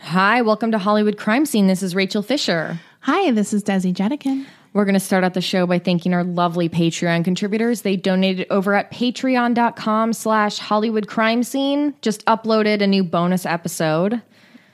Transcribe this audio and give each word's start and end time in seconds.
Hi, 0.00 0.42
welcome 0.42 0.72
to 0.72 0.78
Hollywood 0.78 1.16
Crime 1.16 1.46
Scene. 1.46 1.66
This 1.66 1.82
is 1.82 1.94
Rachel 1.94 2.22
Fisher. 2.22 2.80
Hi, 3.00 3.30
this 3.32 3.52
is 3.52 3.62
Desi 3.62 3.92
Jedeikin. 3.94 4.46
We're 4.72 4.84
going 4.84 4.94
to 4.94 5.00
start 5.00 5.24
out 5.24 5.34
the 5.34 5.40
show 5.40 5.66
by 5.66 5.78
thanking 5.78 6.14
our 6.14 6.24
lovely 6.24 6.68
Patreon 6.68 7.24
contributors. 7.24 7.82
They 7.82 7.96
donated 7.96 8.46
over 8.50 8.74
at 8.74 8.90
patreon.com 8.92 10.12
slash 10.12 10.58
Hollywood 10.58 11.08
Crime 11.08 11.42
Scene. 11.42 11.94
Just 12.02 12.24
uploaded 12.26 12.80
a 12.80 12.86
new 12.86 13.02
bonus 13.04 13.44
episode. 13.44 14.22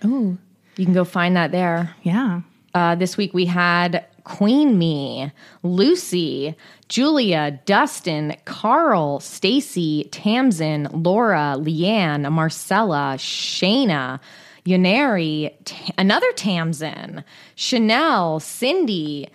Ooh, 0.04 0.36
You 0.76 0.84
can 0.84 0.94
go 0.94 1.04
find 1.04 1.36
that 1.36 1.52
there. 1.52 1.94
yeah. 2.02 2.42
Uh, 2.74 2.94
this 2.94 3.16
week 3.16 3.32
we 3.32 3.46
had 3.46 4.04
Queen 4.24 4.78
Me, 4.78 5.32
Lucy, 5.62 6.54
Julia, 6.90 7.58
Dustin, 7.64 8.36
Carl, 8.44 9.18
Stacy, 9.20 10.04
Tamsin, 10.12 10.86
Laura, 10.92 11.54
Leanne, 11.58 12.30
Marcella, 12.30 13.14
Shayna, 13.16 14.20
Yaneri, 14.66 15.52
T- 15.64 15.94
another 15.96 16.30
Tamsin, 16.32 17.24
Chanel, 17.54 18.40
Cindy, 18.40 19.28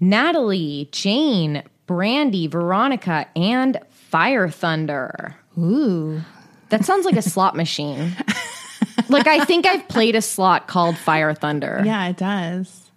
Natalie, 0.00 0.88
Jane, 0.92 1.62
Brandy, 1.86 2.46
Veronica, 2.46 3.26
and 3.36 3.78
Fire 3.90 4.48
Thunder. 4.48 5.36
Ooh. 5.58 6.20
That 6.70 6.84
sounds 6.84 7.04
like 7.04 7.16
a 7.16 7.22
slot 7.30 7.54
machine. 7.56 8.16
like 9.08 9.26
I 9.26 9.44
think 9.44 9.66
I've 9.66 9.86
played 9.88 10.16
a 10.16 10.22
slot 10.22 10.68
called 10.68 10.96
Fire 10.96 11.34
Thunder. 11.34 11.82
Yeah, 11.84 12.08
it 12.08 12.16
does. 12.16 12.90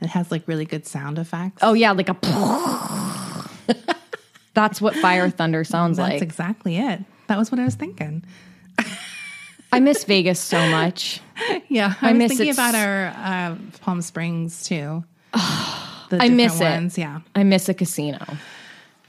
It 0.00 0.08
has 0.08 0.30
like 0.30 0.46
really 0.48 0.64
good 0.64 0.86
sound 0.86 1.18
effects. 1.18 1.58
Oh 1.62 1.74
yeah, 1.74 1.92
like 1.92 2.08
a. 2.08 2.16
That's 4.54 4.80
what 4.80 4.96
fire 4.96 5.30
thunder 5.30 5.62
sounds 5.62 5.96
That's 5.96 6.08
like. 6.10 6.20
That's 6.20 6.22
exactly 6.22 6.76
it. 6.76 7.00
That 7.28 7.38
was 7.38 7.52
what 7.52 7.60
I 7.60 7.64
was 7.64 7.76
thinking. 7.76 8.24
I 9.72 9.80
miss 9.80 10.04
Vegas 10.04 10.40
so 10.40 10.58
much. 10.68 11.20
Yeah, 11.68 11.94
I, 12.02 12.10
I 12.10 12.12
was 12.12 12.18
miss 12.18 12.32
thinking 12.36 12.50
about 12.52 12.74
our 12.74 13.06
uh, 13.16 13.56
Palm 13.80 14.02
Springs 14.02 14.62
too. 14.64 15.02
I 15.32 16.28
miss 16.28 16.58
different 16.58 16.98
it. 16.98 17.00
Yeah. 17.00 17.20
I 17.34 17.44
miss 17.44 17.66
a 17.70 17.72
casino. 17.74 18.18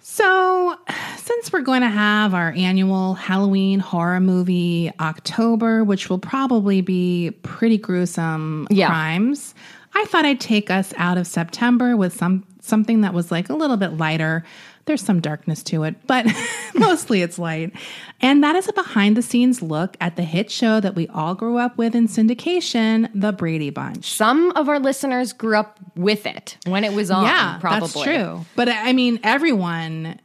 So, 0.01 0.77
since 1.17 1.51
we're 1.51 1.61
going 1.61 1.81
to 1.81 1.89
have 1.89 2.33
our 2.33 2.51
annual 2.51 3.15
Halloween 3.15 3.79
horror 3.81 4.21
movie 4.21 4.91
October, 5.01 5.83
which 5.83 6.09
will 6.09 6.19
probably 6.19 6.79
be 6.81 7.31
pretty 7.43 7.77
gruesome 7.77 8.67
Yeah. 8.69 8.87
crimes, 8.87 9.55
I 9.93 10.05
thought 10.05 10.23
I'd 10.25 10.39
take 10.39 10.69
us 10.69 10.93
out 10.95 11.17
of 11.17 11.27
September 11.27 11.97
with 11.97 12.15
some 12.15 12.45
something 12.61 13.01
that 13.01 13.13
was 13.13 13.29
like 13.31 13.49
a 13.49 13.53
little 13.55 13.77
bit 13.77 13.97
lighter. 13.97 14.45
There's 14.85 15.01
some 15.01 15.19
darkness 15.21 15.63
to 15.63 15.83
it, 15.83 15.95
but 16.07 16.25
mostly 16.75 17.21
it's 17.21 17.37
light. 17.37 17.73
And 18.19 18.43
that 18.43 18.55
is 18.55 18.67
a 18.67 18.73
behind 18.73 19.15
the 19.15 19.21
scenes 19.21 19.61
look 19.61 19.95
at 20.01 20.15
the 20.15 20.23
hit 20.23 20.49
show 20.51 20.79
that 20.79 20.95
we 20.95 21.07
all 21.09 21.35
grew 21.35 21.57
up 21.57 21.77
with 21.77 21.95
in 21.95 22.07
syndication, 22.07 23.09
The 23.13 23.31
Brady 23.31 23.69
Bunch. 23.69 24.09
Some 24.11 24.51
of 24.51 24.69
our 24.69 24.79
listeners 24.79 25.33
grew 25.33 25.55
up 25.57 25.79
with 25.95 26.25
it 26.25 26.57
when 26.65 26.83
it 26.83 26.93
was 26.93 27.11
on. 27.11 27.25
Yeah, 27.25 27.57
probably 27.59 27.87
that's 27.87 28.03
true. 28.03 28.45
But 28.55 28.69
I 28.69 28.93
mean, 28.93 29.19
everyone. 29.23 30.19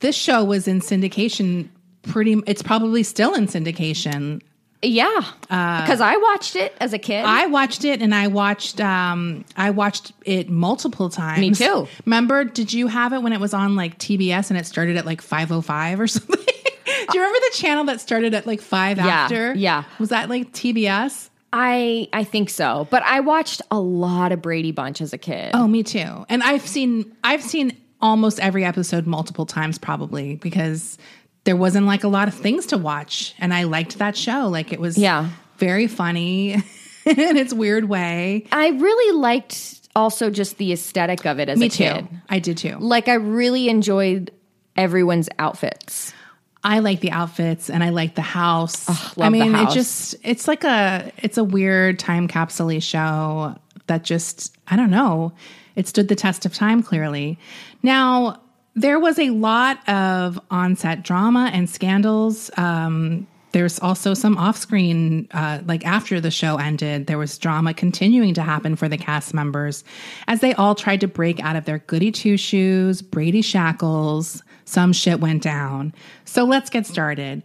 This 0.00 0.14
show 0.14 0.44
was 0.44 0.68
in 0.68 0.80
syndication. 0.80 1.68
Pretty, 2.02 2.40
it's 2.46 2.62
probably 2.62 3.02
still 3.02 3.34
in 3.34 3.46
syndication. 3.46 4.40
Yeah, 4.80 5.20
because 5.40 6.00
I 6.00 6.16
watched 6.18 6.54
it 6.54 6.72
as 6.80 6.92
a 6.92 6.98
kid. 6.98 7.24
Uh, 7.24 7.28
I 7.28 7.46
watched 7.46 7.84
it, 7.84 8.00
and 8.00 8.14
I 8.14 8.28
watched. 8.28 8.80
um 8.80 9.44
I 9.56 9.70
watched 9.70 10.12
it 10.24 10.48
multiple 10.48 11.08
times. 11.10 11.40
Me 11.40 11.50
too. 11.52 11.88
Remember? 12.06 12.44
Did 12.44 12.72
you 12.72 12.86
have 12.86 13.12
it 13.12 13.20
when 13.22 13.32
it 13.32 13.40
was 13.40 13.52
on 13.54 13.74
like 13.74 13.98
TBS 13.98 14.50
and 14.50 14.58
it 14.58 14.66
started 14.66 14.96
at 14.96 15.04
like 15.04 15.20
five 15.20 15.50
oh 15.50 15.60
five 15.60 15.98
or 15.98 16.06
something? 16.06 16.36
Do 16.36 17.18
you 17.18 17.20
remember 17.20 17.38
the 17.50 17.56
channel 17.56 17.84
that 17.84 18.00
started 18.00 18.34
at 18.34 18.46
like 18.46 18.60
five 18.60 18.98
Yeah, 18.98 19.06
after? 19.06 19.54
yeah. 19.54 19.82
Was 19.98 20.10
that 20.10 20.28
like 20.28 20.52
TBS? 20.52 21.28
I 21.52 22.08
I 22.12 22.22
think 22.24 22.48
so, 22.50 22.86
but 22.90 23.02
I 23.02 23.20
watched 23.20 23.62
a 23.70 23.80
lot 23.80 24.32
of 24.32 24.42
Brady 24.42 24.70
Bunch 24.70 25.00
as 25.00 25.12
a 25.12 25.18
kid. 25.18 25.50
Oh, 25.54 25.66
me 25.66 25.82
too. 25.82 26.24
And 26.28 26.42
I've 26.42 26.66
seen 26.66 27.16
I've 27.24 27.42
seen 27.42 27.76
almost 28.00 28.38
every 28.38 28.64
episode 28.64 29.06
multiple 29.08 29.44
times 29.44 29.76
probably 29.76 30.36
because 30.36 30.98
there 31.48 31.56
wasn't 31.56 31.86
like 31.86 32.04
a 32.04 32.08
lot 32.08 32.28
of 32.28 32.34
things 32.34 32.66
to 32.66 32.76
watch 32.76 33.34
and 33.38 33.54
I 33.54 33.62
liked 33.62 33.96
that 33.98 34.14
show. 34.18 34.48
Like 34.48 34.70
it 34.70 34.78
was 34.78 34.98
Yeah. 34.98 35.30
very 35.56 35.86
funny 35.86 36.52
in 37.06 37.36
its 37.38 37.54
weird 37.54 37.88
way. 37.88 38.44
I 38.52 38.68
really 38.68 39.16
liked 39.18 39.88
also 39.96 40.28
just 40.28 40.58
the 40.58 40.74
aesthetic 40.74 41.24
of 41.24 41.38
it 41.40 41.48
as 41.48 41.58
Me 41.58 41.68
a 41.68 41.70
kid. 41.70 42.06
too. 42.10 42.16
I 42.28 42.38
did 42.38 42.58
too. 42.58 42.76
Like 42.78 43.08
I 43.08 43.14
really 43.14 43.70
enjoyed 43.70 44.30
everyone's 44.76 45.30
outfits. 45.38 46.12
I 46.62 46.80
like 46.80 47.00
the 47.00 47.12
outfits 47.12 47.70
and 47.70 47.82
I 47.82 47.88
like 47.88 48.14
the 48.14 48.20
house. 48.20 48.84
I 49.18 49.30
mean, 49.30 49.54
house. 49.54 49.72
it 49.72 49.74
just 49.74 50.14
it's 50.24 50.46
like 50.46 50.64
a 50.64 51.10
it's 51.22 51.38
a 51.38 51.44
weird 51.44 51.98
time 51.98 52.28
capsule 52.28 52.78
show 52.80 53.56
that 53.86 54.04
just 54.04 54.54
I 54.66 54.76
don't 54.76 54.90
know. 54.90 55.32
It 55.76 55.88
stood 55.88 56.08
the 56.08 56.14
test 56.16 56.44
of 56.44 56.52
time 56.52 56.82
clearly. 56.82 57.38
Now, 57.82 58.42
there 58.74 58.98
was 58.98 59.18
a 59.18 59.30
lot 59.30 59.86
of 59.88 60.40
on-set 60.50 61.02
drama 61.02 61.50
and 61.52 61.68
scandals. 61.68 62.50
Um 62.56 63.26
there's 63.52 63.78
also 63.80 64.12
some 64.12 64.36
off-screen 64.36 65.26
uh, 65.30 65.60
like 65.66 65.84
after 65.86 66.20
the 66.20 66.30
show 66.30 66.58
ended 66.58 67.06
there 67.06 67.18
was 67.18 67.38
drama 67.38 67.72
continuing 67.72 68.34
to 68.34 68.42
happen 68.42 68.76
for 68.76 68.88
the 68.88 68.98
cast 68.98 69.32
members 69.32 69.84
as 70.26 70.40
they 70.40 70.52
all 70.54 70.74
tried 70.74 71.00
to 71.00 71.08
break 71.08 71.40
out 71.40 71.56
of 71.56 71.64
their 71.64 71.78
goody 71.78 72.12
two 72.12 72.36
shoes 72.36 73.00
brady 73.00 73.40
shackles 73.40 74.42
some 74.66 74.92
shit 74.92 75.20
went 75.20 75.42
down 75.42 75.94
so 76.26 76.44
let's 76.44 76.68
get 76.68 76.86
started 76.86 77.42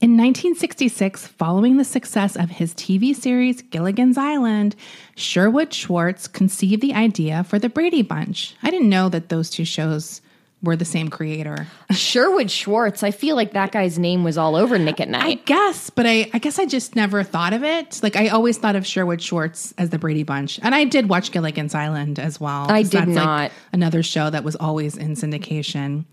in 0.00 0.12
1966, 0.12 1.26
following 1.26 1.76
the 1.76 1.84
success 1.84 2.36
of 2.36 2.50
his 2.50 2.72
TV 2.72 3.12
series 3.16 3.62
Gilligan's 3.62 4.16
Island, 4.16 4.76
Sherwood 5.16 5.74
Schwartz 5.74 6.28
conceived 6.28 6.82
the 6.82 6.94
idea 6.94 7.42
for 7.42 7.58
the 7.58 7.68
Brady 7.68 8.02
Bunch. 8.02 8.54
I 8.62 8.70
didn't 8.70 8.90
know 8.90 9.08
that 9.08 9.28
those 9.28 9.50
two 9.50 9.64
shows 9.64 10.20
were 10.62 10.74
the 10.74 10.84
same 10.84 11.08
creator. 11.08 11.68
Sherwood 11.92 12.50
Schwartz, 12.50 13.04
I 13.04 13.12
feel 13.12 13.36
like 13.36 13.52
that 13.52 13.70
guy's 13.70 13.98
name 13.98 14.24
was 14.24 14.36
all 14.36 14.56
over 14.56 14.76
Nick 14.76 15.00
at 15.00 15.08
Nite. 15.08 15.22
I 15.22 15.34
guess, 15.34 15.88
but 15.90 16.04
I, 16.04 16.28
I 16.34 16.38
guess 16.38 16.58
I 16.58 16.66
just 16.66 16.96
never 16.96 17.22
thought 17.22 17.52
of 17.52 17.62
it. 17.62 18.00
Like 18.02 18.16
I 18.16 18.28
always 18.28 18.58
thought 18.58 18.74
of 18.74 18.84
Sherwood 18.84 19.22
Schwartz 19.22 19.72
as 19.78 19.90
the 19.90 19.98
Brady 19.98 20.24
Bunch, 20.24 20.58
and 20.62 20.74
I 20.74 20.84
did 20.84 21.08
watch 21.08 21.30
Gilligan's 21.30 21.74
Island 21.74 22.18
as 22.18 22.40
well. 22.40 22.70
I 22.70 22.82
did 22.82 22.92
that's, 22.92 23.08
like, 23.08 23.14
not. 23.16 23.52
another 23.72 24.02
show 24.02 24.30
that 24.30 24.42
was 24.42 24.56
always 24.56 24.96
in 24.96 25.14
syndication. 25.14 26.04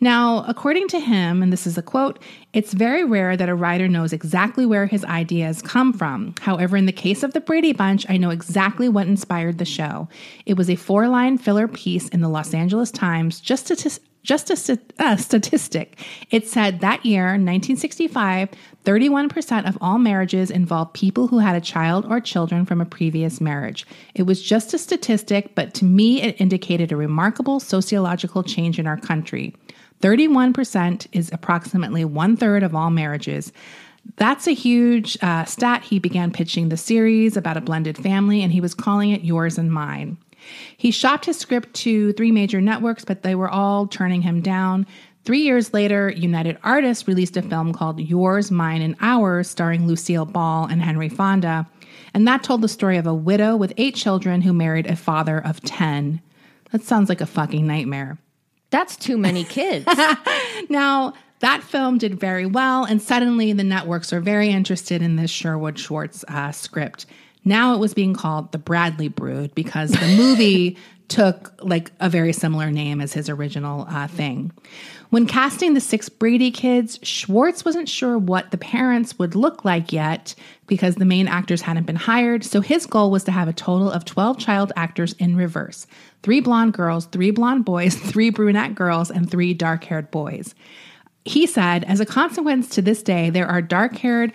Now, 0.00 0.44
according 0.46 0.86
to 0.88 1.00
him, 1.00 1.42
and 1.42 1.52
this 1.52 1.66
is 1.66 1.76
a 1.76 1.82
quote, 1.82 2.22
it's 2.52 2.72
very 2.72 3.04
rare 3.04 3.36
that 3.36 3.48
a 3.48 3.54
writer 3.54 3.88
knows 3.88 4.12
exactly 4.12 4.64
where 4.64 4.86
his 4.86 5.04
ideas 5.04 5.60
come 5.60 5.92
from. 5.92 6.34
However, 6.40 6.76
in 6.76 6.86
the 6.86 6.92
case 6.92 7.24
of 7.24 7.32
the 7.32 7.40
Brady 7.40 7.72
Bunch, 7.72 8.08
I 8.08 8.16
know 8.16 8.30
exactly 8.30 8.88
what 8.88 9.08
inspired 9.08 9.58
the 9.58 9.64
show. 9.64 10.08
It 10.46 10.56
was 10.56 10.70
a 10.70 10.76
four-line 10.76 11.38
filler 11.38 11.66
piece 11.66 12.08
in 12.10 12.20
the 12.20 12.28
Los 12.28 12.54
Angeles 12.54 12.92
Times, 12.92 13.40
just 13.40 13.66
to 13.66 13.76
just 14.22 14.50
a, 14.50 14.78
a 14.98 15.16
statistic. 15.18 15.98
It 16.30 16.46
said 16.46 16.80
that 16.80 17.04
year, 17.04 17.24
1965, 17.24 18.50
31% 18.84 19.68
of 19.68 19.78
all 19.80 19.98
marriages 19.98 20.50
involved 20.50 20.94
people 20.94 21.28
who 21.28 21.38
had 21.38 21.56
a 21.56 21.60
child 21.60 22.06
or 22.06 22.20
children 22.20 22.64
from 22.66 22.80
a 22.80 22.86
previous 22.86 23.40
marriage. 23.40 23.86
It 24.14 24.24
was 24.24 24.42
just 24.42 24.74
a 24.74 24.78
statistic, 24.78 25.54
but 25.54 25.74
to 25.74 25.84
me, 25.84 26.22
it 26.22 26.40
indicated 26.40 26.92
a 26.92 26.96
remarkable 26.96 27.60
sociological 27.60 28.42
change 28.42 28.78
in 28.78 28.86
our 28.86 28.96
country. 28.96 29.54
31% 30.00 31.06
is 31.12 31.30
approximately 31.32 32.04
one 32.04 32.36
third 32.36 32.62
of 32.62 32.74
all 32.74 32.90
marriages. 32.90 33.52
That's 34.16 34.46
a 34.46 34.54
huge 34.54 35.18
uh, 35.22 35.44
stat. 35.44 35.82
He 35.82 35.98
began 35.98 36.32
pitching 36.32 36.68
the 36.68 36.76
series 36.76 37.36
about 37.36 37.56
a 37.56 37.60
blended 37.60 37.98
family, 37.98 38.42
and 38.42 38.52
he 38.52 38.60
was 38.60 38.74
calling 38.74 39.10
it 39.10 39.22
Yours 39.22 39.58
and 39.58 39.72
Mine. 39.72 40.16
He 40.76 40.90
shopped 40.90 41.26
his 41.26 41.38
script 41.38 41.74
to 41.76 42.12
three 42.12 42.32
major 42.32 42.60
networks, 42.60 43.04
but 43.04 43.22
they 43.22 43.34
were 43.34 43.48
all 43.48 43.86
turning 43.86 44.22
him 44.22 44.40
down. 44.40 44.86
Three 45.24 45.40
years 45.40 45.74
later, 45.74 46.10
United 46.10 46.56
Artists 46.62 47.06
released 47.06 47.36
a 47.36 47.42
film 47.42 47.72
called 47.72 48.00
Yours, 48.00 48.50
Mine, 48.50 48.80
and 48.80 48.96
Ours, 49.00 49.48
starring 49.48 49.86
Lucille 49.86 50.24
Ball 50.24 50.66
and 50.66 50.80
Henry 50.80 51.08
Fonda. 51.08 51.68
And 52.14 52.26
that 52.26 52.42
told 52.42 52.62
the 52.62 52.68
story 52.68 52.96
of 52.96 53.06
a 53.06 53.14
widow 53.14 53.54
with 53.54 53.74
eight 53.76 53.94
children 53.94 54.40
who 54.40 54.52
married 54.52 54.86
a 54.86 54.96
father 54.96 55.38
of 55.38 55.60
10. 55.62 56.22
That 56.72 56.82
sounds 56.82 57.08
like 57.08 57.20
a 57.20 57.26
fucking 57.26 57.66
nightmare. 57.66 58.18
That's 58.70 58.96
too 58.96 59.18
many 59.18 59.44
kids. 59.44 59.86
Now, 60.68 61.14
that 61.40 61.62
film 61.62 61.98
did 61.98 62.18
very 62.18 62.44
well, 62.44 62.84
and 62.84 63.00
suddenly 63.00 63.52
the 63.52 63.64
networks 63.64 64.12
are 64.12 64.20
very 64.20 64.50
interested 64.50 65.02
in 65.02 65.16
this 65.16 65.30
Sherwood 65.30 65.78
Schwartz 65.78 66.24
uh, 66.28 66.52
script. 66.52 67.06
Now 67.48 67.72
it 67.72 67.78
was 67.78 67.94
being 67.94 68.12
called 68.12 68.52
The 68.52 68.58
Bradley 68.58 69.08
Brood 69.08 69.54
because 69.54 69.90
the 69.90 70.16
movie 70.18 70.76
took 71.08 71.54
like 71.62 71.90
a 71.98 72.10
very 72.10 72.34
similar 72.34 72.70
name 72.70 73.00
as 73.00 73.14
his 73.14 73.30
original 73.30 73.86
uh, 73.88 74.06
thing. 74.06 74.52
When 75.08 75.26
casting 75.26 75.72
the 75.72 75.80
six 75.80 76.10
Brady 76.10 76.50
kids, 76.50 76.98
Schwartz 77.02 77.64
wasn't 77.64 77.88
sure 77.88 78.18
what 78.18 78.50
the 78.50 78.58
parents 78.58 79.18
would 79.18 79.34
look 79.34 79.64
like 79.64 79.90
yet 79.94 80.34
because 80.66 80.96
the 80.96 81.06
main 81.06 81.26
actors 81.26 81.62
hadn't 81.62 81.86
been 81.86 81.96
hired. 81.96 82.44
So 82.44 82.60
his 82.60 82.84
goal 82.84 83.10
was 83.10 83.24
to 83.24 83.32
have 83.32 83.48
a 83.48 83.54
total 83.54 83.90
of 83.90 84.04
12 84.04 84.38
child 84.38 84.70
actors 84.76 85.14
in 85.14 85.34
reverse 85.34 85.86
three 86.22 86.40
blonde 86.40 86.74
girls, 86.74 87.06
three 87.06 87.30
blonde 87.30 87.64
boys, 87.64 87.94
three 88.10 88.28
brunette 88.28 88.74
girls, 88.74 89.10
and 89.10 89.30
three 89.30 89.54
dark 89.54 89.84
haired 89.84 90.10
boys. 90.10 90.54
He 91.24 91.46
said, 91.46 91.84
as 91.84 92.00
a 92.00 92.06
consequence 92.06 92.68
to 92.70 92.82
this 92.82 93.02
day, 93.02 93.30
there 93.30 93.46
are 93.46 93.62
dark 93.62 93.96
haired 93.96 94.34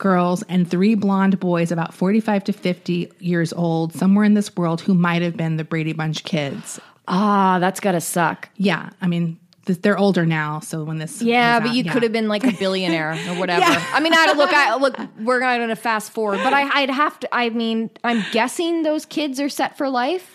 girls 0.00 0.42
and 0.48 0.68
three 0.68 0.96
blonde 0.96 1.38
boys 1.38 1.70
about 1.70 1.94
45 1.94 2.42
to 2.44 2.52
50 2.52 3.12
years 3.20 3.52
old 3.52 3.92
somewhere 3.94 4.24
in 4.24 4.34
this 4.34 4.56
world 4.56 4.80
who 4.80 4.94
might 4.94 5.22
have 5.22 5.36
been 5.36 5.56
the 5.56 5.62
Brady 5.64 5.92
Bunch 5.92 6.24
kids. 6.24 6.80
Ah, 7.06 7.58
that's 7.60 7.78
gotta 7.78 8.00
suck. 8.00 8.48
Yeah, 8.56 8.90
I 9.00 9.06
mean, 9.06 9.38
they're 9.66 9.98
older 9.98 10.26
now, 10.26 10.58
so 10.60 10.82
when 10.82 10.98
this 10.98 11.22
Yeah, 11.22 11.58
was 11.60 11.68
but 11.68 11.76
you 11.76 11.84
yeah. 11.84 11.92
could 11.92 12.02
have 12.02 12.12
been 12.12 12.26
like 12.28 12.44
a 12.44 12.52
billionaire 12.52 13.12
or 13.28 13.34
whatever. 13.38 13.64
I 13.64 14.00
mean, 14.00 14.12
I 14.14 14.32
look, 14.32 14.50
I 14.52 14.74
look. 14.76 14.96
We're 15.20 15.38
going 15.38 15.68
to 15.68 15.76
fast 15.76 16.10
forward, 16.12 16.40
but 16.42 16.52
I, 16.52 16.62
I'd 16.82 16.90
have 16.90 17.20
to. 17.20 17.32
I 17.32 17.50
mean, 17.50 17.90
I'm 18.02 18.24
guessing 18.32 18.82
those 18.82 19.04
kids 19.04 19.38
are 19.38 19.48
set 19.48 19.76
for 19.76 19.88
life. 19.88 20.34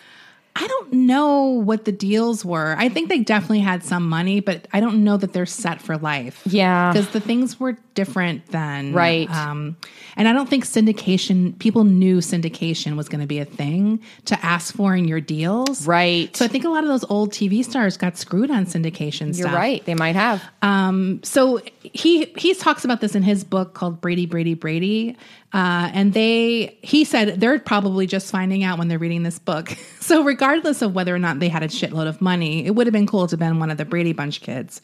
I 0.57 0.65
don't 0.67 0.93
know 0.93 1.47
what 1.47 1.83
the 1.83 1.91
deals 1.91 2.45
were. 2.45 2.75
I 2.77 2.87
think 2.87 3.09
they 3.09 3.19
definitely 3.19 3.59
had 3.59 3.83
some 3.83 4.07
money, 4.07 4.39
but 4.39 4.67
I 4.71 4.79
don't 4.79 5.03
know 5.03 5.17
that 5.17 5.33
they're 5.33 5.45
set 5.45 5.81
for 5.81 5.97
life. 5.97 6.41
Yeah. 6.45 6.93
because 6.93 7.09
the 7.09 7.19
things 7.19 7.59
were 7.59 7.77
different 7.95 8.45
than 8.47 8.93
Right. 8.93 9.29
Um, 9.29 9.77
and 10.15 10.27
I 10.27 10.33
don't 10.33 10.49
think 10.49 10.65
syndication. 10.65 11.57
People 11.59 11.83
knew 11.83 12.17
syndication 12.17 12.95
was 12.95 13.09
going 13.09 13.21
to 13.21 13.27
be 13.27 13.39
a 13.39 13.45
thing 13.45 14.01
to 14.25 14.45
ask 14.45 14.73
for 14.75 14.95
in 14.95 15.07
your 15.07 15.19
deals, 15.19 15.87
Right. 15.87 16.35
So 16.35 16.45
I 16.45 16.47
think 16.47 16.65
a 16.65 16.69
lot 16.69 16.83
of 16.83 16.89
those 16.89 17.03
old 17.09 17.31
TV 17.31 17.63
stars 17.63 17.97
got 17.97 18.17
screwed 18.17 18.51
on 18.51 18.65
syndication. 18.65 19.27
You're 19.37 19.47
stuff. 19.47 19.53
right. 19.53 19.83
They 19.85 19.95
might 19.95 20.15
have. 20.15 20.43
Um, 20.61 21.21
so 21.23 21.61
he 21.81 22.25
he 22.37 22.53
talks 22.53 22.85
about 22.85 23.01
this 23.01 23.15
in 23.15 23.23
his 23.23 23.43
book 23.43 23.73
called 23.73 24.01
Brady 24.01 24.25
Brady 24.25 24.53
Brady, 24.53 25.17
uh, 25.53 25.89
and 25.93 26.13
they 26.13 26.77
he 26.81 27.03
said 27.03 27.39
they're 27.39 27.59
probably 27.59 28.07
just 28.07 28.31
finding 28.31 28.63
out 28.63 28.77
when 28.77 28.87
they're 28.87 28.99
reading 28.99 29.23
this 29.23 29.39
book. 29.39 29.75
So 30.05 30.23
regardless 30.23 30.83
of 30.83 30.93
whether 30.93 31.15
or 31.15 31.17
not 31.17 31.39
they 31.39 31.49
had 31.49 31.63
a 31.63 31.67
shitload 31.67 32.07
of 32.07 32.21
money, 32.21 32.63
it 32.67 32.75
would 32.75 32.85
have 32.85 32.93
been 32.93 33.07
cool 33.07 33.25
to 33.25 33.31
have 33.33 33.39
been 33.39 33.57
one 33.57 33.71
of 33.71 33.77
the 33.77 33.85
Brady 33.85 34.13
Bunch 34.13 34.39
kids. 34.39 34.79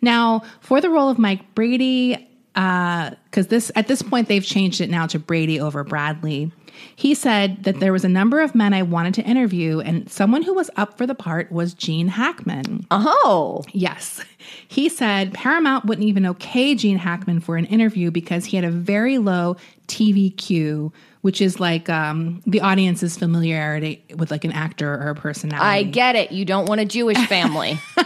Now 0.00 0.44
for 0.60 0.80
the 0.80 0.88
role 0.88 1.10
of 1.10 1.18
Mike 1.18 1.54
Brady, 1.54 2.26
because 2.56 3.48
this 3.48 3.70
at 3.76 3.86
this 3.86 4.02
point 4.02 4.28
they've 4.28 4.44
changed 4.44 4.80
it 4.80 4.88
now 4.90 5.06
to 5.06 5.18
Brady 5.18 5.60
over 5.60 5.84
Bradley. 5.84 6.50
He 6.94 7.14
said 7.14 7.64
that 7.64 7.80
there 7.80 7.92
was 7.92 8.04
a 8.04 8.08
number 8.08 8.40
of 8.40 8.54
men 8.54 8.74
I 8.74 8.82
wanted 8.82 9.14
to 9.14 9.22
interview, 9.22 9.80
and 9.80 10.10
someone 10.10 10.42
who 10.42 10.54
was 10.54 10.70
up 10.76 10.96
for 10.96 11.06
the 11.06 11.14
part 11.14 11.50
was 11.52 11.74
Gene 11.74 12.08
Hackman. 12.08 12.86
Oh, 12.90 13.64
Yes. 13.72 14.22
He 14.68 14.88
said 14.88 15.34
Paramount 15.34 15.84
wouldn't 15.86 16.06
even 16.06 16.24
okay 16.26 16.74
Gene 16.74 16.98
Hackman 16.98 17.40
for 17.40 17.56
an 17.56 17.64
interview 17.66 18.10
because 18.10 18.44
he 18.44 18.56
had 18.56 18.64
a 18.64 18.70
very 18.70 19.18
low 19.18 19.56
TVQ, 19.88 20.92
which 21.22 21.40
is 21.40 21.58
like 21.58 21.88
um, 21.88 22.42
the 22.46 22.60
audience's 22.60 23.16
familiarity 23.16 24.04
with 24.16 24.30
like 24.30 24.44
an 24.44 24.52
actor 24.52 24.94
or 24.94 25.08
a 25.10 25.14
personality. 25.14 25.66
I 25.66 25.82
get 25.82 26.14
it. 26.16 26.30
You 26.32 26.44
don't 26.44 26.66
want 26.66 26.80
a 26.80 26.84
Jewish 26.84 27.18
family. 27.26 27.72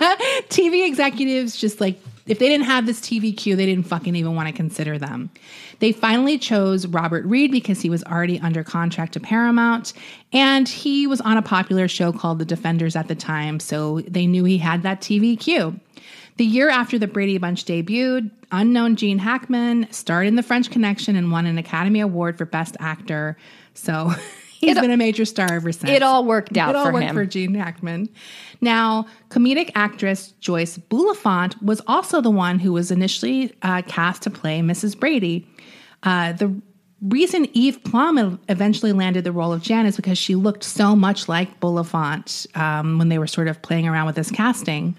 TV 0.48 0.86
executives 0.86 1.56
just 1.56 1.80
like 1.80 1.98
if 2.30 2.38
they 2.38 2.48
didn't 2.48 2.66
have 2.66 2.86
this 2.86 3.00
TV 3.00 3.34
TVQ, 3.34 3.56
they 3.56 3.66
didn't 3.66 3.86
fucking 3.86 4.14
even 4.16 4.34
want 4.34 4.48
to 4.48 4.52
consider 4.54 4.98
them. 4.98 5.30
They 5.80 5.92
finally 5.92 6.38
chose 6.38 6.86
Robert 6.86 7.24
Reed 7.26 7.50
because 7.50 7.80
he 7.80 7.90
was 7.90 8.02
already 8.04 8.38
under 8.40 8.62
contract 8.64 9.12
to 9.14 9.20
Paramount 9.20 9.92
and 10.32 10.68
he 10.68 11.06
was 11.06 11.20
on 11.20 11.36
a 11.36 11.42
popular 11.42 11.88
show 11.88 12.12
called 12.12 12.38
The 12.38 12.44
Defenders 12.44 12.94
at 12.96 13.08
the 13.08 13.14
time, 13.14 13.58
so 13.60 14.00
they 14.02 14.26
knew 14.26 14.44
he 14.44 14.58
had 14.58 14.82
that 14.84 15.00
TV 15.00 15.36
TVQ. 15.36 15.78
The 16.36 16.44
year 16.46 16.70
after 16.70 16.98
the 16.98 17.06
Brady 17.06 17.36
Bunch 17.36 17.64
debuted, 17.66 18.30
unknown 18.50 18.96
Gene 18.96 19.18
Hackman 19.18 19.88
starred 19.90 20.26
in 20.26 20.36
The 20.36 20.42
French 20.42 20.70
Connection 20.70 21.16
and 21.16 21.30
won 21.30 21.44
an 21.46 21.58
Academy 21.58 22.00
Award 22.00 22.38
for 22.38 22.46
Best 22.46 22.76
Actor. 22.80 23.36
So 23.74 24.08
he's 24.58 24.76
It- 24.76 24.80
been 24.80 24.90
a 24.90 24.96
major 24.96 25.24
star 25.24 25.52
ever 25.52 25.72
since. 25.72 25.90
it 25.90 26.02
all 26.02 26.24
worked 26.24 26.56
out 26.56 26.70
It 26.70 26.76
all 26.76 26.86
for 26.86 26.92
worked 26.92 27.04
him. 27.06 27.14
for 27.14 27.26
Gene 27.26 27.54
Hackman. 27.54 28.08
Now, 28.60 29.06
comedic 29.30 29.70
actress 29.74 30.32
Joyce 30.40 30.78
Bulifant 30.78 31.60
was 31.62 31.80
also 31.86 32.20
the 32.20 32.30
one 32.30 32.58
who 32.58 32.72
was 32.72 32.90
initially 32.90 33.54
uh, 33.62 33.82
cast 33.82 34.22
to 34.22 34.30
play 34.30 34.60
Mrs. 34.60 34.98
Brady. 34.98 35.48
Uh, 36.02 36.32
the 36.32 36.54
reason 37.02 37.48
Eve 37.54 37.82
Plumb 37.84 38.38
eventually 38.48 38.92
landed 38.92 39.24
the 39.24 39.32
role 39.32 39.52
of 39.52 39.62
Jan 39.62 39.86
is 39.86 39.96
because 39.96 40.18
she 40.18 40.34
looked 40.34 40.64
so 40.64 40.94
much 40.94 41.28
like 41.28 41.60
Bulifant 41.60 42.46
um, 42.56 42.98
when 42.98 43.08
they 43.08 43.18
were 43.18 43.26
sort 43.26 43.48
of 43.48 43.62
playing 43.62 43.88
around 43.88 44.06
with 44.06 44.16
this 44.16 44.30
casting. 44.30 44.96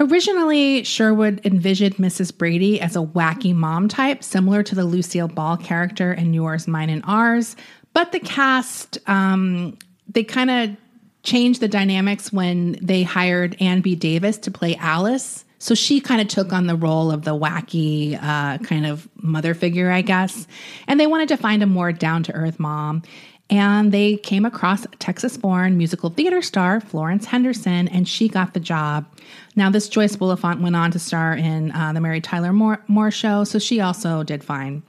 Originally, 0.00 0.82
Sherwood 0.82 1.40
envisioned 1.44 1.96
Mrs. 1.96 2.36
Brady 2.36 2.80
as 2.80 2.96
a 2.96 3.00
wacky 3.00 3.54
mom 3.54 3.86
type, 3.86 4.24
similar 4.24 4.64
to 4.64 4.74
the 4.74 4.84
Lucille 4.84 5.28
Ball 5.28 5.56
character 5.56 6.12
in 6.12 6.34
Yours, 6.34 6.66
Mine, 6.66 6.90
and 6.90 7.04
Ours. 7.06 7.54
But 7.92 8.10
the 8.10 8.18
cast, 8.18 8.98
um, 9.08 9.78
they 10.08 10.24
kind 10.24 10.50
of 10.50 10.76
changed 11.24 11.60
the 11.60 11.68
dynamics 11.68 12.32
when 12.32 12.78
they 12.80 13.02
hired 13.02 13.56
Ann 13.60 13.80
B. 13.80 13.96
Davis 13.96 14.38
to 14.38 14.50
play 14.50 14.76
Alice. 14.76 15.44
So 15.58 15.74
she 15.74 16.00
kind 16.00 16.20
of 16.20 16.28
took 16.28 16.52
on 16.52 16.66
the 16.66 16.76
role 16.76 17.10
of 17.10 17.24
the 17.24 17.34
wacky 17.34 18.22
uh, 18.22 18.58
kind 18.58 18.84
of 18.84 19.08
mother 19.16 19.54
figure, 19.54 19.90
I 19.90 20.02
guess. 20.02 20.46
And 20.86 21.00
they 21.00 21.06
wanted 21.06 21.28
to 21.28 21.38
find 21.38 21.62
a 21.62 21.66
more 21.66 21.90
down 21.90 22.22
to 22.24 22.32
earth 22.32 22.60
mom. 22.60 23.02
And 23.50 23.92
they 23.92 24.16
came 24.16 24.44
across 24.44 24.86
Texas 24.98 25.36
born 25.36 25.76
musical 25.76 26.10
theater 26.10 26.40
star 26.42 26.80
Florence 26.80 27.26
Henderson, 27.26 27.88
and 27.88 28.08
she 28.08 28.28
got 28.28 28.54
the 28.54 28.60
job. 28.60 29.06
Now, 29.54 29.70
this 29.70 29.88
Joyce 29.88 30.16
Bulifant 30.16 30.60
went 30.60 30.76
on 30.76 30.90
to 30.92 30.98
star 30.98 31.34
in 31.34 31.70
uh, 31.72 31.92
the 31.92 32.00
Mary 32.00 32.20
Tyler 32.20 32.52
Moore, 32.52 32.82
Moore 32.88 33.10
show, 33.10 33.44
so 33.44 33.58
she 33.58 33.80
also 33.80 34.22
did 34.22 34.42
fine. 34.42 34.82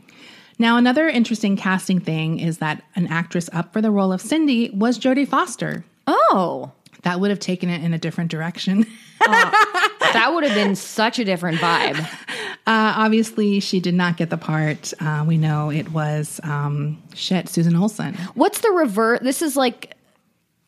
Now, 0.58 0.78
another 0.78 1.08
interesting 1.10 1.58
casting 1.58 2.00
thing 2.00 2.40
is 2.40 2.60
that 2.60 2.82
an 2.96 3.08
actress 3.08 3.50
up 3.52 3.74
for 3.74 3.82
the 3.82 3.92
role 3.92 4.14
of 4.14 4.22
Cindy 4.22 4.70
was 4.70 4.98
Jodie 4.98 5.28
Foster. 5.28 5.84
Oh, 6.08 6.72
That 7.04 7.20
would 7.20 7.30
have 7.30 7.40
taken 7.40 7.70
it 7.70 7.84
in 7.84 7.94
a 7.94 7.98
different 7.98 8.32
direction. 8.32 8.86
that 9.20 10.32
would 10.34 10.44
have 10.44 10.56
been 10.56 10.76
such 10.76 11.20
a 11.20 11.26
different 11.26 11.60
vibe. 11.60 12.08
Uh, 12.68 12.94
obviously, 12.98 13.60
she 13.60 13.80
did 13.80 13.94
not 13.94 14.18
get 14.18 14.32
the 14.32 14.40
part. 14.40 14.92
Uh, 15.00 15.24
we 15.28 15.38
know 15.38 15.70
it 15.70 15.92
was 15.92 16.40
um, 16.42 17.00
shit, 17.14 17.48
Susan 17.48 17.76
Olsen. 17.76 18.16
What's 18.34 18.62
the 18.62 18.72
reverse? 18.72 19.20
This 19.22 19.44
is 19.44 19.56
like 19.56 19.96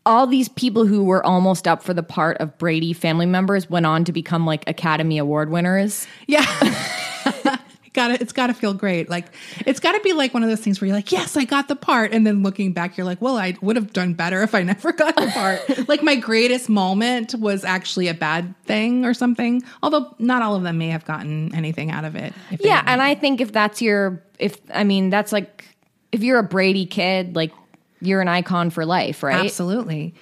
all 0.06 0.27
these 0.27 0.48
people 0.48 0.86
who 0.86 1.03
were 1.03 1.25
almost 1.25 1.67
up 1.67 1.82
for 1.82 1.96
the 1.96 2.03
part 2.03 2.38
of 2.38 2.56
Brady 2.60 2.94
family 2.94 3.25
members 3.25 3.67
went 3.67 3.88
on 3.88 4.06
to 4.06 4.12
become 4.13 4.46
like 4.46 4.63
Academy 4.70 5.17
Award 5.17 5.50
winners. 5.50 6.06
Yeah. 6.27 6.46
got 7.98 8.10
to 8.10 8.22
It's 8.22 8.32
got 8.32 8.48
to 8.48 8.54
feel 8.54 8.74
great. 8.74 9.10
Like 9.10 9.25
it's 9.66 9.82
got 9.82 9.94
to 9.94 10.00
be 10.01 10.13
like 10.13 10.34
one 10.34 10.44
of 10.44 10.50
those 10.50 10.62
things 10.62 10.80
where 10.80 10.88
you're 10.88 10.96
like, 10.96 11.12
"Yes, 11.12 11.36
I 11.36 11.44
got 11.44 11.68
the 11.68 11.75
part," 11.75 12.13
and 12.13 12.25
then 12.25 12.44
looking 12.44 12.72
back, 12.72 12.96
you're 12.96 13.06
like, 13.06 13.22
"Well, 13.22 13.38
I 13.38 13.56
would 13.62 13.75
have 13.75 13.92
done 13.92 14.13
better 14.13 14.44
if 14.44 14.56
I 14.56 14.63
never 14.74 14.94
got 14.94 15.16
the 15.16 15.27
part." 15.27 15.89
like 15.89 16.04
my 16.04 16.16
greatest 16.16 16.70
moment 16.70 17.36
was 17.36 17.66
actually 17.66 18.08
a 18.08 18.13
bad 18.13 18.56
thing 18.63 19.04
or 19.04 19.13
something. 19.13 19.63
Although 19.84 20.16
not 20.20 20.42
all 20.42 20.56
of 20.56 20.63
them 20.63 20.77
may 20.77 20.89
have 20.89 21.04
gotten 21.04 21.54
anything 21.54 21.92
out 21.92 22.06
of 22.06 22.16
it. 22.16 22.34
Yeah, 22.60 22.84
and 22.86 23.01
I 23.01 23.16
think 23.16 23.42
if 23.42 23.51
that's 23.51 23.82
your 23.82 24.24
if 24.39 24.58
I 24.74 24.84
mean 24.84 25.10
that's 25.10 25.34
like 25.34 25.66
if 26.12 26.24
you're 26.24 26.39
a 26.39 26.44
Brady 26.44 26.86
kid, 26.86 27.36
like 27.36 27.51
you're 28.00 28.22
an 28.22 28.27
icon 28.27 28.70
for 28.70 28.86
life, 28.86 29.24
right? 29.24 29.44
Absolutely. 29.44 30.13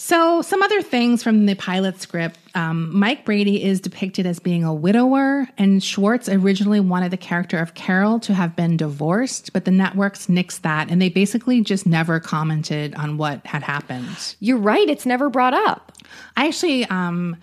So, 0.00 0.42
some 0.42 0.62
other 0.62 0.80
things 0.80 1.24
from 1.24 1.46
the 1.46 1.56
pilot 1.56 2.00
script 2.00 2.38
um, 2.54 2.96
Mike 2.96 3.24
Brady 3.24 3.64
is 3.64 3.80
depicted 3.80 4.26
as 4.26 4.38
being 4.38 4.62
a 4.62 4.72
widower, 4.72 5.48
and 5.58 5.82
Schwartz 5.82 6.28
originally 6.28 6.78
wanted 6.78 7.10
the 7.10 7.16
character 7.16 7.58
of 7.58 7.74
Carol 7.74 8.20
to 8.20 8.32
have 8.32 8.54
been 8.54 8.76
divorced, 8.76 9.52
but 9.52 9.64
the 9.64 9.72
networks 9.72 10.28
nixed 10.28 10.60
that, 10.60 10.88
and 10.88 11.02
they 11.02 11.08
basically 11.08 11.62
just 11.62 11.84
never 11.84 12.20
commented 12.20 12.94
on 12.94 13.18
what 13.18 13.44
had 13.44 13.64
happened. 13.64 14.36
You're 14.38 14.58
right, 14.58 14.88
it's 14.88 15.04
never 15.04 15.30
brought 15.30 15.54
up. 15.54 15.90
I 16.36 16.46
actually, 16.46 16.84
um, 16.84 17.36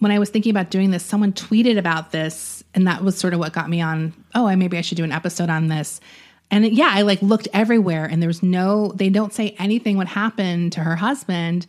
when 0.00 0.12
I 0.12 0.18
was 0.18 0.28
thinking 0.28 0.50
about 0.50 0.70
doing 0.70 0.90
this, 0.90 1.02
someone 1.06 1.32
tweeted 1.32 1.78
about 1.78 2.12
this, 2.12 2.62
and 2.74 2.86
that 2.86 3.02
was 3.02 3.16
sort 3.16 3.32
of 3.32 3.40
what 3.40 3.54
got 3.54 3.70
me 3.70 3.80
on. 3.80 4.12
Oh, 4.34 4.46
I 4.46 4.56
maybe 4.56 4.76
I 4.76 4.82
should 4.82 4.98
do 4.98 5.04
an 5.04 5.12
episode 5.12 5.48
on 5.48 5.68
this. 5.68 6.02
And 6.50 6.70
yeah, 6.72 6.90
I 6.92 7.02
like 7.02 7.22
looked 7.22 7.48
everywhere, 7.52 8.04
and 8.04 8.20
there 8.20 8.28
was 8.28 8.42
no. 8.42 8.92
They 8.94 9.08
don't 9.08 9.32
say 9.32 9.56
anything 9.58 9.96
what 9.96 10.06
happened 10.06 10.72
to 10.74 10.80
her 10.80 10.96
husband, 10.96 11.66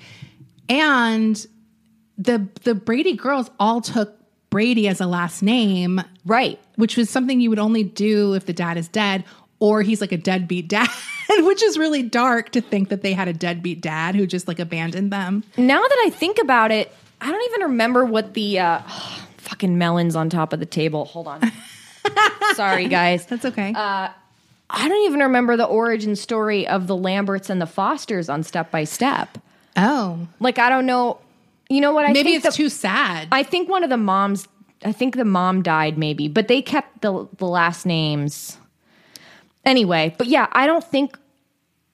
and 0.70 1.46
the 2.18 2.48
the 2.64 2.76
Brady 2.76 3.14
girls 3.14 3.50
all 3.60 3.82
took 3.82 4.16
Brady 4.50 4.88
as 4.88 5.02
a 5.02 5.06
last 5.08 5.42
name, 5.44 6.02
Right. 6.26 6.60
which 6.76 6.96
was 6.98 7.10
something 7.10 7.42
you 7.42 7.50
would 7.50 7.60
only 7.60 7.84
do 7.84 8.34
if 8.34 8.46
the 8.46 8.54
dad 8.54 8.78
is 8.78 8.88
dead 8.88 9.24
or 9.60 9.82
he's 9.82 10.02
like 10.02 10.12
a 10.12 10.18
deadbeat 10.18 10.68
dad, 10.70 10.88
which 11.40 11.62
is 11.64 11.78
really 11.78 12.04
dark 12.04 12.52
to 12.52 12.62
think 12.62 12.90
that 12.90 13.02
they 13.02 13.14
had 13.14 13.28
a 13.28 13.34
deadbeat 13.34 13.82
dad 13.82 14.16
who 14.16 14.26
just 14.26 14.48
like 14.48 14.60
abandoned 14.60 15.12
them. 15.12 15.44
Now 15.58 15.82
that 15.82 16.04
I 16.06 16.10
think 16.10 16.38
about 16.42 16.72
it, 16.72 16.92
I 17.22 17.32
don't 17.32 17.44
even 17.52 17.62
remember 17.72 18.06
what 18.06 18.34
the 18.34 18.60
uh 18.60 18.80
fucking 19.38 19.78
melons 19.78 20.16
on 20.16 20.30
top 20.30 20.54
of 20.54 20.60
the 20.60 20.66
table. 20.66 21.06
Hold 21.06 21.28
on. 21.28 21.52
Sorry, 22.56 22.88
guys. 22.88 23.26
That's 23.26 23.46
okay. 23.46 23.74
I 23.78 24.88
don't 24.90 25.06
even 25.06 25.20
remember 25.20 25.58
the 25.58 25.66
origin 25.66 26.16
story 26.16 26.68
of 26.68 26.88
the 26.88 26.96
Lamberts 26.96 27.50
and 27.50 27.62
the 27.62 27.68
Fosters 27.68 28.30
on 28.30 28.42
Step 28.44 28.72
by 28.72 28.84
Step. 28.84 29.38
Oh, 29.78 30.28
Like, 30.40 30.60
I 30.60 30.70
don't 30.70 30.86
know. 30.86 31.20
You 31.70 31.82
know 31.82 31.94
what? 31.94 32.06
I 32.06 32.14
think? 32.14 32.26
maybe 32.26 32.36
it's 32.36 32.46
the- 32.46 32.52
too 32.52 32.70
sad. 32.70 33.28
I 33.32 33.44
think 33.44 33.70
one 33.70 33.84
of 33.84 33.90
the 33.90 33.98
moms. 33.98 34.48
I 34.84 34.92
think 34.92 35.16
the 35.16 35.26
mom 35.26 35.64
died, 35.64 35.98
maybe, 35.98 36.28
but 36.28 36.48
they 36.48 36.62
kept 36.62 37.02
the 37.02 37.28
the 37.38 37.48
last 37.48 37.86
names. 37.86 38.58
Anyway, 39.64 40.14
but 40.18 40.28
yeah, 40.28 40.46
I 40.52 40.68
don't 40.68 40.84
think, 40.84 41.18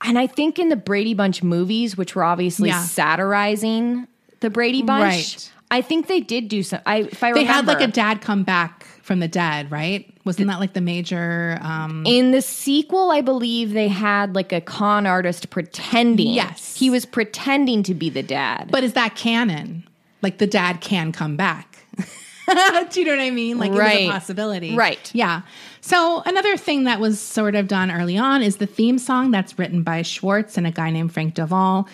and 0.01 0.19
I 0.19 0.27
think 0.27 0.59
in 0.59 0.67
the 0.69 0.75
Brady 0.75 1.13
Bunch 1.13 1.41
movies, 1.41 1.95
which 1.95 2.15
were 2.15 2.23
obviously 2.23 2.67
Yeah. 2.69 2.81
satirizing 2.81 4.07
the 4.41 4.49
Brady 4.49 4.81
Bunch, 4.81 5.03
Right. 5.03 5.51
I 5.71 5.81
think 5.81 6.07
they 6.07 6.19
did 6.19 6.47
do 6.49 6.61
some. 6.63 6.81
I 6.85 6.97
if 6.97 7.23
I 7.23 7.29
remember. 7.29 7.39
they 7.47 7.51
had 7.53 7.65
like 7.65 7.81
a 7.81 7.87
dad 7.87 8.21
come 8.21 8.43
back 8.43 8.83
from 9.01 9.19
the 9.19 9.27
dead, 9.27 9.71
right? 9.71 10.07
Wasn't 10.25 10.47
that 10.47 10.59
like 10.59 10.73
the 10.73 10.81
major? 10.81 11.57
Um, 11.61 12.03
In 12.05 12.31
the 12.31 12.41
sequel, 12.41 13.09
I 13.09 13.21
believe 13.21 13.73
they 13.73 13.87
had 13.87 14.35
like 14.35 14.51
a 14.53 14.61
con 14.61 15.07
artist 15.07 15.49
pretending. 15.49 16.27
Yes. 16.33 16.75
He 16.75 16.89
was 16.91 17.05
pretending 17.05 17.81
to 17.83 17.93
be 17.95 18.09
the 18.09 18.21
dad. 18.21 18.67
but 18.69 18.83
is 18.83 18.93
that 18.93 19.15
canon? 19.15 19.87
Like 20.21 20.37
the 20.37 20.45
dad 20.47 20.81
can 20.81 21.11
come 21.11 21.35
back. 21.37 21.77
Do 22.91 22.99
you 22.99 23.05
know 23.05 23.13
what 23.15 23.21
I 23.21 23.31
mean? 23.31 23.57
Like 23.57 23.69
it 23.69 23.71
was 23.73 23.79
Right. 23.79 24.09
a 24.09 24.11
possibility. 24.11 24.75
Right. 24.75 25.09
Yeah. 25.15 25.41
So 25.79 26.21
another 26.25 26.57
thing 26.57 26.83
that 26.83 26.99
was 26.99 27.19
sort 27.19 27.55
of 27.55 27.67
done 27.67 27.89
early 27.89 28.17
on 28.17 28.43
is 28.43 28.57
the 28.57 28.67
theme 28.67 28.97
song 28.99 29.31
that's 29.31 29.57
written 29.57 29.83
by 29.83 30.01
Schwartz 30.01 30.57
and 30.57 30.67
a 30.67 30.71
guy 30.71 30.91
named 30.91 31.13
Frank 31.13 31.33
De 31.35 31.45
Vol. 31.45 31.87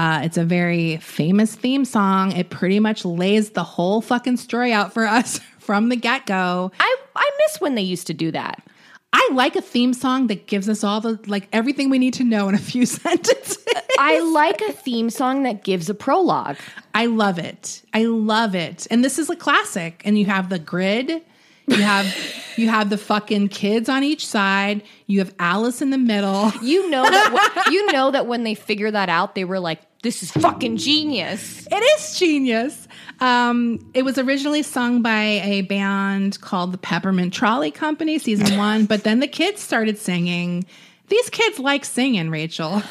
Uh, 0.00 0.22
it's 0.22 0.38
a 0.38 0.44
very 0.46 0.96
famous 0.96 1.54
theme 1.54 1.84
song. 1.84 2.32
It 2.32 2.48
pretty 2.48 2.80
much 2.80 3.04
lays 3.04 3.50
the 3.50 3.62
whole 3.62 4.00
fucking 4.00 4.38
story 4.38 4.72
out 4.72 4.94
for 4.94 5.04
us 5.04 5.40
from 5.58 5.90
the 5.90 5.96
get 5.96 6.24
go. 6.24 6.72
I, 6.80 6.96
I 7.14 7.30
miss 7.36 7.60
when 7.60 7.74
they 7.74 7.82
used 7.82 8.06
to 8.06 8.14
do 8.14 8.30
that. 8.30 8.66
I 9.12 9.28
like 9.32 9.56
a 9.56 9.60
theme 9.60 9.92
song 9.92 10.28
that 10.28 10.46
gives 10.46 10.70
us 10.70 10.82
all 10.84 11.02
the 11.02 11.20
like 11.26 11.48
everything 11.52 11.90
we 11.90 11.98
need 11.98 12.14
to 12.14 12.24
know 12.24 12.48
in 12.48 12.54
a 12.54 12.58
few 12.58 12.86
sentences. 12.86 13.62
I 13.98 14.20
like 14.20 14.62
a 14.62 14.72
theme 14.72 15.10
song 15.10 15.42
that 15.42 15.64
gives 15.64 15.90
a 15.90 15.94
prologue. 15.94 16.56
I 16.94 17.04
love 17.04 17.38
it. 17.38 17.82
I 17.92 18.04
love 18.04 18.54
it. 18.54 18.86
And 18.90 19.04
this 19.04 19.18
is 19.18 19.28
a 19.28 19.36
classic. 19.36 20.00
And 20.06 20.18
you 20.18 20.24
have 20.24 20.48
the 20.48 20.58
grid. 20.58 21.22
You 21.66 21.76
have 21.76 22.06
you 22.56 22.70
have 22.70 22.88
the 22.88 22.96
fucking 22.96 23.48
kids 23.48 23.90
on 23.90 24.02
each 24.02 24.26
side. 24.26 24.82
You 25.06 25.18
have 25.18 25.34
Alice 25.38 25.82
in 25.82 25.90
the 25.90 25.98
middle. 25.98 26.52
You 26.62 26.88
know 26.88 27.02
that 27.02 27.68
you 27.70 27.92
know 27.92 28.10
that 28.12 28.26
when 28.26 28.44
they 28.44 28.54
figure 28.54 28.90
that 28.90 29.10
out, 29.10 29.34
they 29.34 29.44
were 29.44 29.60
like, 29.60 29.80
"This 30.02 30.22
is 30.22 30.30
fucking 30.32 30.76
genius." 30.78 31.66
It 31.70 31.76
is 32.00 32.18
genius. 32.18 32.88
Um, 33.20 33.78
it 33.92 34.02
was 34.02 34.16
originally 34.18 34.62
sung 34.62 35.02
by 35.02 35.22
a 35.44 35.62
band 35.62 36.40
called 36.40 36.72
the 36.72 36.78
Peppermint 36.78 37.34
Trolley 37.34 37.70
Company, 37.70 38.18
season 38.18 38.56
one. 38.68 38.86
but 38.86 39.04
then 39.04 39.20
the 39.20 39.28
kids 39.28 39.60
started 39.60 39.98
singing. 39.98 40.64
These 41.08 41.28
kids 41.30 41.58
like 41.58 41.84
singing, 41.84 42.30
Rachel. 42.30 42.82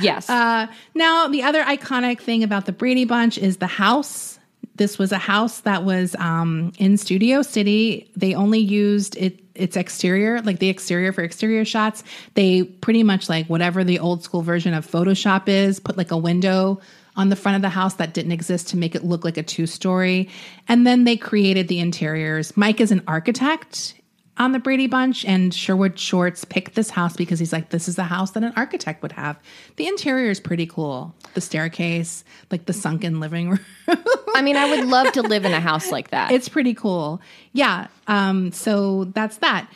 Yes, 0.00 0.30
Uh, 0.30 0.68
now, 0.94 1.26
the 1.28 1.42
other 1.42 1.62
iconic 1.64 2.20
thing 2.20 2.44
about 2.44 2.66
the 2.66 2.72
Brady 2.72 3.04
Bunch 3.04 3.36
is 3.38 3.56
the 3.56 3.66
house. 3.66 4.37
This 4.78 4.98
was 4.98 5.12
a 5.12 5.18
house 5.18 5.60
that 5.60 5.84
was 5.84 6.14
um, 6.16 6.72
in 6.78 6.96
Studio 6.96 7.42
City. 7.42 8.10
They 8.16 8.34
only 8.34 8.60
used 8.60 9.16
it 9.16 9.40
its 9.54 9.76
exterior, 9.76 10.40
like 10.42 10.60
the 10.60 10.68
exterior 10.68 11.12
for 11.12 11.22
exterior 11.22 11.64
shots. 11.64 12.04
They 12.34 12.62
pretty 12.62 13.02
much 13.02 13.28
like 13.28 13.46
whatever 13.48 13.82
the 13.82 13.98
old 13.98 14.22
school 14.22 14.42
version 14.42 14.72
of 14.72 14.86
Photoshop 14.86 15.48
is, 15.48 15.80
put 15.80 15.96
like 15.96 16.12
a 16.12 16.16
window 16.16 16.80
on 17.16 17.28
the 17.28 17.36
front 17.36 17.56
of 17.56 17.62
the 17.62 17.68
house 17.68 17.94
that 17.94 18.14
didn't 18.14 18.30
exist 18.30 18.68
to 18.68 18.76
make 18.76 18.94
it 18.94 19.04
look 19.04 19.24
like 19.24 19.36
a 19.36 19.42
two 19.42 19.66
story. 19.66 20.28
And 20.68 20.86
then 20.86 21.02
they 21.02 21.16
created 21.16 21.66
the 21.66 21.80
interiors. 21.80 22.56
Mike 22.56 22.80
is 22.80 22.92
an 22.92 23.02
architect 23.08 23.94
on 24.38 24.52
the 24.52 24.58
Brady 24.58 24.86
Bunch, 24.86 25.24
and 25.24 25.52
Sherwood 25.52 25.98
Schwartz 25.98 26.44
picked 26.44 26.74
this 26.74 26.90
house 26.90 27.16
because 27.16 27.38
he's 27.38 27.52
like, 27.52 27.70
this 27.70 27.88
is 27.88 27.96
the 27.96 28.04
house 28.04 28.30
that 28.32 28.42
an 28.42 28.52
architect 28.56 29.02
would 29.02 29.12
have. 29.12 29.38
The 29.76 29.86
interior 29.86 30.30
is 30.30 30.40
pretty 30.40 30.66
cool. 30.66 31.14
The 31.34 31.40
staircase, 31.40 32.24
like 32.50 32.66
the 32.66 32.72
sunken 32.72 33.20
living 33.20 33.50
room. 33.50 33.60
I 34.34 34.42
mean, 34.42 34.56
I 34.56 34.70
would 34.70 34.86
love 34.86 35.12
to 35.12 35.22
live 35.22 35.44
in 35.44 35.52
a 35.52 35.60
house 35.60 35.90
like 35.90 36.10
that. 36.10 36.30
it's 36.30 36.48
pretty 36.48 36.74
cool. 36.74 37.20
Yeah. 37.52 37.88
Um, 38.06 38.52
so 38.52 39.04
that's 39.04 39.38
that. 39.38 39.68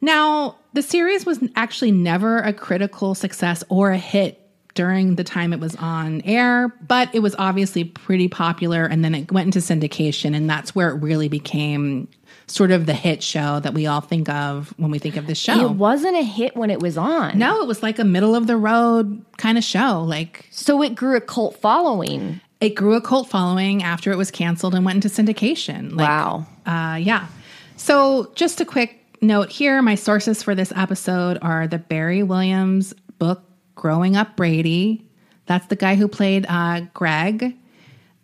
Now, 0.00 0.56
the 0.74 0.82
series 0.82 1.24
was 1.24 1.40
actually 1.56 1.92
never 1.92 2.38
a 2.38 2.52
critical 2.52 3.14
success 3.14 3.64
or 3.68 3.90
a 3.90 3.98
hit 3.98 4.42
during 4.74 5.16
the 5.16 5.24
time 5.24 5.52
it 5.52 5.58
was 5.58 5.74
on 5.76 6.20
air, 6.20 6.68
but 6.86 7.12
it 7.14 7.20
was 7.20 7.34
obviously 7.38 7.82
pretty 7.82 8.28
popular. 8.28 8.84
And 8.84 9.02
then 9.02 9.14
it 9.14 9.32
went 9.32 9.46
into 9.46 9.58
syndication, 9.58 10.36
and 10.36 10.48
that's 10.48 10.74
where 10.74 10.90
it 10.90 11.02
really 11.02 11.28
became 11.28 12.08
sort 12.48 12.70
of 12.70 12.86
the 12.86 12.94
hit 12.94 13.22
show 13.22 13.58
that 13.60 13.74
we 13.74 13.86
all 13.86 14.00
think 14.00 14.28
of 14.28 14.72
when 14.76 14.90
we 14.90 14.98
think 14.98 15.16
of 15.16 15.26
this 15.26 15.38
show. 15.38 15.60
It 15.64 15.72
wasn't 15.72 16.16
a 16.16 16.22
hit 16.22 16.56
when 16.56 16.70
it 16.70 16.80
was 16.80 16.96
on. 16.96 17.38
No, 17.38 17.60
it 17.62 17.66
was 17.66 17.82
like 17.82 17.98
a 17.98 18.04
middle 18.04 18.34
of 18.36 18.46
the 18.46 18.56
road 18.56 19.24
kind 19.36 19.58
of 19.58 19.64
show. 19.64 20.02
Like 20.02 20.46
So 20.50 20.80
it 20.82 20.94
grew 20.94 21.16
a 21.16 21.20
cult 21.20 21.56
following. 21.56 22.40
it 22.60 22.74
grew 22.76 22.94
a 22.94 23.00
cult 23.00 23.28
following 23.28 23.82
after 23.82 24.12
it 24.12 24.16
was 24.16 24.30
canceled 24.30 24.74
and 24.74 24.84
went 24.84 25.04
into 25.04 25.08
syndication. 25.08 25.90
Like, 25.96 26.08
wow. 26.08 26.46
Uh, 26.64 26.96
yeah. 26.96 27.26
So 27.76 28.30
just 28.34 28.60
a 28.60 28.64
quick 28.64 29.02
note 29.20 29.50
here 29.50 29.82
my 29.82 29.94
sources 29.96 30.42
for 30.42 30.54
this 30.54 30.72
episode 30.76 31.38
are 31.42 31.66
the 31.66 31.78
Barry 31.78 32.22
Williams 32.22 32.94
book, 33.18 33.42
Growing 33.74 34.14
Up 34.16 34.36
Brady. 34.36 35.04
That's 35.46 35.66
the 35.66 35.76
guy 35.76 35.94
who 35.96 36.06
played 36.08 36.46
uh, 36.48 36.82
Greg. 36.94 37.56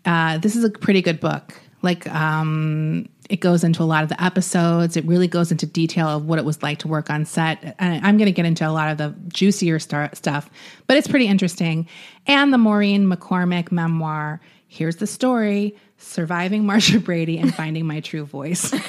Uh, 0.04 0.38
this 0.38 0.54
is 0.56 0.64
a 0.64 0.70
pretty 0.70 1.02
good 1.02 1.18
book. 1.20 1.54
Like, 1.82 2.06
um, 2.12 3.08
it 3.32 3.40
goes 3.40 3.64
into 3.64 3.82
a 3.82 3.84
lot 3.84 4.02
of 4.02 4.10
the 4.10 4.22
episodes. 4.22 4.94
It 4.94 5.06
really 5.06 5.26
goes 5.26 5.50
into 5.50 5.64
detail 5.64 6.06
of 6.06 6.26
what 6.26 6.38
it 6.38 6.44
was 6.44 6.62
like 6.62 6.80
to 6.80 6.88
work 6.88 7.08
on 7.08 7.24
set. 7.24 7.76
And 7.78 8.06
I'm 8.06 8.18
going 8.18 8.26
to 8.26 8.32
get 8.32 8.44
into 8.44 8.68
a 8.68 8.70
lot 8.70 8.90
of 8.90 8.98
the 8.98 9.14
juicier 9.28 9.78
star- 9.78 10.10
stuff, 10.12 10.50
but 10.86 10.98
it's 10.98 11.08
pretty 11.08 11.28
interesting. 11.28 11.88
And 12.26 12.52
the 12.52 12.58
Maureen 12.58 13.10
McCormick 13.10 13.72
memoir, 13.72 14.42
Here's 14.68 14.96
the 14.96 15.06
Story 15.06 15.76
Surviving 15.96 16.66
Marcia 16.66 17.00
Brady 17.00 17.38
and 17.38 17.54
Finding 17.54 17.86
My 17.86 18.00
True 18.00 18.26
Voice. 18.26 18.72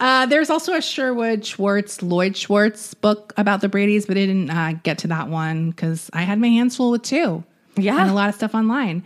Uh, 0.00 0.26
there's 0.26 0.48
also 0.48 0.74
a 0.74 0.80
Sherwood 0.80 1.44
Schwartz, 1.44 2.02
Lloyd 2.02 2.36
Schwartz 2.36 2.94
book 2.94 3.32
about 3.36 3.60
the 3.60 3.68
Bradys, 3.68 4.06
but 4.06 4.16
I 4.16 4.26
didn't 4.26 4.48
uh, 4.48 4.74
get 4.84 4.98
to 4.98 5.08
that 5.08 5.28
one 5.28 5.70
because 5.70 6.08
I 6.12 6.22
had 6.22 6.38
my 6.38 6.46
hands 6.46 6.76
full 6.76 6.92
with 6.92 7.02
two. 7.02 7.42
Yeah. 7.76 8.00
And 8.00 8.08
a 8.08 8.14
lot 8.14 8.28
of 8.28 8.36
stuff 8.36 8.54
online. 8.54 9.02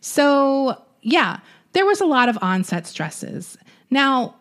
So, 0.00 0.80
yeah, 1.02 1.40
there 1.76 1.84
was 1.84 2.00
a 2.00 2.06
lot 2.06 2.30
of 2.30 2.38
onset 2.40 2.86
stresses. 2.86 3.58
Now, 3.90 4.34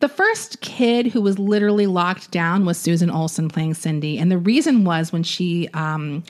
the 0.00 0.08
first 0.08 0.60
kid 0.62 1.06
who 1.06 1.20
was 1.20 1.38
literally 1.38 1.86
locked 1.86 2.32
down 2.32 2.64
was 2.64 2.76
Susan 2.76 3.08
Olsen 3.08 3.48
playing 3.48 3.74
Cindy. 3.74 4.18
And 4.18 4.32
the 4.32 4.38
reason 4.38 4.82
was 4.82 5.12
when 5.12 5.22
she 5.22 5.68
um, 5.74 6.24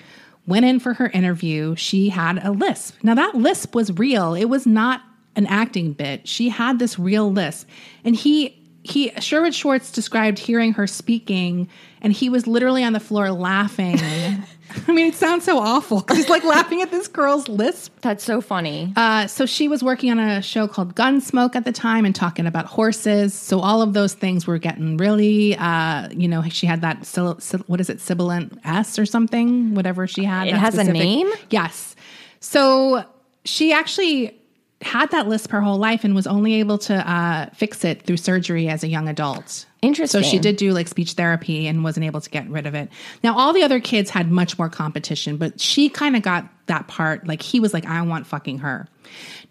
went 0.46 0.66
in 0.66 0.78
for 0.78 0.92
her 0.92 1.08
interview, 1.08 1.74
she 1.76 2.10
had 2.10 2.44
a 2.44 2.50
lisp. 2.50 2.96
Now, 3.02 3.14
that 3.14 3.34
lisp 3.34 3.74
was 3.74 3.92
real, 3.92 4.34
it 4.34 4.44
was 4.44 4.66
not 4.66 5.00
an 5.36 5.46
acting 5.46 5.94
bit. 5.94 6.28
She 6.28 6.50
had 6.50 6.78
this 6.78 6.98
real 6.98 7.32
lisp. 7.32 7.66
And 8.04 8.14
he, 8.14 8.62
he, 8.82 9.10
Sherwood 9.20 9.54
Schwartz 9.54 9.90
described 9.90 10.38
hearing 10.38 10.74
her 10.74 10.86
speaking, 10.86 11.66
and 12.02 12.12
he 12.12 12.28
was 12.28 12.46
literally 12.46 12.84
on 12.84 12.92
the 12.92 13.00
floor 13.00 13.30
laughing. 13.30 13.98
I 14.88 14.92
mean, 14.92 15.06
it 15.06 15.14
sounds 15.14 15.44
so 15.44 15.58
awful 15.58 16.04
he's 16.12 16.28
like 16.28 16.44
laughing 16.44 16.82
at 16.82 16.90
this 16.90 17.08
girl's 17.08 17.48
lisp. 17.48 17.92
That's 18.00 18.24
so 18.24 18.40
funny. 18.40 18.92
Uh, 18.96 19.26
so 19.26 19.46
she 19.46 19.68
was 19.68 19.82
working 19.82 20.10
on 20.10 20.18
a 20.18 20.42
show 20.42 20.68
called 20.68 20.94
Gunsmoke 20.94 21.54
at 21.54 21.64
the 21.64 21.72
time 21.72 22.04
and 22.04 22.14
talking 22.14 22.46
about 22.46 22.66
horses. 22.66 23.34
So 23.34 23.60
all 23.60 23.82
of 23.82 23.92
those 23.92 24.14
things 24.14 24.46
were 24.46 24.58
getting 24.58 24.96
really, 24.96 25.56
uh, 25.56 26.08
you 26.10 26.28
know, 26.28 26.42
she 26.48 26.66
had 26.66 26.80
that 26.82 27.06
sil- 27.06 27.40
sil- 27.40 27.64
what 27.66 27.80
is 27.80 27.90
it, 27.90 28.00
sibilant 28.00 28.58
S 28.64 28.98
or 28.98 29.06
something, 29.06 29.74
whatever 29.74 30.06
she 30.06 30.24
had. 30.24 30.48
It 30.48 30.54
has 30.54 30.76
a 30.76 30.84
name? 30.84 31.30
Yes. 31.50 31.94
So 32.40 33.04
she 33.44 33.72
actually 33.72 34.38
had 34.82 35.10
that 35.10 35.28
lisp 35.28 35.50
her 35.50 35.60
whole 35.60 35.78
life 35.78 36.04
and 36.04 36.14
was 36.14 36.26
only 36.26 36.54
able 36.54 36.78
to 36.78 37.10
uh, 37.10 37.46
fix 37.54 37.84
it 37.84 38.02
through 38.02 38.16
surgery 38.16 38.68
as 38.68 38.82
a 38.82 38.88
young 38.88 39.08
adult. 39.08 39.66
Interesting. 39.80 40.22
So 40.22 40.28
she 40.28 40.38
did 40.38 40.56
do 40.56 40.72
like 40.72 40.88
speech 40.88 41.12
therapy 41.12 41.66
and 41.66 41.82
wasn't 41.82 42.06
able 42.06 42.20
to 42.20 42.30
get 42.30 42.48
rid 42.48 42.66
of 42.66 42.74
it. 42.74 42.88
Now, 43.24 43.36
all 43.36 43.52
the 43.52 43.62
other 43.62 43.80
kids 43.80 44.10
had 44.10 44.30
much 44.30 44.58
more 44.58 44.68
competition, 44.68 45.36
but 45.36 45.60
she 45.60 45.88
kind 45.88 46.16
of 46.16 46.22
got 46.22 46.48
that 46.66 46.86
part. 46.88 47.26
Like 47.26 47.42
he 47.42 47.58
was 47.60 47.74
like, 47.74 47.86
I 47.86 48.00
want 48.02 48.26
fucking 48.26 48.58
her. 48.58 48.86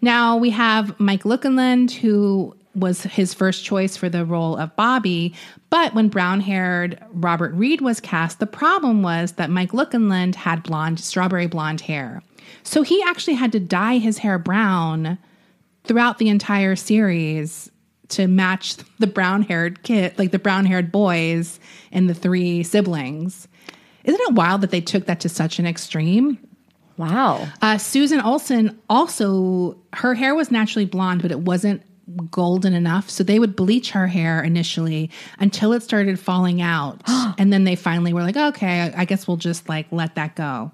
Now 0.00 0.36
we 0.36 0.50
have 0.50 0.98
Mike 0.98 1.24
Lookinland, 1.24 1.90
who 1.90 2.56
was 2.74 3.02
his 3.02 3.34
first 3.34 3.64
choice 3.64 3.96
for 3.96 4.08
the 4.08 4.24
role 4.24 4.56
of 4.56 4.74
Bobby. 4.76 5.34
But 5.70 5.94
when 5.94 6.08
brown 6.08 6.40
haired 6.40 6.98
Robert 7.12 7.52
Reed 7.54 7.80
was 7.80 8.00
cast, 8.00 8.40
the 8.40 8.46
problem 8.46 9.02
was 9.02 9.32
that 9.32 9.50
Mike 9.50 9.72
Lookinland 9.72 10.34
had 10.34 10.62
blonde, 10.62 11.00
strawberry 11.00 11.46
blonde 11.46 11.82
hair. 11.82 12.22
So 12.62 12.82
he 12.82 13.02
actually 13.02 13.34
had 13.34 13.52
to 13.52 13.60
dye 13.60 13.98
his 13.98 14.18
hair 14.18 14.38
brown 14.38 15.18
throughout 15.84 16.18
the 16.18 16.28
entire 16.28 16.76
series 16.76 17.70
to 18.08 18.26
match 18.26 18.76
the 18.98 19.06
brown 19.06 19.42
haired 19.42 19.82
kid, 19.82 20.18
like 20.18 20.30
the 20.30 20.38
brown 20.38 20.66
haired 20.66 20.92
boys 20.92 21.58
and 21.90 22.08
the 22.08 22.14
three 22.14 22.62
siblings. 22.62 23.48
Isn't 24.04 24.20
it 24.20 24.34
wild 24.34 24.60
that 24.60 24.70
they 24.70 24.80
took 24.80 25.06
that 25.06 25.20
to 25.20 25.28
such 25.28 25.58
an 25.58 25.66
extreme? 25.66 26.38
Wow. 26.96 27.48
Uh, 27.62 27.78
Susan 27.78 28.20
Olsen 28.20 28.78
also, 28.90 29.78
her 29.94 30.14
hair 30.14 30.34
was 30.34 30.50
naturally 30.50 30.84
blonde, 30.84 31.22
but 31.22 31.30
it 31.30 31.40
wasn't 31.40 31.82
golden 32.30 32.74
enough. 32.74 33.08
So 33.08 33.24
they 33.24 33.38
would 33.38 33.56
bleach 33.56 33.90
her 33.92 34.06
hair 34.06 34.42
initially 34.42 35.10
until 35.38 35.72
it 35.72 35.82
started 35.82 36.18
falling 36.18 36.60
out. 36.60 37.00
and 37.38 37.52
then 37.52 37.64
they 37.64 37.76
finally 37.76 38.12
were 38.12 38.22
like, 38.22 38.36
okay, 38.36 38.82
I, 38.82 39.02
I 39.02 39.04
guess 39.04 39.26
we'll 39.26 39.36
just 39.36 39.68
like 39.68 39.86
let 39.90 40.16
that 40.16 40.36
go. 40.36 40.72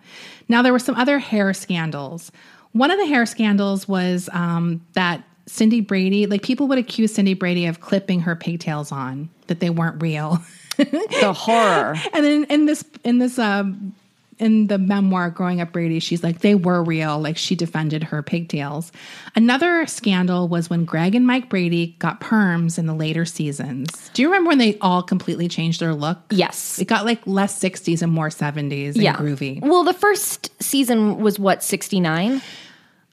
Now, 0.49 0.63
there 0.63 0.73
were 0.73 0.79
some 0.79 0.95
other 0.95 1.19
hair 1.19 1.53
scandals. 1.55 2.33
One 2.73 2.91
of 2.91 2.99
the 2.99 3.07
hair 3.07 3.27
scandals 3.27 3.89
was 3.89 4.29
um, 4.33 4.85
that 4.95 5.25
Cindy 5.47 5.81
Brady, 5.81 6.27
like 6.27 6.43
people 6.43 6.69
would 6.69 6.79
accuse 6.79 7.15
Cindy 7.15 7.35
Brady 7.35 7.67
of 7.67 7.81
clipping 7.81 8.21
her 8.21 8.37
pigtails 8.37 8.93
on, 8.93 9.29
that 9.47 9.61
they 9.61 9.71
weren't 9.71 10.01
real. 10.01 10.43
The 10.77 11.35
horror. 11.37 11.97
And 12.13 12.25
then 12.25 12.45
in 12.45 12.67
this 12.67 12.85
in 13.03 13.19
this 13.19 13.39
um 13.39 13.95
in 14.39 14.67
the 14.69 14.79
memoir 14.79 15.31
growing 15.31 15.61
up 15.61 15.73
brady 15.73 15.99
she's 15.99 16.23
like 16.23 16.41
they 16.41 16.55
were 16.55 16.83
real 16.83 17.19
like 17.21 17.37
she 17.37 17.55
defended 17.57 18.05
her 18.05 18.23
pigtails 18.23 18.93
another 19.35 19.87
scandal 19.87 20.49
was 20.49 20.71
when 20.71 20.85
greg 20.85 21.15
and 21.15 21.27
mike 21.27 21.49
brady 21.49 21.97
got 21.99 22.21
perms 22.21 22.79
in 22.79 22.87
the 22.87 22.95
later 22.95 23.25
seasons 23.25 24.11
do 24.15 24.23
you 24.23 24.29
remember 24.29 24.49
when 24.49 24.59
they 24.59 24.79
all 24.81 25.03
completely 25.03 25.49
changed 25.49 25.81
their 25.81 25.95
look 25.95 26.19
yes. 26.31 26.79
it 26.79 26.87
got 26.87 27.05
like 27.05 27.21
less 27.27 27.59
60s 27.59 28.03
and 28.03 28.13
more 28.13 28.29
70s 28.29 28.95
and 28.95 28.97
Yeah. 28.97 29.17
groovy 29.17 29.61
Well, 29.61 29.85
the 29.85 29.93
first 29.95 30.51
season 30.63 31.19
was 31.19 31.39
what, 31.39 31.63
69? 31.63 32.41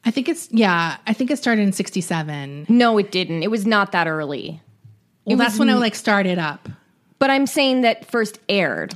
i 0.05 0.11
think 0.11 0.29
it's 0.29 0.47
yeah 0.51 0.97
i 1.07 1.13
think 1.13 1.31
it 1.31 1.37
started 1.37 1.61
in 1.63 1.71
67 1.73 2.65
No, 2.69 2.97
it 2.97 3.11
didn't. 3.11 3.41
It 3.43 3.49
was 3.49 3.65
not 3.65 3.91
that 3.93 4.07
early. 4.07 4.61
well 5.25 5.37
that's 5.37 5.57
when 5.57 5.69
it 5.69 5.75
like 5.75 5.95
started 5.95 6.37
up 6.37 6.69
But 7.17 7.29
I'm 7.31 7.47
saying 7.47 7.81
that 7.81 8.05
first 8.05 8.39
aired. 8.49 8.93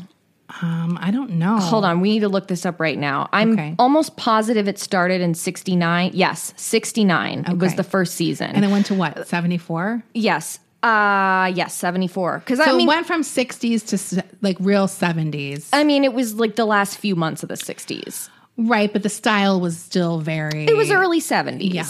Um 0.62 0.98
i 1.02 1.12
don't 1.12 1.32
know 1.32 1.58
Hold 1.60 1.86
on, 1.86 2.02
we 2.02 2.10
need 2.10 2.22
to 2.22 2.30
look 2.30 2.48
this 2.48 2.66
up 2.66 2.80
right 2.80 2.98
now. 2.98 3.30
I'm 3.32 3.54
Okay. 3.54 3.76
almost 3.78 4.18
positive 4.18 4.68
it 4.68 4.80
started 4.80 5.22
in 5.22 5.34
69. 5.36 6.12
Yes, 6.14 6.54
69 6.58 7.46
It 7.50 7.58
was 7.60 7.76
the 7.76 7.84
first 7.84 8.16
season. 8.16 8.52
and 8.56 8.66
it 8.66 8.70
went 8.72 8.86
to 8.88 8.94
what 8.96 9.28
74 9.28 10.04
yes. 10.14 10.60
Uh 10.82 11.52
yes, 11.54 11.74
74. 11.74 12.44
Cuz 12.46 12.58
so 12.58 12.64
I 12.64 12.72
mean 12.72 12.88
it 12.88 12.88
went 12.88 13.06
from 13.06 13.22
60s 13.22 13.86
to 14.18 14.24
like 14.42 14.58
real 14.60 14.88
70s 14.88 15.68
I 15.74 15.84
mean 15.84 16.04
it 16.04 16.14
was 16.14 16.36
like 16.36 16.56
the 16.56 16.66
last 16.66 16.98
few 16.98 17.16
months 17.16 17.44
of 17.44 17.50
the 17.50 17.56
60s. 17.56 18.30
Right, 18.58 18.92
but 18.92 19.04
the 19.04 19.10
style 19.10 19.62
was 19.62 19.78
still 19.78 20.20
very. 20.20 20.66
It 20.66 20.76
was 20.76 20.92
early 20.92 21.22
70s. 21.22 21.74
Yeah. 21.74 21.86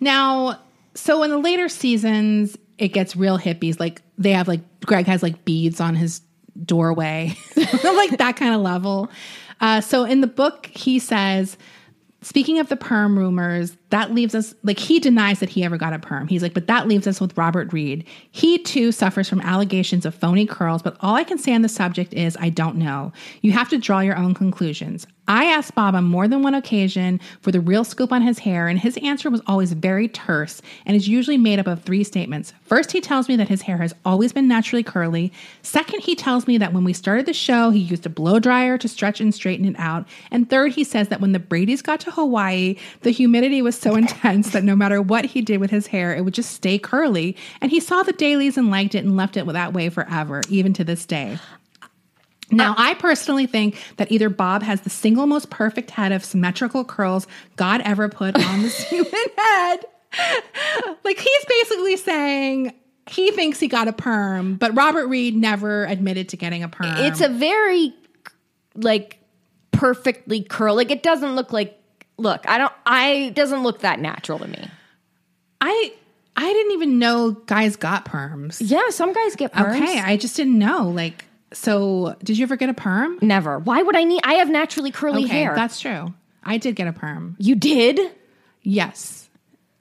Now, 0.00 0.58
so 0.94 1.22
in 1.22 1.30
the 1.30 1.38
later 1.38 1.70
seasons, 1.70 2.56
it 2.76 2.88
gets 2.88 3.16
real 3.16 3.38
hippies. 3.38 3.78
Like 3.80 4.02
they 4.18 4.32
have 4.32 4.46
like 4.48 4.60
Greg 4.84 5.06
has 5.06 5.22
like 5.22 5.44
beads 5.46 5.80
on 5.80 5.94
his 5.94 6.20
doorway, 6.64 7.36
like 7.56 8.18
that 8.18 8.36
kind 8.36 8.54
of 8.54 8.60
level. 8.60 9.10
Uh, 9.60 9.80
so 9.80 10.04
in 10.04 10.20
the 10.20 10.26
book, 10.26 10.66
he 10.66 10.98
says, 10.98 11.56
speaking 12.20 12.58
of 12.58 12.68
the 12.68 12.76
perm 12.76 13.18
rumors, 13.18 13.76
that 13.92 14.12
leaves 14.12 14.34
us 14.34 14.54
like 14.62 14.78
he 14.78 14.98
denies 14.98 15.40
that 15.40 15.50
he 15.50 15.62
ever 15.62 15.76
got 15.76 15.92
a 15.92 15.98
perm. 15.98 16.26
He's 16.26 16.42
like, 16.42 16.54
but 16.54 16.66
that 16.66 16.88
leaves 16.88 17.06
us 17.06 17.20
with 17.20 17.36
Robert 17.36 17.72
Reed. 17.74 18.04
He 18.30 18.58
too 18.58 18.90
suffers 18.90 19.28
from 19.28 19.42
allegations 19.42 20.06
of 20.06 20.14
phony 20.14 20.46
curls, 20.46 20.80
but 20.80 20.96
all 21.00 21.14
I 21.14 21.24
can 21.24 21.36
say 21.36 21.54
on 21.54 21.60
the 21.60 21.68
subject 21.68 22.14
is 22.14 22.36
I 22.40 22.48
don't 22.48 22.76
know. 22.76 23.12
You 23.42 23.52
have 23.52 23.68
to 23.68 23.76
draw 23.78 24.00
your 24.00 24.16
own 24.16 24.32
conclusions. 24.32 25.06
I 25.28 25.44
asked 25.44 25.76
Bob 25.76 25.94
on 25.94 26.04
more 26.04 26.26
than 26.26 26.42
one 26.42 26.54
occasion 26.54 27.20
for 27.42 27.52
the 27.52 27.60
real 27.60 27.84
scoop 27.84 28.12
on 28.12 28.22
his 28.22 28.40
hair, 28.40 28.66
and 28.66 28.78
his 28.78 28.98
answer 29.02 29.30
was 29.30 29.40
always 29.46 29.72
very 29.72 30.08
terse 30.08 30.60
and 30.84 30.96
is 30.96 31.06
usually 31.06 31.38
made 31.38 31.60
up 31.60 31.68
of 31.68 31.82
three 31.82 32.02
statements. 32.02 32.52
First, 32.64 32.90
he 32.90 33.00
tells 33.00 33.28
me 33.28 33.36
that 33.36 33.48
his 33.48 33.62
hair 33.62 33.76
has 33.76 33.94
always 34.04 34.32
been 34.32 34.48
naturally 34.48 34.82
curly. 34.82 35.32
Second, 35.62 36.00
he 36.00 36.16
tells 36.16 36.48
me 36.48 36.58
that 36.58 36.72
when 36.72 36.82
we 36.82 36.92
started 36.92 37.26
the 37.26 37.32
show, 37.32 37.70
he 37.70 37.78
used 37.78 38.04
a 38.04 38.10
blow 38.10 38.40
dryer 38.40 38.76
to 38.78 38.88
stretch 38.88 39.20
and 39.20 39.32
straighten 39.32 39.66
it 39.66 39.78
out. 39.78 40.08
And 40.32 40.50
third, 40.50 40.72
he 40.72 40.82
says 40.82 41.08
that 41.08 41.20
when 41.20 41.32
the 41.32 41.38
Brady's 41.38 41.82
got 41.82 42.00
to 42.00 42.10
Hawaii, 42.10 42.76
the 43.02 43.10
humidity 43.10 43.62
was 43.62 43.78
so 43.82 43.96
intense 43.96 44.50
that 44.50 44.64
no 44.64 44.76
matter 44.76 45.02
what 45.02 45.24
he 45.24 45.42
did 45.42 45.58
with 45.58 45.70
his 45.70 45.88
hair, 45.88 46.14
it 46.14 46.22
would 46.22 46.34
just 46.34 46.52
stay 46.52 46.78
curly. 46.78 47.36
And 47.60 47.70
he 47.70 47.80
saw 47.80 48.02
the 48.02 48.12
dailies 48.12 48.56
and 48.56 48.70
liked 48.70 48.94
it 48.94 49.04
and 49.04 49.16
left 49.16 49.36
it 49.36 49.46
that 49.46 49.72
way 49.72 49.88
forever, 49.88 50.40
even 50.48 50.72
to 50.74 50.84
this 50.84 51.04
day. 51.04 51.38
Now, 52.50 52.72
uh, 52.72 52.76
I 52.78 52.94
personally 52.94 53.46
think 53.46 53.76
that 53.96 54.12
either 54.12 54.28
Bob 54.28 54.62
has 54.62 54.82
the 54.82 54.90
single 54.90 55.26
most 55.26 55.50
perfect 55.50 55.90
head 55.90 56.12
of 56.12 56.24
symmetrical 56.24 56.84
curls 56.84 57.26
God 57.56 57.80
ever 57.84 58.08
put 58.08 58.36
on 58.36 58.62
this 58.62 58.78
human 58.88 59.10
head. 59.36 59.84
Like, 61.02 61.18
he's 61.18 61.44
basically 61.46 61.96
saying 61.96 62.74
he 63.08 63.30
thinks 63.32 63.58
he 63.58 63.68
got 63.68 63.88
a 63.88 63.92
perm, 63.92 64.56
but 64.56 64.74
Robert 64.76 65.06
Reed 65.06 65.34
never 65.34 65.86
admitted 65.86 66.28
to 66.30 66.36
getting 66.36 66.62
a 66.62 66.68
perm. 66.68 66.98
It's 66.98 67.20
a 67.20 67.28
very 67.28 67.94
like 68.74 69.18
perfectly 69.72 70.42
curl. 70.42 70.76
Like 70.76 70.90
it 70.90 71.02
doesn't 71.02 71.34
look 71.34 71.52
like 71.52 71.81
look, 72.22 72.48
I 72.48 72.58
don't 72.58 72.72
I 72.86 73.32
doesn't 73.34 73.62
look 73.62 73.80
that 73.80 74.00
natural 74.00 74.38
to 74.38 74.48
me. 74.48 74.68
I 75.60 75.92
I 76.36 76.52
didn't 76.52 76.72
even 76.72 76.98
know 76.98 77.32
guys 77.32 77.76
got 77.76 78.04
perms. 78.06 78.58
Yeah, 78.64 78.88
some 78.90 79.12
guys 79.12 79.36
get 79.36 79.52
perms. 79.52 79.76
Okay, 79.76 80.00
I 80.00 80.16
just 80.16 80.36
didn't 80.36 80.58
know. 80.58 80.88
Like, 80.88 81.24
so 81.52 82.16
did 82.24 82.38
you 82.38 82.44
ever 82.44 82.56
get 82.56 82.68
a 82.70 82.74
perm? 82.74 83.18
Never. 83.20 83.58
Why 83.58 83.82
would 83.82 83.96
I 83.96 84.04
need 84.04 84.20
I 84.24 84.34
have 84.34 84.48
naturally 84.48 84.90
curly 84.90 85.24
Okay, 85.24 85.42
hair. 85.42 85.54
that's 85.54 85.78
true. 85.80 86.14
I 86.42 86.58
did 86.58 86.74
get 86.74 86.88
a 86.88 86.92
perm. 86.92 87.36
you 87.38 87.54
did? 87.54 88.00
Yes, 88.62 89.28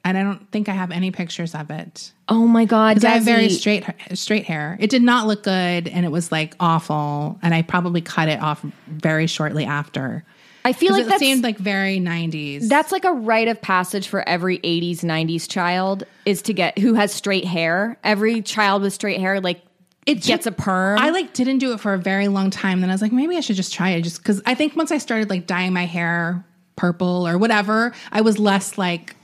and 0.03 0.17
I 0.17 0.23
don't 0.23 0.51
think 0.51 0.67
I 0.69 0.73
have 0.73 0.91
any 0.91 1.11
pictures 1.11 1.53
of 1.55 1.69
it. 1.71 2.11
Oh 2.27 2.47
my 2.47 2.65
god, 2.65 2.95
Because 2.95 3.05
I 3.05 3.09
have 3.15 3.23
very 3.23 3.49
straight 3.49 3.85
straight 4.13 4.45
hair. 4.45 4.77
It 4.79 4.89
did 4.89 5.01
not 5.03 5.27
look 5.27 5.43
good, 5.43 5.87
and 5.87 6.05
it 6.05 6.09
was 6.11 6.31
like 6.31 6.55
awful. 6.59 7.39
And 7.41 7.53
I 7.53 7.61
probably 7.61 8.01
cut 8.01 8.27
it 8.27 8.41
off 8.41 8.63
very 8.87 9.27
shortly 9.27 9.65
after. 9.65 10.23
I 10.63 10.73
feel 10.73 10.93
like 10.93 11.07
that 11.07 11.19
seemed 11.19 11.43
like 11.43 11.57
very 11.57 11.99
nineties. 11.99 12.69
that's 12.69 12.91
like 12.91 13.03
a 13.05 13.11
rite 13.11 13.47
of 13.47 13.61
passage 13.61 14.07
for 14.07 14.27
every 14.27 14.59
80s 14.59 14.99
90s 14.99 15.49
child 15.49 16.03
is 16.25 16.41
to 16.43 16.53
get 16.53 16.77
who 16.77 16.93
has 16.93 17.11
straight 17.13 17.45
hair. 17.45 17.97
Every 18.03 18.41
child 18.41 18.81
with 18.83 18.93
straight 18.93 19.19
hair 19.19 19.39
like 19.41 19.61
it 20.05 20.21
gets 20.23 20.47
a 20.47 20.51
perm. 20.51 20.97
I 20.99 21.11
like 21.11 21.33
didn't 21.33 21.59
do 21.59 21.73
it 21.73 21.79
for 21.79 21.93
a 21.93 21.97
very 21.99 22.27
long 22.27 22.49
time. 22.49 22.81
Then 22.81 22.89
I 22.89 22.93
was 22.93 23.01
like, 23.01 23.11
maybe 23.11 23.37
I 23.37 23.39
should 23.41 23.55
just 23.55 23.73
try 23.73 23.91
it, 23.91 24.01
just 24.01 24.17
because 24.17 24.41
I 24.45 24.55
think 24.55 24.75
once 24.75 24.91
I 24.91 24.97
started 24.97 25.29
like 25.29 25.45
dyeing 25.47 25.73
my 25.73 25.85
hair 25.85 26.43
purple 26.75 27.27
or 27.27 27.37
whatever, 27.37 27.93
I 28.11 28.21
was 28.21 28.39
less 28.39 28.77
like 28.79 29.15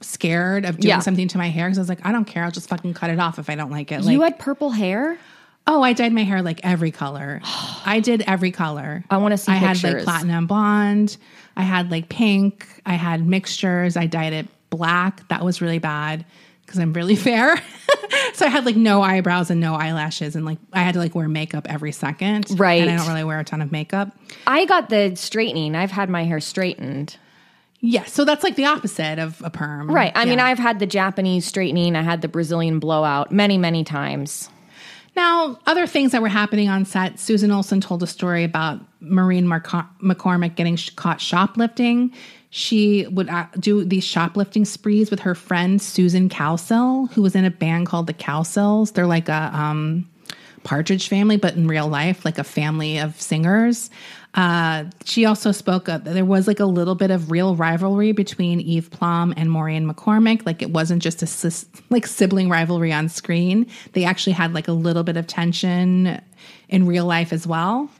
scared 0.00 0.64
of 0.64 0.78
doing 0.80 0.88
Yeah. 0.90 0.98
something 1.00 1.28
to 1.28 1.38
my 1.38 1.48
hair 1.48 1.66
because 1.68 1.78
I 1.78 1.82
was 1.82 1.88
like, 1.88 2.04
I 2.04 2.12
don't 2.12 2.24
care, 2.24 2.44
I'll 2.44 2.50
just 2.50 2.68
fucking 2.68 2.94
cut 2.94 3.10
it 3.10 3.18
off 3.20 3.38
if 3.38 3.48
I 3.50 3.54
don't 3.54 3.70
like 3.70 3.92
it. 3.92 4.00
Like, 4.02 4.12
you 4.12 4.22
had 4.22 4.38
purple 4.38 4.70
hair? 4.70 5.18
Oh, 5.66 5.82
I 5.82 5.92
dyed 5.92 6.12
my 6.12 6.24
hair 6.24 6.42
like 6.42 6.60
every 6.62 6.90
color. 6.90 7.40
I 7.84 8.00
did 8.00 8.22
every 8.22 8.50
color. 8.50 9.04
I 9.10 9.16
wanna 9.18 9.38
see 9.38 9.52
I 9.52 9.56
had 9.56 9.82
like 9.82 10.04
platinum 10.04 10.46
blonde. 10.46 11.16
I 11.56 11.62
had 11.62 11.90
like 11.90 12.08
pink. 12.08 12.66
I 12.86 12.94
had 12.94 13.26
mixtures. 13.26 13.96
I 13.96 14.06
dyed 14.06 14.32
it 14.32 14.48
black. 14.70 15.26
That 15.28 15.44
was 15.44 15.60
really 15.60 15.78
bad 15.78 16.24
because 16.64 16.80
I'm 16.80 16.92
really 16.92 17.16
fair. 17.28 17.56
so 18.34 18.46
I 18.46 18.48
had 18.48 18.64
like 18.64 18.76
no 18.76 19.02
eyebrows 19.02 19.50
and 19.50 19.60
no 19.60 19.74
eyelashes, 19.74 20.36
and 20.36 20.44
like 20.44 20.58
I 20.72 20.80
had 20.80 20.94
to 20.94 21.00
like 21.00 21.14
wear 21.14 21.28
makeup 21.28 21.66
every 21.68 21.92
second. 21.92 22.46
Right. 22.58 22.82
And 22.82 22.90
I 22.90 22.96
don't 22.96 23.08
really 23.08 23.24
wear 23.24 23.40
a 23.40 23.44
ton 23.44 23.62
of 23.62 23.70
makeup. 23.72 24.16
I 24.46 24.64
got 24.64 24.88
the 24.88 25.14
straightening. 25.16 25.74
I've 25.74 25.90
had 25.90 26.08
my 26.08 26.24
hair 26.24 26.40
straightened. 26.40 27.16
Yeah. 27.84 28.04
So 28.04 28.24
that's 28.24 28.44
like 28.44 28.54
the 28.54 28.66
opposite 28.66 29.18
of 29.18 29.42
a 29.44 29.50
perm. 29.50 29.90
Right. 29.90 30.12
I 30.14 30.24
mean, 30.24 30.38
I've 30.38 30.58
had 30.58 30.78
the 30.78 30.86
Japanese 30.86 31.44
straightening. 31.44 31.96
I 31.96 32.02
had 32.02 32.22
the 32.22 32.28
Brazilian 32.28 32.78
blowout 32.78 33.32
many, 33.32 33.58
many 33.58 33.82
times. 33.82 34.48
Now, 35.14 35.58
other 35.66 35.86
things 35.86 36.12
that 36.12 36.22
were 36.22 36.28
happening 36.28 36.68
on 36.68 36.84
set, 36.84 37.18
Susan 37.18 37.50
Olsen 37.50 37.80
told 37.80 38.02
a 38.02 38.06
story 38.06 38.44
about 38.44 38.80
Maureen 39.00 39.46
McCormick 39.46 40.54
getting 40.54 40.78
caught 40.96 41.20
shoplifting. 41.20 42.12
She 42.48 43.06
would 43.08 43.28
uh, 43.28 43.46
do 43.58 43.84
these 43.84 44.04
shoplifting 44.04 44.64
sprees 44.64 45.10
with 45.10 45.20
her 45.20 45.34
friend 45.34 45.80
Susan 45.80 46.28
Cowsill, 46.28 47.10
who 47.12 47.22
was 47.22 47.34
in 47.34 47.44
a 47.44 47.50
band 47.50 47.86
called 47.86 48.06
the 48.06 48.14
Cowsills. 48.14 48.92
They're 48.92 49.06
like 49.06 49.28
a 49.28 49.50
um, 49.52 50.08
Partridge 50.64 51.08
family, 51.08 51.36
but 51.36 51.56
in 51.56 51.66
real 51.66 51.88
life, 51.88 52.24
like 52.24 52.38
a 52.38 52.44
family 52.44 52.98
of 52.98 53.20
singers. 53.20 53.90
Uh, 54.34 54.84
she 55.04 55.26
also 55.26 55.52
spoke 55.52 55.88
of 55.88 56.04
there 56.04 56.24
was 56.24 56.46
like 56.46 56.60
a 56.60 56.64
little 56.64 56.94
bit 56.94 57.10
of 57.10 57.30
real 57.30 57.54
rivalry 57.54 58.12
between 58.12 58.60
Eve 58.60 58.90
Plumb 58.90 59.34
and 59.36 59.50
Maureen 59.50 59.86
McCormick. 59.86 60.46
Like 60.46 60.62
it 60.62 60.70
wasn't 60.70 61.02
just 61.02 61.22
a 61.22 61.26
sis, 61.26 61.66
like 61.90 62.06
sibling 62.06 62.48
rivalry 62.48 62.92
on 62.92 63.08
screen. 63.08 63.66
They 63.92 64.04
actually 64.04 64.32
had 64.32 64.54
like 64.54 64.68
a 64.68 64.72
little 64.72 65.02
bit 65.02 65.18
of 65.18 65.26
tension 65.26 66.20
in 66.68 66.86
real 66.86 67.04
life 67.04 67.32
as 67.32 67.46
well. 67.46 67.90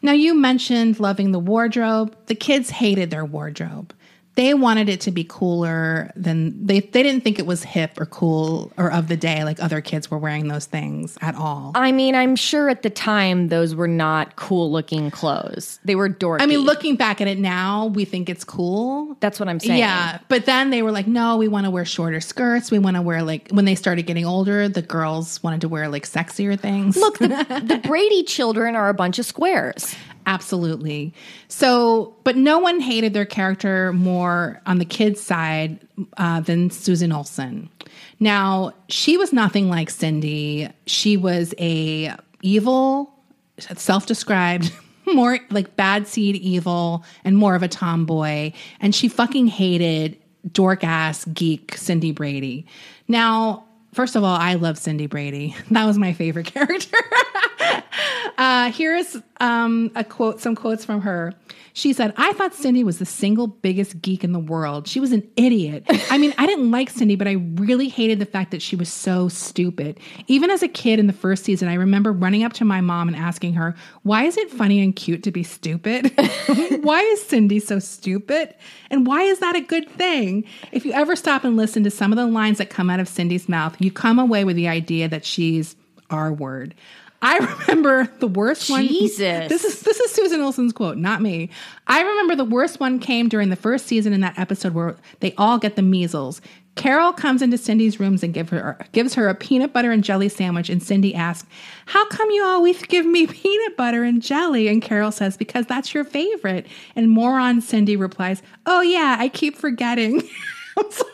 Now 0.00 0.12
you 0.12 0.34
mentioned 0.34 0.98
loving 0.98 1.32
the 1.32 1.38
wardrobe. 1.38 2.16
The 2.26 2.34
kids 2.34 2.70
hated 2.70 3.10
their 3.10 3.24
wardrobe. 3.24 3.94
They 4.34 4.54
wanted 4.54 4.88
it 4.88 5.02
to 5.02 5.10
be 5.10 5.24
cooler 5.24 6.10
than 6.16 6.66
they 6.66 6.80
they 6.80 7.02
didn't 7.02 7.22
think 7.22 7.38
it 7.38 7.46
was 7.46 7.62
hip 7.62 8.00
or 8.00 8.06
cool 8.06 8.72
or 8.78 8.90
of 8.90 9.08
the 9.08 9.16
day 9.16 9.44
like 9.44 9.62
other 9.62 9.80
kids 9.80 10.10
were 10.10 10.18
wearing 10.18 10.48
those 10.48 10.66
things 10.66 11.18
at 11.20 11.34
all. 11.34 11.72
I 11.74 11.92
mean, 11.92 12.14
I'm 12.14 12.36
sure 12.36 12.70
at 12.70 12.82
the 12.82 12.90
time 12.90 13.48
those 13.48 13.74
were 13.74 13.88
not 13.88 14.36
cool 14.36 14.72
looking 14.72 15.10
clothes. 15.10 15.78
They 15.84 15.94
were 15.94 16.08
dorky. 16.08 16.40
I 16.40 16.46
mean, 16.46 16.60
looking 16.60 16.96
back 16.96 17.20
at 17.20 17.28
it 17.28 17.38
now, 17.38 17.86
we 17.86 18.04
think 18.04 18.30
it's 18.30 18.44
cool. 18.44 19.16
That's 19.20 19.38
what 19.38 19.48
I'm 19.48 19.60
saying. 19.60 19.78
Yeah, 19.78 20.18
but 20.28 20.46
then 20.46 20.70
they 20.70 20.82
were 20.82 20.92
like, 20.92 21.06
no, 21.06 21.36
we 21.36 21.48
want 21.48 21.66
to 21.66 21.70
wear 21.70 21.84
shorter 21.84 22.20
skirts. 22.20 22.70
We 22.70 22.78
want 22.78 22.96
to 22.96 23.02
wear 23.02 23.22
like 23.22 23.48
when 23.50 23.64
they 23.66 23.74
started 23.74 24.06
getting 24.06 24.24
older, 24.24 24.68
the 24.68 24.82
girls 24.82 25.42
wanted 25.42 25.60
to 25.62 25.68
wear 25.68 25.88
like 25.88 26.06
sexier 26.06 26.58
things. 26.58 26.96
Look, 26.96 27.18
the, 27.18 27.26
the 27.64 27.78
Brady 27.86 28.22
children 28.22 28.74
are 28.76 28.88
a 28.88 28.94
bunch 28.94 29.18
of 29.18 29.26
squares. 29.26 29.94
Absolutely. 30.26 31.12
So, 31.48 32.14
but 32.24 32.36
no 32.36 32.58
one 32.58 32.80
hated 32.80 33.12
their 33.12 33.24
character 33.24 33.92
more 33.92 34.60
on 34.66 34.78
the 34.78 34.84
kids' 34.84 35.20
side 35.20 35.80
uh, 36.16 36.40
than 36.40 36.70
Susan 36.70 37.12
Olsen. 37.12 37.68
Now, 38.20 38.72
she 38.88 39.16
was 39.16 39.32
nothing 39.32 39.68
like 39.68 39.90
Cindy. 39.90 40.68
She 40.86 41.16
was 41.16 41.54
a 41.58 42.14
evil, 42.40 43.12
self-described, 43.58 44.72
more 45.12 45.38
like 45.50 45.74
bad 45.76 46.06
seed 46.06 46.36
evil, 46.36 47.04
and 47.24 47.36
more 47.36 47.54
of 47.56 47.62
a 47.62 47.68
tomboy. 47.68 48.52
And 48.80 48.94
she 48.94 49.08
fucking 49.08 49.48
hated 49.48 50.16
dork 50.52 50.84
ass 50.84 51.24
geek 51.26 51.76
Cindy 51.76 52.12
Brady. 52.12 52.66
Now, 53.08 53.64
first 53.92 54.16
of 54.16 54.24
all, 54.24 54.36
I 54.36 54.54
love 54.54 54.78
Cindy 54.78 55.06
Brady. 55.06 55.56
That 55.70 55.84
was 55.86 55.98
my 55.98 56.12
favorite 56.12 56.46
character. 56.54 56.96
uh, 58.38 58.70
here's 58.72 59.16
um, 59.42 59.90
a 59.96 60.04
quote, 60.04 60.40
some 60.40 60.54
quotes 60.54 60.84
from 60.84 61.00
her. 61.00 61.34
She 61.72 61.92
said, 61.92 62.14
I 62.16 62.32
thought 62.34 62.54
Cindy 62.54 62.84
was 62.84 63.00
the 63.00 63.06
single 63.06 63.48
biggest 63.48 64.00
geek 64.00 64.22
in 64.22 64.32
the 64.32 64.38
world. 64.38 64.86
She 64.86 65.00
was 65.00 65.10
an 65.10 65.28
idiot. 65.36 65.84
I 66.10 66.18
mean, 66.18 66.32
I 66.38 66.46
didn't 66.46 66.70
like 66.70 66.90
Cindy, 66.90 67.16
but 67.16 67.26
I 67.26 67.32
really 67.54 67.88
hated 67.88 68.20
the 68.20 68.26
fact 68.26 68.52
that 68.52 68.62
she 68.62 68.76
was 68.76 68.88
so 68.88 69.28
stupid. 69.28 69.98
Even 70.28 70.50
as 70.50 70.62
a 70.62 70.68
kid 70.68 71.00
in 71.00 71.08
the 71.08 71.12
first 71.12 71.44
season, 71.44 71.66
I 71.66 71.74
remember 71.74 72.12
running 72.12 72.44
up 72.44 72.52
to 72.54 72.64
my 72.64 72.80
mom 72.80 73.08
and 73.08 73.16
asking 73.16 73.54
her, 73.54 73.74
Why 74.04 74.24
is 74.24 74.36
it 74.36 74.48
funny 74.48 74.80
and 74.80 74.94
cute 74.94 75.24
to 75.24 75.32
be 75.32 75.42
stupid? 75.42 76.12
why 76.82 77.00
is 77.00 77.22
Cindy 77.26 77.58
so 77.58 77.80
stupid? 77.80 78.54
And 78.90 79.06
why 79.08 79.22
is 79.22 79.40
that 79.40 79.56
a 79.56 79.60
good 79.60 79.90
thing? 79.90 80.44
If 80.70 80.84
you 80.84 80.92
ever 80.92 81.16
stop 81.16 81.42
and 81.42 81.56
listen 81.56 81.82
to 81.82 81.90
some 81.90 82.12
of 82.12 82.16
the 82.16 82.26
lines 82.26 82.58
that 82.58 82.70
come 82.70 82.90
out 82.90 83.00
of 83.00 83.08
Cindy's 83.08 83.48
mouth, 83.48 83.74
you 83.80 83.90
come 83.90 84.20
away 84.20 84.44
with 84.44 84.54
the 84.54 84.68
idea 84.68 85.08
that 85.08 85.24
she's 85.24 85.74
our 86.10 86.32
word. 86.32 86.74
I 87.22 87.38
remember 87.38 88.08
the 88.18 88.26
worst 88.26 88.68
one. 88.68 88.86
Jesus. 88.86 89.48
This 89.48 89.64
is 89.64 89.80
this 89.80 90.00
is 90.00 90.10
Susan 90.10 90.40
Olsen's 90.40 90.72
quote, 90.72 90.98
not 90.98 91.22
me. 91.22 91.50
I 91.86 92.02
remember 92.02 92.34
the 92.34 92.44
worst 92.44 92.80
one 92.80 92.98
came 92.98 93.28
during 93.28 93.48
the 93.48 93.56
first 93.56 93.86
season 93.86 94.12
in 94.12 94.20
that 94.22 94.38
episode 94.38 94.74
where 94.74 94.96
they 95.20 95.32
all 95.38 95.58
get 95.58 95.76
the 95.76 95.82
measles. 95.82 96.40
Carol 96.74 97.12
comes 97.12 97.40
into 97.40 97.58
Cindy's 97.58 98.00
rooms 98.00 98.24
and 98.24 98.34
give 98.34 98.48
her 98.48 98.76
gives 98.90 99.14
her 99.14 99.28
a 99.28 99.36
peanut 99.36 99.72
butter 99.72 99.92
and 99.92 100.02
jelly 100.02 100.28
sandwich, 100.28 100.68
and 100.68 100.82
Cindy 100.82 101.14
asks, 101.14 101.48
"How 101.86 102.06
come 102.08 102.30
you 102.30 102.44
always 102.44 102.82
give 102.82 103.06
me 103.06 103.26
peanut 103.28 103.76
butter 103.76 104.02
and 104.02 104.20
jelly?" 104.20 104.66
And 104.66 104.82
Carol 104.82 105.12
says, 105.12 105.36
"Because 105.36 105.66
that's 105.66 105.94
your 105.94 106.04
favorite." 106.04 106.66
And 106.96 107.08
moron 107.08 107.60
Cindy 107.60 107.94
replies, 107.94 108.42
"Oh 108.66 108.80
yeah, 108.80 109.16
I 109.20 109.28
keep 109.28 109.56
forgetting." 109.56 110.22
I'm 110.78 110.90
sorry. 110.90 111.10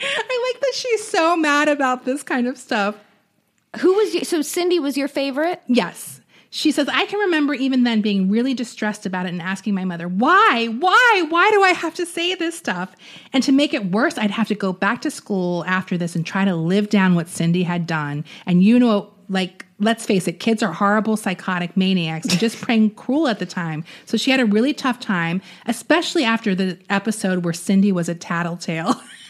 I 0.00 0.52
like 0.52 0.60
that 0.60 0.72
she's 0.74 1.06
so 1.06 1.36
mad 1.36 1.68
about 1.68 2.04
this 2.04 2.22
kind 2.22 2.46
of 2.46 2.56
stuff. 2.56 2.96
Who 3.80 3.94
was 3.94 4.14
you? 4.14 4.24
So 4.24 4.42
Cindy 4.42 4.78
was 4.78 4.96
your 4.96 5.08
favorite? 5.08 5.62
Yes. 5.66 6.20
She 6.54 6.70
says, 6.70 6.86
I 6.86 7.06
can 7.06 7.18
remember 7.18 7.54
even 7.54 7.84
then 7.84 8.02
being 8.02 8.28
really 8.28 8.52
distressed 8.52 9.06
about 9.06 9.24
it 9.24 9.30
and 9.30 9.40
asking 9.40 9.72
my 9.72 9.86
mother, 9.86 10.06
why? 10.06 10.66
Why? 10.66 11.24
Why 11.30 11.50
do 11.50 11.62
I 11.62 11.70
have 11.70 11.94
to 11.94 12.04
say 12.04 12.34
this 12.34 12.58
stuff? 12.58 12.94
And 13.32 13.42
to 13.44 13.52
make 13.52 13.72
it 13.72 13.86
worse, 13.86 14.18
I'd 14.18 14.30
have 14.30 14.48
to 14.48 14.54
go 14.54 14.70
back 14.74 15.00
to 15.02 15.10
school 15.10 15.64
after 15.64 15.96
this 15.96 16.14
and 16.14 16.26
try 16.26 16.44
to 16.44 16.54
live 16.54 16.90
down 16.90 17.14
what 17.14 17.28
Cindy 17.28 17.62
had 17.62 17.86
done. 17.86 18.26
And 18.44 18.62
you 18.62 18.78
know, 18.78 19.10
like, 19.30 19.64
let's 19.78 20.04
face 20.04 20.28
it, 20.28 20.40
kids 20.40 20.62
are 20.62 20.74
horrible, 20.74 21.16
psychotic 21.16 21.74
maniacs 21.74 22.26
and 22.26 22.38
just 22.38 22.56
plain 22.60 22.90
cruel 22.90 23.28
at 23.28 23.38
the 23.38 23.46
time. 23.46 23.82
So 24.04 24.18
she 24.18 24.30
had 24.30 24.38
a 24.38 24.44
really 24.44 24.74
tough 24.74 25.00
time, 25.00 25.40
especially 25.64 26.22
after 26.22 26.54
the 26.54 26.78
episode 26.90 27.46
where 27.46 27.54
Cindy 27.54 27.92
was 27.92 28.10
a 28.10 28.14
tattletale. 28.14 29.00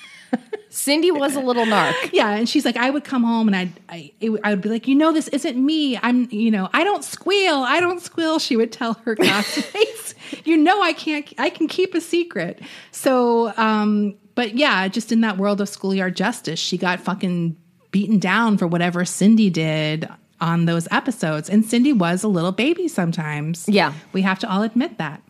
Cindy 0.73 1.11
was 1.11 1.37
a 1.37 1.40
little 1.40 1.64
narc. 1.66 1.95
Yeah, 2.12 2.31
and 2.31 2.49
she's 2.49 2.64
like, 2.64 2.77
I 2.77 2.90
would 2.90 3.05
come 3.05 3.25
home 3.25 3.49
and 3.49 3.57
I'd, 3.57 3.73
I, 3.88 4.12
it, 4.21 4.31
I 4.42 4.51
would 4.51 4.62
be 4.62 4.68
like, 4.68 4.88
you 4.88 4.95
know, 4.95 5.12
this 5.12 5.29
isn't 5.29 5.57
me. 5.57 5.99
I'm, 5.99 6.29
you 6.31 6.51
know, 6.51 6.68
I 6.73 6.83
don't 6.83 7.05
squeal. 7.05 7.57
I 7.57 7.79
don't 7.81 8.01
squeal. 8.01 8.38
She 8.38 8.57
would 8.57 8.73
tell 8.73 8.95
her 9.05 9.14
classmates, 9.16 10.14
you 10.45 10.57
know, 10.57 10.81
I 10.83 10.92
can't, 10.92 11.31
I 11.38 11.51
can 11.51 11.68
keep 11.68 11.95
a 11.95 12.01
secret. 12.01 12.61
So, 12.90 13.53
um, 13.57 14.14
but 14.35 14.57
yeah, 14.57 14.88
just 14.88 15.12
in 15.12 15.21
that 15.21 15.37
world 15.37 15.61
of 15.61 15.68
schoolyard 15.68 16.16
justice, 16.16 16.59
she 16.59 16.79
got 16.79 17.01
fucking 17.01 17.57
beaten 17.90 18.18
down 18.18 18.57
for 18.57 18.66
whatever 18.66 19.05
Cindy 19.05 19.51
did 19.51 20.09
on 20.40 20.64
those 20.64 20.88
episodes. 20.90 21.49
And 21.49 21.64
Cindy 21.64 21.92
was 21.92 22.25
a 22.25 22.29
little 22.29 22.53
baby 22.53 22.88
sometimes. 22.88 23.68
Yeah. 23.68 23.92
We 24.12 24.23
have 24.23 24.38
to 24.40 24.51
all 24.51 24.62
admit 24.62 24.99
that. 24.99 25.23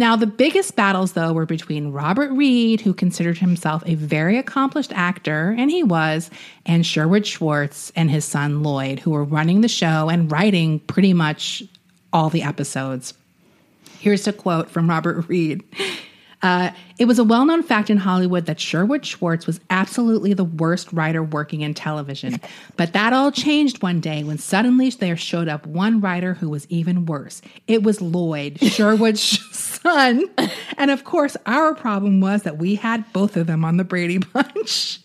Now, 0.00 0.16
the 0.16 0.26
biggest 0.26 0.76
battles, 0.76 1.12
though, 1.12 1.34
were 1.34 1.44
between 1.44 1.92
Robert 1.92 2.30
Reed, 2.32 2.80
who 2.80 2.94
considered 2.94 3.36
himself 3.36 3.82
a 3.84 3.96
very 3.96 4.38
accomplished 4.38 4.92
actor, 4.94 5.54
and 5.58 5.70
he 5.70 5.82
was, 5.82 6.30
and 6.64 6.86
Sherwood 6.86 7.26
Schwartz 7.26 7.92
and 7.94 8.10
his 8.10 8.24
son 8.24 8.62
Lloyd, 8.62 9.00
who 9.00 9.10
were 9.10 9.24
running 9.24 9.60
the 9.60 9.68
show 9.68 10.08
and 10.08 10.32
writing 10.32 10.80
pretty 10.80 11.12
much 11.12 11.62
all 12.14 12.30
the 12.30 12.42
episodes. 12.42 13.12
Here's 13.98 14.26
a 14.26 14.32
quote 14.32 14.70
from 14.70 14.88
Robert 14.88 15.28
Reed. 15.28 15.62
Uh, 16.42 16.70
it 16.98 17.06
was 17.06 17.18
a 17.18 17.24
well 17.24 17.44
known 17.44 17.62
fact 17.62 17.90
in 17.90 17.96
Hollywood 17.96 18.46
that 18.46 18.60
Sherwood 18.60 19.04
Schwartz 19.04 19.46
was 19.46 19.60
absolutely 19.70 20.34
the 20.34 20.44
worst 20.44 20.92
writer 20.92 21.22
working 21.22 21.62
in 21.62 21.74
television. 21.74 22.40
But 22.76 22.92
that 22.92 23.12
all 23.12 23.32
changed 23.32 23.82
one 23.82 24.00
day 24.00 24.24
when 24.24 24.38
suddenly 24.38 24.90
there 24.90 25.16
showed 25.16 25.48
up 25.48 25.66
one 25.66 26.00
writer 26.00 26.34
who 26.34 26.48
was 26.48 26.66
even 26.68 27.06
worse. 27.06 27.42
It 27.66 27.82
was 27.82 28.00
Lloyd, 28.00 28.58
Sherwood's 28.62 29.22
son. 29.54 30.24
And 30.76 30.90
of 30.90 31.04
course, 31.04 31.36
our 31.46 31.74
problem 31.74 32.20
was 32.20 32.42
that 32.42 32.58
we 32.58 32.74
had 32.74 33.10
both 33.12 33.36
of 33.36 33.46
them 33.46 33.64
on 33.64 33.76
the 33.76 33.84
Brady 33.84 34.18
Bunch. 34.18 35.00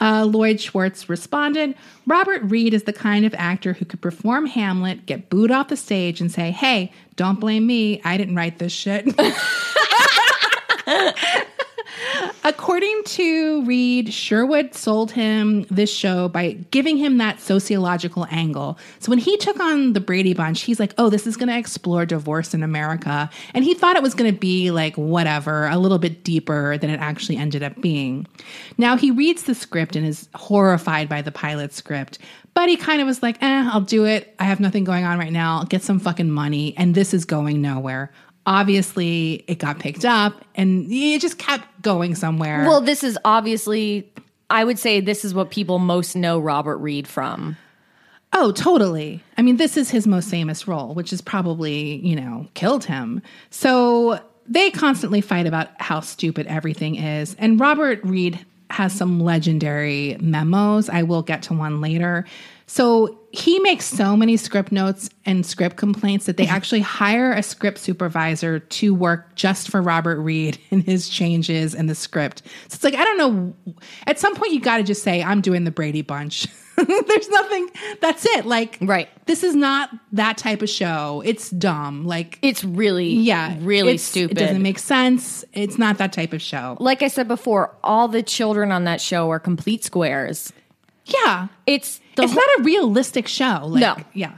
Uh, 0.00 0.24
Lloyd 0.24 0.60
Schwartz 0.60 1.08
responded 1.08 1.74
Robert 2.06 2.42
Reed 2.44 2.74
is 2.74 2.84
the 2.84 2.92
kind 2.92 3.24
of 3.24 3.34
actor 3.34 3.72
who 3.74 3.84
could 3.84 4.00
perform 4.00 4.46
Hamlet, 4.46 5.06
get 5.06 5.30
booed 5.30 5.50
off 5.50 5.68
the 5.68 5.76
stage, 5.76 6.20
and 6.20 6.32
say, 6.32 6.50
Hey, 6.50 6.92
don't 7.16 7.38
blame 7.38 7.66
me. 7.66 8.00
I 8.04 8.16
didn't 8.16 8.34
write 8.34 8.58
this 8.58 8.72
shit. 8.72 9.06
According 12.44 13.02
to 13.04 13.64
Reed, 13.64 14.12
Sherwood 14.12 14.74
sold 14.74 15.12
him 15.12 15.64
this 15.70 15.92
show 15.92 16.28
by 16.28 16.52
giving 16.70 16.96
him 16.96 17.18
that 17.18 17.40
sociological 17.40 18.26
angle. 18.30 18.78
So 18.98 19.10
when 19.10 19.18
he 19.18 19.36
took 19.36 19.60
on 19.60 19.92
the 19.92 20.00
Brady 20.00 20.34
Bunch, 20.34 20.62
he's 20.62 20.80
like, 20.80 20.94
oh, 20.98 21.08
this 21.08 21.26
is 21.26 21.36
going 21.36 21.48
to 21.48 21.56
explore 21.56 22.04
divorce 22.06 22.54
in 22.54 22.62
America. 22.62 23.30
And 23.54 23.64
he 23.64 23.74
thought 23.74 23.96
it 23.96 24.02
was 24.02 24.14
going 24.14 24.32
to 24.32 24.38
be 24.38 24.70
like 24.70 24.96
whatever, 24.96 25.66
a 25.68 25.78
little 25.78 25.98
bit 25.98 26.24
deeper 26.24 26.78
than 26.78 26.90
it 26.90 27.00
actually 27.00 27.36
ended 27.36 27.62
up 27.62 27.80
being. 27.80 28.26
Now 28.78 28.96
he 28.96 29.10
reads 29.10 29.44
the 29.44 29.54
script 29.54 29.94
and 29.94 30.06
is 30.06 30.28
horrified 30.34 31.08
by 31.08 31.22
the 31.22 31.32
pilot 31.32 31.72
script. 31.72 32.18
But 32.54 32.68
he 32.68 32.76
kind 32.76 33.00
of 33.00 33.06
was 33.06 33.22
like, 33.22 33.42
eh, 33.42 33.70
I'll 33.72 33.80
do 33.80 34.04
it. 34.04 34.34
I 34.38 34.44
have 34.44 34.60
nothing 34.60 34.84
going 34.84 35.04
on 35.04 35.18
right 35.18 35.32
now. 35.32 35.58
I'll 35.58 35.64
get 35.64 35.82
some 35.82 35.98
fucking 35.98 36.30
money. 36.30 36.74
And 36.76 36.94
this 36.94 37.14
is 37.14 37.24
going 37.24 37.62
nowhere 37.62 38.12
obviously 38.46 39.44
it 39.46 39.58
got 39.58 39.78
picked 39.78 40.04
up 40.04 40.44
and 40.54 40.90
it 40.90 41.20
just 41.20 41.38
kept 41.38 41.82
going 41.82 42.14
somewhere. 42.14 42.64
Well, 42.66 42.80
this 42.80 43.04
is 43.04 43.18
obviously, 43.24 44.12
I 44.50 44.64
would 44.64 44.78
say 44.78 45.00
this 45.00 45.24
is 45.24 45.34
what 45.34 45.50
people 45.50 45.78
most 45.78 46.16
know 46.16 46.38
Robert 46.38 46.78
Reed 46.78 47.06
from. 47.06 47.56
Oh, 48.32 48.50
totally. 48.50 49.22
I 49.36 49.42
mean, 49.42 49.58
this 49.58 49.76
is 49.76 49.90
his 49.90 50.06
most 50.06 50.30
famous 50.30 50.66
role, 50.66 50.94
which 50.94 51.10
has 51.10 51.20
probably, 51.20 51.96
you 51.96 52.16
know, 52.16 52.48
killed 52.54 52.84
him. 52.84 53.20
So 53.50 54.20
they 54.46 54.70
constantly 54.70 55.20
fight 55.20 55.46
about 55.46 55.68
how 55.80 56.00
stupid 56.00 56.46
everything 56.46 56.96
is. 56.96 57.36
And 57.38 57.60
Robert 57.60 58.00
Reed 58.02 58.44
has 58.70 58.94
some 58.94 59.20
legendary 59.20 60.16
memos. 60.18 60.88
I 60.88 61.02
will 61.02 61.22
get 61.22 61.42
to 61.44 61.54
one 61.54 61.82
later. 61.82 62.24
So 62.66 63.18
he 63.32 63.58
makes 63.60 63.86
so 63.86 64.16
many 64.16 64.36
script 64.36 64.72
notes 64.72 65.08
and 65.24 65.44
script 65.44 65.76
complaints 65.76 66.26
that 66.26 66.36
they 66.36 66.44
mm-hmm. 66.44 66.54
actually 66.54 66.80
hire 66.80 67.32
a 67.32 67.42
script 67.42 67.78
supervisor 67.78 68.60
to 68.60 68.94
work 68.94 69.34
just 69.34 69.70
for 69.70 69.80
Robert 69.80 70.20
Reed 70.20 70.58
and 70.70 70.82
his 70.82 71.08
changes 71.08 71.74
in 71.74 71.86
the 71.86 71.94
script. 71.94 72.42
So 72.68 72.76
it's 72.76 72.84
like, 72.84 72.94
I 72.94 73.04
don't 73.04 73.18
know. 73.18 73.74
At 74.06 74.18
some 74.18 74.34
point, 74.34 74.52
you 74.52 74.60
got 74.60 74.76
to 74.78 74.82
just 74.82 75.02
say, 75.02 75.22
I'm 75.22 75.40
doing 75.40 75.64
the 75.64 75.70
Brady 75.70 76.02
Bunch. 76.02 76.46
There's 76.76 77.28
nothing, 77.28 77.68
that's 78.00 78.24
it. 78.24 78.44
Like, 78.44 78.78
Right. 78.80 79.08
This 79.26 79.44
is 79.44 79.54
not 79.54 79.90
that 80.12 80.36
type 80.36 80.62
of 80.62 80.68
show. 80.68 81.22
It's 81.24 81.50
dumb. 81.50 82.04
Like, 82.04 82.38
It's 82.42 82.64
really, 82.64 83.10
yeah, 83.10 83.56
really 83.60 83.98
stupid. 83.98 84.36
It 84.36 84.40
doesn't 84.40 84.62
make 84.62 84.78
sense. 84.78 85.44
It's 85.52 85.78
not 85.78 85.98
that 85.98 86.12
type 86.12 86.32
of 86.32 86.42
show. 86.42 86.76
like 86.80 87.02
I 87.02 87.08
said 87.08 87.28
before, 87.28 87.74
all 87.84 88.08
the 88.08 88.22
children 88.22 88.72
on 88.72 88.84
that 88.84 89.00
show 89.00 89.30
are 89.30 89.38
complete 89.38 89.84
squares. 89.84 90.52
Yeah. 91.04 91.48
It's 91.66 92.00
the 92.16 92.22
it's 92.24 92.32
whole- 92.32 92.42
not 92.46 92.60
a 92.60 92.62
realistic 92.62 93.28
show. 93.28 93.62
Like, 93.66 93.80
No. 93.80 93.96
Yeah. 94.14 94.32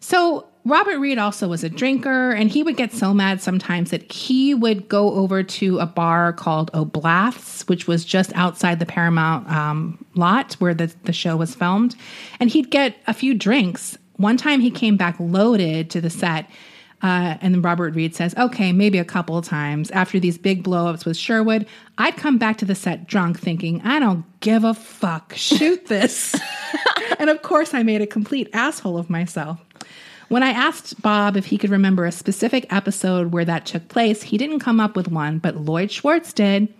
So 0.00 0.46
Robert 0.66 0.98
Reed 0.98 1.18
also 1.18 1.48
was 1.48 1.62
a 1.62 1.68
drinker, 1.68 2.30
and 2.32 2.50
he 2.50 2.62
would 2.62 2.76
get 2.76 2.92
so 2.92 3.12
mad 3.12 3.40
sometimes 3.42 3.90
that 3.90 4.10
he 4.10 4.54
would 4.54 4.88
go 4.88 5.12
over 5.12 5.42
to 5.42 5.78
a 5.78 5.86
bar 5.86 6.32
called 6.32 6.70
Oblath's, 6.72 7.66
which 7.68 7.86
was 7.86 8.04
just 8.04 8.32
outside 8.34 8.78
the 8.78 8.86
Paramount 8.86 9.50
um, 9.50 10.02
lot 10.14 10.54
where 10.54 10.72
the, 10.74 10.92
the 11.04 11.12
show 11.12 11.36
was 11.36 11.54
filmed. 11.54 11.94
And 12.40 12.50
he'd 12.50 12.70
get 12.70 12.96
a 13.06 13.12
few 13.14 13.34
drinks. 13.34 13.98
One 14.16 14.36
time 14.38 14.60
he 14.60 14.70
came 14.70 14.96
back 14.96 15.16
loaded 15.18 15.90
to 15.90 16.00
the 16.00 16.10
set. 16.10 16.48
Uh, 17.02 17.36
and 17.40 17.54
then 17.54 17.62
Robert 17.62 17.94
Reed 17.94 18.14
says, 18.14 18.34
okay, 18.36 18.72
maybe 18.72 18.98
a 18.98 19.04
couple 19.04 19.36
of 19.36 19.44
times. 19.44 19.90
After 19.90 20.18
these 20.18 20.38
big 20.38 20.64
blowups 20.64 21.04
with 21.04 21.16
Sherwood, 21.16 21.66
I'd 21.98 22.16
come 22.16 22.38
back 22.38 22.56
to 22.58 22.64
the 22.64 22.74
set 22.74 23.06
drunk 23.06 23.38
thinking, 23.38 23.82
I 23.82 23.98
don't 23.98 24.24
give 24.40 24.64
a 24.64 24.74
fuck. 24.74 25.34
Shoot 25.36 25.86
this. 25.86 26.34
and 27.18 27.28
of 27.28 27.42
course, 27.42 27.74
I 27.74 27.82
made 27.82 28.00
a 28.00 28.06
complete 28.06 28.48
asshole 28.52 28.96
of 28.96 29.10
myself. 29.10 29.60
When 30.28 30.42
I 30.42 30.50
asked 30.50 31.00
Bob 31.02 31.36
if 31.36 31.46
he 31.46 31.58
could 31.58 31.70
remember 31.70 32.06
a 32.06 32.12
specific 32.12 32.66
episode 32.72 33.32
where 33.32 33.44
that 33.44 33.66
took 33.66 33.88
place, 33.88 34.22
he 34.22 34.38
didn't 34.38 34.60
come 34.60 34.80
up 34.80 34.96
with 34.96 35.08
one, 35.08 35.38
but 35.38 35.56
Lloyd 35.56 35.90
Schwartz 35.90 36.32
did. 36.32 36.72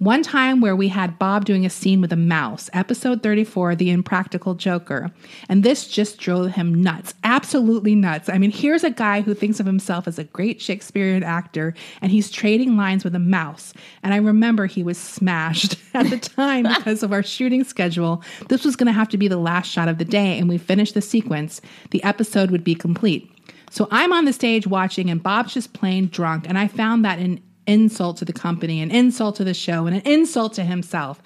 One 0.00 0.22
time 0.22 0.62
where 0.62 0.74
we 0.74 0.88
had 0.88 1.18
Bob 1.18 1.44
doing 1.44 1.66
a 1.66 1.68
scene 1.68 2.00
with 2.00 2.10
a 2.10 2.16
mouse, 2.16 2.70
episode 2.72 3.22
34, 3.22 3.76
The 3.76 3.90
Impractical 3.90 4.54
Joker. 4.54 5.10
And 5.46 5.62
this 5.62 5.86
just 5.86 6.16
drove 6.16 6.52
him 6.52 6.82
nuts, 6.82 7.12
absolutely 7.22 7.94
nuts. 7.94 8.30
I 8.30 8.38
mean, 8.38 8.50
here's 8.50 8.82
a 8.82 8.90
guy 8.90 9.20
who 9.20 9.34
thinks 9.34 9.60
of 9.60 9.66
himself 9.66 10.08
as 10.08 10.18
a 10.18 10.24
great 10.24 10.58
Shakespearean 10.58 11.22
actor, 11.22 11.74
and 12.00 12.10
he's 12.10 12.30
trading 12.30 12.78
lines 12.78 13.04
with 13.04 13.14
a 13.14 13.18
mouse. 13.18 13.74
And 14.02 14.14
I 14.14 14.16
remember 14.16 14.64
he 14.64 14.82
was 14.82 14.96
smashed 14.96 15.76
at 15.92 16.08
the 16.08 16.18
time 16.18 16.62
because 16.62 17.02
of 17.02 17.12
our 17.12 17.22
shooting 17.22 17.62
schedule. 17.62 18.22
This 18.48 18.64
was 18.64 18.76
going 18.76 18.86
to 18.86 18.92
have 18.94 19.10
to 19.10 19.18
be 19.18 19.28
the 19.28 19.36
last 19.36 19.70
shot 19.70 19.88
of 19.88 19.98
the 19.98 20.06
day, 20.06 20.38
and 20.38 20.48
we 20.48 20.56
finished 20.56 20.94
the 20.94 21.02
sequence. 21.02 21.60
The 21.90 22.02
episode 22.04 22.50
would 22.52 22.64
be 22.64 22.74
complete. 22.74 23.30
So 23.70 23.86
I'm 23.90 24.14
on 24.14 24.24
the 24.24 24.32
stage 24.32 24.66
watching, 24.66 25.10
and 25.10 25.22
Bob's 25.22 25.52
just 25.52 25.74
plain 25.74 26.08
drunk. 26.08 26.48
And 26.48 26.56
I 26.56 26.68
found 26.68 27.04
that 27.04 27.18
an 27.18 27.42
insult 27.70 28.18
to 28.18 28.24
the 28.24 28.32
company, 28.32 28.82
an 28.82 28.90
insult 28.90 29.36
to 29.36 29.44
the 29.44 29.54
show, 29.54 29.86
and 29.86 29.96
an 29.96 30.02
insult 30.02 30.54
to 30.54 30.64
himself. 30.64 31.22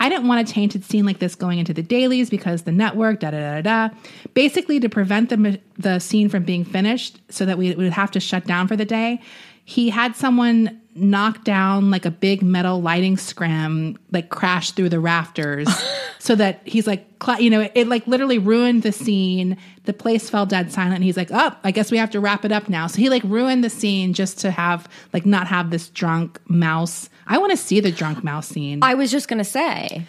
I 0.00 0.08
didn't 0.08 0.28
want 0.28 0.48
a 0.48 0.52
tainted 0.52 0.84
scene 0.84 1.04
like 1.04 1.18
this 1.18 1.34
going 1.34 1.58
into 1.58 1.74
the 1.74 1.82
dailies 1.82 2.30
because 2.30 2.62
the 2.62 2.72
network, 2.72 3.20
da 3.20 3.32
da 3.32 3.38
da 3.38 3.60
da. 3.60 3.88
da. 3.88 3.94
Basically, 4.32 4.78
to 4.80 4.88
prevent 4.88 5.28
the 5.28 5.60
the 5.76 5.98
scene 5.98 6.28
from 6.28 6.44
being 6.44 6.64
finished, 6.64 7.20
so 7.28 7.44
that 7.44 7.58
we 7.58 7.74
would 7.74 7.92
have 7.92 8.12
to 8.12 8.20
shut 8.20 8.46
down 8.46 8.68
for 8.68 8.76
the 8.76 8.84
day. 8.84 9.20
He 9.64 9.90
had 9.90 10.16
someone 10.16 10.80
knock 11.00 11.44
down 11.44 11.90
like 11.90 12.04
a 12.04 12.10
big 12.10 12.42
metal 12.42 12.80
lighting 12.80 13.16
scrim, 13.16 13.98
like 14.10 14.28
crash 14.28 14.72
through 14.72 14.88
the 14.88 15.00
rafters, 15.00 15.68
so 16.18 16.34
that 16.34 16.60
he's 16.64 16.86
like, 16.86 17.06
you 17.38 17.50
know, 17.50 17.62
it, 17.62 17.72
it 17.74 17.88
like 17.88 18.06
literally 18.06 18.38
ruined 18.38 18.82
the 18.82 18.92
scene. 18.92 19.56
The 19.84 19.92
place 19.92 20.28
fell 20.30 20.46
dead 20.46 20.72
silent. 20.72 20.96
And 20.96 21.04
he's 21.04 21.16
like, 21.16 21.30
oh, 21.32 21.54
I 21.64 21.70
guess 21.70 21.90
we 21.90 21.98
have 21.98 22.10
to 22.10 22.20
wrap 22.20 22.44
it 22.44 22.52
up 22.52 22.68
now. 22.68 22.86
So 22.86 22.98
he 22.98 23.08
like 23.08 23.22
ruined 23.24 23.64
the 23.64 23.70
scene 23.70 24.12
just 24.12 24.38
to 24.40 24.50
have 24.50 24.88
like 25.12 25.26
not 25.26 25.46
have 25.48 25.70
this 25.70 25.88
drunk 25.88 26.40
mouse. 26.48 27.08
I 27.26 27.38
want 27.38 27.50
to 27.50 27.56
see 27.56 27.80
the 27.80 27.92
drunk 27.92 28.22
mouse 28.24 28.48
scene. 28.48 28.80
I 28.82 28.94
was 28.94 29.10
just 29.10 29.28
going 29.28 29.38
to 29.38 29.44
say. 29.44 30.06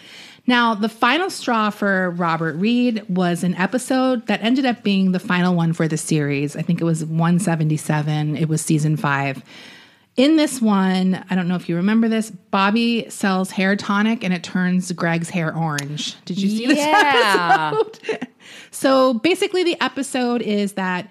Now, 0.49 0.73
the 0.73 0.89
final 0.89 1.29
straw 1.29 1.69
for 1.69 2.09
Robert 2.09 2.55
Reed 2.55 3.07
was 3.07 3.43
an 3.43 3.53
episode 3.53 4.25
that 4.25 4.41
ended 4.41 4.65
up 4.65 4.81
being 4.81 5.11
the 5.11 5.19
final 5.19 5.53
one 5.53 5.73
for 5.73 5.87
the 5.87 5.95
series. 5.95 6.55
I 6.55 6.63
think 6.63 6.81
it 6.81 6.85
was 6.85 7.05
177. 7.05 8.35
It 8.35 8.49
was 8.49 8.59
season 8.59 8.97
five. 8.97 9.43
In 10.19 10.35
this 10.35 10.61
one, 10.61 11.23
I 11.29 11.35
don't 11.35 11.47
know 11.47 11.55
if 11.55 11.69
you 11.69 11.77
remember 11.77 12.09
this, 12.09 12.29
Bobby 12.29 13.09
sells 13.09 13.51
hair 13.51 13.77
tonic 13.77 14.21
and 14.21 14.33
it 14.33 14.43
turns 14.43 14.91
Greg's 14.91 15.29
hair 15.29 15.55
orange. 15.55 16.21
Did 16.25 16.41
you 16.41 16.49
see 16.49 16.67
this 16.67 16.77
episode? 16.77 18.27
so 18.71 19.13
basically, 19.13 19.63
the 19.63 19.81
episode 19.81 20.41
is 20.41 20.73
that 20.73 21.09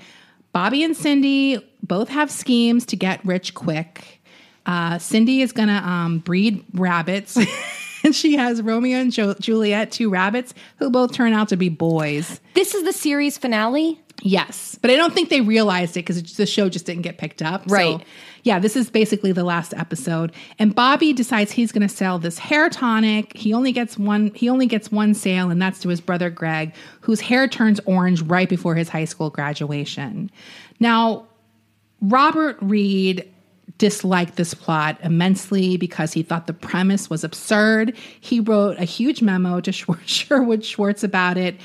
Bobby 0.52 0.84
and 0.84 0.94
Cindy 0.94 1.66
both 1.82 2.10
have 2.10 2.30
schemes 2.30 2.84
to 2.84 2.96
get 2.96 3.24
rich 3.24 3.54
quick. 3.54 4.20
Uh, 4.66 4.98
Cindy 4.98 5.40
is 5.40 5.52
going 5.52 5.68
to 5.68 5.88
um, 5.88 6.18
breed 6.18 6.62
rabbits. 6.74 7.38
and 8.04 8.14
she 8.14 8.36
has 8.36 8.60
Romeo 8.60 8.98
and 8.98 9.10
jo- 9.10 9.36
Juliet, 9.40 9.90
two 9.90 10.10
rabbits, 10.10 10.52
who 10.80 10.90
both 10.90 11.14
turn 11.14 11.32
out 11.32 11.48
to 11.48 11.56
be 11.56 11.70
boys. 11.70 12.42
This 12.52 12.74
is 12.74 12.84
the 12.84 12.92
series 12.92 13.38
finale. 13.38 14.02
Yes, 14.22 14.76
but 14.80 14.90
I 14.90 14.96
don't 14.96 15.14
think 15.14 15.28
they 15.28 15.40
realized 15.40 15.96
it 15.96 16.00
because 16.00 16.20
the 16.34 16.46
show 16.46 16.68
just 16.68 16.86
didn't 16.86 17.02
get 17.02 17.18
picked 17.18 17.40
up. 17.40 17.62
Right. 17.68 18.00
So, 18.00 18.06
yeah, 18.42 18.58
this 18.58 18.74
is 18.74 18.90
basically 18.90 19.32
the 19.32 19.44
last 19.44 19.74
episode, 19.74 20.32
and 20.58 20.74
Bobby 20.74 21.12
decides 21.12 21.52
he's 21.52 21.70
going 21.70 21.86
to 21.86 21.94
sell 21.94 22.18
this 22.18 22.38
hair 22.38 22.68
tonic. 22.68 23.36
He 23.36 23.52
only 23.52 23.72
gets 23.72 23.96
one. 23.96 24.32
He 24.34 24.48
only 24.48 24.66
gets 24.66 24.90
one 24.90 25.14
sale, 25.14 25.50
and 25.50 25.60
that's 25.60 25.78
to 25.80 25.88
his 25.88 26.00
brother 26.00 26.30
Greg, 26.30 26.74
whose 27.00 27.20
hair 27.20 27.46
turns 27.46 27.80
orange 27.84 28.22
right 28.22 28.48
before 28.48 28.74
his 28.74 28.88
high 28.88 29.04
school 29.04 29.30
graduation. 29.30 30.30
Now, 30.80 31.26
Robert 32.00 32.56
Reed 32.60 33.28
disliked 33.78 34.36
this 34.36 34.54
plot 34.54 34.98
immensely 35.02 35.76
because 35.76 36.12
he 36.12 36.22
thought 36.22 36.46
the 36.46 36.52
premise 36.52 37.08
was 37.08 37.22
absurd. 37.22 37.96
He 38.20 38.40
wrote 38.40 38.78
a 38.78 38.84
huge 38.84 39.22
memo 39.22 39.60
to 39.60 39.72
Sherwood 40.06 40.64
Schwartz 40.64 41.04
about 41.04 41.36
it, 41.36 41.56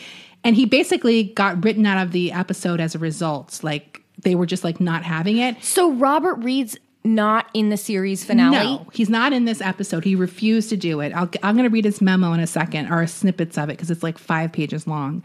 and 0.43 0.55
he 0.55 0.65
basically 0.65 1.23
got 1.23 1.63
written 1.63 1.85
out 1.85 2.03
of 2.03 2.11
the 2.11 2.31
episode 2.31 2.79
as 2.79 2.95
a 2.95 2.99
result. 2.99 3.63
Like 3.63 4.01
they 4.21 4.35
were 4.35 4.45
just 4.45 4.63
like 4.63 4.79
not 4.79 5.03
having 5.03 5.37
it. 5.37 5.63
So 5.63 5.91
Robert 5.93 6.35
Reed's 6.35 6.77
not 7.05 7.49
in 7.53 7.69
the 7.69 7.77
series 7.77 8.23
finale. 8.23 8.77
No, 8.77 8.87
he's 8.93 9.09
not 9.09 9.33
in 9.33 9.45
this 9.45 9.61
episode. 9.61 10.03
He 10.03 10.15
refused 10.15 10.69
to 10.69 10.77
do 10.77 11.01
it. 11.01 11.11
I'll, 11.13 11.29
I'm 11.43 11.55
going 11.55 11.69
to 11.69 11.73
read 11.73 11.85
his 11.85 12.01
memo 12.01 12.31
in 12.33 12.39
a 12.39 12.47
second, 12.47 12.91
or 12.91 13.05
snippets 13.07 13.57
of 13.57 13.69
it, 13.69 13.73
because 13.73 13.91
it's 13.91 14.03
like 14.03 14.17
five 14.17 14.53
pages 14.53 14.87
long. 14.87 15.21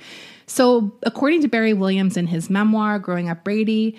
So, 0.47 0.93
according 1.05 1.43
to 1.43 1.49
Barry 1.49 1.75
Williams 1.75 2.17
in 2.17 2.27
his 2.27 2.51
memoir, 2.51 2.99
Growing 2.99 3.29
Up 3.29 3.45
Brady, 3.45 3.97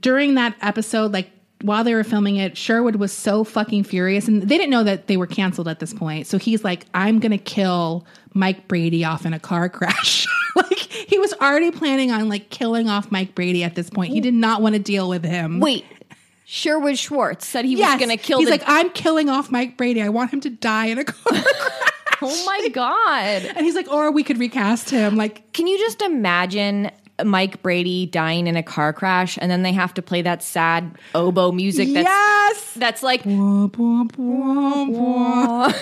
during 0.00 0.34
that 0.36 0.56
episode, 0.62 1.12
like 1.12 1.30
while 1.62 1.84
they 1.84 1.94
were 1.94 2.04
filming 2.04 2.36
it, 2.36 2.56
Sherwood 2.56 2.96
was 2.96 3.12
so 3.12 3.42
fucking 3.44 3.84
furious, 3.84 4.28
and 4.28 4.42
they 4.42 4.56
didn't 4.58 4.70
know 4.70 4.84
that 4.84 5.06
they 5.06 5.16
were 5.16 5.26
canceled 5.26 5.68
at 5.68 5.78
this 5.80 5.94
point. 5.94 6.26
So 6.26 6.38
he's 6.38 6.62
like, 6.64 6.84
"I'm 6.94 7.18
gonna 7.18 7.38
kill 7.38 8.06
Mike 8.34 8.68
Brady 8.68 9.04
off 9.04 9.24
in 9.24 9.32
a 9.32 9.38
car 9.40 9.68
crash." 9.70 10.26
like 10.56 10.78
he 10.78 11.18
was 11.18 11.32
already 11.34 11.70
planning 11.70 12.10
on 12.12 12.28
like 12.28 12.50
killing 12.50 12.88
off 12.88 13.10
Mike 13.10 13.34
Brady 13.34 13.64
at 13.64 13.74
this 13.74 13.90
point. 13.90 14.12
He 14.12 14.20
did 14.20 14.34
not 14.34 14.60
want 14.62 14.74
to 14.74 14.78
deal 14.78 15.08
with 15.08 15.24
him. 15.24 15.60
Wait, 15.60 15.84
Sherwood 16.44 16.98
Schwartz 16.98 17.46
said 17.46 17.64
he 17.64 17.76
Yes. 17.76 17.98
was 18.00 18.06
going 18.06 18.16
to 18.16 18.22
kill 18.22 18.38
him. 18.38 18.46
He's 18.46 18.48
the. 18.48 18.64
like, 18.64 18.68
I'm 18.68 18.90
killing 18.90 19.28
off 19.28 19.50
Mike 19.50 19.76
Brady. 19.76 20.00
I 20.02 20.08
want 20.10 20.32
him 20.32 20.40
to 20.42 20.50
die 20.50 20.86
in 20.86 20.98
a 20.98 21.04
car 21.04 21.32
crash. 21.32 21.44
oh 22.22 22.44
my 22.46 22.68
god! 22.68 23.42
And 23.56 23.64
he's 23.66 23.74
like, 23.74 23.88
or 23.90 24.10
we 24.12 24.22
could 24.22 24.38
recast 24.38 24.90
him. 24.90 25.16
Like, 25.16 25.52
Can 25.52 25.66
you 25.66 25.78
just 25.78 26.00
imagine 26.02 26.90
Mike 27.24 27.62
Brady 27.62 28.06
dying 28.06 28.46
in 28.46 28.56
a 28.56 28.62
car 28.62 28.92
crash, 28.92 29.38
and 29.40 29.50
then 29.50 29.62
they 29.62 29.72
have 29.72 29.94
to 29.94 30.02
play 30.02 30.22
that 30.22 30.42
sad 30.42 30.96
oboe 31.14 31.52
music? 31.52 31.88
That's 31.92 32.06
yes. 32.06 32.74
that's 32.74 33.02
like 33.02 33.22
Wah, 33.24 33.68
wah, 33.76 34.04
wah, 34.16 34.84
wah. 34.84 35.72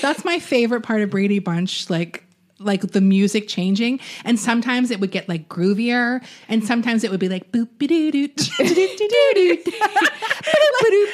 That's 0.00 0.24
my 0.24 0.38
favorite 0.38 0.82
part 0.82 1.02
of 1.02 1.10
Brady 1.10 1.38
Bunch. 1.38 1.90
Like, 1.90 2.24
like 2.58 2.82
the 2.92 3.00
music 3.00 3.48
changing, 3.48 4.00
and 4.24 4.38
sometimes 4.38 4.90
it 4.90 5.00
would 5.00 5.10
get 5.10 5.28
like 5.28 5.48
groovier, 5.48 6.24
and 6.48 6.64
sometimes 6.64 7.04
it 7.04 7.10
would 7.10 7.20
be 7.20 7.28
like 7.28 7.50
boop 7.50 7.68
doo 7.78 8.10
doo 8.12 8.28
doo 8.28 8.28
doo 8.28 9.08
doo. 9.34 9.58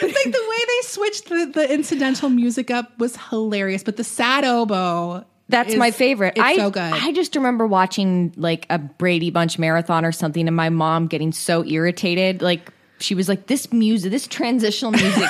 Like 0.02 0.24
the 0.24 0.46
way 0.48 0.58
they 0.66 0.88
switched 0.88 1.28
the, 1.28 1.50
the 1.54 1.72
incidental 1.72 2.28
music 2.28 2.70
up 2.70 2.98
was 2.98 3.16
hilarious, 3.28 3.82
but 3.82 3.96
the 3.96 4.04
sad 4.04 4.44
oboe. 4.44 5.24
That's 5.50 5.72
is- 5.72 5.78
my 5.78 5.90
favorite. 5.90 6.34
It's 6.36 6.44
I, 6.44 6.56
so 6.56 6.70
good. 6.70 6.80
I 6.80 7.12
just 7.12 7.36
remember 7.36 7.66
watching 7.66 8.32
like 8.36 8.66
a 8.70 8.78
Brady 8.78 9.30
Bunch 9.30 9.58
marathon 9.58 10.04
or 10.04 10.12
something, 10.12 10.46
and 10.46 10.56
my 10.56 10.70
mom 10.70 11.06
getting 11.06 11.32
so 11.32 11.64
irritated. 11.64 12.42
Like 12.42 12.72
she 13.00 13.14
was 13.14 13.28
like, 13.28 13.46
"This 13.46 13.72
music, 13.72 14.10
this 14.10 14.26
transitional 14.26 14.92
music, 14.92 15.28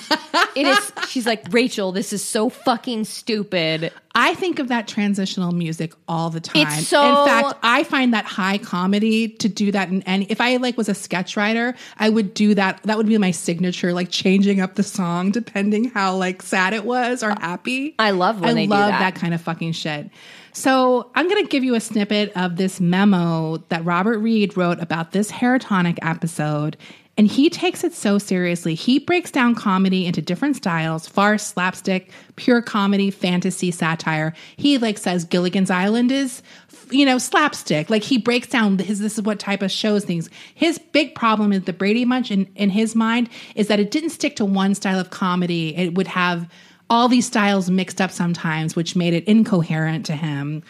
it 0.56 0.66
is." 0.66 0.92
She's 1.08 1.26
like, 1.26 1.44
"Rachel, 1.50 1.92
this 1.92 2.12
is 2.12 2.22
so 2.24 2.48
fucking 2.48 3.04
stupid." 3.04 3.92
I 4.14 4.34
think 4.34 4.58
of 4.58 4.68
that 4.68 4.86
transitional 4.88 5.52
music 5.52 5.94
all 6.06 6.28
the 6.28 6.40
time. 6.40 6.66
It's 6.66 6.86
so- 6.86 7.00
In 7.02 7.26
fact, 7.26 7.58
I 7.62 7.82
find 7.84 8.12
that 8.12 8.26
high 8.26 8.58
comedy 8.58 9.28
to 9.28 9.48
do 9.48 9.72
that 9.72 9.88
in 9.88 10.02
any 10.02 10.26
if 10.26 10.40
I 10.40 10.56
like 10.56 10.76
was 10.76 10.88
a 10.90 10.94
sketch 10.94 11.36
writer, 11.36 11.74
I 11.98 12.08
would 12.10 12.34
do 12.34 12.54
that. 12.54 12.82
That 12.84 12.96
would 12.98 13.06
be 13.06 13.16
my 13.18 13.30
signature, 13.30 13.92
like 13.94 14.10
changing 14.10 14.60
up 14.60 14.74
the 14.74 14.82
song 14.82 15.30
depending 15.30 15.84
how 15.90 16.16
like 16.16 16.42
sad 16.42 16.74
it 16.74 16.84
was 16.84 17.22
or 17.22 17.30
happy. 17.30 17.94
I 17.98 18.10
love 18.10 18.40
when 18.40 18.50
I 18.50 18.54
they 18.54 18.66
do 18.66 18.70
love 18.70 18.90
that. 18.90 19.14
kind 19.14 19.32
of 19.32 19.40
fucking 19.40 19.72
shit. 19.72 20.10
So 20.54 21.10
I'm 21.14 21.28
gonna 21.30 21.44
give 21.46 21.64
you 21.64 21.74
a 21.74 21.80
snippet 21.80 22.32
of 22.36 22.56
this 22.56 22.78
memo 22.78 23.56
that 23.70 23.82
Robert 23.86 24.18
Reed 24.18 24.54
wrote 24.58 24.80
about 24.80 25.12
this 25.12 25.30
hair 25.30 25.58
tonic 25.58 25.98
episode. 26.02 26.76
And 27.18 27.26
he 27.26 27.50
takes 27.50 27.84
it 27.84 27.92
so 27.92 28.16
seriously. 28.16 28.74
He 28.74 28.98
breaks 28.98 29.30
down 29.30 29.54
comedy 29.54 30.06
into 30.06 30.22
different 30.22 30.56
styles 30.56 31.06
farce, 31.06 31.46
slapstick, 31.46 32.10
pure 32.36 32.62
comedy, 32.62 33.10
fantasy, 33.10 33.70
satire. 33.70 34.32
He 34.56 34.78
like 34.78 34.96
says 34.96 35.24
Gilligan's 35.24 35.70
Island 35.70 36.10
is, 36.10 36.42
you 36.90 37.04
know, 37.04 37.18
slapstick. 37.18 37.90
Like 37.90 38.02
he 38.02 38.16
breaks 38.16 38.48
down 38.48 38.78
his, 38.78 38.98
this 38.98 39.18
is 39.18 39.24
what 39.24 39.38
type 39.38 39.60
of 39.60 39.70
shows 39.70 40.06
things. 40.06 40.30
His 40.54 40.78
big 40.78 41.14
problem 41.14 41.52
is 41.52 41.64
the 41.64 41.74
Brady 41.74 42.06
Bunch 42.06 42.30
in, 42.30 42.46
in 42.56 42.70
his 42.70 42.94
mind 42.94 43.28
is 43.54 43.68
that 43.68 43.78
it 43.78 43.90
didn't 43.90 44.10
stick 44.10 44.36
to 44.36 44.46
one 44.46 44.74
style 44.74 44.98
of 44.98 45.10
comedy. 45.10 45.76
It 45.76 45.94
would 45.94 46.08
have 46.08 46.48
all 46.88 47.08
these 47.08 47.26
styles 47.26 47.70
mixed 47.70 48.00
up 48.00 48.10
sometimes, 48.10 48.74
which 48.74 48.96
made 48.96 49.14
it 49.14 49.24
incoherent 49.24 50.06
to 50.06 50.16
him, 50.16 50.62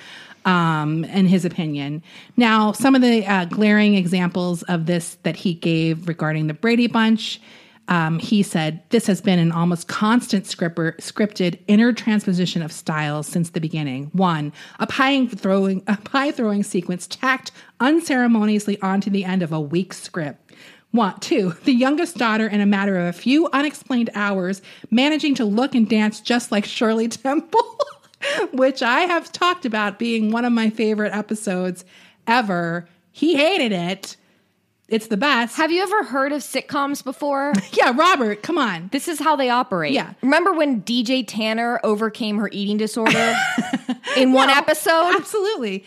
um, 0.44 1.04
in 1.04 1.26
his 1.26 1.44
opinion. 1.44 2.02
Now, 2.36 2.72
some 2.72 2.94
of 2.94 3.02
the 3.02 3.26
uh, 3.26 3.44
glaring 3.46 3.94
examples 3.94 4.62
of 4.64 4.86
this 4.86 5.16
that 5.22 5.36
he 5.36 5.54
gave 5.54 6.08
regarding 6.08 6.46
the 6.46 6.54
Brady 6.54 6.86
Bunch. 6.86 7.40
Um, 7.88 8.20
he 8.20 8.42
said, 8.42 8.82
This 8.90 9.06
has 9.06 9.20
been 9.20 9.38
an 9.38 9.52
almost 9.52 9.88
constant 9.88 10.46
scripper, 10.46 10.94
scripted 11.00 11.58
inner 11.66 11.92
transposition 11.92 12.62
of 12.62 12.72
styles 12.72 13.26
since 13.26 13.50
the 13.50 13.60
beginning. 13.60 14.10
One, 14.12 14.52
a 14.78 14.86
pie 14.86 15.26
throwing, 15.26 15.82
a 15.86 15.96
pie 15.96 16.30
throwing 16.30 16.62
sequence 16.62 17.06
tacked 17.06 17.50
unceremoniously 17.80 18.80
onto 18.80 19.10
the 19.10 19.24
end 19.24 19.42
of 19.42 19.52
a 19.52 19.60
weak 19.60 19.92
script. 19.92 20.52
One, 20.92 21.18
two, 21.20 21.54
the 21.64 21.72
youngest 21.72 22.18
daughter, 22.18 22.46
in 22.46 22.60
a 22.60 22.66
matter 22.66 22.98
of 22.98 23.06
a 23.06 23.12
few 23.18 23.48
unexplained 23.52 24.10
hours, 24.14 24.60
managing 24.90 25.34
to 25.36 25.44
look 25.44 25.74
and 25.74 25.88
dance 25.88 26.20
just 26.20 26.52
like 26.52 26.66
Shirley 26.66 27.08
Temple, 27.08 27.78
which 28.52 28.82
I 28.82 29.00
have 29.02 29.32
talked 29.32 29.64
about 29.64 29.98
being 29.98 30.30
one 30.30 30.44
of 30.44 30.52
my 30.52 30.70
favorite 30.70 31.12
episodes 31.14 31.84
ever. 32.26 32.88
He 33.10 33.36
hated 33.36 33.72
it. 33.72 34.16
It's 34.88 35.06
the 35.06 35.16
best. 35.16 35.56
Have 35.56 35.72
you 35.72 35.82
ever 35.82 36.04
heard 36.04 36.32
of 36.32 36.42
sitcoms 36.42 37.02
before? 37.02 37.54
yeah, 37.72 37.94
Robert, 37.96 38.42
come 38.42 38.58
on. 38.58 38.88
This 38.92 39.08
is 39.08 39.18
how 39.18 39.36
they 39.36 39.48
operate. 39.48 39.92
Yeah. 39.92 40.12
Remember 40.22 40.52
when 40.52 40.82
DJ 40.82 41.24
Tanner 41.26 41.80
overcame 41.82 42.36
her 42.38 42.50
eating 42.52 42.76
disorder 42.76 43.34
in 44.16 44.32
one 44.34 44.48
No, 44.48 44.54
episode? 44.54 45.14
Absolutely. 45.14 45.84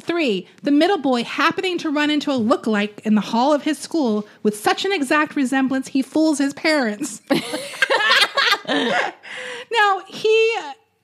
Three, 0.00 0.46
the 0.62 0.70
middle 0.70 0.98
boy 0.98 1.24
happening 1.24 1.78
to 1.78 1.90
run 1.90 2.10
into 2.10 2.30
a 2.30 2.38
lookalike 2.38 3.00
in 3.00 3.14
the 3.16 3.20
hall 3.20 3.52
of 3.52 3.62
his 3.62 3.78
school 3.78 4.26
with 4.42 4.56
such 4.56 4.84
an 4.84 4.92
exact 4.92 5.34
resemblance 5.36 5.88
he 5.88 6.02
fools 6.02 6.38
his 6.38 6.52
parents. 6.54 7.22
now, 8.68 10.00
he 10.08 10.56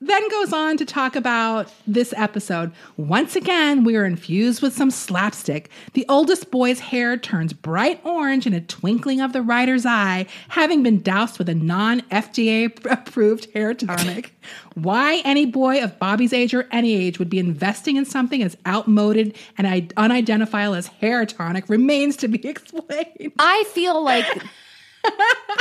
then 0.02 0.28
goes 0.30 0.52
on 0.52 0.76
to 0.78 0.84
talk 0.86 1.14
about 1.14 1.70
this 1.86 2.14
episode. 2.16 2.72
Once 2.96 3.36
again, 3.36 3.84
we 3.84 3.96
are 3.96 4.06
infused 4.06 4.62
with 4.62 4.72
some 4.72 4.90
slapstick. 4.90 5.68
The 5.92 6.06
oldest 6.08 6.50
boy's 6.50 6.80
hair 6.80 7.18
turns 7.18 7.52
bright 7.52 8.00
orange 8.04 8.46
in 8.46 8.54
a 8.54 8.62
twinkling 8.62 9.20
of 9.20 9.32
the 9.34 9.42
writer's 9.42 9.84
eye, 9.84 10.26
having 10.48 10.82
been 10.82 11.02
doused 11.02 11.38
with 11.38 11.48
a 11.50 11.54
non 11.54 12.00
FDA 12.10 12.72
approved 12.90 13.48
hair 13.52 13.74
tonic. 13.74 14.34
Why 14.74 15.20
any 15.24 15.44
boy 15.44 15.82
of 15.82 15.98
Bobby's 15.98 16.32
age 16.32 16.54
or 16.54 16.66
any 16.70 16.94
age 16.94 17.18
would 17.18 17.28
be 17.30 17.38
investing 17.38 17.96
in 17.96 18.06
something 18.06 18.42
as 18.42 18.56
outmoded 18.66 19.36
and 19.58 19.66
i- 19.66 19.88
unidentifiable 19.96 20.74
as 20.76 20.86
hair 20.86 21.26
tonic 21.26 21.68
remains 21.68 22.16
to 22.18 22.28
be 22.28 22.38
explained. 22.48 23.32
I 23.38 23.64
feel 23.68 24.02
like 24.02 24.24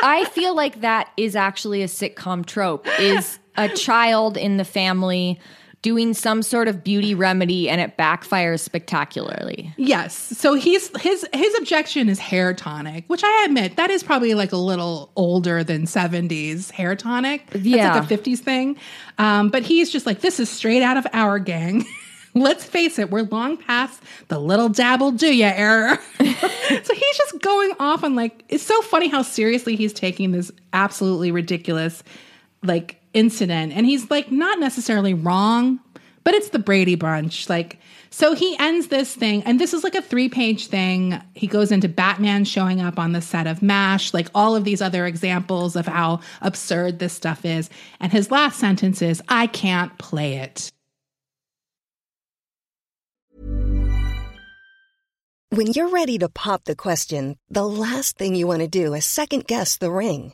I 0.02 0.26
feel 0.34 0.56
like 0.56 0.82
that 0.82 1.12
is 1.18 1.36
actually 1.36 1.82
a 1.82 1.88
sitcom 1.88 2.46
trope 2.46 2.86
is 3.00 3.39
a 3.56 3.70
child 3.70 4.38
in 4.38 4.58
the 4.58 4.66
family 4.66 5.40
doing 5.82 6.14
some 6.14 6.44
sort 6.44 6.68
of 6.68 6.84
beauty 6.84 7.16
remedy 7.16 7.70
and 7.70 7.80
it 7.80 7.98
backfires 7.98 8.60
spectacularly. 8.60 9.74
Yes. 9.78 10.14
So 10.14 10.54
he's 10.54 10.92
his 11.02 11.26
his 11.34 11.56
objection 11.58 12.10
is 12.10 12.20
hair 12.20 12.54
tonic, 12.54 13.06
which 13.08 13.24
I 13.24 13.46
admit 13.46 13.78
that 13.78 13.90
is 13.90 14.04
probably 14.04 14.34
like 14.34 14.52
a 14.52 14.58
little 14.58 15.10
older 15.16 15.64
than 15.64 15.84
70s 15.86 16.70
hair 16.72 16.98
tonic. 16.98 17.48
That's 17.52 17.66
Yeah. 17.66 17.94
like 17.98 18.12
a 18.12 18.14
50s 18.14 18.40
thing. 18.40 18.76
Um, 19.18 19.48
but 19.50 19.64
he's 19.64 19.90
just 19.90 20.06
like, 20.06 20.20
this 20.20 20.40
is 20.42 20.50
straight 20.50 20.82
out 20.84 20.98
of 20.98 21.08
our 21.14 21.40
gang. 21.40 21.86
Let's 22.36 22.64
face 22.66 23.00
it, 23.00 23.10
we're 23.10 23.24
long 23.24 23.56
past 23.58 24.04
the 24.28 24.38
little 24.38 24.68
dabble 24.70 25.12
do 25.12 25.34
ya 25.34 25.52
era. 25.56 25.98
so 26.20 26.24
he's 26.94 27.18
just 27.18 27.40
going 27.42 27.72
off 27.80 28.04
on 28.04 28.16
like 28.16 28.44
it's 28.50 28.64
so 28.64 28.82
funny 28.82 29.08
how 29.08 29.22
seriously 29.22 29.78
he's 29.78 29.94
taking 29.94 30.32
this 30.34 30.52
absolutely 30.74 31.32
ridiculous 31.32 32.04
like 32.64 32.99
incident. 33.14 33.74
And 33.74 33.86
he's 33.86 34.10
like 34.10 34.32
not 34.32 34.60
necessarily 34.60 35.14
wrong 35.14 35.80
but 36.24 36.34
it's 36.34 36.50
the 36.50 36.60
brady 36.60 36.94
bunch. 36.94 37.50
Like 37.50 37.80
so 38.12 38.36
he 38.36 38.56
ends 38.60 38.88
this 38.88 39.16
thing 39.16 39.44
and 39.44 39.60
this 39.60 39.74
is 39.74 39.84
like 39.84 39.96
a 39.96 40.02
three 40.02 40.30
page 40.30 40.68
thing. 40.68 41.20
He 41.34 41.48
goes 41.48 41.72
into 41.72 41.90
batman 41.90 42.46
showing 42.46 42.82
up 42.82 43.00
on 43.00 43.14
the 43.14 43.22
set 43.22 43.48
of 43.48 43.64
mash 43.64 44.14
like 44.14 44.28
all 44.36 44.56
of 44.56 44.64
these 44.64 44.82
other 44.82 45.06
examples 45.06 45.76
of 45.76 45.88
how 45.88 46.20
absurd 46.42 47.00
this 47.00 47.14
stuff 47.14 47.46
is. 47.46 47.70
And 48.00 48.12
his 48.12 48.30
last 48.30 48.60
sentence 48.60 49.02
is 49.02 49.24
i 49.28 49.48
can't 49.48 49.98
play 49.98 50.36
it. 50.36 50.72
When 55.52 55.66
you're 55.74 55.90
ready 55.90 56.20
to 56.20 56.30
pop 56.30 56.66
the 56.66 56.76
question, 56.76 57.36
the 57.50 57.68
last 57.68 58.20
thing 58.20 58.36
you 58.36 58.46
want 58.46 58.62
to 58.62 58.68
do 58.68 58.94
is 58.94 59.04
second 59.04 59.48
guess 59.48 59.78
the 59.78 59.90
ring. 59.90 60.34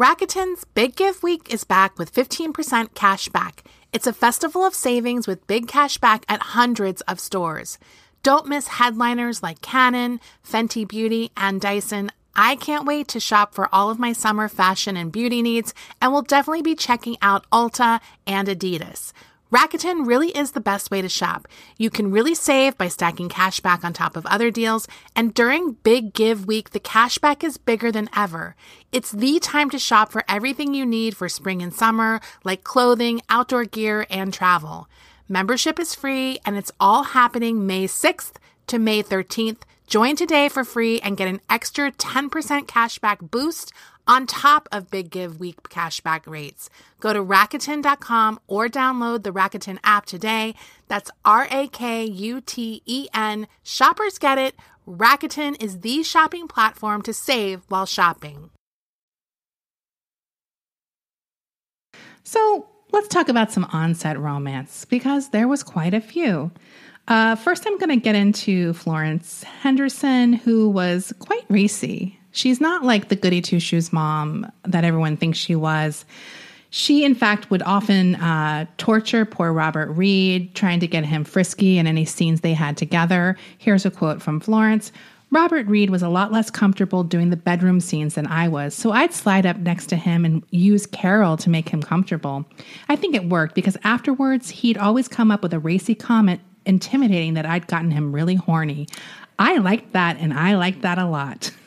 Rakuten's 0.00 0.64
Big 0.64 0.96
Give 0.96 1.22
Week 1.22 1.52
is 1.52 1.64
back 1.64 1.98
with 1.98 2.14
15% 2.14 2.94
cash 2.94 3.28
back. 3.28 3.64
It's 3.92 4.06
a 4.06 4.14
festival 4.14 4.64
of 4.64 4.74
savings 4.74 5.26
with 5.26 5.46
big 5.46 5.68
cash 5.68 5.98
back 5.98 6.24
at 6.26 6.40
hundreds 6.40 7.02
of 7.02 7.20
stores. 7.20 7.78
Don't 8.22 8.46
miss 8.46 8.68
headliners 8.68 9.42
like 9.42 9.60
Canon, 9.60 10.18
Fenty 10.42 10.88
Beauty, 10.88 11.32
and 11.36 11.60
Dyson. 11.60 12.10
I 12.34 12.56
can't 12.56 12.86
wait 12.86 13.08
to 13.08 13.20
shop 13.20 13.54
for 13.54 13.68
all 13.74 13.90
of 13.90 13.98
my 13.98 14.14
summer 14.14 14.48
fashion 14.48 14.96
and 14.96 15.12
beauty 15.12 15.42
needs, 15.42 15.74
and 16.00 16.12
will 16.12 16.22
definitely 16.22 16.62
be 16.62 16.74
checking 16.74 17.18
out 17.20 17.44
Ulta 17.52 18.00
and 18.26 18.48
Adidas. 18.48 19.12
Rakuten 19.50 20.06
really 20.06 20.28
is 20.28 20.52
the 20.52 20.60
best 20.60 20.92
way 20.92 21.02
to 21.02 21.08
shop. 21.08 21.48
You 21.76 21.90
can 21.90 22.12
really 22.12 22.36
save 22.36 22.78
by 22.78 22.86
stacking 22.86 23.28
cashback 23.28 23.82
on 23.82 23.92
top 23.92 24.16
of 24.16 24.24
other 24.26 24.48
deals, 24.48 24.86
and 25.16 25.34
during 25.34 25.72
Big 25.82 26.12
Give 26.14 26.46
Week, 26.46 26.70
the 26.70 26.78
cashback 26.78 27.42
is 27.42 27.56
bigger 27.56 27.90
than 27.90 28.08
ever. 28.14 28.54
It's 28.92 29.10
the 29.10 29.40
time 29.40 29.68
to 29.70 29.78
shop 29.78 30.12
for 30.12 30.22
everything 30.28 30.72
you 30.72 30.86
need 30.86 31.16
for 31.16 31.28
spring 31.28 31.62
and 31.62 31.74
summer, 31.74 32.20
like 32.44 32.62
clothing, 32.62 33.22
outdoor 33.28 33.64
gear, 33.64 34.06
and 34.08 34.32
travel. 34.32 34.88
Membership 35.28 35.80
is 35.80 35.96
free, 35.96 36.38
and 36.46 36.56
it's 36.56 36.72
all 36.78 37.02
happening 37.02 37.66
May 37.66 37.88
6th 37.88 38.34
to 38.68 38.78
May 38.78 39.02
13th. 39.02 39.62
Join 39.88 40.14
today 40.14 40.48
for 40.48 40.62
free 40.62 41.00
and 41.00 41.16
get 41.16 41.26
an 41.26 41.40
extra 41.50 41.90
10% 41.90 42.30
cashback 42.66 43.32
boost 43.32 43.72
on 44.10 44.26
top 44.26 44.68
of 44.72 44.90
Big 44.90 45.08
Give 45.08 45.38
Week 45.38 45.62
cashback 45.62 46.26
rates. 46.26 46.68
Go 46.98 47.12
to 47.12 47.20
Rakuten.com 47.20 48.40
or 48.48 48.68
download 48.68 49.22
the 49.22 49.30
Rakuten 49.30 49.78
app 49.84 50.04
today. 50.04 50.56
That's 50.88 51.12
R 51.24 51.46
A 51.50 51.68
K 51.68 52.04
U 52.04 52.40
T 52.40 52.82
E 52.84 53.06
N. 53.14 53.46
Shoppers 53.62 54.18
get 54.18 54.36
it. 54.36 54.56
Rakuten 54.86 55.62
is 55.62 55.80
the 55.80 56.02
shopping 56.02 56.48
platform 56.48 57.02
to 57.02 57.12
save 57.12 57.62
while 57.68 57.86
shopping. 57.86 58.50
So 62.24 62.68
let's 62.90 63.06
talk 63.06 63.28
about 63.28 63.52
some 63.52 63.64
onset 63.72 64.18
romance 64.18 64.84
because 64.84 65.30
there 65.30 65.46
was 65.46 65.62
quite 65.62 65.94
a 65.94 66.00
few. 66.00 66.50
Uh, 67.06 67.36
first, 67.36 67.64
I'm 67.66 67.78
going 67.78 67.90
to 67.90 67.96
get 67.96 68.14
into 68.14 68.72
Florence 68.72 69.44
Henderson, 69.44 70.32
who 70.32 70.68
was 70.68 71.12
quite 71.20 71.44
racy. 71.48 72.19
She's 72.32 72.60
not 72.60 72.84
like 72.84 73.08
the 73.08 73.16
goody 73.16 73.40
two 73.40 73.60
shoes 73.60 73.92
mom 73.92 74.50
that 74.64 74.84
everyone 74.84 75.16
thinks 75.16 75.38
she 75.38 75.56
was. 75.56 76.04
She, 76.70 77.04
in 77.04 77.16
fact, 77.16 77.50
would 77.50 77.62
often 77.62 78.14
uh, 78.16 78.66
torture 78.78 79.24
poor 79.24 79.52
Robert 79.52 79.90
Reed, 79.90 80.54
trying 80.54 80.78
to 80.80 80.86
get 80.86 81.04
him 81.04 81.24
frisky 81.24 81.78
in 81.78 81.88
any 81.88 82.04
scenes 82.04 82.40
they 82.40 82.54
had 82.54 82.76
together. 82.76 83.36
Here's 83.58 83.84
a 83.84 83.90
quote 83.90 84.22
from 84.22 84.38
Florence 84.38 84.92
Robert 85.32 85.66
Reed 85.68 85.90
was 85.90 86.02
a 86.02 86.08
lot 86.08 86.32
less 86.32 86.50
comfortable 86.50 87.04
doing 87.04 87.30
the 87.30 87.36
bedroom 87.36 87.80
scenes 87.80 88.14
than 88.16 88.26
I 88.26 88.48
was, 88.48 88.74
so 88.74 88.90
I'd 88.90 89.12
slide 89.12 89.46
up 89.46 89.58
next 89.58 89.86
to 89.86 89.96
him 89.96 90.24
and 90.24 90.42
use 90.50 90.86
Carol 90.86 91.36
to 91.36 91.50
make 91.50 91.68
him 91.68 91.82
comfortable. 91.82 92.44
I 92.88 92.96
think 92.96 93.14
it 93.14 93.28
worked 93.28 93.54
because 93.54 93.76
afterwards 93.84 94.50
he'd 94.50 94.76
always 94.76 95.06
come 95.06 95.30
up 95.30 95.42
with 95.42 95.54
a 95.54 95.60
racy 95.60 95.94
comment 95.94 96.40
intimidating 96.66 97.34
that 97.34 97.46
I'd 97.46 97.68
gotten 97.68 97.92
him 97.92 98.12
really 98.12 98.34
horny. 98.34 98.88
I 99.38 99.58
liked 99.58 99.92
that 99.92 100.16
and 100.18 100.34
I 100.34 100.56
liked 100.56 100.82
that 100.82 100.98
a 100.98 101.06
lot. 101.06 101.52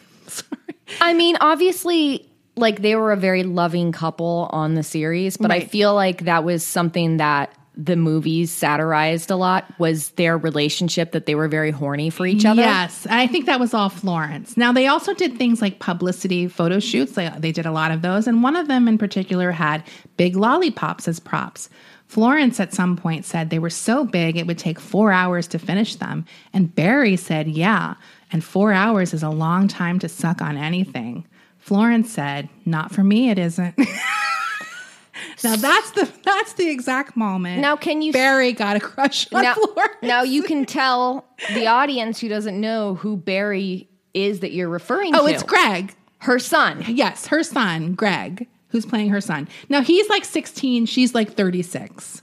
I 1.02 1.14
mean, 1.14 1.38
obviously, 1.42 2.30
like 2.56 2.82
they 2.82 2.96
were 2.96 3.12
a 3.12 3.18
very 3.18 3.44
loving 3.44 3.92
couple 3.92 4.50
on 4.52 4.76
the 4.76 4.84
series, 4.84 5.38
but 5.38 5.52
I 5.52 5.62
feel 5.62 5.94
like 5.94 6.26
that 6.26 6.44
was 6.44 6.66
something 6.66 7.18
that 7.18 7.56
the 7.76 7.96
movies 7.96 8.52
satirized 8.52 9.32
a 9.32 9.36
lot 9.36 9.66
was 9.80 10.10
their 10.12 10.38
relationship 10.38 11.12
that 11.12 11.26
they 11.26 11.34
were 11.34 11.48
very 11.48 11.72
horny 11.72 12.10
for 12.10 12.26
each 12.26 12.46
other. 12.46 12.62
Yes, 12.62 13.08
I 13.10 13.26
think 13.26 13.48
that 13.48 13.60
was 13.60 13.74
all 13.74 13.90
Florence. 13.90 14.56
Now 14.56 14.72
they 14.72 14.88
also 14.88 15.14
did 15.14 15.38
things 15.38 15.62
like 15.62 15.80
publicity 15.80 16.48
photo 16.48 16.80
shoots. 16.80 17.14
They, 17.14 17.32
they 17.38 17.52
did 17.52 17.66
a 17.66 17.72
lot 17.72 17.92
of 17.92 18.02
those, 18.02 18.28
and 18.28 18.44
one 18.44 18.56
of 18.56 18.68
them 18.68 18.88
in 18.88 18.98
particular 18.98 19.52
had 19.52 19.84
big 20.18 20.36
lollipops 20.36 21.08
as 21.08 21.20
props. 21.20 21.70
Florence 22.08 22.60
at 22.60 22.76
some 22.76 22.96
point 22.96 23.26
said 23.26 23.50
they 23.50 23.58
were 23.58 23.72
so 23.72 24.06
big 24.06 24.38
it 24.38 24.46
would 24.46 24.60
take 24.60 24.80
four 24.80 25.12
hours 25.12 25.48
to 25.48 25.58
finish 25.58 25.96
them, 25.96 26.26
and 26.54 26.76
Barry 26.76 27.16
said, 27.16 27.48
"Yeah, 27.48 27.96
and 28.34 28.44
four 28.44 28.74
hours 28.74 29.14
is 29.14 29.24
a 29.24 29.30
long 29.30 29.70
time 29.70 30.00
to 30.00 30.10
suck 30.10 30.42
on 30.42 30.58
anything." 30.58 31.26
Florence 31.60 32.12
said, 32.12 32.50
"Not 32.66 32.92
for 32.92 33.04
me, 33.06 33.30
it 33.30 33.40
isn't." 33.40 33.78
now 35.44 35.56
that's 35.56 35.92
the 35.92 36.12
that's 36.24 36.54
the 36.54 36.70
exact 36.70 37.16
moment. 37.16 37.62
Now, 37.62 37.76
can 37.76 38.02
you- 38.02 38.12
Barry 38.12 38.52
got 38.52 38.76
a 38.76 38.80
crush 38.80 39.32
on 39.32 39.44
Now, 39.44 39.54
Florence? 39.54 39.96
now 40.02 40.24
you 40.24 40.44
can 40.44 40.66
tell 40.66 41.26
the 41.54 41.68
audience 41.68 42.20
who 42.20 42.28
doesn't 42.28 42.60
know 42.60 42.96
who 42.96 43.16
Barry 43.16 43.88
is 44.14 44.42
that 44.42 44.52
you're 44.52 44.70
referring 44.70 45.16
oh, 45.16 45.20
to. 45.20 45.24
Oh, 45.24 45.28
it's 45.28 45.44
Greg. 45.44 45.96
her 46.20 46.40
son. 46.40 46.84
Yes, 46.88 47.28
her 47.28 47.44
son, 47.44 47.94
Greg, 47.94 48.48
who's 48.68 48.86
playing 48.86 49.10
her 49.10 49.22
son. 49.22 49.48
Now 49.70 49.82
he's 49.82 50.08
like 50.10 50.26
16, 50.26 50.86
she's 50.86 51.16
like 51.16 51.34
36 51.34 52.22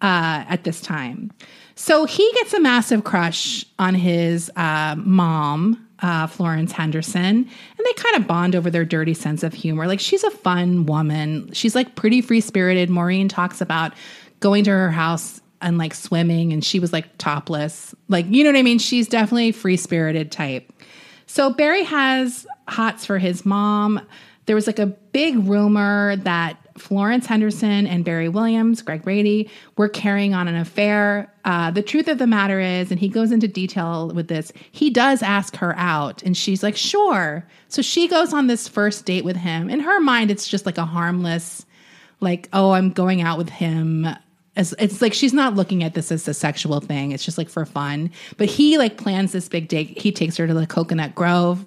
uh, 0.00 0.44
at 0.48 0.64
this 0.64 0.80
time. 0.80 1.32
So 1.76 2.06
he 2.06 2.30
gets 2.36 2.54
a 2.54 2.60
massive 2.60 3.04
crush 3.04 3.64
on 3.78 3.94
his 3.94 4.50
uh, 4.56 4.96
mom, 4.98 5.86
uh, 6.00 6.26
Florence 6.26 6.72
Henderson, 6.72 7.22
and 7.22 7.46
they 7.84 7.92
kind 7.92 8.16
of 8.16 8.26
bond 8.26 8.56
over 8.56 8.70
their 8.70 8.84
dirty 8.84 9.12
sense 9.12 9.42
of 9.42 9.52
humor. 9.52 9.86
Like 9.86 10.00
she's 10.00 10.24
a 10.24 10.30
fun 10.30 10.86
woman. 10.86 11.52
She's 11.52 11.74
like 11.74 11.94
pretty 11.94 12.22
free 12.22 12.40
spirited. 12.40 12.88
Maureen 12.88 13.28
talks 13.28 13.60
about 13.60 13.92
going 14.40 14.64
to 14.64 14.70
her 14.70 14.90
house 14.90 15.40
and 15.60 15.76
like 15.76 15.94
swimming, 15.94 16.52
and 16.52 16.64
she 16.64 16.80
was 16.80 16.94
like 16.94 17.16
topless. 17.18 17.94
Like, 18.08 18.26
you 18.28 18.42
know 18.42 18.50
what 18.50 18.58
I 18.58 18.62
mean? 18.62 18.78
She's 18.78 19.06
definitely 19.06 19.52
free 19.52 19.76
spirited 19.76 20.32
type. 20.32 20.72
So 21.26 21.52
Barry 21.52 21.84
has 21.84 22.46
hots 22.68 23.04
for 23.04 23.18
his 23.18 23.44
mom. 23.44 24.00
There 24.46 24.56
was 24.56 24.66
like 24.66 24.78
a 24.78 24.86
big 24.86 25.36
rumor 25.46 26.16
that 26.16 26.56
Florence 26.78 27.26
Henderson 27.26 27.86
and 27.86 28.04
Barry 28.04 28.28
Williams, 28.28 28.82
Greg 28.82 29.02
Brady, 29.02 29.50
were 29.76 29.88
carrying 29.88 30.34
on 30.34 30.48
an 30.48 30.56
affair. 30.56 31.32
Uh, 31.44 31.70
the 31.70 31.82
truth 31.82 32.08
of 32.08 32.18
the 32.18 32.26
matter 32.26 32.60
is, 32.60 32.90
and 32.90 33.00
he 33.00 33.08
goes 33.08 33.32
into 33.32 33.48
detail 33.48 34.08
with 34.08 34.28
this, 34.28 34.52
he 34.72 34.90
does 34.90 35.22
ask 35.22 35.56
her 35.56 35.74
out, 35.76 36.22
and 36.22 36.36
she's 36.36 36.62
like, 36.62 36.76
sure. 36.76 37.46
So 37.68 37.82
she 37.82 38.08
goes 38.08 38.32
on 38.32 38.46
this 38.46 38.68
first 38.68 39.04
date 39.04 39.24
with 39.24 39.36
him. 39.36 39.70
In 39.70 39.80
her 39.80 40.00
mind, 40.00 40.30
it's 40.30 40.48
just 40.48 40.66
like 40.66 40.78
a 40.78 40.84
harmless, 40.84 41.64
like, 42.20 42.48
oh, 42.52 42.72
I'm 42.72 42.90
going 42.90 43.22
out 43.22 43.38
with 43.38 43.50
him. 43.50 44.06
As, 44.56 44.74
it's 44.78 45.02
like 45.02 45.12
she's 45.12 45.34
not 45.34 45.54
looking 45.54 45.84
at 45.84 45.94
this 45.94 46.10
as 46.10 46.26
a 46.26 46.32
sexual 46.32 46.80
thing. 46.80 47.12
It's 47.12 47.24
just 47.24 47.36
like 47.36 47.50
for 47.50 47.66
fun. 47.66 48.10
But 48.38 48.48
he 48.48 48.78
like 48.78 48.96
plans 48.96 49.32
this 49.32 49.48
big 49.48 49.68
date. 49.68 50.00
He 50.00 50.12
takes 50.12 50.36
her 50.38 50.46
to 50.46 50.54
the 50.54 50.66
Coconut 50.66 51.14
Grove. 51.14 51.66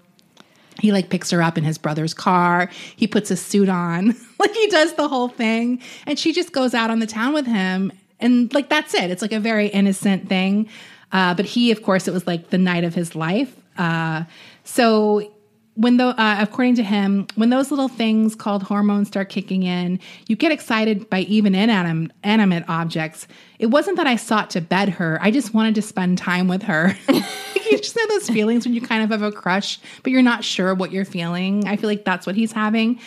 He 0.80 0.92
like 0.92 1.10
picks 1.10 1.30
her 1.32 1.42
up 1.42 1.58
in 1.58 1.64
his 1.64 1.78
brother's 1.78 2.14
car. 2.14 2.70
He 2.96 3.08
puts 3.08 3.32
a 3.32 3.36
suit 3.36 3.70
on. 3.70 4.16
like 4.40 4.54
he 4.54 4.68
does 4.68 4.94
the 4.94 5.08
whole 5.08 5.28
thing. 5.28 5.82
And 6.06 6.18
she 6.18 6.34
just 6.34 6.52
goes 6.52 6.74
out 6.74 6.90
on 6.90 7.00
the 7.00 7.08
town 7.08 7.34
with 7.34 7.46
him. 7.46 7.92
And 8.20 8.54
like 8.54 8.70
that's 8.70 8.94
it. 8.94 9.12
It's 9.12 9.22
like 9.22 9.34
a 9.34 9.40
very 9.40 9.68
innocent 9.68 10.28
thing. 10.30 10.70
Uh, 11.12 11.34
but 11.34 11.46
he, 11.46 11.72
of 11.72 11.84
course, 11.84 12.08
it 12.08 12.14
was 12.14 12.28
like 12.28 12.50
the 12.50 12.58
night 12.58 12.84
of 12.84 12.94
his 12.94 13.16
life. 13.16 13.56
Uh, 13.78 14.24
so 14.64 15.32
when 15.80 15.96
the 15.96 16.08
uh, 16.08 16.36
according 16.42 16.76
to 16.76 16.84
him, 16.84 17.26
when 17.36 17.52
those 17.52 17.72
little 17.72 17.88
things 17.88 18.36
called 18.36 18.64
hormones 18.64 19.08
start 19.08 19.30
kicking 19.30 19.64
in, 19.64 19.98
you 20.28 20.36
get 20.36 20.52
excited 20.52 21.10
by 21.10 21.22
even 21.22 21.54
inanim- 21.54 22.12
inanimate 22.22 22.66
objects. 22.68 23.28
It 23.60 23.68
wasn't 23.68 23.96
that 23.96 24.06
I 24.06 24.18
sought 24.18 24.50
to 24.52 24.62
bed 24.62 24.90
her; 24.90 25.18
I 25.22 25.32
just 25.32 25.54
wanted 25.54 25.76
to 25.76 25.82
spend 25.82 26.18
time 26.18 26.50
with 26.50 26.64
her. 26.64 26.98
you 27.08 27.78
just 27.78 27.98
have 27.98 28.10
those 28.10 28.30
feelings 28.30 28.66
when 28.66 28.74
you 28.74 28.82
kind 28.82 29.04
of 29.04 29.10
have 29.12 29.22
a 29.22 29.32
crush, 29.32 29.80
but 30.04 30.12
you're 30.12 30.22
not 30.22 30.44
sure 30.44 30.76
what 30.76 30.92
you're 30.92 31.06
feeling. 31.06 31.66
I 31.66 31.78
feel 31.78 31.90
like 31.90 32.04
that's 32.04 32.28
what 32.28 32.36
he's 32.36 32.52
having. 32.52 33.00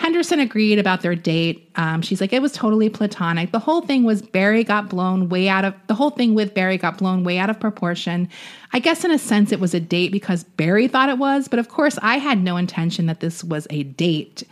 Henderson 0.00 0.40
agreed 0.40 0.78
about 0.78 1.02
their 1.02 1.14
date. 1.14 1.70
Um, 1.76 2.00
she's 2.00 2.22
like, 2.22 2.32
it 2.32 2.40
was 2.40 2.52
totally 2.52 2.88
platonic. 2.88 3.52
The 3.52 3.58
whole 3.58 3.82
thing 3.82 4.04
was 4.04 4.22
Barry 4.22 4.64
got 4.64 4.88
blown 4.88 5.28
way 5.28 5.46
out 5.46 5.66
of 5.66 5.74
the 5.88 5.94
whole 5.94 6.08
thing 6.08 6.32
with 6.34 6.54
Barry 6.54 6.78
got 6.78 6.96
blown 6.96 7.22
way 7.22 7.36
out 7.36 7.50
of 7.50 7.60
proportion. 7.60 8.26
I 8.72 8.78
guess 8.78 9.04
in 9.04 9.10
a 9.10 9.18
sense 9.18 9.52
it 9.52 9.60
was 9.60 9.74
a 9.74 9.78
date 9.78 10.10
because 10.10 10.42
Barry 10.42 10.88
thought 10.88 11.10
it 11.10 11.18
was, 11.18 11.48
but 11.48 11.58
of 11.58 11.68
course 11.68 11.98
I 12.00 12.16
had 12.16 12.42
no 12.42 12.56
intention 12.56 13.04
that 13.06 13.20
this 13.20 13.44
was 13.44 13.66
a 13.68 13.82
date. 13.82 14.42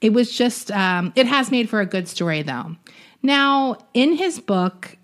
It 0.00 0.12
was 0.12 0.36
just, 0.36 0.72
um, 0.72 1.12
it 1.14 1.28
has 1.28 1.52
made 1.52 1.70
for 1.70 1.80
a 1.80 1.86
good 1.86 2.08
story 2.08 2.42
though. 2.42 2.74
Now, 3.22 3.78
in 3.94 4.16
his 4.16 4.40
book, 4.40 4.96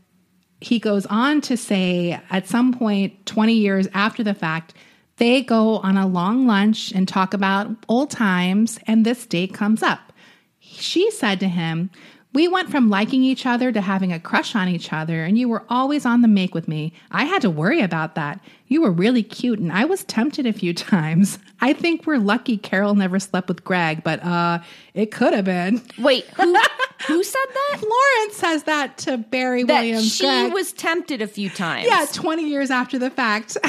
he 0.60 0.80
goes 0.80 1.06
on 1.06 1.40
to 1.42 1.56
say 1.56 2.20
at 2.28 2.48
some 2.48 2.74
point 2.74 3.24
20 3.26 3.52
years 3.52 3.86
after 3.94 4.24
the 4.24 4.34
fact 4.34 4.74
they 5.22 5.40
go 5.40 5.76
on 5.78 5.96
a 5.96 6.04
long 6.06 6.48
lunch 6.48 6.90
and 6.90 7.06
talk 7.06 7.32
about 7.32 7.68
old 7.88 8.10
times 8.10 8.80
and 8.88 9.06
this 9.06 9.24
date 9.24 9.54
comes 9.54 9.80
up 9.80 10.12
she 10.58 11.10
said 11.12 11.38
to 11.38 11.46
him 11.48 11.90
we 12.34 12.48
went 12.48 12.70
from 12.70 12.88
liking 12.90 13.22
each 13.22 13.44
other 13.46 13.70
to 13.70 13.80
having 13.80 14.10
a 14.12 14.18
crush 14.18 14.56
on 14.56 14.68
each 14.68 14.92
other 14.92 15.22
and 15.22 15.38
you 15.38 15.48
were 15.48 15.62
always 15.68 16.04
on 16.04 16.22
the 16.22 16.28
make 16.28 16.54
with 16.54 16.66
me 16.66 16.92
i 17.12 17.22
had 17.24 17.40
to 17.40 17.48
worry 17.50 17.80
about 17.80 18.16
that 18.16 18.40
you 18.66 18.82
were 18.82 18.90
really 18.90 19.22
cute 19.22 19.60
and 19.60 19.72
i 19.72 19.84
was 19.84 20.02
tempted 20.04 20.44
a 20.44 20.52
few 20.52 20.74
times 20.92 21.38
i 21.60 21.72
think 21.72 22.04
we're 22.04 22.18
lucky 22.18 22.56
carol 22.56 22.96
never 22.96 23.20
slept 23.20 23.46
with 23.46 23.62
greg 23.62 24.02
but 24.02 24.20
uh 24.24 24.58
it 24.94 25.12
could 25.12 25.32
have 25.32 25.44
been 25.44 25.80
Wait, 25.98 26.24
who, 26.30 26.52
who 27.06 27.22
said 27.22 27.46
that? 27.54 27.76
florence 27.78 28.36
says 28.36 28.62
that 28.64 28.98
to 28.98 29.18
barry 29.18 29.62
That 29.62 29.82
williams 29.82 30.16
she 30.16 30.24
Greg. 30.24 30.52
was 30.52 30.72
tempted 30.72 31.22
a 31.22 31.28
few 31.28 31.48
times. 31.48 31.86
Yeah, 31.86 32.06
20 32.12 32.48
years 32.48 32.72
after 32.72 32.98
the 32.98 33.10
fact. 33.10 33.56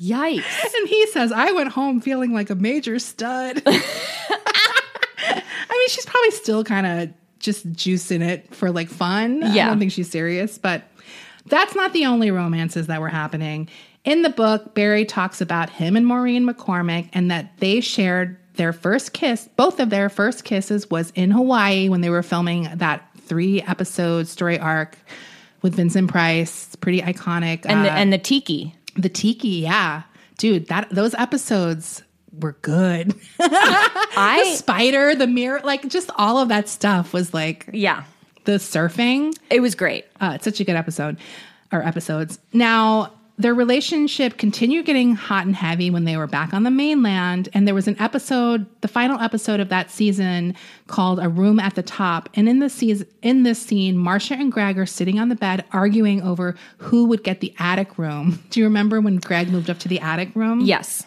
Yikes. 0.00 0.74
and 0.74 0.88
he 0.88 1.06
says, 1.08 1.32
I 1.32 1.52
went 1.52 1.70
home 1.70 2.00
feeling 2.00 2.32
like 2.32 2.50
a 2.50 2.54
major 2.54 2.98
stud. 2.98 3.62
I 3.66 3.80
mean, 5.70 5.88
she's 5.88 6.06
probably 6.06 6.30
still 6.32 6.64
kind 6.64 6.86
of 6.86 7.10
just 7.38 7.70
juicing 7.72 8.20
it 8.26 8.54
for 8.54 8.70
like 8.70 8.88
fun. 8.88 9.42
Yeah. 9.54 9.66
I 9.66 9.68
don't 9.70 9.78
think 9.78 9.92
she's 9.92 10.10
serious, 10.10 10.58
but 10.58 10.82
that's 11.46 11.74
not 11.74 11.92
the 11.92 12.06
only 12.06 12.30
romances 12.30 12.86
that 12.88 13.00
were 13.00 13.08
happening. 13.08 13.68
In 14.04 14.22
the 14.22 14.30
book, 14.30 14.74
Barry 14.74 15.04
talks 15.04 15.40
about 15.40 15.70
him 15.70 15.96
and 15.96 16.06
Maureen 16.06 16.46
McCormick 16.48 17.08
and 17.12 17.30
that 17.30 17.56
they 17.58 17.80
shared 17.80 18.36
their 18.54 18.72
first 18.72 19.12
kiss. 19.12 19.48
Both 19.56 19.78
of 19.80 19.90
their 19.90 20.08
first 20.08 20.44
kisses 20.44 20.88
was 20.90 21.12
in 21.14 21.30
Hawaii 21.30 21.88
when 21.88 22.00
they 22.00 22.10
were 22.10 22.22
filming 22.22 22.68
that 22.74 23.02
three 23.20 23.62
episode 23.62 24.26
story 24.26 24.58
arc 24.58 24.96
with 25.62 25.74
Vincent 25.74 26.10
Price. 26.10 26.66
It's 26.66 26.76
pretty 26.76 27.02
iconic. 27.02 27.66
And 27.66 27.84
the, 27.84 27.92
Uh, 27.92 27.96
and 27.96 28.12
the 28.12 28.18
tiki. 28.18 28.74
The 28.98 29.08
tiki, 29.08 29.48
yeah. 29.48 30.02
Dude, 30.36 30.66
that 30.66 30.88
those 30.90 31.14
episodes 31.14 32.02
were 32.32 32.56
good. 32.62 33.08
the 33.38 33.48
I 34.16 34.54
spider, 34.56 35.14
the 35.14 35.26
mirror, 35.26 35.60
like 35.64 35.88
just 35.88 36.10
all 36.16 36.38
of 36.38 36.48
that 36.48 36.68
stuff 36.68 37.12
was 37.12 37.32
like 37.32 37.68
yeah, 37.72 38.04
the 38.44 38.52
surfing. 38.52 39.36
it 39.50 39.60
was 39.60 39.74
great. 39.74 40.06
Uh, 40.20 40.32
it's 40.34 40.44
such 40.44 40.60
a 40.60 40.64
good 40.64 40.76
episode 40.76 41.18
or 41.72 41.82
episodes. 41.82 42.38
Now, 42.52 43.12
their 43.38 43.54
relationship 43.54 44.36
continued 44.36 44.84
getting 44.84 45.14
hot 45.14 45.46
and 45.46 45.54
heavy 45.54 45.90
when 45.90 46.04
they 46.04 46.16
were 46.16 46.26
back 46.26 46.52
on 46.52 46.64
the 46.64 46.70
mainland. 46.70 47.48
And 47.54 47.66
there 47.66 47.74
was 47.74 47.86
an 47.86 47.96
episode, 48.00 48.66
the 48.80 48.88
final 48.88 49.20
episode 49.20 49.60
of 49.60 49.68
that 49.68 49.90
season 49.90 50.56
called 50.88 51.20
A 51.20 51.28
Room 51.28 51.60
at 51.60 51.76
the 51.76 51.82
Top. 51.82 52.28
And 52.34 52.48
in 52.48 52.58
this 52.58 52.74
season, 52.74 53.06
in 53.22 53.44
this 53.44 53.60
scene, 53.60 53.96
Marcia 53.96 54.34
and 54.34 54.50
Greg 54.50 54.76
are 54.78 54.86
sitting 54.86 55.20
on 55.20 55.28
the 55.28 55.36
bed 55.36 55.64
arguing 55.72 56.20
over 56.20 56.56
who 56.78 57.04
would 57.06 57.22
get 57.22 57.40
the 57.40 57.54
attic 57.58 57.96
room. 57.96 58.42
Do 58.50 58.60
you 58.60 58.66
remember 58.66 59.00
when 59.00 59.16
Greg 59.18 59.50
moved 59.50 59.70
up 59.70 59.78
to 59.80 59.88
the 59.88 60.00
attic 60.00 60.34
room? 60.34 60.60
Yes. 60.60 61.04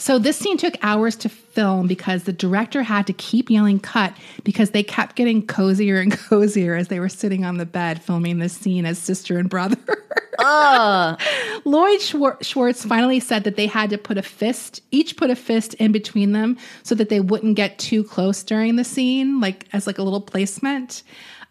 So 0.00 0.18
this 0.18 0.38
scene 0.38 0.56
took 0.56 0.76
hours 0.80 1.14
to 1.16 1.28
film 1.28 1.86
because 1.86 2.22
the 2.22 2.32
director 2.32 2.82
had 2.82 3.06
to 3.08 3.12
keep 3.12 3.50
yelling 3.50 3.78
cut 3.78 4.14
because 4.44 4.70
they 4.70 4.82
kept 4.82 5.14
getting 5.14 5.46
cozier 5.46 6.00
and 6.00 6.10
cozier 6.28 6.74
as 6.74 6.88
they 6.88 6.98
were 6.98 7.10
sitting 7.10 7.44
on 7.44 7.58
the 7.58 7.66
bed 7.66 8.02
filming 8.02 8.38
this 8.38 8.54
scene 8.54 8.86
as 8.86 8.98
sister 8.98 9.38
and 9.38 9.50
brother. 9.50 9.76
Lloyd 11.66 12.00
Schwar- 12.00 12.42
Schwartz 12.42 12.82
finally 12.82 13.20
said 13.20 13.44
that 13.44 13.56
they 13.56 13.66
had 13.66 13.90
to 13.90 13.98
put 13.98 14.16
a 14.16 14.22
fist, 14.22 14.80
each 14.90 15.18
put 15.18 15.28
a 15.28 15.36
fist 15.36 15.74
in 15.74 15.92
between 15.92 16.32
them 16.32 16.56
so 16.82 16.94
that 16.94 17.10
they 17.10 17.20
wouldn't 17.20 17.56
get 17.56 17.78
too 17.78 18.02
close 18.02 18.42
during 18.42 18.76
the 18.76 18.84
scene, 18.84 19.38
like 19.38 19.66
as 19.74 19.86
like 19.86 19.98
a 19.98 20.02
little 20.02 20.22
placement. 20.22 21.02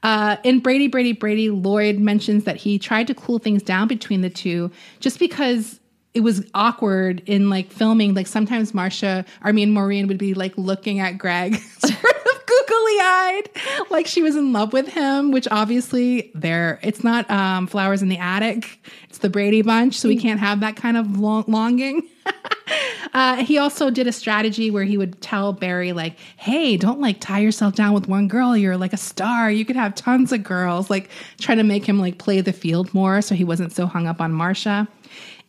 Uh, 0.01 0.37
in 0.43 0.59
Brady, 0.59 0.87
Brady, 0.87 1.11
Brady, 1.11 1.51
Lloyd 1.51 1.99
mentions 1.99 2.45
that 2.45 2.55
he 2.55 2.79
tried 2.79 3.05
to 3.07 3.13
cool 3.13 3.37
things 3.37 3.61
down 3.61 3.87
between 3.87 4.21
the 4.21 4.29
two 4.29 4.71
just 4.99 5.19
because 5.19 5.78
it 6.13 6.21
was 6.21 6.45
awkward 6.53 7.21
in 7.25 7.49
like 7.49 7.71
filming. 7.71 8.13
Like 8.13 8.27
sometimes 8.27 8.73
Marcia, 8.73 9.25
I 9.41 9.51
mean, 9.51 9.71
Maureen 9.71 10.07
would 10.07 10.17
be 10.17 10.33
like 10.33 10.57
looking 10.57 10.99
at 10.99 11.17
Greg 11.17 11.55
sort 11.79 11.93
of 11.93 12.45
googly 12.45 12.99
eyed, 13.01 13.49
like 13.89 14.07
she 14.07 14.21
was 14.21 14.35
in 14.35 14.51
love 14.51 14.73
with 14.73 14.87
him, 14.87 15.31
which 15.31 15.47
obviously 15.51 16.31
there, 16.33 16.79
it's 16.81 17.03
not 17.03 17.29
um, 17.29 17.67
Flowers 17.67 18.01
in 18.01 18.09
the 18.09 18.17
Attic, 18.17 18.81
it's 19.09 19.19
the 19.19 19.29
Brady 19.29 19.61
Bunch. 19.61 19.99
So 19.99 20.07
we 20.09 20.17
can't 20.17 20.39
have 20.39 20.61
that 20.61 20.75
kind 20.75 20.97
of 20.97 21.19
long- 21.19 21.45
longing. 21.47 22.07
Uh, 23.13 23.37
he 23.37 23.57
also 23.57 23.89
did 23.89 24.05
a 24.05 24.11
strategy 24.11 24.69
where 24.69 24.83
he 24.83 24.95
would 24.97 25.19
tell 25.21 25.51
Barry, 25.51 25.93
like, 25.93 26.15
hey, 26.37 26.77
don't 26.77 27.01
like 27.01 27.19
tie 27.19 27.39
yourself 27.39 27.73
down 27.73 27.93
with 27.93 28.07
one 28.07 28.27
girl. 28.27 28.55
You're 28.55 28.77
like 28.77 28.93
a 28.93 28.97
star. 28.97 29.49
You 29.49 29.65
could 29.65 29.75
have 29.75 29.95
tons 29.95 30.31
of 30.31 30.43
girls, 30.43 30.89
like 30.89 31.09
trying 31.39 31.57
to 31.57 31.63
make 31.63 31.85
him 31.85 31.99
like 31.99 32.19
play 32.19 32.41
the 32.41 32.53
field 32.53 32.93
more 32.93 33.21
so 33.21 33.33
he 33.33 33.43
wasn't 33.43 33.71
so 33.71 33.87
hung 33.87 34.05
up 34.05 34.21
on 34.21 34.31
Marcia. 34.31 34.87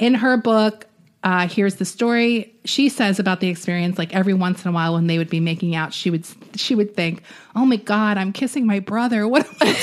In 0.01 0.15
her 0.15 0.37
book, 0.37 0.87
uh, 1.23 1.47
here's 1.47 1.77
the 1.77 1.85
story. 1.85 2.53
She 2.65 2.89
says 2.89 3.19
about 3.19 3.41
the 3.41 3.49
experience, 3.49 3.99
like 3.99 4.15
every 4.15 4.35
once 4.35 4.65
in 4.65 4.71
a 4.71 4.73
while 4.73 4.95
when 4.95 5.07
they 5.07 5.19
would 5.19 5.31
be 5.31 5.41
making 5.41 5.77
out, 5.77 5.93
she 5.93 6.11
would 6.11 6.27
she 6.57 6.75
would 6.75 6.97
think, 6.97 7.23
"Oh 7.55 7.67
my 7.67 7.77
God, 7.77 8.17
I'm 8.17 8.33
kissing 8.33 8.67
my 8.67 8.81
brother. 8.81 9.29
What 9.29 9.47
am 9.47 9.55
I 9.61 9.77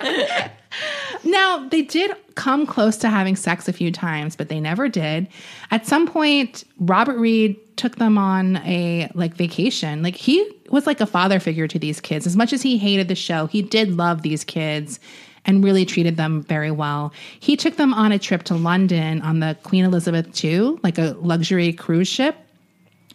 doing?" 0.00 0.50
Now, 1.26 1.66
they 1.68 1.82
did 1.82 2.12
come 2.36 2.66
close 2.66 2.96
to 2.98 3.08
having 3.08 3.34
sex 3.34 3.66
a 3.68 3.72
few 3.72 3.90
times, 3.90 4.36
but 4.36 4.48
they 4.48 4.60
never 4.60 4.88
did. 4.88 5.26
At 5.72 5.84
some 5.84 6.06
point, 6.06 6.62
Robert 6.78 7.18
Reed 7.18 7.56
took 7.76 7.96
them 7.96 8.16
on 8.16 8.58
a 8.58 9.10
like 9.14 9.34
vacation. 9.34 10.02
Like 10.02 10.14
he 10.14 10.48
was 10.70 10.86
like 10.86 11.00
a 11.00 11.06
father 11.06 11.40
figure 11.40 11.66
to 11.66 11.78
these 11.78 12.00
kids. 12.00 12.26
As 12.26 12.36
much 12.36 12.52
as 12.52 12.62
he 12.62 12.78
hated 12.78 13.08
the 13.08 13.16
show, 13.16 13.46
he 13.46 13.60
did 13.60 13.96
love 13.96 14.22
these 14.22 14.44
kids 14.44 15.00
and 15.46 15.64
really 15.64 15.86
treated 15.86 16.16
them 16.16 16.42
very 16.42 16.70
well. 16.70 17.12
He 17.40 17.56
took 17.56 17.76
them 17.76 17.94
on 17.94 18.12
a 18.12 18.18
trip 18.18 18.42
to 18.44 18.54
London 18.54 19.22
on 19.22 19.40
the 19.40 19.56
Queen 19.62 19.84
Elizabeth 19.84 20.44
II, 20.44 20.78
like 20.82 20.98
a 20.98 21.16
luxury 21.20 21.72
cruise 21.72 22.08
ship. 22.08 22.36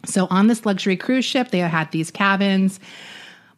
So 0.06 0.28
on 0.32 0.48
this 0.48 0.66
luxury 0.66 0.98
cruise 0.98 1.26
ship, 1.26 1.52
they 1.52 1.60
had 1.60 1.92
these 1.92 2.10
cabins. 2.10 2.80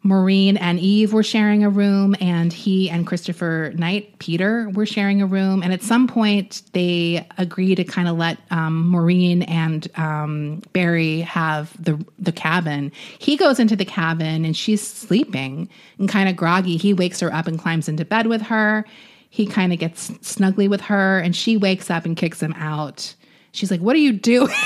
Maureen 0.05 0.57
and 0.57 0.79
Eve 0.79 1.13
were 1.13 1.23
sharing 1.23 1.63
a 1.63 1.69
room, 1.69 2.13
and 2.19 2.51
he 2.51 2.89
and 2.89 3.07
Christopher 3.07 3.71
Knight, 3.75 4.19
Peter, 4.19 4.69
were 4.69 4.85
sharing 4.85 5.21
a 5.21 5.25
room. 5.25 5.63
And 5.63 5.71
at 5.71 5.81
some 5.81 6.07
point, 6.07 6.61
they 6.73 7.25
agree 7.37 7.73
to 7.73 7.85
kind 7.85 8.09
of 8.09 8.17
let 8.17 8.37
um, 8.51 8.89
Maureen 8.89 9.43
and 9.43 9.87
um, 9.97 10.61
Barry 10.73 11.21
have 11.21 11.81
the 11.81 12.03
the 12.19 12.33
cabin. 12.33 12.91
He 13.17 13.37
goes 13.37 13.59
into 13.59 13.77
the 13.77 13.85
cabin, 13.85 14.43
and 14.43 14.57
she's 14.57 14.85
sleeping 14.85 15.69
and 15.97 16.09
kind 16.09 16.27
of 16.27 16.35
groggy. 16.35 16.75
He 16.75 16.93
wakes 16.93 17.21
her 17.21 17.33
up 17.33 17.47
and 17.47 17.57
climbs 17.57 17.87
into 17.87 18.03
bed 18.03 18.27
with 18.27 18.41
her. 18.41 18.85
He 19.29 19.47
kind 19.47 19.71
of 19.71 19.79
gets 19.79 20.11
snuggly 20.11 20.69
with 20.69 20.81
her, 20.81 21.19
and 21.19 21.33
she 21.33 21.55
wakes 21.55 21.89
up 21.89 22.05
and 22.05 22.17
kicks 22.17 22.43
him 22.43 22.53
out. 22.53 23.15
She's 23.53 23.71
like, 23.71 23.79
"What 23.79 23.95
are 23.95 23.99
you 23.99 24.11
doing?" 24.11 24.51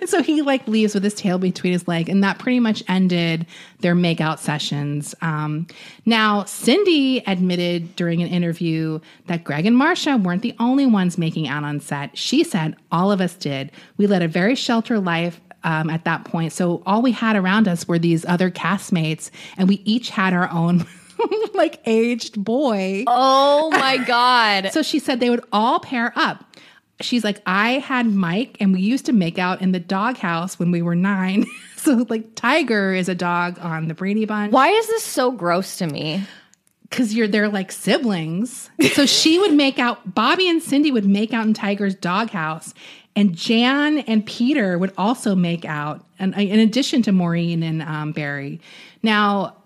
and 0.00 0.08
so 0.08 0.22
he 0.22 0.42
like 0.42 0.66
leaves 0.66 0.94
with 0.94 1.04
his 1.04 1.14
tail 1.14 1.38
between 1.38 1.72
his 1.72 1.86
leg, 1.86 2.08
and 2.08 2.24
that 2.24 2.38
pretty 2.38 2.60
much 2.60 2.82
ended 2.88 3.46
their 3.80 3.94
makeout 3.94 4.38
sessions. 4.38 5.14
Um, 5.20 5.66
now, 6.06 6.44
Cindy 6.44 7.18
admitted 7.26 7.94
during 7.94 8.22
an 8.22 8.28
interview 8.28 9.00
that 9.26 9.44
Greg 9.44 9.66
and 9.66 9.76
Marcia 9.76 10.16
weren't 10.16 10.42
the 10.42 10.54
only 10.58 10.86
ones 10.86 11.18
making 11.18 11.46
out 11.46 11.62
on 11.62 11.78
set. 11.78 12.16
She 12.16 12.42
said 12.42 12.74
all 12.90 13.12
of 13.12 13.20
us 13.20 13.34
did. 13.34 13.70
We 13.98 14.06
led 14.06 14.22
a 14.22 14.28
very 14.28 14.54
sheltered 14.54 15.04
life. 15.04 15.40
Um, 15.64 15.90
at 15.90 16.04
that 16.04 16.24
point, 16.24 16.52
so 16.52 16.80
all 16.86 17.02
we 17.02 17.10
had 17.10 17.34
around 17.34 17.66
us 17.66 17.88
were 17.88 17.98
these 17.98 18.24
other 18.24 18.52
castmates, 18.52 19.32
and 19.58 19.68
we 19.68 19.82
each 19.84 20.10
had 20.10 20.32
our 20.32 20.48
own 20.52 20.86
like 21.54 21.80
aged 21.86 22.42
boy. 22.44 23.02
Oh 23.08 23.70
my 23.70 23.96
God. 23.96 24.70
So 24.76 24.82
she 24.82 24.98
said 24.98 25.18
they 25.18 25.30
would 25.30 25.44
all 25.52 25.80
pair 25.80 26.12
up. 26.14 26.44
She's 27.00 27.24
like, 27.24 27.42
I 27.44 27.72
had 27.72 28.06
Mike, 28.06 28.56
and 28.58 28.72
we 28.72 28.80
used 28.80 29.06
to 29.06 29.12
make 29.12 29.38
out 29.38 29.60
in 29.60 29.72
the 29.72 29.80
doghouse 29.80 30.58
when 30.58 30.70
we 30.70 30.80
were 30.80 30.94
nine. 30.94 31.44
so, 31.76 32.06
like, 32.08 32.34
Tiger 32.34 32.94
is 32.94 33.08
a 33.08 33.14
dog 33.14 33.58
on 33.60 33.88
the 33.88 33.94
Brady 33.94 34.24
Bunch. 34.24 34.52
Why 34.52 34.68
is 34.68 34.86
this 34.86 35.02
so 35.02 35.30
gross 35.30 35.76
to 35.78 35.86
me? 35.86 36.24
Because 36.88 37.14
you're 37.14 37.28
they're 37.28 37.48
like 37.48 37.72
siblings. 37.72 38.70
So 38.94 39.04
she 39.06 39.38
would 39.38 39.52
make 39.52 39.78
out. 39.78 40.14
Bobby 40.14 40.48
and 40.48 40.62
Cindy 40.62 40.90
would 40.90 41.04
make 41.04 41.34
out 41.34 41.46
in 41.46 41.52
Tiger's 41.52 41.94
doghouse, 41.94 42.72
and 43.14 43.34
Jan 43.34 43.98
and 43.98 44.24
Peter 44.24 44.78
would 44.78 44.92
also 44.96 45.34
make 45.34 45.64
out, 45.64 46.06
and 46.18 46.34
in 46.34 46.60
addition 46.60 47.02
to 47.02 47.12
Maureen 47.12 47.62
and 47.62 47.82
um, 47.82 48.12
Barry. 48.12 48.60
Now, 49.02 49.56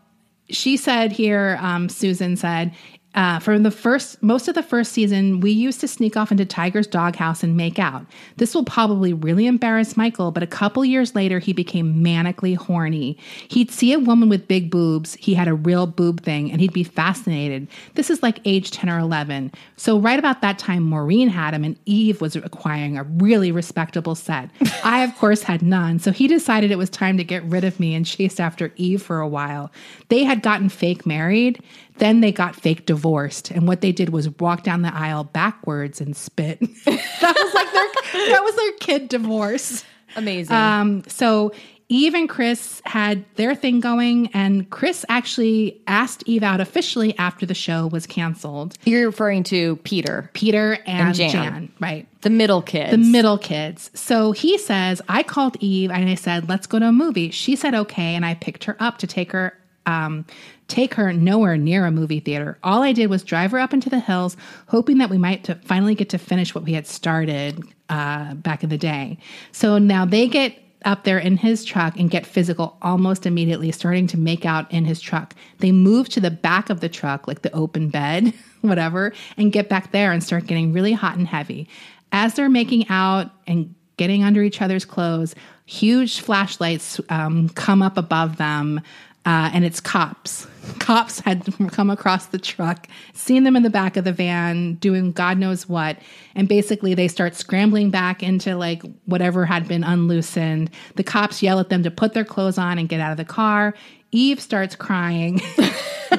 she 0.49 0.77
said 0.77 1.13
here, 1.13 1.59
um, 1.61 1.89
Susan 1.89 2.37
said, 2.37 2.75
uh, 3.15 3.41
from 3.41 3.65
the 3.65 3.73
first, 3.73 4.23
most 4.23 4.47
of 4.47 4.55
the 4.55 4.63
first 4.63 4.93
season, 4.93 5.41
we 5.41 5.51
used 5.51 5.81
to 5.81 5.89
sneak 5.89 6.17
off 6.17 6.31
into 6.31 6.45
Tiger's 6.45 6.87
doghouse 6.87 7.43
and 7.43 7.57
make 7.57 7.79
out. 7.79 8.07
This 8.37 8.55
will 8.55 8.65
probably 8.65 9.13
really 9.13 9.49
embarrass 9.49 9.97
Michael, 9.97 10.31
but 10.31 10.45
a 10.45 10.47
couple 10.47 10.85
years 10.85 11.17
later, 11.17 11.41
he 11.41 11.53
became 11.53 12.05
manically 12.05 12.57
horny. 12.57 13.19
He'd 13.49 13.73
see 13.73 13.93
a 13.93 13.99
woman 13.99 14.29
with 14.29 14.47
big 14.47 14.71
boobs, 14.71 15.15
he 15.17 15.35
had 15.35 15.49
a 15.49 15.55
real 15.55 15.89
boob 15.89 16.23
thing, 16.23 16.53
and 16.53 16.61
he'd 16.61 16.73
be 16.73 16.85
fascinated. 16.85 17.67
This 17.95 18.11
is 18.11 18.23
like 18.23 18.39
age 18.45 18.71
10 18.71 18.89
or 18.89 19.01
11. 19.01 19.51
So, 19.77 19.99
right 19.99 20.19
about 20.19 20.41
that 20.43 20.61
time, 20.61 20.85
Maureen 20.85 21.29
had 21.29 21.53
him, 21.53 21.65
and 21.65 21.77
Eve 21.87 22.21
was 22.21 22.37
acquiring 22.37 22.97
a 22.97 23.03
really 23.03 23.51
respectable 23.51 24.15
set. 24.15 24.51
I, 24.85 25.03
of 25.03 25.17
course, 25.17 25.43
had 25.43 25.63
none, 25.63 25.99
so 25.99 26.13
he 26.13 26.29
decided 26.29 26.71
it 26.71 26.79
was 26.79 26.91
time 26.91 27.17
to 27.17 27.25
get 27.25 27.43
rid 27.45 27.65
of 27.65 27.81
me 27.81 27.93
and 27.97 28.07
chased 28.07 28.41
after 28.41 28.73
Eve 28.77 29.03
for 29.03 29.19
a 29.19 29.29
while. 29.29 29.73
They 30.11 30.23
had 30.23 30.43
gotten 30.43 30.69
fake 30.69 31.07
married. 31.07 31.61
Then 32.01 32.21
they 32.21 32.33
got 32.33 32.57
fake 32.57 32.87
divorced, 32.87 33.51
and 33.51 33.69
what 33.69 33.81
they 33.81 33.93
did 33.93 34.09
was 34.09 34.29
walk 34.41 34.63
down 34.63 34.83
the 34.83 34.95
aisle 34.95 35.25
backwards 35.25 36.01
and 36.01 36.17
spit. 36.17 36.59
that 36.85 37.35
was 37.37 37.55
like 37.55 37.73
their 37.73 38.29
that 38.31 38.43
was 38.43 38.57
their 38.57 38.73
kid 38.81 39.09
divorce. 39.09 39.85
Amazing. 40.17 40.57
Um, 40.57 41.05
so 41.07 41.53
Eve 41.89 42.15
and 42.15 42.29
Chris 42.29 42.81
had 42.85 43.25
their 43.35 43.55
thing 43.55 43.81
going, 43.81 44.29
and 44.29 44.71
Chris 44.71 45.05
actually 45.09 45.83
asked 45.89 46.23
Eve 46.27 46.43
out 46.43 46.61
officially 46.61 47.19
after 47.19 47.47
the 47.47 47.55
show 47.55 47.89
was 47.89 48.07
canceled. 48.07 48.77
You're 48.85 49.07
referring 49.07 49.43
to 49.45 49.77
Peter, 49.77 50.31
Peter 50.33 50.79
and, 50.87 51.09
And 51.09 51.15
Jan. 51.15 51.31
Jan, 51.31 51.73
right? 51.81 52.07
the 52.23 52.31
middle 52.31 52.63
kid. 52.63 52.91
The 52.93 52.99
middle 52.99 53.39
kids. 53.39 53.91
So 53.95 54.33
he 54.33 54.57
says, 54.59 55.03
I 55.09 55.23
called 55.23 55.57
Eve 55.61 55.91
and 55.91 56.09
I 56.09 56.15
said, 56.15 56.49
let's 56.49 56.67
go 56.67 56.79
to 56.79 56.87
a 56.87 56.93
movie. 56.93 57.31
She 57.31 57.57
said, 57.57 57.75
okay. 57.75 58.15
And 58.15 58.25
I 58.25 58.35
picked 58.35 58.65
her 58.65 58.77
up 58.79 58.99
to 58.99 59.07
take 59.07 59.33
her, 59.33 59.59
um, 59.87 60.27
take 60.71 60.95
her 60.95 61.13
nowhere 61.13 61.57
near 61.57 61.85
a 61.85 61.91
movie 61.91 62.21
theater. 62.21 62.59
All 62.63 62.83
I 62.83 62.93
did 62.93 63.11
was 63.11 63.23
drive 63.23 63.51
her 63.51 63.59
up 63.59 63.75
into 63.75 63.91
the 63.91 64.01
hills, 64.01 64.37
hoping 64.69 64.99
that 64.99 65.11
we 65.11 65.19
might 65.19 65.45
to 65.45 65.57
finally 65.57 65.95
get 65.95 66.09
to 66.11 66.19
finish 66.19 66.55
what 66.55 66.65
we 66.65 66.73
had 66.73 66.87
started 66.87 67.63
uh, 67.89 68.35
back 68.35 68.63
in 68.63 68.71
the 68.71 68.79
day. 68.79 69.19
So 69.53 69.79
now 69.79 70.05
they 70.05 70.29
get 70.29 70.57
up 70.85 71.05
there 71.05 71.19
in 71.19 71.37
his 71.37 71.65
truck 71.65 71.99
and 71.99 72.11
get 72.11 72.25
physical 72.25 72.79
almost 72.81 73.27
immediately, 73.27 73.71
starting 73.73 74.07
to 74.07 74.19
make 74.19 74.47
out 74.47 74.71
in 74.73 74.85
his 74.85 75.01
truck. 75.01 75.35
They 75.59 75.73
move 75.73 76.09
to 76.11 76.21
the 76.21 76.31
back 76.31 76.71
of 76.71 76.81
the 76.81 76.89
truck, 76.89 77.29
like 77.29 77.43
the 77.43 77.53
open 77.53 77.91
bed, 77.91 78.33
whatever, 78.63 79.13
and 79.37 79.53
get 79.53 79.69
back 79.69 79.93
there 79.93 80.13
and 80.13 80.23
start 80.23 80.47
getting 80.47 80.73
really 80.73 80.93
hot 80.93 81.17
and 81.17 81.27
heavy. 81.27 81.69
As 82.13 82.35
they're 82.35 82.49
making 82.49 82.89
out 82.89 83.31
and 83.47 83.75
getting 83.97 84.25
under 84.25 84.43
each 84.43 84.63
other's 84.63 84.87
clothes, 84.87 85.35
huge 85.67 86.21
flashlights 86.21 87.01
um, 87.11 87.49
come 87.51 87.83
up 87.83 87.99
above 87.99 88.39
them. 88.39 88.81
Uh, 89.27 89.51
and 89.53 89.67
it's 89.67 89.81
cops. 89.81 90.47
Cops 90.79 91.21
had 91.21 91.47
come 91.73 91.91
across 91.91 92.27
the 92.27 92.39
truck, 92.39 92.89
seen 93.13 93.45
them 93.45 93.55
in 93.55 93.63
the 93.63 93.71
back 93.71 93.97
of 93.99 94.05
the 94.05 94.13
van 94.13 94.75
doing 94.75 95.13
God 95.13 95.37
knows 95.37 95.69
what. 95.69 95.99
And 96.35 96.49
basically, 96.49 96.95
they 96.95 97.07
start 97.07 97.35
scrambling 97.35 97.91
back 97.91 98.23
into 98.23 98.57
like 98.57 98.83
whatever 99.05 99.45
had 99.45 99.69
been 99.69 99.85
unloosened. 99.85 100.71
The 100.97 101.05
cops 101.05 101.43
yell 101.43 101.61
at 101.61 101.69
them 101.69 101.83
to 101.83 101.91
put 101.91 102.15
their 102.15 102.25
clothes 102.25 102.57
on 102.57 102.79
and 102.79 102.89
get 102.89 103.01
out 103.01 103.11
of 103.11 103.19
the 103.19 103.25
car. 103.27 103.75
Eve 104.13 104.41
starts 104.41 104.75
crying. 104.75 105.41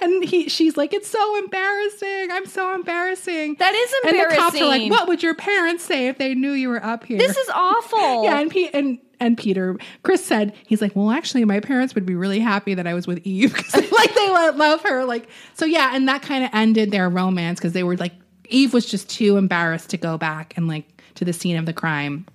and 0.00 0.24
he, 0.24 0.48
she's 0.48 0.76
like, 0.76 0.92
"It's 0.92 1.08
so 1.08 1.38
embarrassing. 1.38 2.28
I'm 2.30 2.46
so 2.46 2.74
embarrassing." 2.74 3.56
That 3.58 3.74
is 3.74 3.94
embarrassing. 4.04 4.20
And 4.20 4.30
the 4.30 4.36
cops 4.36 4.60
are 4.60 4.66
like, 4.66 4.90
"What 4.90 5.08
would 5.08 5.22
your 5.22 5.34
parents 5.34 5.84
say 5.84 6.08
if 6.08 6.18
they 6.18 6.34
knew 6.34 6.52
you 6.52 6.68
were 6.68 6.84
up 6.84 7.04
here?" 7.04 7.18
this 7.18 7.36
is 7.36 7.48
awful. 7.52 8.24
yeah, 8.24 8.38
and 8.38 8.50
P- 8.50 8.70
and 8.72 8.98
and 9.20 9.36
Peter, 9.36 9.76
Chris 10.02 10.24
said 10.24 10.54
he's 10.66 10.80
like, 10.80 10.94
well, 10.94 11.10
actually, 11.10 11.44
my 11.44 11.60
parents 11.60 11.94
would 11.94 12.06
be 12.06 12.14
really 12.14 12.40
happy 12.40 12.74
that 12.74 12.86
I 12.86 12.94
was 12.94 13.06
with 13.06 13.18
Eve 13.26 13.54
because 13.56 13.90
like 13.92 14.14
they 14.14 14.30
love 14.30 14.82
her, 14.82 15.04
like 15.04 15.28
so. 15.54 15.64
Yeah, 15.64 15.90
and 15.94 16.08
that 16.08 16.22
kind 16.22 16.44
of 16.44 16.50
ended 16.52 16.90
their 16.90 17.08
romance 17.08 17.58
because 17.58 17.72
they 17.72 17.82
were 17.82 17.96
like, 17.96 18.12
Eve 18.48 18.72
was 18.72 18.86
just 18.86 19.08
too 19.08 19.36
embarrassed 19.36 19.90
to 19.90 19.96
go 19.96 20.18
back 20.18 20.54
and 20.56 20.68
like 20.68 21.02
to 21.16 21.24
the 21.24 21.32
scene 21.32 21.56
of 21.56 21.66
the 21.66 21.72
crime. 21.72 22.26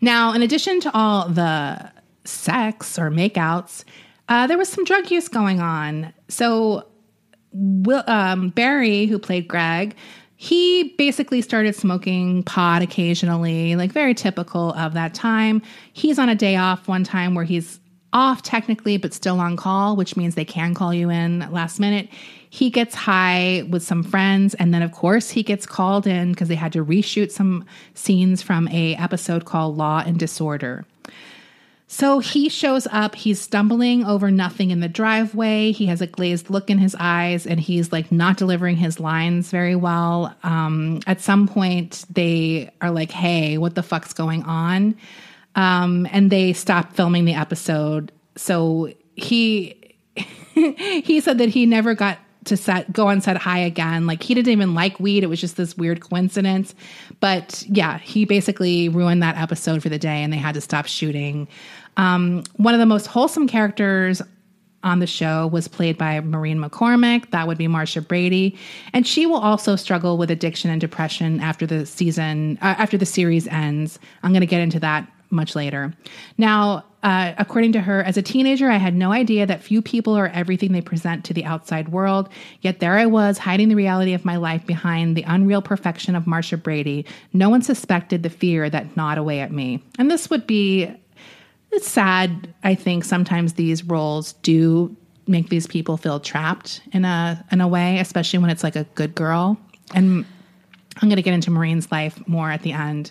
Now, 0.00 0.32
in 0.32 0.42
addition 0.42 0.80
to 0.80 0.90
all 0.94 1.28
the 1.28 1.90
sex 2.24 2.98
or 2.98 3.10
makeouts, 3.10 3.84
uh, 4.28 4.46
there 4.46 4.58
was 4.58 4.68
some 4.68 4.84
drug 4.84 5.10
use 5.10 5.28
going 5.28 5.60
on. 5.60 6.12
So 6.28 6.86
Will, 7.52 8.02
um, 8.06 8.50
Barry, 8.50 9.06
who 9.06 9.18
played 9.18 9.48
Greg, 9.48 9.94
he 10.44 10.94
basically 10.98 11.40
started 11.40 11.74
smoking 11.74 12.42
pot 12.42 12.82
occasionally, 12.82 13.76
like 13.76 13.90
very 13.92 14.12
typical 14.12 14.74
of 14.74 14.92
that 14.92 15.14
time. 15.14 15.62
He's 15.94 16.18
on 16.18 16.28
a 16.28 16.34
day 16.34 16.56
off 16.56 16.86
one 16.86 17.02
time 17.02 17.34
where 17.34 17.46
he's 17.46 17.80
off 18.12 18.42
technically, 18.42 18.98
but 18.98 19.14
still 19.14 19.40
on 19.40 19.56
call, 19.56 19.96
which 19.96 20.18
means 20.18 20.34
they 20.34 20.44
can 20.44 20.74
call 20.74 20.92
you 20.92 21.08
in 21.08 21.50
last 21.50 21.80
minute. 21.80 22.10
He 22.50 22.68
gets 22.68 22.94
high 22.94 23.66
with 23.70 23.82
some 23.82 24.02
friends, 24.02 24.52
and 24.52 24.74
then 24.74 24.82
of 24.82 24.92
course 24.92 25.30
he 25.30 25.42
gets 25.42 25.64
called 25.64 26.06
in 26.06 26.32
because 26.32 26.48
they 26.48 26.56
had 26.56 26.74
to 26.74 26.84
reshoot 26.84 27.30
some 27.30 27.64
scenes 27.94 28.42
from 28.42 28.68
a 28.68 28.96
episode 28.96 29.46
called 29.46 29.78
Law 29.78 30.02
and 30.04 30.18
Disorder. 30.18 30.84
So 31.86 32.18
he 32.18 32.48
shows 32.48 32.88
up, 32.90 33.14
he's 33.14 33.40
stumbling 33.40 34.04
over 34.04 34.30
nothing 34.30 34.70
in 34.70 34.80
the 34.80 34.88
driveway. 34.88 35.70
He 35.70 35.86
has 35.86 36.00
a 36.00 36.06
glazed 36.06 36.48
look 36.48 36.70
in 36.70 36.78
his 36.78 36.96
eyes 36.98 37.46
and 37.46 37.60
he's 37.60 37.92
like 37.92 38.10
not 38.10 38.36
delivering 38.38 38.76
his 38.76 38.98
lines 38.98 39.50
very 39.50 39.76
well. 39.76 40.34
Um, 40.42 41.00
at 41.06 41.20
some 41.20 41.46
point, 41.46 42.04
they 42.10 42.70
are 42.80 42.90
like, 42.90 43.10
hey, 43.10 43.58
what 43.58 43.74
the 43.74 43.82
fuck's 43.82 44.14
going 44.14 44.42
on? 44.44 44.96
Um, 45.56 46.08
and 46.10 46.30
they 46.30 46.52
stop 46.52 46.94
filming 46.94 47.26
the 47.26 47.34
episode. 47.34 48.10
So 48.36 48.92
he 49.14 49.80
he 50.54 51.20
said 51.20 51.38
that 51.38 51.50
he 51.50 51.66
never 51.66 51.94
got 51.94 52.18
to 52.44 52.56
set 52.56 52.92
go 52.92 53.08
on 53.08 53.20
set 53.20 53.36
high 53.36 53.58
again. 53.58 54.06
Like 54.06 54.22
he 54.22 54.34
didn't 54.34 54.52
even 54.52 54.74
like 54.74 54.98
weed. 55.00 55.22
It 55.22 55.28
was 55.28 55.40
just 55.40 55.56
this 55.56 55.76
weird 55.76 56.00
coincidence. 56.00 56.74
But 57.20 57.64
yeah, 57.68 57.98
he 57.98 58.24
basically 58.24 58.88
ruined 58.88 59.22
that 59.22 59.36
episode 59.36 59.82
for 59.82 59.88
the 59.88 59.98
day 59.98 60.22
and 60.22 60.32
they 60.32 60.36
had 60.36 60.54
to 60.54 60.60
stop 60.60 60.86
shooting. 60.86 61.48
Um, 61.96 62.44
one 62.56 62.74
of 62.74 62.80
the 62.80 62.86
most 62.86 63.06
wholesome 63.06 63.46
characters 63.48 64.20
on 64.82 64.98
the 64.98 65.06
show 65.06 65.46
was 65.46 65.66
played 65.66 65.96
by 65.96 66.20
Maureen 66.20 66.58
McCormick. 66.58 67.30
That 67.30 67.48
would 67.48 67.58
be 67.58 67.66
Marcia 67.66 68.02
Brady, 68.02 68.56
and 68.92 69.06
she 69.06 69.24
will 69.26 69.38
also 69.38 69.76
struggle 69.76 70.18
with 70.18 70.30
addiction 70.30 70.70
and 70.70 70.80
depression 70.80 71.40
after 71.40 71.66
the 71.66 71.86
season 71.86 72.58
uh, 72.60 72.74
after 72.78 72.98
the 72.98 73.06
series 73.06 73.48
ends. 73.48 73.98
I'm 74.22 74.32
going 74.32 74.42
to 74.42 74.46
get 74.46 74.60
into 74.60 74.78
that 74.80 75.10
much 75.30 75.56
later. 75.56 75.92
Now, 76.38 76.84
uh, 77.04 77.34
according 77.36 77.72
to 77.72 77.80
her, 77.82 78.02
as 78.02 78.16
a 78.16 78.22
teenager, 78.22 78.70
I 78.70 78.78
had 78.78 78.94
no 78.94 79.12
idea 79.12 79.44
that 79.44 79.62
few 79.62 79.82
people 79.82 80.14
are 80.14 80.28
everything 80.28 80.72
they 80.72 80.80
present 80.80 81.22
to 81.26 81.34
the 81.34 81.44
outside 81.44 81.90
world. 81.90 82.30
Yet 82.62 82.80
there 82.80 82.94
I 82.94 83.04
was, 83.04 83.36
hiding 83.36 83.68
the 83.68 83.76
reality 83.76 84.14
of 84.14 84.24
my 84.24 84.36
life 84.36 84.66
behind 84.66 85.14
the 85.14 85.22
unreal 85.24 85.60
perfection 85.60 86.16
of 86.16 86.26
Marcia 86.26 86.56
Brady. 86.56 87.04
No 87.34 87.50
one 87.50 87.60
suspected 87.60 88.22
the 88.22 88.30
fear 88.30 88.70
that 88.70 88.96
gnawed 88.96 89.18
away 89.18 89.40
at 89.40 89.52
me. 89.52 89.82
And 89.98 90.10
this 90.10 90.30
would 90.30 90.46
be 90.46 90.90
it's 91.70 91.88
sad. 91.88 92.54
I 92.62 92.74
think 92.74 93.04
sometimes 93.04 93.54
these 93.54 93.84
roles 93.84 94.32
do 94.34 94.96
make 95.26 95.50
these 95.50 95.66
people 95.66 95.96
feel 95.96 96.20
trapped 96.20 96.80
in 96.92 97.04
a 97.04 97.44
in 97.52 97.60
a 97.60 97.68
way, 97.68 97.98
especially 97.98 98.38
when 98.38 98.48
it's 98.48 98.64
like 98.64 98.76
a 98.76 98.84
good 98.94 99.14
girl. 99.14 99.58
And 99.92 100.24
I'm 100.96 101.08
going 101.08 101.16
to 101.16 101.22
get 101.22 101.34
into 101.34 101.50
Maureen's 101.50 101.92
life 101.92 102.26
more 102.26 102.50
at 102.50 102.62
the 102.62 102.72
end. 102.72 103.10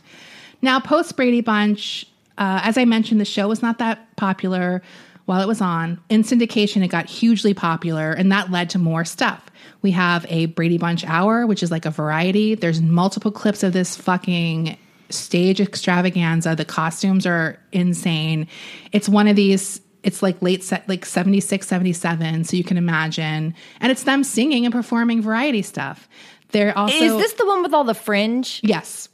Now, 0.64 0.80
post 0.80 1.16
Brady 1.16 1.42
Bunch, 1.42 2.08
uh, 2.38 2.62
as 2.64 2.78
I 2.78 2.86
mentioned, 2.86 3.22
the 3.22 3.26
show 3.26 3.48
was 3.48 3.62
not 3.62 3.80
that 3.80 4.16
popular 4.16 4.82
while 5.26 5.42
it 5.42 5.48
was 5.48 5.62
on. 5.62 6.02
In 6.10 6.24
syndication, 6.24 6.84
it 6.84 6.90
got 6.90 7.10
hugely 7.10 7.54
popular, 7.54 8.12
and 8.12 8.32
that 8.32 8.52
led 8.52 8.70
to 8.72 8.80
more 8.80 9.06
stuff. 9.06 9.46
We 9.82 9.92
have 9.92 10.26
a 10.30 10.48
Brady 10.48 10.78
Bunch 10.78 11.06
hour, 11.06 11.46
which 11.48 11.64
is 11.64 11.72
like 11.72 11.86
a 11.86 11.92
variety. 11.92 12.56
There's 12.56 12.82
multiple 12.82 13.32
clips 13.32 13.64
of 13.64 13.74
this 13.74 13.96
fucking 13.96 14.78
stage 15.10 15.62
extravaganza. 15.62 16.56
The 16.56 16.66
costumes 16.66 17.26
are 17.26 17.60
insane. 17.72 18.48
It's 18.92 19.08
one 19.08 19.28
of 19.28 19.36
these 19.36 19.82
it's 20.04 20.22
like 20.22 20.42
late 20.42 20.62
set 20.62 20.88
like 20.90 21.06
76 21.06 21.66
77 21.66 22.44
so 22.44 22.58
you 22.58 22.64
can 22.66 22.76
imagine 22.78 23.56
and 23.80 23.90
it's 23.90 24.04
them 24.04 24.24
singing 24.26 24.66
and 24.66 24.74
performing 24.74 25.22
variety 25.22 25.62
stuff 25.62 26.10
they're 26.50 26.78
also 26.78 26.94
Is 26.94 27.14
this 27.14 27.34
the 27.34 27.46
one 27.46 27.64
with 27.64 27.74
all 27.74 27.86
the 27.86 27.94
fringe? 27.94 28.60
yes 28.64 29.08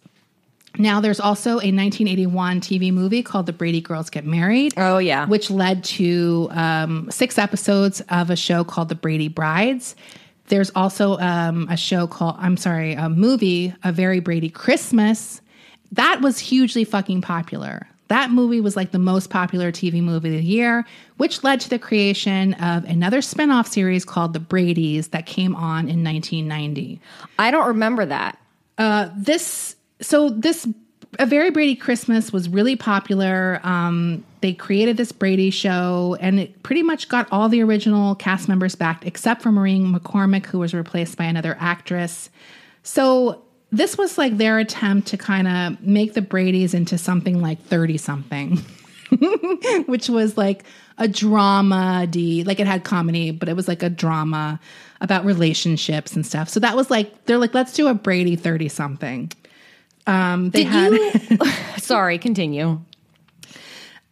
now 0.80 1.00
there's 1.00 1.20
also 1.20 1.52
a 1.52 1.70
1981 1.70 2.62
tv 2.62 2.92
movie 2.92 3.22
called 3.22 3.46
the 3.46 3.54
brady 3.54 3.82
girls 3.82 4.10
get 4.10 4.26
married 4.26 4.74
Oh, 4.78 4.98
yeah. 4.98 5.28
which 5.28 5.52
led 5.52 5.84
to 5.84 6.48
um, 6.52 7.12
six 7.12 7.38
episodes 7.38 8.02
of 8.10 8.30
a 8.30 8.36
show 8.36 8.64
called 8.64 8.90
the 8.90 8.96
brady 8.96 9.28
brides 9.28 9.96
there's 10.48 10.72
also 10.74 11.18
um, 11.20 11.68
a 11.70 11.78
show 11.78 12.08
called 12.08 12.36
i'm 12.40 12.58
sorry 12.58 12.94
a 12.94 13.10
movie 13.10 13.74
a 13.84 13.92
very 13.92 14.20
brady 14.20 14.50
christmas 14.50 15.42
that 15.92 16.22
was 16.22 16.38
hugely 16.38 16.84
fucking 16.84 17.22
popular. 17.24 17.88
That 18.10 18.30
movie 18.30 18.62
was 18.62 18.76
like 18.76 18.92
the 18.92 19.00
most 19.00 19.32
popular 19.32 19.72
TV 19.72 20.04
movie 20.04 20.28
of 20.30 20.36
the 20.36 20.44
year, 20.44 20.86
which 21.18 21.44
led 21.44 21.60
to 21.62 21.70
the 21.70 21.80
creation 21.80 22.54
of 22.56 22.84
another 22.84 23.22
spinoff 23.22 23.66
series 23.68 24.06
called 24.06 24.34
The 24.34 24.40
Brady's 24.40 25.08
that 25.10 25.26
came 25.26 25.56
on 25.56 25.90
in 25.90 26.04
1990. 26.04 27.02
I 27.40 27.50
don't 27.50 27.68
remember 27.70 28.06
that. 28.06 28.38
Uh, 28.78 29.10
this, 29.18 29.76
so 30.02 30.30
this, 30.30 30.68
A 31.18 31.26
Very 31.26 31.52
Brady 31.52 31.76
Christmas 31.76 32.32
was 32.32 32.50
really 32.50 32.76
popular. 32.76 33.60
Um, 33.64 34.24
they 34.42 34.54
created 34.54 34.98
this 34.98 35.12
Brady 35.12 35.50
show 35.50 36.18
and 36.20 36.40
it 36.40 36.64
pretty 36.64 36.84
much 36.84 37.10
got 37.10 37.28
all 37.32 37.50
the 37.50 37.62
original 37.62 38.16
cast 38.16 38.48
members 38.48 38.76
back 38.76 39.06
except 39.06 39.42
for 39.42 39.52
Maureen 39.52 39.94
McCormick, 39.94 40.46
who 40.46 40.60
was 40.60 40.74
replaced 40.74 41.18
by 41.18 41.26
another 41.26 41.58
actress. 41.60 42.30
So 42.84 43.44
this 43.72 43.98
was 43.98 44.18
like 44.18 44.38
their 44.38 44.58
attempt 44.58 45.10
to 45.10 45.18
kind 45.18 45.48
of 45.48 45.82
make 45.86 46.14
the 46.14 46.22
Brady's 46.22 46.74
into 46.74 46.98
something 46.98 47.42
like 47.42 47.62
30 47.64 47.98
something, 47.98 48.58
which 49.86 50.10
was 50.10 50.38
like 50.38 50.64
a 50.98 51.08
drama 51.08 52.08
D, 52.10 52.44
like 52.44 52.60
it 52.60 52.68
had 52.68 52.84
comedy, 52.84 53.32
but 53.32 53.50
it 53.50 53.56
was 53.56 53.68
like 53.68 53.84
a 53.84 53.90
drama 53.90 54.60
about 55.02 55.24
relationships 55.24 56.16
and 56.16 56.26
stuff. 56.26 56.50
So 56.50 56.60
that 56.62 56.76
was 56.76 56.90
like, 56.90 57.26
they're 57.26 57.38
like, 57.38 57.54
let's 57.54 57.74
do 57.74 57.88
a 57.88 57.94
Brady 57.94 58.36
30 58.36 58.70
something. 58.70 59.32
Um, 60.10 60.50
they 60.50 60.64
Did 60.64 60.72
had, 60.72 60.92
you? 60.92 61.38
Sorry, 61.78 62.18
continue. 62.18 62.80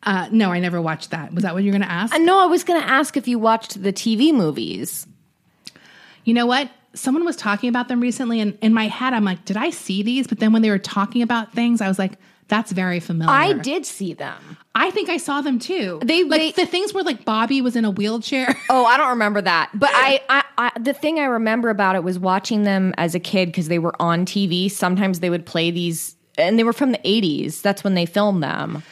uh, 0.04 0.30
no, 0.32 0.52
I 0.52 0.60
never 0.60 0.82
watched 0.82 1.12
that. 1.12 1.34
Was 1.34 1.44
that 1.44 1.54
what 1.54 1.64
you 1.64 1.72
were 1.72 1.78
going 1.78 1.88
to 1.88 1.92
ask? 1.92 2.14
Uh, 2.14 2.20
No, 2.20 2.40
I 2.40 2.46
was 2.46 2.64
going 2.64 2.80
to 2.82 2.88
ask 2.88 3.18
if 3.18 3.28
you 3.28 3.40
watched 3.40 3.82
the 3.82 3.92
TV 3.92 4.34
movies. 4.34 5.08
You 6.24 6.34
know 6.34 6.46
what? 6.46 6.70
Someone 6.94 7.26
was 7.26 7.36
talking 7.36 7.70
about 7.70 7.88
them 7.88 8.00
recently, 8.00 8.40
and 8.42 8.58
in 8.62 8.74
my 8.74 8.88
head, 8.88 9.14
I'm 9.14 9.24
like, 9.26 9.46
did 9.46 9.58
I 9.58 9.70
see 9.70 10.04
these? 10.04 10.28
But 10.28 10.40
then 10.40 10.52
when 10.54 10.62
they 10.62 10.70
were 10.70 10.80
talking 10.80 11.22
about 11.22 11.54
things, 11.54 11.82
I 11.82 11.88
was 11.88 12.00
like, 12.00 12.14
that's 12.48 12.72
very 12.72 13.00
familiar. 13.00 13.34
I 13.34 13.54
did 13.54 13.86
see 13.86 14.14
them. 14.14 14.58
I 14.74 14.90
think 14.92 15.10
I 15.10 15.18
saw 15.18 15.42
them 15.42 15.60
too. 15.60 16.00
They- 16.04 16.24
like 16.24 16.56
they- 16.56 16.64
the 16.64 16.66
things 16.70 16.94
where 16.94 17.04
like 17.04 17.26
Bobby 17.26 17.62
was 17.62 17.76
in 17.76 17.84
a 17.86 17.92
wheelchair. 17.92 18.56
Oh, 18.70 18.86
I 18.86 18.98
don't 18.98 19.10
remember 19.10 19.42
that. 19.42 19.70
But 19.74 19.90
I, 19.94 20.22
I, 20.30 20.44
I 20.58 20.72
the 20.80 20.94
thing 20.94 21.20
I 21.20 21.26
remember 21.26 21.70
about 21.70 21.96
it 21.96 22.04
was 22.04 22.18
watching 22.20 22.64
them 22.64 22.94
as 22.98 23.16
a 23.16 23.20
kid 23.20 23.48
because 23.48 23.68
they 23.68 23.80
were 23.80 23.96
on 24.02 24.26
TV. 24.26 24.70
Sometimes 24.72 25.20
they 25.20 25.30
would 25.30 25.46
play 25.46 25.72
these, 25.72 26.16
and 26.38 26.58
they 26.60 26.64
were 26.64 26.74
from 26.74 26.92
the 26.92 27.00
80s. 27.00 27.62
That's 27.62 27.84
when 27.84 27.94
they 27.96 28.06
filmed 28.06 28.44
them. 28.44 28.84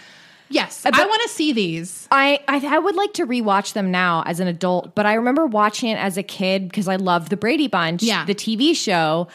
yes, 0.50 0.86
uh, 0.86 0.92
I 0.94 1.06
want 1.06 1.22
to 1.24 1.30
see 1.30 1.52
these. 1.54 2.08
I, 2.12 2.40
I 2.48 2.66
I 2.76 2.80
would 2.80 2.96
like 2.96 3.14
to 3.14 3.26
rewatch 3.26 3.74
them 3.74 3.92
now 3.92 4.24
as 4.26 4.40
an 4.40 4.48
adult, 4.48 4.96
but 4.96 5.06
I 5.06 5.14
remember 5.16 5.46
watching 5.46 5.90
it 5.90 5.98
as 5.98 6.18
a 6.18 6.24
kid 6.24 6.70
because 6.70 6.88
I 6.88 6.96
loved 6.98 7.30
the 7.30 7.38
Brady 7.38 7.68
Bunch, 7.68 8.04
Yeah. 8.04 8.26
the 8.26 8.36
TV 8.36 8.76
show. 8.76 9.28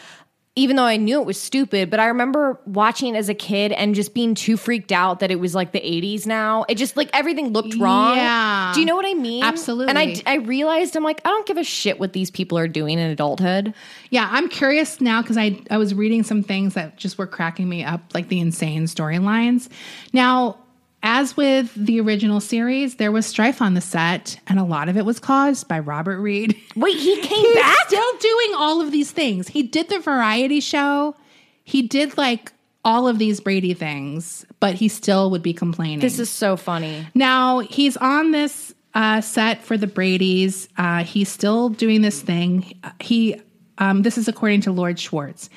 Even 0.57 0.75
though 0.75 0.83
I 0.83 0.97
knew 0.97 1.21
it 1.21 1.25
was 1.25 1.39
stupid, 1.39 1.89
but 1.89 2.01
I 2.01 2.07
remember 2.07 2.59
watching 2.65 3.15
it 3.15 3.17
as 3.17 3.29
a 3.29 3.33
kid 3.33 3.71
and 3.71 3.95
just 3.95 4.13
being 4.13 4.35
too 4.35 4.57
freaked 4.57 4.91
out 4.91 5.21
that 5.21 5.31
it 5.31 5.39
was 5.39 5.55
like 5.55 5.71
the 5.71 5.79
80s 5.79 6.25
now. 6.25 6.65
It 6.67 6.75
just 6.75 6.97
like 6.97 7.09
everything 7.13 7.53
looked 7.53 7.75
wrong. 7.77 8.17
Yeah. 8.17 8.73
Do 8.73 8.81
you 8.81 8.85
know 8.85 8.97
what 8.97 9.05
I 9.05 9.13
mean? 9.13 9.45
Absolutely. 9.45 9.87
And 9.87 9.97
I, 9.97 10.21
I 10.25 10.35
realized 10.39 10.97
I'm 10.97 11.05
like, 11.05 11.21
I 11.23 11.29
don't 11.29 11.47
give 11.47 11.55
a 11.55 11.63
shit 11.63 12.01
what 12.01 12.11
these 12.11 12.29
people 12.29 12.57
are 12.57 12.67
doing 12.67 12.99
in 12.99 13.09
adulthood. 13.09 13.73
Yeah, 14.09 14.27
I'm 14.29 14.49
curious 14.49 14.99
now 14.99 15.21
because 15.21 15.37
I 15.37 15.61
I 15.69 15.77
was 15.77 15.93
reading 15.93 16.23
some 16.23 16.43
things 16.43 16.73
that 16.73 16.97
just 16.97 17.17
were 17.17 17.27
cracking 17.27 17.69
me 17.69 17.85
up, 17.85 18.01
like 18.13 18.27
the 18.27 18.41
insane 18.41 18.87
storylines. 18.87 19.69
Now, 20.11 20.57
as 21.03 21.35
with 21.35 21.73
the 21.73 21.99
original 21.99 22.39
series, 22.39 22.95
there 22.95 23.11
was 23.11 23.25
strife 23.25 23.61
on 23.61 23.73
the 23.73 23.81
set, 23.81 24.39
and 24.47 24.59
a 24.59 24.63
lot 24.63 24.87
of 24.89 24.97
it 24.97 25.05
was 25.05 25.19
caused 25.19 25.67
by 25.67 25.79
Robert 25.79 26.19
Reed. 26.19 26.55
Wait, 26.75 26.97
he 26.97 27.15
came 27.21 27.45
He's 27.45 27.55
back? 27.55 27.87
still 27.87 28.17
doing 28.19 28.51
all 28.55 28.81
of 28.81 28.91
these 28.91 29.11
things. 29.11 29.47
He 29.47 29.63
did 29.63 29.89
the 29.89 29.99
variety 29.99 30.59
show. 30.59 31.15
He 31.63 31.81
did 31.81 32.17
like 32.17 32.51
all 32.83 33.07
of 33.07 33.19
these 33.19 33.39
Brady 33.39 33.73
things, 33.73 34.45
but 34.59 34.75
he 34.75 34.87
still 34.87 35.29
would 35.31 35.43
be 35.43 35.53
complaining. 35.53 35.99
This 35.99 36.19
is 36.19 36.29
so 36.29 36.57
funny. 36.57 37.07
Now 37.13 37.59
he's 37.59 37.95
on 37.97 38.31
this 38.31 38.73
uh, 38.93 39.21
set 39.21 39.63
for 39.63 39.77
the 39.77 39.87
Brady's. 39.87 40.67
Uh, 40.77 41.03
he's 41.03 41.29
still 41.29 41.69
doing 41.69 42.01
this 42.01 42.21
thing. 42.21 42.79
He, 42.99 43.39
um, 43.77 44.01
this 44.01 44.17
is 44.17 44.27
according 44.27 44.61
to 44.61 44.71
Lloyd 44.71 44.99
Schwartz. 44.99 45.49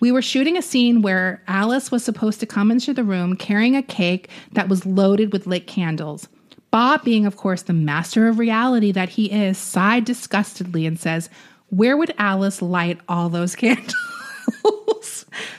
We 0.00 0.12
were 0.12 0.22
shooting 0.22 0.56
a 0.56 0.62
scene 0.62 1.02
where 1.02 1.42
Alice 1.48 1.90
was 1.90 2.04
supposed 2.04 2.40
to 2.40 2.46
come 2.46 2.70
into 2.70 2.94
the 2.94 3.04
room 3.04 3.36
carrying 3.36 3.76
a 3.76 3.82
cake 3.82 4.28
that 4.52 4.68
was 4.68 4.86
loaded 4.86 5.32
with 5.32 5.46
lit 5.46 5.66
candles. 5.66 6.28
Bob, 6.70 7.02
being 7.02 7.26
of 7.26 7.36
course 7.36 7.62
the 7.62 7.72
master 7.72 8.28
of 8.28 8.38
reality 8.38 8.92
that 8.92 9.08
he 9.08 9.32
is, 9.32 9.58
sighed 9.58 10.04
disgustedly 10.04 10.86
and 10.86 10.98
says, 10.98 11.30
"Where 11.70 11.96
would 11.96 12.14
Alice 12.18 12.62
light 12.62 13.00
all 13.08 13.28
those 13.28 13.56
candles?" 13.64 13.94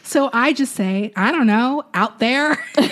so 0.03 0.29
I 0.33 0.53
just 0.53 0.75
say, 0.75 1.11
"I 1.15 1.31
don't 1.31 1.47
know, 1.47 1.83
out 1.93 2.19
there." 2.19 2.63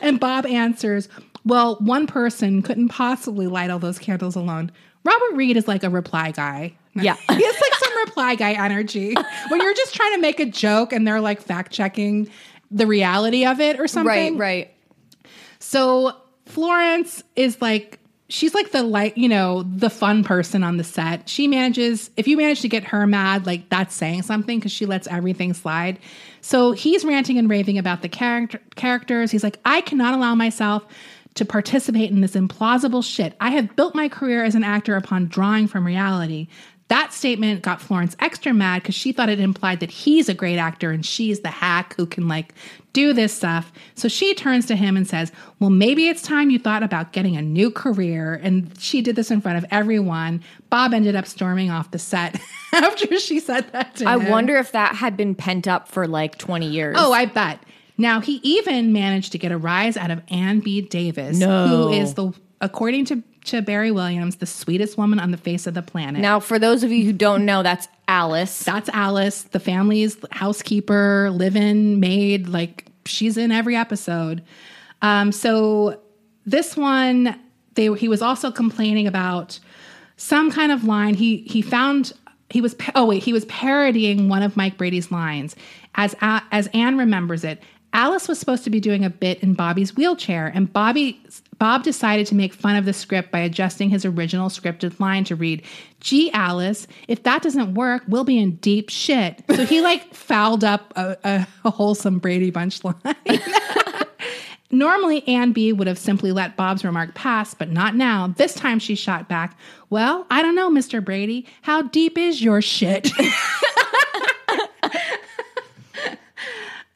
And 0.00 0.20
Bob 0.20 0.46
answers, 0.46 1.08
Well, 1.44 1.76
one 1.76 2.06
person 2.06 2.62
couldn't 2.62 2.88
possibly 2.88 3.46
light 3.46 3.70
all 3.70 3.78
those 3.78 3.98
candles 3.98 4.36
alone. 4.36 4.70
Robert 5.04 5.34
Reed 5.34 5.56
is 5.56 5.68
like 5.68 5.84
a 5.84 5.90
reply 5.90 6.32
guy. 6.32 6.74
Yeah. 7.02 7.16
he 7.28 7.44
has 7.44 7.60
like 7.60 7.74
some 7.74 7.98
reply 8.06 8.34
guy 8.34 8.52
energy 8.52 9.14
when 9.48 9.60
you're 9.60 9.74
just 9.74 9.94
trying 9.94 10.14
to 10.14 10.20
make 10.20 10.40
a 10.40 10.46
joke 10.46 10.92
and 10.92 11.06
they're 11.06 11.20
like 11.20 11.40
fact 11.40 11.72
checking 11.72 12.28
the 12.70 12.86
reality 12.86 13.44
of 13.46 13.60
it 13.60 13.78
or 13.78 13.86
something. 13.86 14.38
right, 14.38 14.66
right. 14.66 14.74
So 15.58 16.16
Florence 16.46 17.22
is 17.34 17.60
like 17.60 17.98
she's 18.28 18.54
like 18.54 18.72
the 18.72 18.82
like 18.82 19.16
you 19.16 19.28
know 19.28 19.62
the 19.62 19.90
fun 19.90 20.24
person 20.24 20.62
on 20.62 20.76
the 20.76 20.84
set. 20.84 21.28
She 21.28 21.46
manages 21.46 22.10
if 22.16 22.26
you 22.26 22.36
manage 22.36 22.60
to 22.62 22.68
get 22.68 22.84
her 22.84 23.06
mad, 23.06 23.46
like 23.46 23.68
that's 23.68 23.94
saying 23.94 24.22
something 24.22 24.58
because 24.58 24.72
she 24.72 24.86
lets 24.86 25.06
everything 25.08 25.54
slide. 25.54 25.98
So 26.40 26.72
he's 26.72 27.04
ranting 27.04 27.38
and 27.38 27.50
raving 27.50 27.78
about 27.78 28.02
the 28.02 28.08
character 28.08 28.60
characters. 28.76 29.30
He's 29.30 29.44
like, 29.44 29.58
I 29.64 29.80
cannot 29.80 30.14
allow 30.14 30.34
myself 30.34 30.84
to 31.34 31.44
participate 31.44 32.10
in 32.10 32.20
this 32.22 32.32
implausible 32.32 33.04
shit. 33.04 33.36
I 33.40 33.50
have 33.50 33.76
built 33.76 33.94
my 33.94 34.08
career 34.08 34.42
as 34.44 34.54
an 34.54 34.64
actor 34.64 34.96
upon 34.96 35.26
drawing 35.26 35.66
from 35.66 35.86
reality. 35.86 36.48
That 36.88 37.12
statement 37.12 37.62
got 37.62 37.80
Florence 37.82 38.14
extra 38.20 38.54
mad 38.54 38.82
because 38.82 38.94
she 38.94 39.10
thought 39.10 39.28
it 39.28 39.40
implied 39.40 39.80
that 39.80 39.90
he's 39.90 40.28
a 40.28 40.34
great 40.34 40.56
actor 40.56 40.92
and 40.92 41.04
she's 41.04 41.40
the 41.40 41.48
hack 41.48 41.94
who 41.96 42.06
can 42.06 42.28
like 42.28 42.54
do 42.92 43.12
this 43.12 43.34
stuff. 43.34 43.72
So 43.96 44.06
she 44.06 44.34
turns 44.34 44.66
to 44.66 44.76
him 44.76 44.96
and 44.96 45.06
says, 45.06 45.32
Well, 45.58 45.70
maybe 45.70 46.06
it's 46.08 46.22
time 46.22 46.48
you 46.48 46.60
thought 46.60 46.84
about 46.84 47.12
getting 47.12 47.36
a 47.36 47.42
new 47.42 47.72
career. 47.72 48.34
And 48.40 48.72
she 48.80 49.02
did 49.02 49.16
this 49.16 49.32
in 49.32 49.40
front 49.40 49.58
of 49.58 49.64
everyone. 49.72 50.44
Bob 50.70 50.94
ended 50.94 51.16
up 51.16 51.26
storming 51.26 51.70
off 51.70 51.90
the 51.90 51.98
set 51.98 52.40
after 52.72 53.18
she 53.18 53.40
said 53.40 53.70
that 53.72 53.96
to 53.96 54.04
him. 54.04 54.08
I 54.08 54.24
him. 54.24 54.30
wonder 54.30 54.54
if 54.56 54.70
that 54.70 54.94
had 54.94 55.16
been 55.16 55.34
pent 55.34 55.66
up 55.66 55.88
for 55.88 56.06
like 56.06 56.38
20 56.38 56.68
years. 56.68 56.96
Oh, 56.98 57.12
I 57.12 57.26
bet. 57.26 57.60
Now 57.98 58.20
he 58.20 58.34
even 58.44 58.92
managed 58.92 59.32
to 59.32 59.38
get 59.38 59.50
a 59.50 59.58
rise 59.58 59.96
out 59.96 60.10
of 60.12 60.22
Anne 60.30 60.60
B. 60.60 60.82
Davis, 60.82 61.36
No. 61.38 61.66
who 61.66 61.92
is 61.94 62.14
the 62.14 62.32
according 62.60 63.04
to, 63.06 63.22
to 63.44 63.62
Barry 63.62 63.90
Williams, 63.90 64.36
the 64.36 64.46
sweetest 64.46 64.96
woman 64.96 65.18
on 65.18 65.30
the 65.30 65.36
face 65.36 65.66
of 65.66 65.74
the 65.74 65.82
planet. 65.82 66.20
Now, 66.20 66.40
for 66.40 66.58
those 66.58 66.82
of 66.82 66.90
you 66.90 67.04
who 67.04 67.12
don't 67.12 67.44
know, 67.44 67.62
that's 67.62 67.88
Alice. 68.08 68.64
That's 68.64 68.88
Alice, 68.90 69.42
the 69.42 69.60
family's 69.60 70.16
housekeeper, 70.32 71.30
live-in 71.30 72.00
maid. 72.00 72.48
Like 72.48 72.86
she's 73.04 73.36
in 73.36 73.52
every 73.52 73.76
episode. 73.76 74.42
Um, 75.02 75.32
so 75.32 76.00
this 76.44 76.76
one, 76.76 77.38
they 77.74 77.92
he 77.94 78.08
was 78.08 78.22
also 78.22 78.50
complaining 78.50 79.06
about 79.06 79.58
some 80.16 80.50
kind 80.50 80.72
of 80.72 80.84
line. 80.84 81.14
He 81.14 81.38
he 81.38 81.62
found 81.62 82.12
he 82.48 82.60
was 82.60 82.76
oh 82.94 83.06
wait 83.06 83.22
he 83.22 83.32
was 83.32 83.44
parodying 83.46 84.28
one 84.28 84.42
of 84.42 84.56
Mike 84.56 84.78
Brady's 84.78 85.10
lines 85.10 85.56
as 85.94 86.14
as 86.20 86.68
Anne 86.68 86.96
remembers 86.96 87.44
it. 87.44 87.62
Alice 87.96 88.28
was 88.28 88.38
supposed 88.38 88.62
to 88.64 88.68
be 88.68 88.78
doing 88.78 89.06
a 89.06 89.10
bit 89.10 89.42
in 89.42 89.54
Bobby's 89.54 89.96
wheelchair, 89.96 90.52
and 90.54 90.70
Bobby 90.70 91.18
Bob 91.58 91.82
decided 91.82 92.26
to 92.26 92.34
make 92.34 92.52
fun 92.52 92.76
of 92.76 92.84
the 92.84 92.92
script 92.92 93.30
by 93.30 93.38
adjusting 93.38 93.88
his 93.88 94.04
original 94.04 94.50
scripted 94.50 95.00
line 95.00 95.24
to 95.24 95.34
read, 95.34 95.62
"Gee, 96.00 96.30
Alice, 96.32 96.86
if 97.08 97.22
that 97.22 97.40
doesn't 97.40 97.72
work, 97.72 98.02
we'll 98.06 98.24
be 98.24 98.38
in 98.38 98.56
deep 98.56 98.90
shit." 98.90 99.42
So 99.48 99.64
he 99.64 99.80
like 99.80 100.14
fouled 100.14 100.62
up 100.62 100.92
a, 100.94 101.16
a, 101.24 101.46
a 101.64 101.70
wholesome 101.70 102.18
Brady 102.18 102.50
Bunch 102.50 102.84
line. 102.84 102.96
Normally, 104.70 105.26
Anne 105.26 105.52
B 105.52 105.72
would 105.72 105.86
have 105.86 105.98
simply 105.98 106.32
let 106.32 106.54
Bob's 106.54 106.84
remark 106.84 107.14
pass, 107.14 107.54
but 107.54 107.70
not 107.70 107.94
now. 107.94 108.34
This 108.36 108.52
time 108.52 108.78
she 108.78 108.94
shot 108.94 109.26
back, 109.26 109.56
Well, 109.88 110.26
I 110.30 110.42
don't 110.42 110.54
know, 110.54 110.70
Mr. 110.70 111.02
Brady. 111.02 111.46
How 111.62 111.80
deep 111.80 112.18
is 112.18 112.42
your 112.42 112.60
shit? 112.60 113.10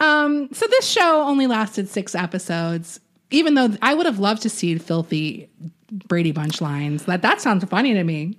um, 0.00 0.48
so 0.52 0.66
this 0.68 0.88
show 0.88 1.22
only 1.22 1.46
lasted 1.46 1.88
six 1.88 2.14
episodes, 2.14 3.00
even 3.30 3.54
though 3.54 3.70
I 3.82 3.94
would 3.94 4.06
have 4.06 4.18
loved 4.18 4.42
to 4.42 4.50
see 4.50 4.76
filthy 4.78 5.48
Brady 5.90 6.32
Bunch 6.32 6.60
lines. 6.60 7.04
That, 7.04 7.22
that 7.22 7.40
sounds 7.40 7.64
funny 7.64 7.94
to 7.94 8.04
me. 8.04 8.36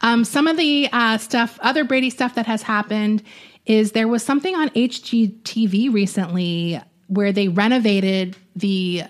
Um, 0.00 0.24
some 0.24 0.46
of 0.46 0.56
the 0.56 0.88
uh, 0.92 1.18
stuff, 1.18 1.58
other 1.62 1.84
Brady 1.84 2.10
stuff 2.10 2.34
that 2.34 2.46
has 2.46 2.62
happened 2.62 3.22
is 3.64 3.92
there 3.92 4.08
was 4.08 4.22
something 4.22 4.54
on 4.54 4.68
HGTV 4.70 5.92
recently 5.92 6.80
where 7.06 7.32
they 7.32 7.48
renovated 7.48 8.36
the 8.56 9.04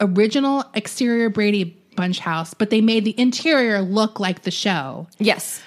original 0.00 0.64
exterior 0.74 1.28
Brady 1.28 1.76
Bunch 1.96 2.20
house, 2.20 2.54
but 2.54 2.70
they 2.70 2.80
made 2.80 3.04
the 3.04 3.18
interior 3.18 3.82
look 3.82 4.20
like 4.20 4.42
the 4.42 4.50
show. 4.50 5.08
yes. 5.18 5.60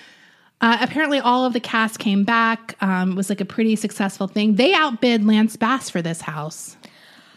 Uh, 0.63 0.77
apparently, 0.79 1.19
all 1.19 1.45
of 1.45 1.51
the 1.51 1.59
cast 1.59 1.99
came 1.99 2.23
back. 2.23 2.77
Um, 2.81 3.11
it 3.11 3.15
was 3.15 3.29
like 3.29 3.41
a 3.41 3.45
pretty 3.45 3.75
successful 3.75 4.27
thing. 4.27 4.55
They 4.55 4.73
outbid 4.73 5.25
Lance 5.25 5.57
Bass 5.57 5.89
for 5.89 6.01
this 6.01 6.21
house. 6.21 6.77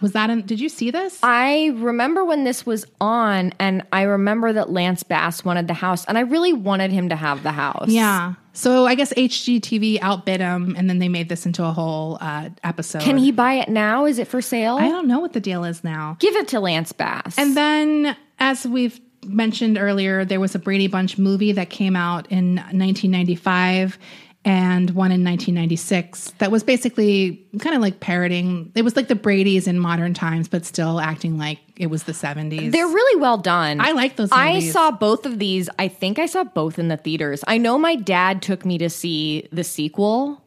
Was 0.01 0.12
that? 0.12 0.31
In, 0.31 0.43
did 0.43 0.61
you 0.61 0.68
see 0.68 0.93
this? 0.93 1.18
I 1.24 1.72
remember 1.74 2.24
when 2.24 2.45
this 2.45 2.64
was 2.64 2.85
on, 3.01 3.53
and 3.59 3.83
I 3.93 4.03
remember 4.03 4.53
that 4.53 4.70
Lance 4.70 5.03
Bass 5.03 5.45
wanted 5.45 5.66
the 5.66 5.74
house, 5.74 6.05
and 6.05 6.16
I 6.16 6.20
really 6.20 6.53
wanted 6.53 6.93
him 6.93 7.09
to 7.09 7.16
have 7.16 7.43
the 7.43 7.53
house. 7.53 7.89
yeah. 7.89 8.35
So 8.53 8.87
I 8.87 8.95
guess 8.95 9.12
HGTV 9.12 9.99
outbid 10.01 10.41
him, 10.41 10.77
and 10.79 10.89
then 10.89 10.99
they 10.99 11.09
made 11.11 11.29
this 11.29 11.45
into 11.45 11.62
a 11.62 11.72
whole 11.72 12.16
uh, 12.22 12.49
episode. 12.64 13.03
Can 13.03 13.18
he 13.18 13.31
buy 13.31 13.55
it 13.55 13.68
now? 13.68 14.07
Is 14.07 14.18
it 14.18 14.29
for 14.29 14.41
sale? 14.41 14.77
I 14.77 14.89
don't 14.89 15.07
know 15.07 15.20
what 15.20 15.35
the 15.35 15.41
deal 15.41 15.64
is 15.64 15.85
now. 15.85 16.16
Give 16.20 16.35
it 16.37 16.49
to 16.49 16.61
Lance 16.61 16.93
Bass. 16.93 17.37
And 17.39 17.55
then, 17.55 18.16
as 18.39 18.66
we've 18.66 18.99
mentioned 19.25 19.79
earlier, 19.79 20.25
there 20.25 20.41
was 20.41 20.55
a 20.55 20.59
Brady 20.59 20.87
Bunch 20.87 21.19
movie 21.19 21.53
that 21.53 21.71
came 21.71 21.97
out 21.97 22.31
in 22.31 22.57
1995 22.57 23.99
and 24.47 24.91
one 24.91 25.11
in 25.11 25.25
1996 25.25 26.31
that 26.39 26.53
was 26.53 26.62
basically 26.62 27.45
kind 27.59 27.75
of 27.75 27.83
like 27.83 27.99
parroting. 27.99 28.71
It 28.77 28.83
was 28.83 28.95
like 28.95 29.09
the 29.09 29.17
Brady's 29.17 29.67
in 29.67 29.81
modern 29.81 30.14
times, 30.14 30.47
but 30.47 30.64
still 30.64 31.01
acting 31.01 31.37
like 31.37 31.59
it 31.77 31.89
was 31.89 32.05
the 32.05 32.12
70s. 32.12 32.71
They're 32.71 32.87
really 32.87 33.21
well 33.21 33.39
done. 33.39 33.81
I 33.81 33.91
like 33.91 34.14
those 34.14 34.29
I 34.31 34.61
saw 34.61 34.93
both 34.93 35.27
of 35.27 35.41
these. 35.41 35.69
I 35.81 35.89
think 35.89 36.21
I 36.21 36.27
saw 36.27 36.45
both 36.45 36.79
in 36.79 36.87
the 36.87 36.97
theaters. 36.97 37.43
I 37.49 37.59
know 37.59 37.77
my 37.77 37.97
dad 37.97 38.41
took 38.41 38.64
me 38.64 38.79
to 38.79 38.89
see 38.89 39.49
the 39.51 39.64
sequel, 39.64 40.41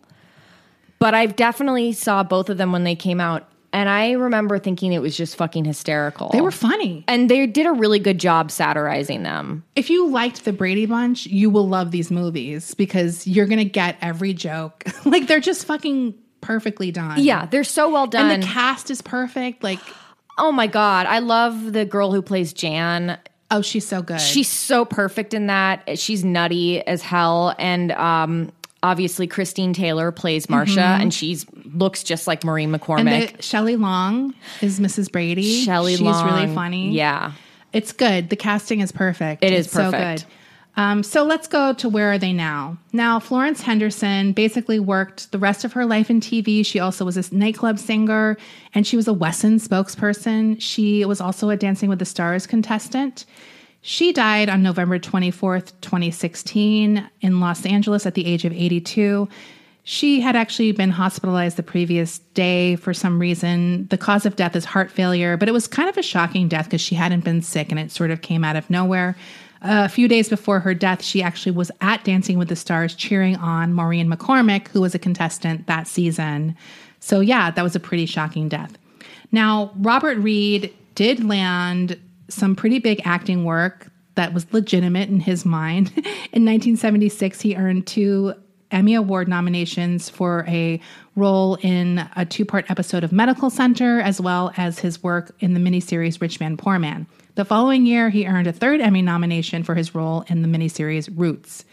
but 1.00 1.14
I've 1.14 1.36
definitely 1.36 1.92
saw 1.92 2.24
both 2.24 2.50
of 2.50 2.58
them 2.58 2.72
when 2.72 2.86
they 2.86 2.96
came 2.96 3.20
out. 3.20 3.49
And 3.72 3.88
I 3.88 4.12
remember 4.12 4.58
thinking 4.60 4.94
it 4.94 5.02
was 5.02 5.16
just 5.16 5.36
fucking 5.36 5.66
hysterical. 5.66 6.30
they 6.34 6.42
were 6.42 6.52
funny. 6.52 7.04
and 7.08 7.30
they 7.30 7.46
did 7.46 7.66
a 7.66 7.72
really 7.72 8.00
good 8.00 8.18
job 8.20 8.50
satirizing 8.52 9.24
them. 9.24 9.64
If 9.76 9.90
you 9.90 10.08
liked 10.10 10.46
the 10.46 10.54
Brady 10.54 10.86
Bunch, 10.86 11.26
you 11.28 11.50
will 11.50 11.68
love 11.68 11.92
these 11.92 12.10
movies 12.10 12.74
because 12.74 13.28
you're 13.28 13.46
going 13.46 13.60
to 13.60 13.66
get 13.66 13.98
every 14.02 14.34
joke. 14.34 14.84
like 15.06 15.28
they're 15.28 15.40
just 15.40 15.66
fucking 15.66 16.16
perfectly 16.42 16.92
done. 16.92 17.20
Yeah, 17.22 17.46
they're 17.46 17.64
so 17.64 17.90
well 17.92 18.08
done. 18.08 18.32
And 18.32 18.42
the 18.44 18.48
cast 18.48 18.90
is 18.90 19.02
perfect. 19.02 19.64
Like, 19.64 19.80
oh 20.38 20.52
my 20.52 20.68
god, 20.68 21.06
I 21.06 21.20
love 21.20 21.74
the 21.74 21.86
girl 21.86 22.12
who 22.12 22.22
plays 22.22 22.54
Jan. 22.54 23.18
oh, 23.52 23.62
she's 23.62 23.86
so 23.86 24.02
good. 24.02 24.22
She's 24.22 24.48
so 24.48 24.86
perfect 24.86 25.34
in 25.34 25.48
that. 25.48 26.00
She's 26.00 26.24
nutty 26.24 26.82
as 26.88 27.02
hell, 27.02 27.56
and 27.60 27.92
um, 27.92 28.52
obviously 28.84 29.28
Christine 29.28 29.74
Taylor 29.74 30.12
plays 30.12 30.50
Marcia, 30.50 30.82
and 30.82 31.14
she's 31.14 31.46
looks 31.74 32.04
just 32.04 32.28
like 32.28 32.44
Maureen 32.44 32.74
and 32.74 32.82
McCormick. 32.82 33.42
Shelley 33.42 33.76
Long 33.76 34.34
is 34.62 34.80
Mrs. 34.80 35.12
Brady. 35.12 35.64
Shelley 35.64 35.98
Long. 35.98 36.14
she's 36.14 36.22
Long, 36.24 36.42
really 36.42 36.56
funny. 36.56 36.92
Yeah, 36.92 37.34
It's 37.74 37.92
good. 37.92 38.30
The 38.30 38.36
casting 38.36 38.80
is 38.80 38.92
perfect. 38.92 39.44
It 39.44 39.54
is 39.54 39.66
It's 39.66 39.74
so 39.76 39.92
perfect. 39.92 40.22
good. 40.26 40.32
Um, 40.78 41.04
so 41.04 41.24
let's 41.24 41.48
go 41.48 41.74
to 41.74 41.90
where 41.90 42.10
are 42.14 42.18
they 42.18 42.32
now? 42.32 42.78
Now, 42.94 43.20
Florence 43.20 43.60
Henderson 43.62 44.32
basically 44.32 44.80
worked 44.80 45.32
the 45.34 45.38
rest 45.40 45.66
of 45.66 45.74
her 45.74 45.86
life 45.86 46.10
in 46.10 46.22
TV. 46.22 46.66
She 46.66 46.80
also 46.80 47.04
was 47.04 47.18
a 47.18 47.36
nightclub 47.36 47.80
singer 47.80 48.38
and 48.74 48.88
she 48.88 48.96
was 48.96 49.06
a 49.08 49.12
Wesson 49.14 49.58
spokesperson. 49.58 50.56
She 50.62 51.04
was 51.04 51.20
also 51.20 51.50
a 51.50 51.58
Dancing 51.58 51.90
with 51.90 52.00
the 52.00 52.06
Stars 52.06 52.48
contestant. 52.48 53.26
She 53.82 54.12
died 54.12 54.50
on 54.50 54.62
November 54.62 55.00
24th, 55.00 55.72
2016, 55.82 57.10
in 57.22 57.40
Los 57.40 57.66
Angeles 57.66 58.06
at 58.06 58.14
the 58.14 58.26
age 58.26 58.44
of 58.44 58.52
82. 58.52 59.30
She 59.84 60.20
had 60.20 60.36
actually 60.36 60.72
been 60.74 60.92
hospitalized 60.92 61.56
the 61.58 61.64
previous 61.64 62.20
day 62.36 62.76
for 62.76 62.94
some 62.94 63.20
reason. 63.20 63.88
The 63.88 63.98
cause 63.98 64.26
of 64.26 64.36
death 64.36 64.56
is 64.56 64.66
heart 64.66 64.92
failure, 64.92 65.38
but 65.38 65.48
it 65.48 65.54
was 65.54 65.68
kind 65.68 65.90
of 65.90 65.98
a 65.98 66.04
shocking 66.04 66.48
death 66.48 66.66
because 66.66 66.82
she 66.82 66.96
hadn't 66.96 67.24
been 67.24 67.42
sick 67.42 67.72
and 67.72 67.80
it 67.80 67.92
sort 67.92 68.12
of 68.12 68.22
came 68.22 68.44
out 68.44 68.56
of 68.56 68.70
nowhere. 68.70 69.16
a 69.62 69.90
few 69.90 70.08
days 70.08 70.30
before 70.30 70.60
her 70.60 70.74
death, 70.74 71.02
she 71.02 71.22
actually 71.22 71.52
was 71.52 71.72
at 71.82 72.04
Dancing 72.04 72.38
with 72.38 72.50
the 72.50 72.56
Stars 72.56 72.96
cheering 72.96 73.36
on 73.38 73.74
Maureen 73.74 74.10
McCormick, 74.10 74.68
who 74.70 74.82
was 74.82 74.96
a 74.96 75.00
contestant 75.00 75.68
that 75.68 75.88
season. 75.88 76.56
So, 77.00 77.20
yeah, 77.20 77.52
that 77.52 77.64
was 77.64 77.76
a 77.76 77.80
pretty 77.80 78.06
shocking 78.06 78.50
death. 78.50 78.78
Now, 79.32 79.72
Robert 79.78 80.18
Reed 80.18 80.74
did 80.96 81.24
land 81.24 82.00
some 82.30 82.56
pretty 82.56 82.80
big 82.80 83.02
acting 83.06 83.44
work 83.44 83.92
that 84.16 84.34
was 84.34 84.52
legitimate 84.54 85.10
in 85.10 85.20
his 85.20 85.46
mind. 85.46 85.90
In 86.32 86.46
1976, 86.46 87.42
he 87.42 87.56
earned 87.56 87.88
two 87.88 88.34
Emmy 88.72 88.94
Award 88.94 89.28
nominations 89.28 90.10
for 90.10 90.46
a 90.48 90.80
role 91.16 91.58
in 91.62 92.08
a 92.16 92.26
two 92.26 92.46
part 92.46 92.70
episode 92.70 93.04
of 93.04 93.12
Medical 93.12 93.50
Center, 93.50 94.00
as 94.00 94.22
well 94.22 94.52
as 94.58 94.80
his 94.80 95.02
work 95.02 95.36
in 95.40 95.54
the 95.54 95.60
miniseries 95.60 96.22
Rich 96.22 96.40
Man, 96.40 96.58
Poor 96.58 96.78
Man. 96.78 97.08
The 97.36 97.46
following 97.46 97.86
year, 97.86 98.10
he 98.10 98.28
earned 98.28 98.48
a 98.48 98.54
third 98.54 98.82
Emmy 98.82 99.02
nomination 99.02 99.64
for 99.64 99.76
his 99.76 99.96
role 99.96 100.24
in 100.28 100.42
the 100.42 100.48
miniseries 100.48 101.10
Roots. 101.16 101.66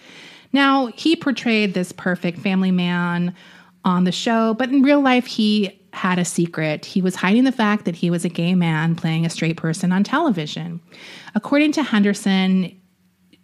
Now, 0.52 0.86
he 0.86 1.16
portrayed 1.16 1.74
this 1.74 1.92
perfect 1.92 2.38
family 2.38 2.70
man 2.70 3.34
on 3.84 4.04
the 4.04 4.12
show, 4.12 4.54
but 4.54 4.70
in 4.70 4.82
real 4.82 5.00
life, 5.00 5.26
he 5.26 5.78
had 5.96 6.18
a 6.18 6.24
secret. 6.24 6.84
He 6.84 7.00
was 7.00 7.16
hiding 7.16 7.44
the 7.44 7.52
fact 7.52 7.86
that 7.86 7.96
he 7.96 8.10
was 8.10 8.24
a 8.24 8.28
gay 8.28 8.54
man 8.54 8.94
playing 8.94 9.24
a 9.24 9.30
straight 9.30 9.56
person 9.56 9.92
on 9.92 10.04
television. 10.04 10.80
According 11.34 11.72
to 11.72 11.82
Henderson, 11.82 12.78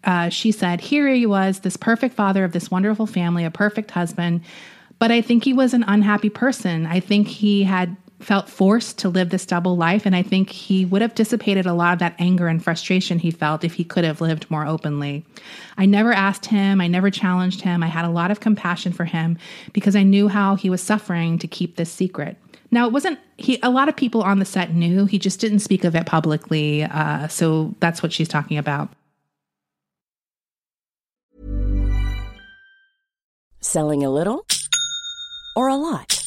uh, 0.05 0.29
she 0.29 0.53
said, 0.53 0.81
Here 0.81 1.09
he 1.09 1.27
was, 1.27 1.61
this 1.61 1.77
perfect 1.77 2.15
father 2.15 2.45
of 2.45 2.53
this 2.53 2.71
wonderful 2.71 3.07
family, 3.07 3.45
a 3.45 3.51
perfect 3.51 3.91
husband. 3.91 4.43
But 4.99 5.11
I 5.11 5.21
think 5.21 5.45
he 5.45 5.53
was 5.53 5.75
an 5.75 5.85
unhappy 5.89 6.29
person. 6.29 6.87
I 6.87 7.01
think 7.01 7.27
he 7.27 7.65
had 7.65 7.97
felt 8.25 8.49
forced 8.49 8.99
to 8.99 9.09
live 9.09 9.31
this 9.31 9.47
double 9.47 9.77
life. 9.77 10.07
And 10.07 10.15
I 10.15 10.23
think 10.23 10.51
he 10.51 10.85
would 10.85 11.03
have 11.03 11.15
dissipated 11.15 11.67
a 11.67 11.75
lot 11.75 11.93
of 11.93 11.99
that 11.99 12.17
anger 12.19 12.49
and 12.49 12.63
frustration 12.63 13.19
he 13.19 13.31
felt 13.31 13.65
if 13.65 13.75
he 13.75 13.85
could 13.85 14.05
have 14.05 14.21
lived 14.21 14.51
more 14.51 14.67
openly. 14.67 15.25
I 15.77 15.87
never 15.87 16.13
asked 16.13 16.47
him, 16.47 16.81
I 16.81 16.87
never 16.87 17.11
challenged 17.11 17.63
him. 17.63 17.83
I 17.83 17.89
had 17.89 18.05
a 18.05 18.11
lot 18.11 18.31
of 18.31 18.41
compassion 18.41 18.93
for 18.93 19.05
him 19.05 19.39
because 19.73 19.97
I 19.97 20.03
knew 20.03 20.29
how 20.29 20.55
he 20.55 20.71
was 20.71 20.83
suffering 20.83 21.39
to 21.39 21.49
keep 21.49 21.77
this 21.77 21.91
secret. 21.91 22.37
Now, 22.71 22.87
it 22.87 22.93
wasn't 22.93 23.19
he. 23.37 23.59
A 23.63 23.69
lot 23.69 23.91
of 23.91 23.97
people 23.97 24.23
on 24.23 24.39
the 24.39 24.47
set 24.47 24.73
knew. 24.73 25.05
He 25.05 25.19
just 25.19 25.39
didn't 25.41 25.59
speak 25.59 25.85
of 25.85 25.95
it 25.95 26.07
publicly. 26.07 26.85
Uh, 26.85 27.29
so 27.29 27.75
that's 27.81 28.03
what 28.03 28.13
she's 28.15 28.29
talking 28.29 28.57
about. 28.57 28.89
Selling 33.61 34.03
a 34.03 34.11
little 34.11 34.47
or 35.55 35.69
a 35.69 35.77
lot? 35.77 36.27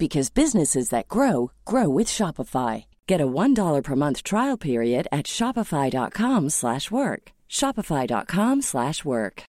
because 0.00 0.30
businesses 0.30 0.88
that 0.88 1.06
grow 1.06 1.52
grow 1.64 1.88
with 1.88 2.08
Shopify. 2.08 2.86
Get 3.06 3.20
a 3.20 3.26
$1 3.26 3.84
per 3.84 3.96
month 3.96 4.22
trial 4.22 4.56
period 4.56 5.06
at 5.12 5.26
Shopify.com 5.26 6.48
slash 6.48 6.90
work. 6.90 7.32
Shopify.com 7.48 8.62
slash 8.62 9.04
work. 9.04 9.44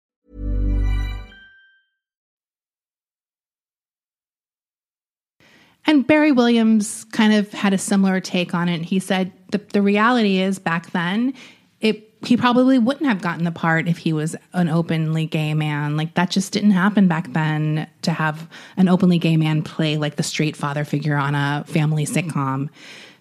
And 5.86 6.06
Barry 6.06 6.32
Williams 6.32 7.04
kind 7.06 7.34
of 7.34 7.52
had 7.52 7.74
a 7.74 7.78
similar 7.78 8.20
take 8.20 8.54
on 8.54 8.70
it. 8.70 8.82
He 8.82 9.00
said 9.00 9.32
the, 9.52 9.58
the 9.74 9.82
reality 9.82 10.40
is 10.40 10.60
back 10.60 10.92
then, 10.92 11.34
it 11.82 12.10
he 12.22 12.36
probably 12.36 12.78
wouldn't 12.78 13.06
have 13.06 13.22
gotten 13.22 13.46
the 13.46 13.52
part 13.52 13.88
if 13.88 13.98
he 13.98 14.12
was 14.12 14.36
an 14.52 14.68
openly 14.68 15.26
gay 15.26 15.54
man. 15.54 15.96
Like 15.96 16.16
that 16.16 16.30
just 16.30 16.52
didn't 16.52 16.72
happen 16.72 17.08
back 17.08 17.32
then 17.32 17.88
to 18.02 18.12
have 18.12 18.50
an 18.76 18.90
openly 18.90 19.20
gay 19.20 19.38
man 19.38 19.64
play 19.64 19.98
like 19.98 20.18
the 20.18 20.24
straight 20.24 20.58
father 20.58 20.84
figure 20.84 21.16
on 21.16 21.34
a 21.34 21.64
family 21.68 22.06
sitcom. 22.06 22.70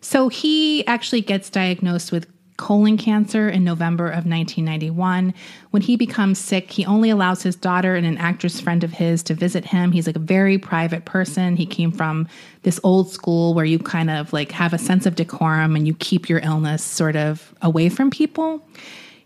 So 0.00 0.28
he 0.28 0.84
actually 0.86 1.20
gets 1.20 1.48
diagnosed 1.48 2.10
with 2.10 2.26
colon 2.58 2.98
cancer 2.98 3.48
in 3.48 3.64
November 3.64 4.06
of 4.08 4.26
1991. 4.26 5.32
When 5.70 5.82
he 5.82 5.96
becomes 5.96 6.38
sick, 6.38 6.70
he 6.70 6.84
only 6.84 7.08
allows 7.08 7.42
his 7.42 7.56
daughter 7.56 7.94
and 7.94 8.04
an 8.04 8.18
actress 8.18 8.60
friend 8.60 8.84
of 8.84 8.92
his 8.92 9.22
to 9.22 9.34
visit 9.34 9.64
him. 9.64 9.92
He's 9.92 10.06
like 10.06 10.16
a 10.16 10.20
very 10.20 10.58
private 10.58 11.06
person. 11.06 11.56
He 11.56 11.64
came 11.64 11.90
from 11.90 12.28
this 12.64 12.78
old 12.84 13.10
school 13.10 13.54
where 13.54 13.64
you 13.64 13.78
kind 13.78 14.10
of 14.10 14.32
like 14.32 14.52
have 14.52 14.74
a 14.74 14.78
sense 14.78 15.06
of 15.06 15.14
decorum 15.14 15.74
and 15.74 15.86
you 15.86 15.94
keep 15.94 16.28
your 16.28 16.40
illness 16.40 16.84
sort 16.84 17.16
of 17.16 17.54
away 17.62 17.88
from 17.88 18.10
people. 18.10 18.62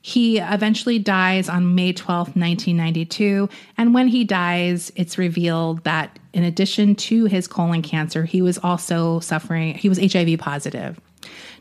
He 0.03 0.39
eventually 0.39 0.99
dies 0.99 1.49
on 1.49 1.75
May 1.75 1.93
12, 1.93 2.37
1992. 2.37 3.49
And 3.79 3.95
when 3.95 4.09
he 4.09 4.25
dies, 4.25 4.93
it's 4.97 5.17
revealed 5.17 5.85
that 5.85 6.19
in 6.35 6.45
addition 6.45 6.97
to 6.97 7.27
his 7.27 7.47
colon 7.47 7.83
cancer, 7.83 8.25
he 8.25 8.43
was 8.43 8.59
also 8.59 9.21
suffering, 9.21 9.75
he 9.75 9.89
was 9.89 9.99
HIV 9.99 10.39
positive. 10.39 11.01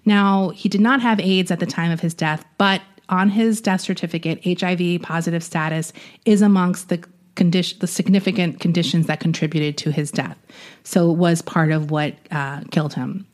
Now, 0.05 0.49
he 0.49 0.67
did 0.69 0.81
not 0.81 1.01
have 1.01 1.19
AIDS 1.19 1.51
at 1.51 1.59
the 1.59 1.65
time 1.65 1.91
of 1.91 1.99
his 1.99 2.13
death, 2.13 2.43
but 2.57 2.81
on 3.09 3.29
his 3.29 3.61
death 3.61 3.81
certificate, 3.81 4.41
HIV 4.59 5.01
positive 5.01 5.43
status 5.43 5.93
is 6.25 6.41
amongst 6.41 6.89
the 6.89 7.03
condition, 7.35 7.77
the 7.79 7.87
significant 7.87 8.59
conditions 8.59 9.07
that 9.07 9.19
contributed 9.19 9.77
to 9.79 9.91
his 9.91 10.11
death. 10.11 10.37
So 10.83 11.11
it 11.11 11.17
was 11.17 11.41
part 11.41 11.71
of 11.71 11.91
what 11.91 12.15
uh, 12.31 12.61
killed 12.71 12.93
him. 12.93 13.27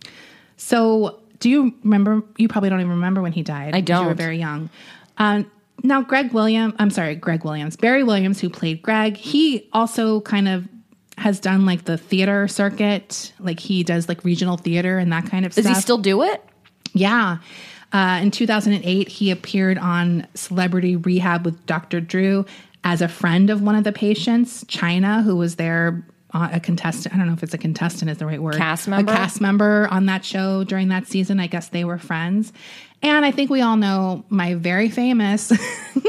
So, 0.57 1.19
do 1.39 1.49
you 1.49 1.73
remember? 1.83 2.23
You 2.37 2.47
probably 2.47 2.69
don't 2.69 2.79
even 2.79 2.91
remember 2.91 3.21
when 3.21 3.31
he 3.31 3.43
died. 3.43 3.75
I 3.75 3.81
'cause 3.81 3.89
You 3.89 3.95
were 4.05 4.09
don't. 4.09 4.17
very 4.17 4.37
young. 4.39 4.69
Um, 5.19 5.49
now, 5.83 6.01
Greg 6.01 6.33
Williams, 6.33 6.73
I'm 6.79 6.89
sorry, 6.89 7.13
Greg 7.15 7.45
Williams, 7.45 7.75
Barry 7.75 8.03
Williams, 8.03 8.39
who 8.41 8.49
played 8.49 8.81
Greg, 8.81 9.15
he 9.15 9.69
also 9.73 10.21
kind 10.21 10.47
of 10.47 10.67
has 11.19 11.39
done 11.39 11.65
like 11.65 11.85
the 11.85 11.97
theater 11.97 12.47
circuit. 12.47 13.33
Like 13.39 13.59
he 13.59 13.83
does 13.83 14.07
like 14.09 14.23
regional 14.23 14.57
theater 14.57 14.97
and 14.97 15.11
that 15.11 15.25
kind 15.27 15.45
of 15.45 15.53
Does 15.53 15.63
stuff. 15.65 15.71
Does 15.73 15.77
he 15.77 15.81
still 15.83 15.97
do 15.99 16.23
it? 16.23 16.43
Yeah. 16.97 17.37
Uh, 17.93 18.19
in 18.21 18.31
2008, 18.31 19.07
he 19.07 19.31
appeared 19.31 19.77
on 19.77 20.27
Celebrity 20.33 20.95
Rehab 20.95 21.45
with 21.45 21.65
Dr. 21.65 22.01
Drew 22.01 22.45
as 22.83 23.01
a 23.01 23.07
friend 23.07 23.49
of 23.49 23.61
one 23.61 23.75
of 23.75 23.83
the 23.83 23.91
patients, 23.91 24.63
Chyna, 24.65 25.23
who 25.23 25.35
was 25.35 25.55
there, 25.55 26.05
uh, 26.33 26.49
a 26.51 26.59
contestant. 26.59 27.15
I 27.15 27.17
don't 27.17 27.27
know 27.27 27.33
if 27.33 27.43
it's 27.43 27.53
a 27.53 27.57
contestant 27.57 28.11
is 28.11 28.17
the 28.17 28.25
right 28.25 28.41
word. 28.41 28.55
Cast 28.55 28.87
member? 28.87 29.11
A 29.11 29.15
cast 29.15 29.39
member 29.39 29.87
on 29.89 30.05
that 30.07 30.25
show 30.25 30.63
during 30.63 30.89
that 30.89 31.07
season. 31.07 31.39
I 31.39 31.47
guess 31.47 31.69
they 31.69 31.85
were 31.85 31.97
friends. 31.97 32.51
And 33.01 33.25
I 33.25 33.31
think 33.31 33.49
we 33.49 33.61
all 33.61 33.77
know 33.77 34.25
my 34.29 34.55
very 34.55 34.89
famous 34.89 35.51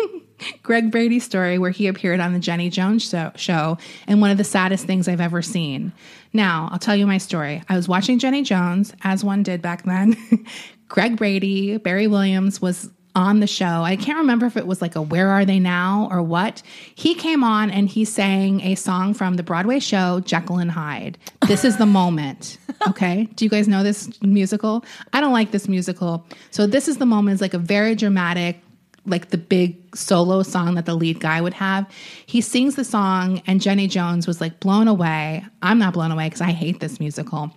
Greg 0.62 0.90
Brady 0.90 1.20
story 1.20 1.58
where 1.58 1.70
he 1.70 1.86
appeared 1.86 2.20
on 2.20 2.32
the 2.32 2.38
Jenny 2.38 2.70
Jones 2.70 3.08
show, 3.08 3.32
show 3.36 3.78
and 4.06 4.20
one 4.20 4.30
of 4.30 4.38
the 4.38 4.44
saddest 4.44 4.86
things 4.86 5.08
I've 5.08 5.20
ever 5.20 5.42
seen. 5.42 5.92
Now, 6.32 6.68
I'll 6.72 6.78
tell 6.78 6.96
you 6.96 7.06
my 7.06 7.18
story. 7.18 7.62
I 7.68 7.76
was 7.76 7.88
watching 7.88 8.18
Jenny 8.18 8.42
Jones, 8.42 8.92
as 9.02 9.24
one 9.24 9.42
did 9.42 9.62
back 9.62 9.84
then. 9.84 10.16
Greg 10.88 11.16
Brady, 11.16 11.76
Barry 11.76 12.06
Williams 12.06 12.60
was 12.60 12.90
on 13.14 13.40
the 13.40 13.46
show. 13.46 13.82
I 13.82 13.96
can't 13.96 14.18
remember 14.18 14.46
if 14.46 14.56
it 14.56 14.66
was 14.66 14.80
like 14.80 14.94
a 14.94 15.02
Where 15.02 15.28
Are 15.30 15.44
They 15.44 15.58
Now 15.58 16.08
or 16.10 16.22
what. 16.22 16.62
He 16.94 17.14
came 17.14 17.42
on 17.42 17.70
and 17.70 17.88
he 17.88 18.04
sang 18.04 18.60
a 18.60 18.76
song 18.76 19.12
from 19.12 19.34
the 19.34 19.42
Broadway 19.42 19.80
show 19.80 20.20
Jekyll 20.20 20.58
and 20.58 20.70
Hyde. 20.70 21.18
This 21.46 21.64
is 21.64 21.76
the 21.76 21.86
moment. 21.86 22.58
Okay. 22.86 23.24
Do 23.34 23.44
you 23.44 23.50
guys 23.50 23.66
know 23.66 23.82
this 23.82 24.08
musical? 24.22 24.84
I 25.12 25.20
don't 25.20 25.32
like 25.32 25.50
this 25.50 25.66
musical. 25.66 26.24
So 26.52 26.64
this 26.64 26.86
is 26.86 26.98
the 26.98 27.06
moment. 27.06 27.34
It's 27.34 27.42
like 27.42 27.52
a 27.52 27.58
very 27.58 27.96
dramatic, 27.96 28.60
like 29.04 29.30
the 29.30 29.36
big 29.36 29.96
solo 29.96 30.44
song 30.44 30.76
that 30.76 30.86
the 30.86 30.94
lead 30.94 31.18
guy 31.18 31.40
would 31.40 31.54
have. 31.54 31.90
He 32.26 32.40
sings 32.40 32.76
the 32.76 32.84
song, 32.84 33.42
and 33.48 33.60
Jenny 33.60 33.88
Jones 33.88 34.28
was 34.28 34.40
like 34.40 34.60
blown 34.60 34.86
away. 34.86 35.44
I'm 35.60 35.80
not 35.80 35.92
blown 35.92 36.12
away 36.12 36.26
because 36.26 36.40
I 36.40 36.52
hate 36.52 36.78
this 36.78 37.00
musical. 37.00 37.50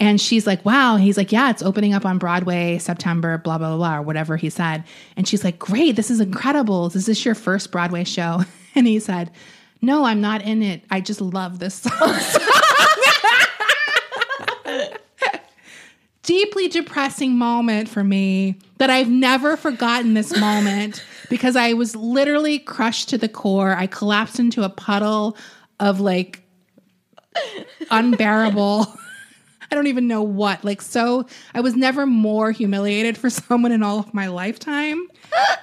And 0.00 0.20
she's 0.20 0.46
like, 0.46 0.64
wow. 0.64 0.96
He's 0.96 1.16
like, 1.16 1.30
yeah, 1.30 1.50
it's 1.50 1.62
opening 1.62 1.94
up 1.94 2.04
on 2.04 2.18
Broadway 2.18 2.78
September, 2.78 3.38
blah, 3.38 3.58
blah, 3.58 3.68
blah, 3.68 3.76
blah, 3.76 3.96
or 3.98 4.02
whatever 4.02 4.36
he 4.36 4.50
said. 4.50 4.84
And 5.16 5.28
she's 5.28 5.44
like, 5.44 5.58
great, 5.58 5.96
this 5.96 6.10
is 6.10 6.20
incredible. 6.20 6.86
Is 6.86 7.06
this 7.06 7.24
your 7.24 7.34
first 7.34 7.70
Broadway 7.70 8.04
show? 8.04 8.42
And 8.76 8.88
he 8.88 8.98
said, 8.98 9.30
no, 9.80 10.04
I'm 10.04 10.20
not 10.20 10.42
in 10.42 10.60
it. 10.60 10.82
I 10.90 11.00
just 11.00 11.20
love 11.20 11.60
this 11.60 11.74
song. 11.74 12.18
deeply 16.24 16.68
depressing 16.68 17.36
moment 17.36 17.88
for 17.88 18.02
me 18.02 18.58
that 18.78 18.90
I've 18.90 19.10
never 19.10 19.56
forgotten 19.56 20.14
this 20.14 20.36
moment 20.38 21.04
because 21.30 21.54
I 21.54 21.74
was 21.74 21.94
literally 21.94 22.58
crushed 22.58 23.10
to 23.10 23.18
the 23.18 23.28
core. 23.28 23.76
I 23.76 23.86
collapsed 23.86 24.40
into 24.40 24.64
a 24.64 24.68
puddle 24.68 25.36
of 25.78 26.00
like 26.00 26.42
unbearable. 27.90 28.86
I 29.70 29.74
don't 29.74 29.86
even 29.86 30.06
know 30.06 30.22
what. 30.22 30.64
Like, 30.64 30.82
so 30.82 31.26
I 31.54 31.60
was 31.60 31.74
never 31.76 32.06
more 32.06 32.50
humiliated 32.52 33.16
for 33.18 33.30
someone 33.30 33.72
in 33.72 33.82
all 33.82 33.98
of 33.98 34.14
my 34.14 34.28
lifetime. 34.28 35.08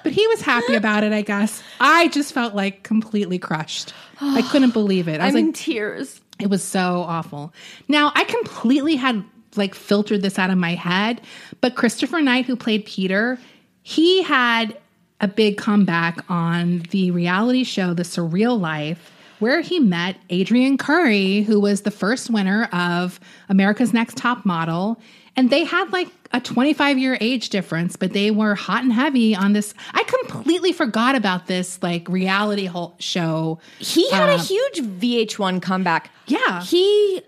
But 0.02 0.12
he 0.12 0.26
was 0.28 0.42
happy 0.42 0.74
about 0.74 1.04
it, 1.04 1.12
I 1.12 1.22
guess. 1.22 1.62
I 1.80 2.08
just 2.08 2.32
felt 2.32 2.54
like 2.54 2.82
completely 2.82 3.38
crushed. 3.38 3.94
I 4.20 4.42
couldn't 4.50 4.72
believe 4.72 5.08
it. 5.08 5.20
I 5.20 5.26
was 5.26 5.34
I'm 5.34 5.34
like, 5.34 5.44
in 5.44 5.52
tears. 5.52 6.20
it 6.38 6.48
was 6.48 6.62
so 6.62 7.04
awful. 7.06 7.52
Now, 7.88 8.12
I 8.14 8.24
completely 8.24 8.96
had 8.96 9.24
like 9.56 9.74
filtered 9.74 10.22
this 10.22 10.38
out 10.38 10.50
of 10.50 10.58
my 10.58 10.74
head, 10.74 11.20
but 11.60 11.74
Christopher 11.74 12.20
Knight, 12.20 12.46
who 12.46 12.56
played 12.56 12.86
Peter, 12.86 13.38
he 13.82 14.22
had 14.22 14.78
a 15.20 15.28
big 15.28 15.56
comeback 15.56 16.24
on 16.30 16.80
the 16.90 17.10
reality 17.10 17.62
show 17.64 17.94
The 17.94 18.02
Surreal 18.02 18.58
Life, 18.58 19.12
where 19.42 19.60
he 19.60 19.78
met 19.80 20.16
Adrianne 20.30 20.78
Curry, 20.78 21.42
who 21.42 21.60
was 21.60 21.82
the 21.82 21.90
first 21.90 22.30
winner 22.30 22.64
of 22.72 23.20
America's 23.48 23.92
Next 23.92 24.16
Top 24.16 24.46
Model. 24.46 24.98
And 25.36 25.50
they 25.50 25.64
had 25.64 25.92
like 25.92 26.08
a 26.32 26.40
25 26.40 26.98
year 26.98 27.18
age 27.20 27.48
difference, 27.48 27.96
but 27.96 28.12
they 28.12 28.30
were 28.30 28.54
hot 28.54 28.82
and 28.84 28.92
heavy 28.92 29.34
on 29.34 29.52
this. 29.52 29.74
I 29.92 30.04
completely 30.04 30.72
forgot 30.72 31.14
about 31.16 31.46
this 31.46 31.82
like 31.82 32.08
reality 32.08 32.70
show. 32.98 33.58
He 33.78 34.08
had 34.10 34.28
a 34.28 34.34
Uh, 34.34 34.42
huge 34.42 34.78
VH1 34.80 35.60
comeback. 35.60 36.10
Yeah. 36.26 36.62
He 36.62 37.20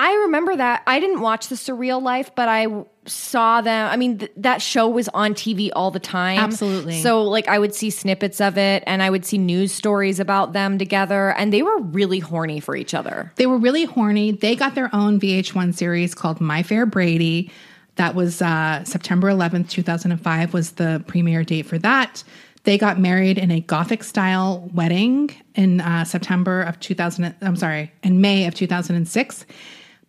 I 0.00 0.14
remember 0.26 0.54
that. 0.54 0.84
I 0.86 1.00
didn't 1.00 1.20
watch 1.20 1.48
the 1.48 1.56
Surreal 1.56 2.00
Life, 2.00 2.30
but 2.36 2.48
I 2.48 2.68
saw 3.04 3.60
them. 3.62 3.90
I 3.90 3.96
mean, 3.96 4.18
th- 4.18 4.30
that 4.36 4.62
show 4.62 4.88
was 4.88 5.08
on 5.08 5.34
TV 5.34 5.70
all 5.74 5.90
the 5.90 5.98
time. 5.98 6.38
Absolutely. 6.38 7.02
So, 7.02 7.24
like, 7.24 7.48
I 7.48 7.58
would 7.58 7.74
see 7.74 7.90
snippets 7.90 8.40
of 8.40 8.56
it 8.56 8.84
and 8.86 9.02
I 9.02 9.10
would 9.10 9.26
see 9.26 9.38
news 9.38 9.72
stories 9.72 10.20
about 10.20 10.52
them 10.52 10.78
together, 10.78 11.30
and 11.30 11.52
they 11.52 11.62
were 11.62 11.80
really 11.80 12.20
horny 12.20 12.60
for 12.60 12.76
each 12.76 12.94
other. 12.94 13.32
They 13.34 13.46
were 13.46 13.58
really 13.58 13.86
horny. 13.86 14.30
They 14.30 14.54
got 14.54 14.76
their 14.76 14.88
own 14.94 15.18
VH1 15.18 15.74
series 15.74 16.14
called 16.14 16.40
My 16.40 16.62
Fair 16.62 16.86
Brady. 16.86 17.50
That 17.96 18.14
was 18.14 18.40
uh, 18.40 18.84
September 18.84 19.28
11th, 19.28 19.68
2005 19.68 20.54
was 20.54 20.72
the 20.72 21.02
premiere 21.08 21.42
date 21.42 21.66
for 21.66 21.78
that. 21.78 22.22
They 22.62 22.78
got 22.78 23.00
married 23.00 23.36
in 23.36 23.50
a 23.50 23.60
Gothic 23.60 24.04
style 24.04 24.70
wedding 24.72 25.30
in 25.56 25.80
uh, 25.80 26.04
September 26.04 26.62
of 26.62 26.78
2000. 26.78 27.34
I'm 27.40 27.56
sorry, 27.56 27.90
in 28.04 28.20
May 28.20 28.46
of 28.46 28.54
2006. 28.54 29.44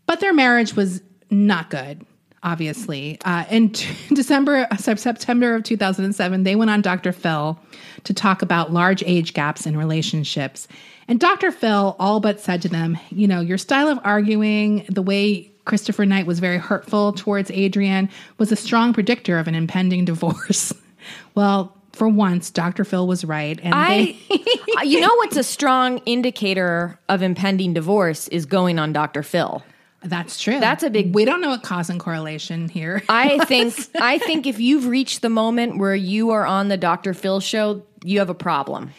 But 0.09 0.21
their 0.21 0.33
marriage 0.33 0.75
was 0.75 1.03
not 1.29 1.69
good, 1.69 2.03
obviously. 2.41 3.19
Uh, 3.23 3.45
in 3.51 3.73
t- 3.73 3.95
December, 4.15 4.67
uh, 4.71 4.75
September 4.75 5.53
of 5.53 5.61
2007, 5.61 6.41
they 6.41 6.55
went 6.55 6.71
on 6.71 6.81
Dr. 6.81 7.11
Phil 7.11 7.59
to 8.05 8.13
talk 8.15 8.41
about 8.41 8.73
large 8.73 9.03
age 9.05 9.35
gaps 9.35 9.67
in 9.67 9.77
relationships. 9.77 10.67
And 11.07 11.19
Dr. 11.19 11.51
Phil 11.51 11.95
all 11.99 12.19
but 12.19 12.39
said 12.39 12.63
to 12.63 12.69
them, 12.69 12.97
you 13.11 13.27
know, 13.27 13.39
your 13.39 13.59
style 13.59 13.87
of 13.87 13.99
arguing, 14.03 14.83
the 14.89 15.03
way 15.03 15.51
Christopher 15.65 16.07
Knight 16.07 16.25
was 16.25 16.39
very 16.39 16.57
hurtful 16.57 17.13
towards 17.13 17.51
Adrianne, 17.51 18.09
was 18.39 18.51
a 18.51 18.55
strong 18.55 18.93
predictor 18.93 19.37
of 19.37 19.47
an 19.47 19.53
impending 19.53 20.05
divorce. 20.05 20.73
well, 21.35 21.77
for 21.93 22.07
once, 22.07 22.49
Dr. 22.49 22.83
Phil 22.83 23.05
was 23.05 23.23
right. 23.23 23.59
And 23.61 23.75
I, 23.75 24.17
they, 24.27 24.83
you 24.85 25.01
know, 25.01 25.13
what's 25.17 25.37
a 25.37 25.43
strong 25.43 25.99
indicator 26.07 26.97
of 27.09 27.21
impending 27.21 27.75
divorce 27.75 28.27
is 28.29 28.47
going 28.47 28.79
on 28.79 28.91
Dr. 28.91 29.21
Phil. 29.21 29.63
That's 30.01 30.41
true. 30.41 30.59
That's 30.59 30.83
a 30.83 30.89
big- 30.89 31.13
We 31.13 31.25
don't 31.25 31.41
know 31.41 31.49
what 31.49 31.63
cause 31.63 31.89
and 31.89 31.99
correlation 31.99 32.69
here. 32.69 33.03
I 33.09 33.43
think 33.45 33.75
I 33.99 34.17
think 34.17 34.47
if 34.47 34.59
you've 34.59 34.87
reached 34.87 35.21
the 35.21 35.29
moment 35.29 35.77
where 35.77 35.95
you 35.95 36.31
are 36.31 36.45
on 36.45 36.69
the 36.69 36.77
Dr. 36.77 37.13
Phil 37.13 37.39
show, 37.39 37.83
you 38.03 38.19
have 38.19 38.29
a 38.29 38.35
problem. 38.35 38.91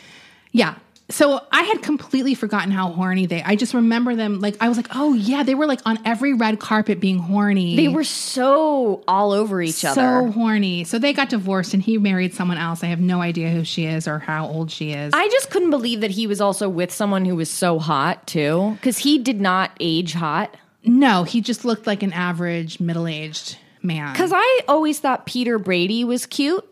Yeah. 0.53 0.75
So 1.11 1.45
I 1.51 1.63
had 1.63 1.83
completely 1.83 2.35
forgotten 2.35 2.71
how 2.71 2.93
horny 2.93 3.27
they. 3.27 3.43
I 3.43 3.57
just 3.57 3.75
remember 3.75 4.15
them 4.15 4.39
like 4.39 4.57
I 4.61 4.69
was 4.69 4.77
like, 4.77 4.89
oh 4.95 5.15
yeah, 5.15 5.43
they 5.43 5.57
were 5.57 5.67
like 5.67 5.81
on 5.85 5.99
every 6.05 6.35
red 6.35 6.61
carpet 6.61 7.01
being 7.01 7.19
horny. 7.19 7.75
They 7.75 7.89
were 7.89 8.05
so 8.05 9.03
all 9.09 9.33
over 9.33 9.61
each 9.61 9.75
so 9.75 9.89
other. 9.91 10.27
So 10.27 10.31
horny. 10.31 10.85
So 10.85 11.01
they 11.01 11.13
got 11.13 11.29
divorced, 11.29 11.75
and 11.75 11.83
he 11.83 11.99
married 11.99 12.33
someone 12.35 12.59
else. 12.59 12.85
I 12.85 12.87
have 12.87 13.01
no 13.01 13.21
idea 13.23 13.51
who 13.51 13.65
she 13.65 13.87
is 13.87 14.07
or 14.07 14.21
how 14.21 14.47
old 14.47 14.71
she 14.71 14.93
is. 14.93 15.13
I 15.13 15.27
just 15.29 15.51
couldn't 15.51 15.71
believe 15.71 16.01
that 16.03 16.13
he 16.13 16.29
was 16.29 16.41
also 16.41 16.69
with 16.69 16.93
someone 16.93 17.25
who 17.25 17.35
was 17.35 17.51
so 17.51 17.81
hot 17.81 18.29
too, 18.29 18.77
because 18.77 18.99
he 18.99 19.19
did 19.19 19.41
not 19.41 19.73
age 19.81 20.13
hot. 20.13 20.57
No, 20.85 21.24
he 21.24 21.41
just 21.41 21.64
looked 21.64 21.87
like 21.87 22.03
an 22.03 22.12
average 22.12 22.81
middle-aged 22.81 23.57
man. 23.83 24.12
Because 24.12 24.33
I 24.35 24.61
always 24.68 25.01
thought 25.01 25.26
Peter 25.26 25.59
Brady 25.59 26.05
was 26.05 26.26
cute, 26.26 26.64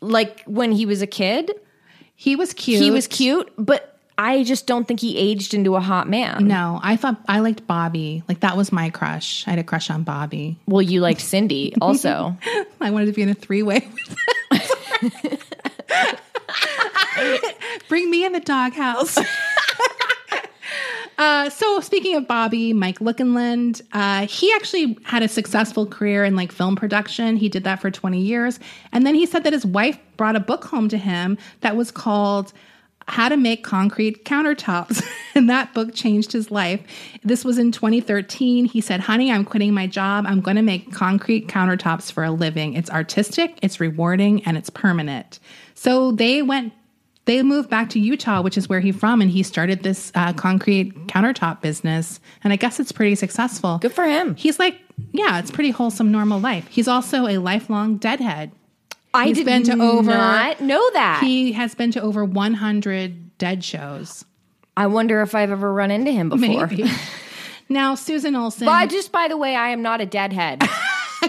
like 0.00 0.42
when 0.44 0.72
he 0.72 0.86
was 0.86 1.02
a 1.02 1.06
kid. 1.06 1.50
he 2.14 2.36
was 2.36 2.52
cute. 2.52 2.82
He 2.82 2.90
was 2.90 3.06
cute, 3.06 3.50
but 3.56 3.88
I 4.18 4.44
just 4.44 4.66
don't 4.66 4.86
think 4.86 5.00
he 5.00 5.16
aged 5.16 5.54
into 5.54 5.74
a 5.74 5.80
hot 5.80 6.08
man. 6.08 6.46
No, 6.46 6.78
I 6.82 6.96
thought 6.96 7.20
I 7.28 7.40
liked 7.40 7.66
Bobby. 7.66 8.22
Like 8.28 8.40
that 8.40 8.56
was 8.56 8.70
my 8.70 8.90
crush. 8.90 9.46
I 9.46 9.50
had 9.50 9.58
a 9.58 9.64
crush 9.64 9.90
on 9.90 10.02
Bobby. 10.02 10.58
Well, 10.66 10.82
you 10.82 11.00
liked 11.00 11.20
Cindy 11.20 11.74
also. 11.80 12.36
I 12.80 12.90
wanted 12.90 13.06
to 13.06 13.12
be 13.12 13.22
in 13.22 13.30
a 13.30 13.34
three-way. 13.34 13.88
with 14.50 15.52
Bring 17.88 18.10
me 18.10 18.24
in 18.24 18.32
the 18.32 18.40
doghouse. 18.40 19.18
Uh, 21.22 21.48
so 21.48 21.78
speaking 21.78 22.16
of 22.16 22.26
Bobby, 22.26 22.72
Mike 22.72 22.98
Lookinland, 22.98 23.80
uh, 23.92 24.26
he 24.26 24.52
actually 24.54 24.98
had 25.04 25.22
a 25.22 25.28
successful 25.28 25.86
career 25.86 26.24
in 26.24 26.34
like 26.34 26.50
film 26.50 26.74
production. 26.74 27.36
He 27.36 27.48
did 27.48 27.62
that 27.62 27.80
for 27.80 27.92
20 27.92 28.20
years. 28.20 28.58
And 28.90 29.06
then 29.06 29.14
he 29.14 29.24
said 29.24 29.44
that 29.44 29.52
his 29.52 29.64
wife 29.64 29.96
brought 30.16 30.34
a 30.34 30.40
book 30.40 30.64
home 30.64 30.88
to 30.88 30.98
him 30.98 31.38
that 31.60 31.76
was 31.76 31.92
called 31.92 32.52
How 33.06 33.28
to 33.28 33.36
Make 33.36 33.62
Concrete 33.62 34.24
Countertops. 34.24 35.00
and 35.36 35.48
that 35.48 35.72
book 35.74 35.94
changed 35.94 36.32
his 36.32 36.50
life. 36.50 36.80
This 37.22 37.44
was 37.44 37.56
in 37.56 37.70
2013. 37.70 38.64
He 38.64 38.80
said, 38.80 38.98
honey, 38.98 39.30
I'm 39.30 39.44
quitting 39.44 39.72
my 39.72 39.86
job. 39.86 40.24
I'm 40.26 40.40
going 40.40 40.56
to 40.56 40.62
make 40.62 40.92
concrete 40.92 41.46
countertops 41.46 42.10
for 42.10 42.24
a 42.24 42.32
living. 42.32 42.74
It's 42.74 42.90
artistic, 42.90 43.60
it's 43.62 43.78
rewarding, 43.78 44.42
and 44.42 44.56
it's 44.56 44.70
permanent. 44.70 45.38
So 45.74 46.10
they 46.10 46.42
went 46.42 46.72
they 47.24 47.42
moved 47.42 47.70
back 47.70 47.88
to 47.90 48.00
Utah, 48.00 48.42
which 48.42 48.58
is 48.58 48.68
where 48.68 48.80
he's 48.80 48.96
from, 48.96 49.20
and 49.20 49.30
he 49.30 49.42
started 49.42 49.82
this 49.82 50.10
uh, 50.14 50.32
concrete 50.32 50.92
countertop 51.06 51.60
business. 51.60 52.18
And 52.42 52.52
I 52.52 52.56
guess 52.56 52.80
it's 52.80 52.90
pretty 52.92 53.14
successful. 53.14 53.78
Good 53.78 53.92
for 53.92 54.04
him. 54.04 54.34
He's 54.34 54.58
like, 54.58 54.80
yeah, 55.12 55.38
it's 55.38 55.50
pretty 55.50 55.70
wholesome, 55.70 56.10
normal 56.10 56.40
life. 56.40 56.66
He's 56.68 56.88
also 56.88 57.26
a 57.28 57.38
lifelong 57.38 57.96
deadhead. 57.98 58.50
I 59.14 59.26
He's 59.26 59.36
did 59.36 59.46
been 59.46 59.62
to 59.64 59.72
over- 59.80 60.10
not 60.10 60.60
know 60.60 60.90
that. 60.94 61.20
He 61.22 61.52
has 61.52 61.74
been 61.74 61.92
to 61.92 62.02
over 62.02 62.24
100 62.24 63.38
dead 63.38 63.62
shows. 63.62 64.24
I 64.76 64.86
wonder 64.86 65.20
if 65.22 65.34
I've 65.34 65.50
ever 65.50 65.72
run 65.72 65.90
into 65.90 66.10
him 66.10 66.28
before. 66.30 66.66
Maybe. 66.66 66.90
now, 67.68 67.94
Susan 67.94 68.34
Olson. 68.34 68.64
But 68.64 68.88
just 68.90 69.12
by 69.12 69.28
the 69.28 69.36
way, 69.36 69.54
I 69.54 69.68
am 69.68 69.82
not 69.82 70.00
a 70.00 70.06
deadhead. 70.06 70.62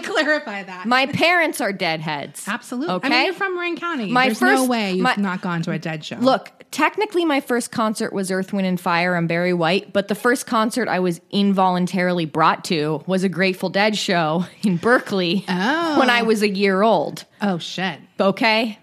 clarify 0.00 0.62
that. 0.62 0.86
My 0.86 1.06
parents 1.06 1.60
are 1.60 1.72
deadheads. 1.72 2.46
Absolutely. 2.48 2.94
Okay. 2.94 3.06
I 3.06 3.10
mean, 3.10 3.24
you're 3.26 3.34
from 3.34 3.54
Marin 3.54 3.76
County. 3.76 4.10
My 4.10 4.26
There's 4.26 4.40
no 4.40 4.56
first- 4.58 4.68
way 4.68 4.92
you've 4.92 5.02
my- 5.02 5.14
not 5.16 5.40
gone 5.40 5.62
to 5.62 5.70
a 5.72 5.78
dead 5.78 6.04
show. 6.04 6.16
Look, 6.16 6.50
technically, 6.70 7.24
my 7.24 7.40
first 7.40 7.70
concert 7.70 8.12
was 8.12 8.30
Earth, 8.30 8.52
Wind, 8.52 8.66
and 8.66 8.80
Fire 8.80 9.14
and 9.14 9.28
Barry 9.28 9.52
White, 9.52 9.92
but 9.92 10.08
the 10.08 10.14
first 10.14 10.46
concert 10.46 10.88
I 10.88 10.98
was 11.00 11.20
involuntarily 11.30 12.26
brought 12.26 12.64
to 12.64 13.02
was 13.06 13.24
a 13.24 13.28
Grateful 13.28 13.68
Dead 13.70 13.96
show 13.96 14.46
in 14.62 14.76
Berkeley 14.76 15.44
Oh. 15.48 15.98
when 15.98 16.10
I 16.10 16.22
was 16.22 16.42
a 16.42 16.48
year 16.48 16.82
old. 16.82 17.24
oh 17.40 17.58
shit. 17.58 17.98
Okay. 18.20 18.78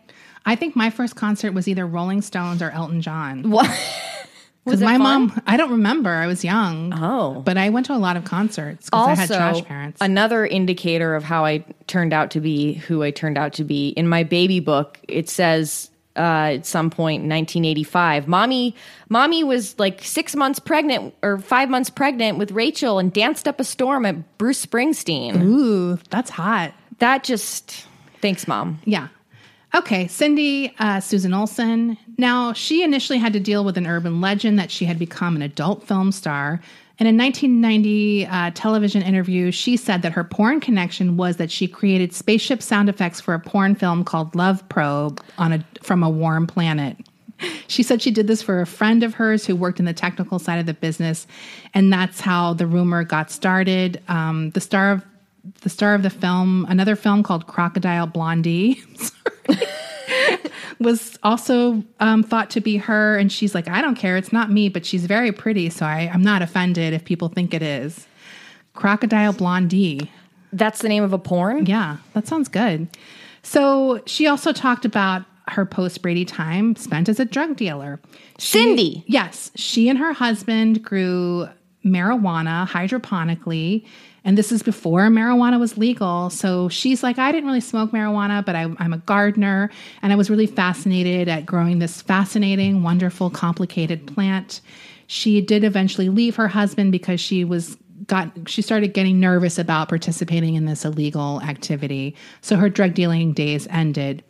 I 0.46 0.56
think 0.56 0.76
my 0.76 0.90
first 0.90 1.16
concert 1.16 1.54
was 1.54 1.68
either 1.68 1.86
Rolling 1.86 2.22
Stones 2.24 2.62
or 2.64 2.72
Elton 2.72 3.02
John. 3.02 3.52
What? 3.52 3.70
Because 4.66 4.82
my 4.82 4.98
fun? 4.98 5.28
mom, 5.28 5.42
I 5.48 5.58
don't 5.58 5.72
remember. 5.72 6.12
I 6.12 6.28
was 6.28 6.44
young. 6.44 6.94
Oh. 6.96 7.42
But 7.44 7.58
I 7.58 7.70
went 7.70 7.88
to 7.88 7.94
a 7.94 7.98
lot 7.98 8.16
of 8.16 8.26
concerts 8.26 8.90
because 8.90 9.08
I 9.08 9.16
had 9.16 9.28
trash 9.28 9.64
parents. 9.64 9.98
another 10.02 10.46
indicator 10.46 11.16
of 11.16 11.24
how 11.24 11.46
I 11.46 11.66
turned 11.88 12.14
out 12.14 12.32
to 12.32 12.40
be 12.40 12.74
who 12.74 13.02
I 13.02 13.12
turned 13.12 13.38
out 13.38 13.54
to 13.54 13.64
be. 13.64 13.90
In 13.90 14.08
my 14.08 14.24
baby 14.24 14.60
book, 14.60 15.00
it 15.08 15.30
says 15.30 15.90
uh, 16.16 16.54
at 16.56 16.66
some 16.66 16.90
point 16.92 17.24
in 17.24 17.30
1985, 17.30 18.28
mommy, 18.28 18.76
mommy 19.10 19.44
was 19.44 19.78
like 19.80 20.04
six 20.04 20.36
months 20.36 20.60
pregnant 20.60 21.16
or 21.24 21.40
five 21.40 21.70
months 21.70 21.90
pregnant 21.90 22.38
with 22.38 22.52
Rachel 22.52 23.00
and 23.00 23.12
danced 23.12 23.48
up 23.48 23.60
a 23.60 23.64
storm 23.64 24.06
at 24.06 24.38
Bruce 24.38 24.64
Springsteen. 24.64 25.42
Ooh, 25.42 25.98
that's 26.10 26.30
hot. 26.30 26.74
That 27.00 27.24
just 27.24 27.88
thanks, 28.22 28.48
mom. 28.48 28.80
Yeah. 28.86 29.08
Okay, 29.74 30.08
Cindy, 30.08 30.74
uh, 30.80 31.00
Susan 31.00 31.34
Olson. 31.34 31.98
Now, 32.18 32.52
she 32.52 32.84
initially 32.84 33.20
had 33.20 33.32
to 33.34 33.40
deal 33.40 33.64
with 33.64 33.78
an 33.78 33.88
urban 33.88 34.20
legend 34.20 34.60
that 34.60 34.70
she 34.70 34.84
had 34.84 35.00
become 35.00 35.36
an 35.36 35.42
adult 35.42 35.88
film 35.88 36.12
star. 36.12 36.62
In 37.00 37.18
1990 37.18 38.28
uh, 38.28 38.52
television 38.54 39.02
interview, 39.02 39.50
she 39.50 39.76
said 39.76 40.04
that 40.04 40.12
her 40.12 40.24
porn 40.24 40.60
connection 40.60 41.18
was 41.18 41.38
that 41.38 41.50
she 41.50 41.68
created 41.68 42.14
spaceship 42.14 42.62
sound 42.62 42.90
effects 42.90 43.20
for 43.20 43.34
a 43.34 43.40
porn 43.40 43.74
film 43.74 44.04
called 44.04 44.36
Love 44.36 44.68
Probe 44.70 45.20
on 45.40 45.52
a 45.52 45.66
from 45.82 46.04
a 46.04 46.10
warm 46.10 46.46
planet. 46.46 46.98
She 47.68 47.82
said 47.82 48.04
she 48.04 48.12
did 48.12 48.28
this 48.28 48.44
for 48.44 48.62
a 48.62 48.68
friend 48.68 49.02
of 49.02 49.16
hers 49.16 49.48
who 49.48 49.56
worked 49.56 49.80
in 49.80 49.86
the 49.86 49.94
technical 49.94 50.38
side 50.38 50.60
of 50.60 50.68
the 50.68 50.76
business, 50.76 51.26
and 51.74 51.92
that's 51.92 52.22
how 52.22 52.54
the 52.54 52.68
rumor 52.68 53.04
got 53.04 53.32
started. 53.32 54.00
Um, 54.08 54.52
the 54.52 54.62
star 54.62 54.92
of 54.92 55.04
the 55.62 55.70
star 55.70 55.96
of 55.96 56.04
the 56.04 56.10
film, 56.10 56.66
another 56.70 56.96
film 56.96 57.24
called 57.24 57.48
Crocodile 57.48 58.08
Blondie, 58.08 58.82
sorry, 58.96 59.60
was 60.80 61.18
also 61.24 61.84
um, 62.00 62.24
thought 62.24 62.50
to 62.52 62.62
be 62.62 62.78
her. 62.78 63.18
And 63.18 63.32
she's 63.32 63.56
like, 63.56 63.68
I 63.68 63.82
don't 63.82 63.96
care, 63.96 64.18
it's 64.18 64.34
not 64.34 64.52
me, 64.52 64.70
but 64.70 64.86
she's 64.86 65.06
very 65.06 65.32
pretty, 65.32 65.70
so 65.70 65.86
I, 65.86 66.10
I'm 66.14 66.22
not 66.22 66.42
offended 66.42 66.94
if 66.94 67.06
people 67.06 67.30
think 67.30 67.54
it 67.54 67.62
is. 67.64 68.08
Crocodile 68.74 69.34
Blondie. 69.34 70.12
That's 70.54 70.82
the 70.82 70.90
name 70.90 71.04
of 71.04 71.14
a 71.14 71.20
porn. 71.20 71.66
Yeah, 71.66 71.98
that 72.14 72.28
sounds 72.28 72.48
good. 72.50 72.88
So 73.44 74.02
she 74.06 74.28
also 74.28 74.52
talked 74.52 74.86
about 74.86 75.24
her 75.48 75.66
post 75.66 76.02
Brady 76.02 76.26
time 76.26 76.76
spent 76.76 77.10
as 77.10 77.20
a 77.20 77.26
drug 77.26 77.56
dealer. 77.56 78.00
She- 78.38 78.60
Cindy. 78.60 79.04
Yes. 79.08 79.52
She 79.56 79.90
and 79.90 79.98
her 80.00 80.14
husband 80.14 80.84
grew 80.84 81.48
marijuana 81.84 82.68
hydroponically. 82.68 83.86
And 84.24 84.38
this 84.38 84.52
is 84.52 84.62
before 84.62 85.08
marijuana 85.08 85.60
was 85.60 85.78
legal. 85.78 86.30
So 86.30 86.70
she's 86.70 87.02
like, 87.02 87.18
I 87.18 87.32
didn't 87.32 87.48
really 87.48 87.62
smoke 87.62 87.92
marijuana, 87.92 88.46
but 88.46 88.56
I, 88.56 88.72
I'm 88.78 88.94
a 88.94 89.00
gardener. 89.00 89.72
And 90.02 90.14
I 90.14 90.16
was 90.16 90.30
really 90.30 90.46
fascinated 90.46 91.28
at 91.28 91.46
growing 91.46 91.80
this 91.80 92.02
fascinating, 92.02 92.84
wonderful, 92.84 93.30
complicated 93.32 94.06
plant. 94.06 94.62
She 95.08 95.42
did 95.42 95.64
eventually 95.64 96.10
leave 96.10 96.36
her 96.36 96.48
husband 96.48 96.92
because 96.92 97.20
she 97.20 97.44
was 97.44 97.78
got 98.08 98.32
she 98.48 98.62
started 98.62 98.94
getting 98.94 99.20
nervous 99.20 99.60
about 99.60 99.90
participating 99.90 100.56
in 100.56 100.66
this 100.66 100.86
illegal 100.86 101.42
activity. 101.42 102.16
So 102.42 102.56
her 102.58 102.70
drug 102.70 102.94
dealing 102.94 103.34
days 103.34 103.68
ended. 103.70 104.24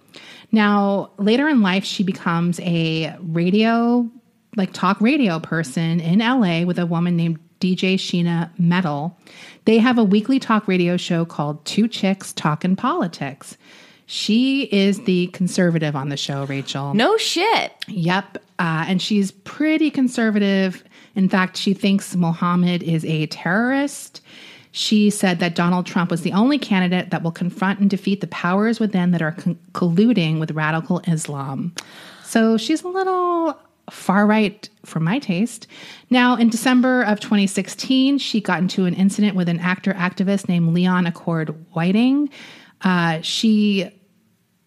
Now, 0.52 1.12
later 1.18 1.48
in 1.48 1.62
life, 1.62 1.86
she 1.86 2.04
becomes 2.04 2.60
a 2.62 3.16
radio, 3.22 4.10
like 4.58 4.74
talk 4.74 5.00
radio 5.00 5.40
person 5.40 6.00
in 6.02 6.20
LA 6.20 6.64
with 6.64 6.78
a 6.78 6.86
woman 6.86 7.16
named 7.16 7.40
DJ 7.62 7.96
Sheena 7.96 8.50
Metal. 8.60 9.18
They 9.66 9.78
have 9.78 9.98
a 9.98 10.04
weekly 10.04 10.40
talk 10.40 10.68
radio 10.68 10.98
show 10.98 11.24
called 11.24 11.64
Two 11.64 11.88
Chicks 11.88 12.34
Talkin' 12.34 12.76
Politics. 12.76 13.56
She 14.08 14.64
is 14.64 15.04
the 15.04 15.28
conservative 15.28 15.96
on 15.96 16.10
the 16.10 16.18
show, 16.18 16.44
Rachel. 16.46 16.94
No 16.94 17.16
shit. 17.16 17.72
Yep. 17.88 18.40
Uh, 18.60 18.86
and 18.88 19.02
she's 19.02 19.32
pretty 19.32 19.90
conservative. 19.90 20.84
In 21.16 21.30
fact, 21.30 21.56
she 21.56 21.74
thinks 21.74 22.14
Mohammed 22.16 22.84
is 22.84 23.06
a 23.06 23.28
terrorist. 23.28 24.22
She 24.74 25.10
said 25.10 25.40
that 25.40 25.56
Donald 25.56 25.86
Trump 25.86 26.12
was 26.12 26.24
the 26.24 26.34
only 26.34 26.58
candidate 26.58 27.12
that 27.12 27.24
will 27.24 27.32
confront 27.32 27.80
and 27.80 27.90
defeat 27.90 28.22
the 28.22 28.28
powers 28.28 28.80
within 28.80 29.12
that 29.12 29.22
are 29.22 29.34
con- 29.34 29.60
colluding 29.74 30.40
with 30.40 30.52
radical 30.52 31.00
Islam. 31.08 31.74
So 32.24 32.58
she's 32.58 32.84
a 32.84 32.88
little 32.88 33.58
far 33.92 34.26
right 34.26 34.70
for 34.86 35.00
my 35.00 35.20
taste. 35.20 35.68
Now, 36.10 36.36
in 36.36 36.50
December 36.50 37.04
of 37.04 37.20
2016, 37.20 38.18
she 38.18 38.42
got 38.42 38.60
into 38.60 38.86
an 38.86 38.94
incident 38.94 39.36
with 39.36 39.50
an 39.50 39.60
actor 39.60 39.94
activist 39.94 40.48
named 40.48 40.74
Leon 40.74 41.06
Acord 41.06 41.56
Whiting. 41.74 42.30
Uh, 42.82 43.20
she 43.22 43.90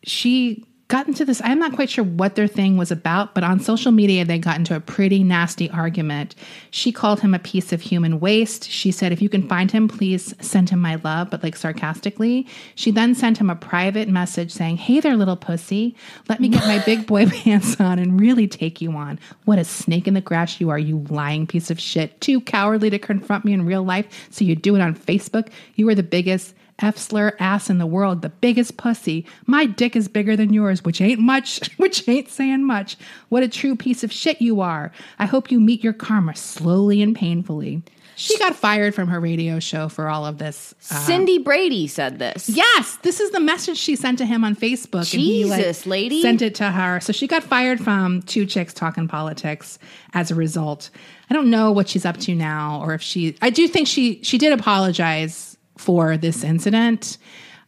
she 0.02 0.64
got 0.88 1.08
into 1.08 1.24
this. 1.24 1.40
I'm 1.44 1.58
not 1.58 1.72
quite 1.72 1.88
sure 1.88 2.04
what 2.04 2.34
their 2.34 2.46
thing 2.46 2.76
was 2.76 2.90
about, 2.90 3.34
but 3.34 3.42
on 3.42 3.58
social 3.58 3.90
media, 3.90 4.24
they 4.24 4.38
got 4.38 4.56
into 4.56 4.76
a 4.76 4.80
pretty 4.80 5.24
nasty 5.24 5.70
argument. 5.70 6.34
She 6.70 6.92
called 6.92 7.20
him 7.20 7.32
a 7.32 7.38
piece 7.38 7.72
of 7.72 7.80
human 7.80 8.20
waste. 8.20 8.68
She 8.68 8.90
said, 8.90 9.10
if 9.10 9.22
you 9.22 9.28
can 9.28 9.48
find 9.48 9.70
him, 9.70 9.88
please 9.88 10.34
send 10.40 10.70
him 10.70 10.80
my 10.80 10.96
love, 10.96 11.30
but 11.30 11.42
like 11.42 11.56
sarcastically. 11.56 12.46
She 12.74 12.90
then 12.90 13.14
sent 13.14 13.38
him 13.38 13.48
a 13.48 13.56
private 13.56 14.08
message 14.08 14.52
saying, 14.52 14.76
Hey 14.76 15.00
there, 15.00 15.16
little 15.16 15.36
pussy. 15.36 15.96
Let 16.28 16.40
me 16.40 16.48
get 16.48 16.66
my 16.66 16.82
big 16.84 17.06
boy 17.06 17.26
pants 17.30 17.80
on 17.80 17.98
and 17.98 18.20
really 18.20 18.46
take 18.46 18.80
you 18.80 18.92
on. 18.92 19.18
What 19.46 19.58
a 19.58 19.64
snake 19.64 20.06
in 20.06 20.14
the 20.14 20.20
grass 20.20 20.60
you 20.60 20.70
are, 20.70 20.78
you 20.78 21.04
lying 21.08 21.46
piece 21.46 21.70
of 21.70 21.80
shit. 21.80 22.20
Too 22.20 22.40
cowardly 22.40 22.90
to 22.90 22.98
confront 22.98 23.44
me 23.44 23.52
in 23.52 23.64
real 23.64 23.84
life, 23.84 24.28
so 24.30 24.44
you 24.44 24.54
do 24.54 24.76
it 24.76 24.82
on 24.82 24.94
Facebook. 24.94 25.48
You 25.76 25.88
are 25.88 25.94
the 25.94 26.02
biggest 26.02 26.54
F 26.80 26.98
slur 26.98 27.36
ass 27.38 27.70
in 27.70 27.78
the 27.78 27.86
world, 27.86 28.22
the 28.22 28.28
biggest 28.28 28.76
pussy. 28.76 29.26
My 29.46 29.64
dick 29.66 29.94
is 29.94 30.08
bigger 30.08 30.36
than 30.36 30.52
yours, 30.52 30.82
which 30.84 31.00
ain't 31.00 31.20
much, 31.20 31.70
which 31.76 32.08
ain't 32.08 32.28
saying 32.28 32.64
much. 32.64 32.96
What 33.28 33.42
a 33.42 33.48
true 33.48 33.76
piece 33.76 34.02
of 34.02 34.12
shit 34.12 34.42
you 34.42 34.60
are. 34.60 34.90
I 35.18 35.26
hope 35.26 35.50
you 35.50 35.60
meet 35.60 35.84
your 35.84 35.92
karma 35.92 36.34
slowly 36.34 37.00
and 37.02 37.14
painfully. 37.14 37.82
She 38.16 38.38
got 38.38 38.54
fired 38.54 38.94
from 38.94 39.08
her 39.08 39.18
radio 39.18 39.58
show 39.58 39.88
for 39.88 40.08
all 40.08 40.24
of 40.24 40.38
this. 40.38 40.72
Uh, 40.90 40.94
Cindy 41.00 41.38
Brady 41.38 41.88
said 41.88 42.18
this. 42.20 42.48
yes, 42.48 42.96
this 43.02 43.18
is 43.18 43.32
the 43.32 43.40
message 43.40 43.76
she 43.76 43.96
sent 43.96 44.18
to 44.18 44.26
him 44.26 44.44
on 44.44 44.54
Facebook. 44.54 45.12
and 45.12 45.20
he, 45.20 45.44
like, 45.44 45.60
Jesus, 45.60 45.84
lady. 45.84 46.22
Sent 46.22 46.40
it 46.40 46.54
to 46.56 46.70
her. 46.70 47.00
So 47.00 47.12
she 47.12 47.26
got 47.26 47.42
fired 47.42 47.80
from 47.80 48.22
Two 48.22 48.46
Chicks 48.46 48.72
Talking 48.72 49.08
Politics 49.08 49.80
as 50.12 50.30
a 50.30 50.36
result. 50.36 50.90
I 51.28 51.34
don't 51.34 51.50
know 51.50 51.72
what 51.72 51.88
she's 51.88 52.04
up 52.04 52.16
to 52.18 52.34
now 52.36 52.80
or 52.84 52.94
if 52.94 53.02
she, 53.02 53.36
I 53.42 53.50
do 53.50 53.66
think 53.66 53.88
she, 53.88 54.22
she 54.22 54.38
did 54.38 54.52
apologize 54.52 55.53
for 55.76 56.16
this 56.16 56.44
incident. 56.44 57.18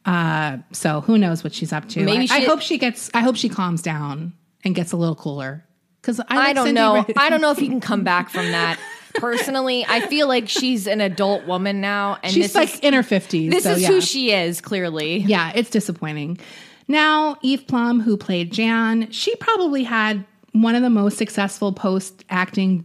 Uh, 0.05 0.59
so 0.73 1.01
who 1.01 1.19
knows 1.19 1.43
what 1.43 1.53
she's 1.53 1.73
up 1.73 1.89
to? 1.91 2.05
Maybe 2.05 2.29
I, 2.31 2.37
I 2.37 2.41
hope 2.45 2.61
she 2.61 2.79
gets. 2.79 3.11
I 3.13 3.21
hope 3.21 3.37
she 3.37 3.49
calms 3.49 3.83
down 3.83 4.33
and 4.65 4.75
gets 4.75 4.93
a 4.93 4.97
little 4.97 5.17
cooler. 5.17 5.65
Because 6.01 6.21
I, 6.21 6.51
I 6.51 6.53
don't 6.53 6.67
Cindy 6.67 6.81
know. 6.81 7.05
I 7.17 7.29
don't 7.31 7.41
know 7.41 7.51
if 7.51 7.61
you 7.61 7.69
can 7.69 7.81
come 7.81 8.05
back 8.05 8.31
from 8.31 8.53
that. 8.53 8.79
Personally, 9.15 9.85
I 9.89 10.07
feel 10.07 10.29
like 10.29 10.49
she's 10.49 10.87
an 10.87 11.01
adult 11.01 11.47
woman 11.47 11.81
now, 11.81 12.19
and 12.23 12.33
She's 12.33 12.55
like 12.55 12.75
is, 12.75 12.81
in 12.81 12.95
her 12.95 13.03
fifties. 13.03 13.51
this 13.51 13.65
so 13.65 13.73
is 13.73 13.83
yeah. 13.83 13.89
who 13.89 14.01
she 14.01 14.31
is. 14.31 14.61
Clearly, 14.61 15.19
Yeah, 15.19 15.53
it's 15.55 15.71
disappointing. 15.71 16.39
Now, 16.87 17.37
Eve 17.43 17.67
Plumb, 17.67 18.01
who 18.01 18.17
played 18.17 18.53
Jan, 18.53 19.11
she 19.11 19.35
probably 19.37 19.83
had 19.83 20.25
one 20.53 20.75
of 20.75 20.83
the 20.83 20.91
most 20.91 21.19
successful 21.19 21.73
post 21.73 22.25
acting 22.31 22.85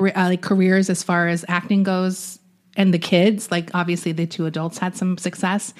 uh, 0.00 0.10
like 0.16 0.42
careers 0.42 0.90
as 0.90 1.02
far 1.02 1.28
as 1.28 1.44
acting 1.48 1.82
goes. 1.82 2.38
And 2.76 2.92
the 2.92 2.98
kids, 2.98 3.50
like 3.50 3.70
obviously 3.74 4.12
the 4.12 4.26
two 4.26 4.46
adults 4.46 4.78
had 4.78 4.96
some 4.96 5.18
success. 5.18 5.74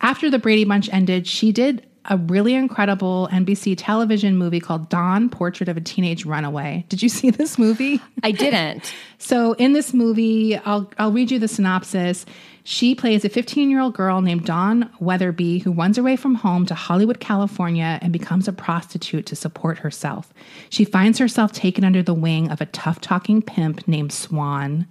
After 0.00 0.30
the 0.30 0.38
Brady 0.38 0.64
Bunch 0.64 0.92
ended, 0.92 1.26
she 1.26 1.52
did 1.52 1.86
a 2.06 2.16
really 2.16 2.54
incredible 2.54 3.28
NBC 3.30 3.76
television 3.78 4.36
movie 4.36 4.60
called 4.60 4.88
Dawn 4.88 5.28
Portrait 5.28 5.68
of 5.68 5.76
a 5.76 5.80
Teenage 5.80 6.24
Runaway. 6.24 6.84
Did 6.88 7.02
you 7.02 7.08
see 7.08 7.30
this 7.30 7.58
movie? 7.58 8.00
I 8.22 8.32
didn't. 8.32 8.92
So 9.18 9.52
in 9.52 9.72
this 9.72 9.94
movie, 9.94 10.56
I'll 10.56 10.90
I'll 10.98 11.12
read 11.12 11.30
you 11.30 11.38
the 11.38 11.46
synopsis. 11.46 12.26
She 12.64 12.96
plays 12.96 13.24
a 13.24 13.30
15-year-old 13.30 13.94
girl 13.94 14.20
named 14.20 14.46
Dawn 14.46 14.90
Weatherby 14.98 15.60
who 15.60 15.72
runs 15.72 15.96
away 15.96 16.16
from 16.16 16.34
home 16.34 16.66
to 16.66 16.74
Hollywood, 16.74 17.20
California 17.20 18.00
and 18.02 18.12
becomes 18.12 18.48
a 18.48 18.52
prostitute 18.52 19.26
to 19.26 19.36
support 19.36 19.78
herself. 19.78 20.34
She 20.70 20.84
finds 20.84 21.20
herself 21.20 21.52
taken 21.52 21.84
under 21.84 22.02
the 22.02 22.14
wing 22.14 22.50
of 22.50 22.60
a 22.60 22.66
tough-talking 22.66 23.42
pimp 23.42 23.86
named 23.86 24.12
Swan. 24.12 24.88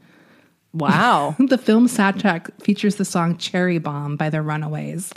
Wow. 0.73 1.35
The 1.51 1.57
film 1.57 1.87
soundtrack 1.87 2.61
features 2.63 2.95
the 2.95 3.05
song 3.05 3.37
Cherry 3.37 3.77
Bomb 3.77 4.15
by 4.15 4.29
the 4.29 4.41
Runaways. 4.41 5.11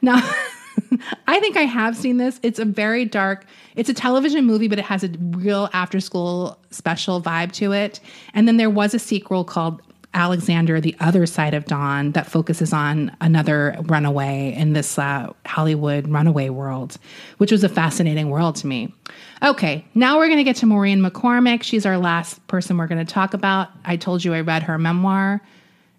Now, 0.00 0.16
I 1.26 1.40
think 1.40 1.56
I 1.56 1.62
have 1.62 1.96
seen 1.96 2.16
this. 2.16 2.40
It's 2.42 2.58
a 2.58 2.64
very 2.64 3.04
dark, 3.04 3.44
it's 3.76 3.88
a 3.88 3.94
television 3.94 4.44
movie, 4.46 4.68
but 4.68 4.78
it 4.78 4.84
has 4.86 5.04
a 5.04 5.08
real 5.18 5.68
after 5.72 6.00
school 6.00 6.58
special 6.70 7.20
vibe 7.20 7.52
to 7.52 7.72
it. 7.72 8.00
And 8.32 8.48
then 8.48 8.56
there 8.56 8.70
was 8.70 8.94
a 8.94 8.98
sequel 8.98 9.44
called 9.44 9.82
Alexander, 10.14 10.80
the 10.80 10.96
other 11.00 11.26
side 11.26 11.54
of 11.54 11.66
Dawn, 11.66 12.12
that 12.12 12.26
focuses 12.26 12.72
on 12.72 13.14
another 13.20 13.76
runaway 13.82 14.54
in 14.56 14.72
this 14.72 14.98
uh, 14.98 15.32
Hollywood 15.44 16.08
runaway 16.08 16.48
world, 16.48 16.96
which 17.38 17.52
was 17.52 17.64
a 17.64 17.68
fascinating 17.68 18.30
world 18.30 18.56
to 18.56 18.66
me. 18.66 18.94
Okay, 19.42 19.84
now 19.94 20.16
we're 20.16 20.28
going 20.28 20.38
to 20.38 20.44
get 20.44 20.56
to 20.56 20.66
Maureen 20.66 21.00
McCormick. 21.00 21.62
She's 21.62 21.84
our 21.84 21.98
last 21.98 22.44
person 22.46 22.78
we're 22.78 22.86
going 22.86 23.04
to 23.04 23.12
talk 23.12 23.34
about. 23.34 23.68
I 23.84 23.96
told 23.96 24.24
you 24.24 24.32
I 24.32 24.40
read 24.40 24.62
her 24.62 24.78
memoir. 24.78 25.42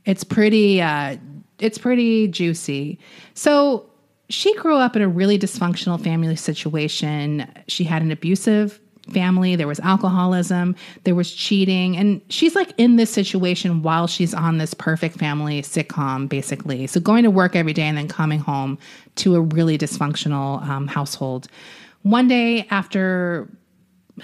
It's 0.05 0.23
pretty, 0.23 0.81
uh, 0.81 1.17
it's 1.59 1.77
pretty 1.77 2.27
juicy. 2.27 2.97
So 3.33 3.89
she 4.29 4.55
grew 4.55 4.77
up 4.77 4.95
in 4.95 5.01
a 5.01 5.07
really 5.07 5.37
dysfunctional 5.37 6.01
family 6.01 6.35
situation. 6.35 7.51
She 7.67 7.83
had 7.83 8.01
an 8.01 8.11
abusive 8.11 8.79
family, 9.11 9.55
there 9.55 9.67
was 9.67 9.79
alcoholism, 9.81 10.75
there 11.03 11.15
was 11.15 11.33
cheating, 11.33 11.97
and 11.97 12.21
she's 12.29 12.55
like 12.55 12.73
in 12.77 12.95
this 12.95 13.09
situation 13.09 13.81
while 13.81 14.07
she's 14.07 14.33
on 14.33 14.57
this 14.57 14.73
perfect 14.73 15.17
family 15.17 15.61
sitcom, 15.61 16.27
basically. 16.27 16.87
So 16.87 16.99
going 16.99 17.23
to 17.23 17.31
work 17.31 17.55
every 17.55 17.73
day 17.73 17.83
and 17.83 17.97
then 17.97 18.07
coming 18.07 18.39
home 18.39 18.77
to 19.15 19.35
a 19.35 19.41
really 19.41 19.77
dysfunctional 19.77 20.61
um, 20.67 20.87
household. 20.87 21.47
One 22.03 22.27
day 22.27 22.67
after 22.69 23.49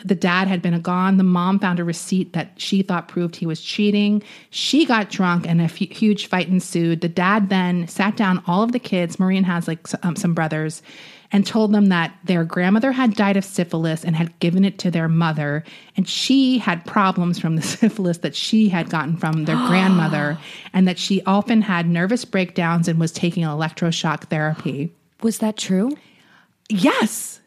the 0.05 0.15
dad 0.15 0.47
had 0.47 0.61
been 0.61 0.79
gone. 0.82 1.17
The 1.17 1.23
mom 1.23 1.59
found 1.59 1.79
a 1.79 1.84
receipt 1.84 2.34
that 2.34 2.53
she 2.55 2.82
thought 2.82 3.07
proved 3.07 3.36
he 3.36 3.45
was 3.45 3.61
cheating. 3.61 4.23
She 4.49 4.86
got 4.86 5.09
drunk 5.09 5.47
and 5.47 5.59
a 5.59 5.65
f- 5.65 5.75
huge 5.75 6.27
fight 6.27 6.47
ensued. 6.47 7.01
The 7.01 7.09
dad 7.09 7.49
then 7.49 7.88
sat 7.88 8.15
down 8.15 8.41
all 8.47 8.63
of 8.63 8.71
the 8.71 8.79
kids. 8.79 9.19
Maureen 9.19 9.43
has 9.43 9.67
like 9.67 9.86
um, 10.03 10.15
some 10.15 10.34
brothers 10.34 10.82
and 11.32 11.45
told 11.45 11.71
them 11.71 11.88
that 11.88 12.13
their 12.23 12.43
grandmother 12.43 12.91
had 12.91 13.15
died 13.15 13.38
of 13.38 13.45
syphilis 13.45 14.03
and 14.03 14.15
had 14.15 14.38
given 14.39 14.65
it 14.65 14.77
to 14.79 14.91
their 14.91 15.07
mother. 15.07 15.63
And 15.95 16.07
she 16.07 16.57
had 16.57 16.86
problems 16.86 17.39
from 17.39 17.55
the 17.55 17.61
syphilis 17.61 18.19
that 18.19 18.36
she 18.36 18.69
had 18.69 18.89
gotten 18.89 19.17
from 19.17 19.45
their 19.45 19.55
grandmother, 19.67 20.38
and 20.73 20.88
that 20.88 20.99
she 20.99 21.21
often 21.23 21.61
had 21.61 21.88
nervous 21.88 22.25
breakdowns 22.25 22.88
and 22.88 22.99
was 22.99 23.11
taking 23.11 23.43
electroshock 23.43 24.25
therapy. 24.25 24.91
Was 25.21 25.38
that 25.39 25.57
true? 25.57 25.95
Yes. 26.69 27.39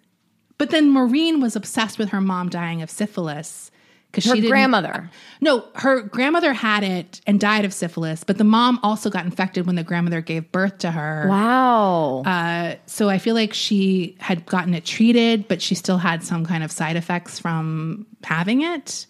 But 0.56 0.70
then 0.70 0.90
Maureen 0.90 1.40
was 1.40 1.56
obsessed 1.56 1.98
with 1.98 2.10
her 2.10 2.20
mom 2.20 2.48
dying 2.48 2.80
of 2.82 2.90
syphilis 2.90 3.70
because 4.14 4.30
Her 4.30 4.36
she 4.36 4.48
grandmother. 4.48 5.10
No, 5.40 5.64
her 5.74 6.02
grandmother 6.02 6.52
had 6.52 6.84
it 6.84 7.20
and 7.26 7.40
died 7.40 7.64
of 7.64 7.72
syphilis, 7.72 8.24
but 8.24 8.38
the 8.38 8.44
mom 8.44 8.78
also 8.82 9.10
got 9.10 9.24
infected 9.24 9.66
when 9.66 9.76
the 9.76 9.82
grandmother 9.82 10.20
gave 10.20 10.50
birth 10.52 10.78
to 10.78 10.90
her. 10.90 11.26
Wow. 11.28 12.22
Uh, 12.24 12.76
so 12.86 13.08
I 13.08 13.18
feel 13.18 13.34
like 13.34 13.52
she 13.52 14.16
had 14.20 14.46
gotten 14.46 14.74
it 14.74 14.84
treated, 14.84 15.48
but 15.48 15.60
she 15.60 15.74
still 15.74 15.98
had 15.98 16.22
some 16.22 16.46
kind 16.46 16.62
of 16.62 16.70
side 16.70 16.96
effects 16.96 17.38
from 17.38 18.06
having 18.22 18.62
it. 18.62 19.06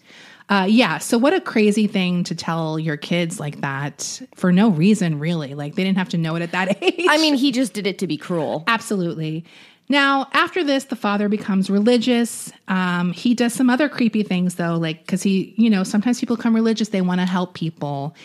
Uh, 0.47 0.67
yeah. 0.69 0.99
So 0.99 1.17
what 1.17 1.33
a 1.33 1.41
crazy 1.41 1.87
thing 1.87 2.23
to 2.25 2.35
tell 2.35 2.77
your 2.77 2.97
kids 2.97 3.39
like 3.39 3.61
that 3.61 4.21
for 4.35 4.51
no 4.51 4.69
reason, 4.69 5.19
really. 5.19 5.55
Like 5.55 5.75
they 5.75 5.83
didn't 5.83 5.97
have 5.97 6.09
to 6.09 6.17
know 6.17 6.35
it 6.35 6.43
at 6.43 6.51
that 6.51 6.83
age. 6.83 7.05
I 7.09 7.17
mean, 7.17 7.33
he 7.35 7.51
just 7.51 7.73
did 7.73 7.87
it 7.87 7.97
to 7.99 8.07
be 8.07 8.17
cruel. 8.17 8.63
Absolutely. 8.67 9.43
Now, 9.87 10.27
after 10.33 10.63
this, 10.63 10.85
the 10.85 10.95
father 10.95 11.29
becomes 11.29 11.69
religious. 11.69 12.51
Um, 12.67 13.11
he 13.11 13.35
does 13.35 13.53
some 13.53 13.69
other 13.69 13.87
creepy 13.87 14.23
things, 14.23 14.55
though, 14.55 14.75
like 14.75 15.01
because 15.05 15.21
he, 15.21 15.53
you 15.57 15.69
know, 15.69 15.83
sometimes 15.83 16.19
people 16.19 16.37
become 16.37 16.55
religious, 16.55 16.89
they 16.89 17.01
want 17.01 17.21
to 17.21 17.25
help 17.25 17.53
people. 17.53 18.15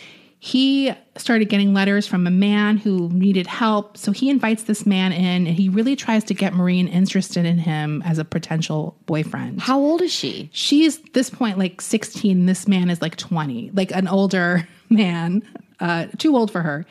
He 0.43 0.91
started 1.19 1.51
getting 1.51 1.75
letters 1.75 2.07
from 2.07 2.27
a 2.27 2.31
man 2.31 2.79
who 2.79 3.11
needed 3.11 3.47
help. 3.47 3.99
So 3.99 4.11
he 4.11 4.31
invites 4.31 4.63
this 4.63 4.87
man 4.87 5.13
in 5.13 5.47
and 5.47 5.49
he 5.49 5.69
really 5.69 5.95
tries 5.97 6.25
to 6.25 6.35
get 6.35 6.55
Maureen 6.55 6.89
interested 6.89 7.45
in 7.45 7.59
him 7.59 8.03
as 8.07 8.19
a 8.19 8.25
potential 8.25 8.97
boyfriend. 9.05 9.61
How 9.61 9.79
old 9.79 10.01
is 10.01 10.11
she? 10.11 10.49
She's 10.55 10.99
this 11.13 11.29
point 11.29 11.59
like 11.59 11.83
16. 11.83 12.47
This 12.47 12.67
man 12.67 12.89
is 12.89 13.03
like 13.03 13.17
20, 13.17 13.73
like 13.75 13.91
an 13.91 14.09
older 14.09 14.67
man, 14.89 15.43
uh, 15.79 16.07
too 16.17 16.35
old 16.35 16.51
for 16.51 16.63
her. 16.63 16.87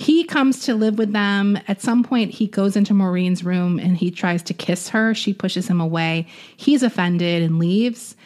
He 0.00 0.24
comes 0.24 0.64
to 0.64 0.74
live 0.74 0.96
with 0.96 1.12
them. 1.12 1.58
At 1.68 1.82
some 1.82 2.02
point, 2.02 2.30
he 2.30 2.46
goes 2.46 2.74
into 2.74 2.94
Maureen's 2.94 3.44
room 3.44 3.78
and 3.78 3.98
he 3.98 4.10
tries 4.10 4.42
to 4.44 4.54
kiss 4.54 4.88
her. 4.88 5.12
She 5.14 5.34
pushes 5.34 5.68
him 5.68 5.78
away. 5.78 6.26
He's 6.56 6.82
offended 6.82 7.42
and 7.42 7.58
leaves. 7.58 8.16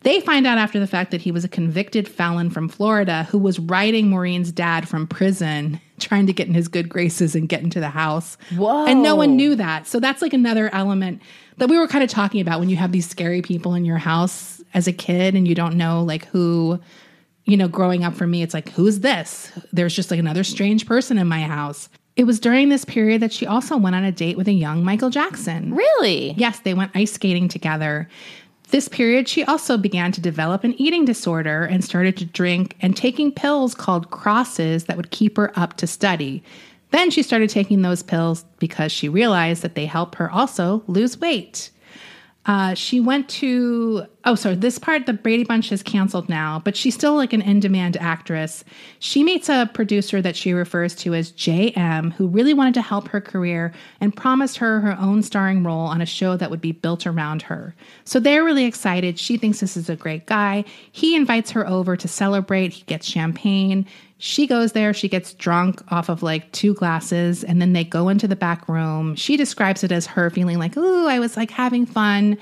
They 0.00 0.20
find 0.20 0.46
out 0.46 0.58
after 0.58 0.78
the 0.78 0.86
fact 0.86 1.10
that 1.10 1.22
he 1.22 1.32
was 1.32 1.42
a 1.42 1.48
convicted 1.48 2.06
felon 2.06 2.50
from 2.50 2.68
Florida 2.68 3.22
who 3.30 3.38
was 3.38 3.58
writing 3.58 4.10
Maureen's 4.10 4.52
dad 4.52 4.86
from 4.86 5.06
prison, 5.06 5.80
trying 5.98 6.26
to 6.26 6.34
get 6.34 6.48
in 6.48 6.54
his 6.54 6.68
good 6.68 6.90
graces 6.90 7.34
and 7.34 7.48
get 7.48 7.62
into 7.62 7.80
the 7.80 7.88
house. 7.88 8.36
Whoa. 8.54 8.84
And 8.84 9.02
no 9.02 9.16
one 9.16 9.34
knew 9.34 9.54
that. 9.54 9.86
So 9.86 10.00
that's 10.00 10.20
like 10.20 10.34
another 10.34 10.68
element 10.74 11.22
that 11.56 11.70
we 11.70 11.78
were 11.78 11.88
kind 11.88 12.04
of 12.04 12.10
talking 12.10 12.42
about 12.42 12.60
when 12.60 12.68
you 12.68 12.76
have 12.76 12.92
these 12.92 13.08
scary 13.08 13.40
people 13.40 13.72
in 13.74 13.86
your 13.86 13.96
house 13.96 14.60
as 14.74 14.86
a 14.86 14.92
kid 14.92 15.34
and 15.34 15.48
you 15.48 15.54
don't 15.54 15.78
know 15.78 16.02
like 16.02 16.26
who, 16.26 16.78
you 17.44 17.56
know, 17.56 17.68
growing 17.68 18.04
up 18.04 18.14
for 18.14 18.26
me, 18.26 18.42
it's 18.42 18.54
like, 18.54 18.68
who's 18.70 19.00
this? 19.00 19.50
There's 19.72 19.94
just 19.94 20.10
like 20.10 20.20
another 20.20 20.44
strange 20.44 20.86
person 20.86 21.18
in 21.18 21.26
my 21.26 21.42
house. 21.42 21.88
It 22.14 22.24
was 22.24 22.40
during 22.40 22.68
this 22.68 22.84
period 22.84 23.22
that 23.22 23.32
she 23.32 23.46
also 23.46 23.76
went 23.76 23.96
on 23.96 24.04
a 24.04 24.12
date 24.12 24.36
with 24.36 24.48
a 24.48 24.52
young 24.52 24.84
Michael 24.84 25.10
Jackson. 25.10 25.74
Really? 25.74 26.32
Yes, 26.32 26.60
they 26.60 26.74
went 26.74 26.92
ice 26.94 27.12
skating 27.12 27.48
together. 27.48 28.08
This 28.68 28.88
period, 28.88 29.28
she 29.28 29.44
also 29.44 29.76
began 29.76 30.12
to 30.12 30.20
develop 30.20 30.64
an 30.64 30.74
eating 30.80 31.04
disorder 31.04 31.64
and 31.64 31.84
started 31.84 32.16
to 32.18 32.24
drink 32.24 32.76
and 32.80 32.96
taking 32.96 33.32
pills 33.32 33.74
called 33.74 34.10
crosses 34.10 34.84
that 34.84 34.96
would 34.96 35.10
keep 35.10 35.36
her 35.36 35.52
up 35.58 35.76
to 35.78 35.86
study. 35.86 36.42
Then 36.90 37.10
she 37.10 37.22
started 37.22 37.50
taking 37.50 37.82
those 37.82 38.02
pills 38.02 38.44
because 38.58 38.92
she 38.92 39.08
realized 39.08 39.62
that 39.62 39.74
they 39.74 39.86
help 39.86 40.14
her 40.16 40.30
also 40.30 40.82
lose 40.86 41.18
weight. 41.18 41.70
Uh, 42.44 42.74
she 42.74 42.98
went 42.98 43.28
to 43.28 44.04
oh 44.24 44.34
sorry 44.34 44.56
this 44.56 44.76
part 44.76 45.06
the 45.06 45.12
brady 45.12 45.44
bunch 45.44 45.70
is 45.70 45.82
canceled 45.82 46.28
now 46.28 46.60
but 46.64 46.76
she's 46.76 46.94
still 46.94 47.14
like 47.14 47.32
an 47.32 47.40
in-demand 47.40 47.96
actress. 47.98 48.64
She 48.98 49.22
meets 49.22 49.48
a 49.48 49.70
producer 49.72 50.20
that 50.20 50.34
she 50.34 50.52
refers 50.52 50.96
to 50.96 51.14
as 51.14 51.30
jm 51.32 52.12
who 52.14 52.26
really 52.26 52.52
wanted 52.52 52.74
to 52.74 52.82
help 52.82 53.06
her 53.08 53.20
career 53.20 53.72
and 54.00 54.16
promised 54.16 54.56
her 54.56 54.80
her 54.80 54.96
own 54.98 55.22
starring 55.22 55.62
role 55.62 55.86
on 55.86 56.00
a 56.00 56.06
show 56.06 56.36
that 56.36 56.50
would 56.50 56.60
be 56.60 56.72
built 56.72 57.06
around 57.06 57.42
her. 57.42 57.76
So 58.04 58.18
they're 58.18 58.44
really 58.44 58.64
excited. 58.64 59.20
She 59.20 59.36
thinks 59.36 59.60
this 59.60 59.76
is 59.76 59.88
a 59.88 59.96
great 59.96 60.26
guy. 60.26 60.64
He 60.90 61.14
invites 61.14 61.52
her 61.52 61.66
over 61.68 61.96
to 61.96 62.08
celebrate. 62.08 62.72
He 62.72 62.82
gets 62.84 63.06
champagne 63.06 63.86
she 64.24 64.46
goes 64.46 64.70
there, 64.70 64.94
she 64.94 65.08
gets 65.08 65.34
drunk 65.34 65.82
off 65.90 66.08
of 66.08 66.22
like 66.22 66.52
two 66.52 66.74
glasses, 66.74 67.42
and 67.42 67.60
then 67.60 67.72
they 67.72 67.82
go 67.82 68.08
into 68.08 68.28
the 68.28 68.36
back 68.36 68.68
room. 68.68 69.16
She 69.16 69.36
describes 69.36 69.82
it 69.82 69.90
as 69.90 70.06
her 70.06 70.30
feeling 70.30 70.60
like, 70.60 70.76
ooh, 70.76 71.08
I 71.08 71.18
was 71.18 71.36
like 71.36 71.50
having 71.50 71.86
fun. 71.86 72.38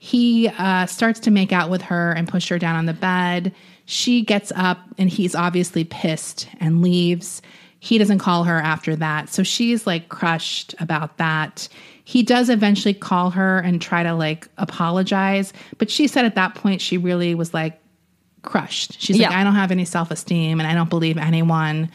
He 0.00 0.48
uh, 0.58 0.86
starts 0.86 1.20
to 1.20 1.30
make 1.30 1.52
out 1.52 1.70
with 1.70 1.82
her 1.82 2.10
and 2.10 2.26
push 2.26 2.48
her 2.48 2.58
down 2.58 2.74
on 2.74 2.86
the 2.86 2.92
bed. 2.92 3.54
She 3.84 4.22
gets 4.22 4.50
up, 4.56 4.80
and 4.98 5.08
he's 5.08 5.36
obviously 5.36 5.84
pissed 5.84 6.48
and 6.58 6.82
leaves. 6.82 7.42
He 7.78 7.96
doesn't 7.96 8.18
call 8.18 8.42
her 8.42 8.58
after 8.58 8.96
that. 8.96 9.28
So 9.28 9.44
she's 9.44 9.86
like 9.86 10.08
crushed 10.08 10.74
about 10.80 11.18
that. 11.18 11.68
He 12.02 12.24
does 12.24 12.50
eventually 12.50 12.92
call 12.92 13.30
her 13.30 13.60
and 13.60 13.80
try 13.80 14.02
to 14.02 14.14
like 14.14 14.48
apologize. 14.58 15.52
But 15.78 15.92
she 15.92 16.08
said 16.08 16.24
at 16.24 16.34
that 16.34 16.56
point, 16.56 16.80
she 16.80 16.98
really 16.98 17.36
was 17.36 17.54
like, 17.54 17.80
crushed. 18.42 19.00
She's 19.00 19.18
like, 19.18 19.30
I 19.30 19.44
don't 19.44 19.54
have 19.54 19.70
any 19.70 19.84
self 19.84 20.10
esteem 20.10 20.60
and 20.60 20.68
I 20.68 20.74
don't 20.74 20.90
believe 20.90 21.18
anyone 21.18 21.90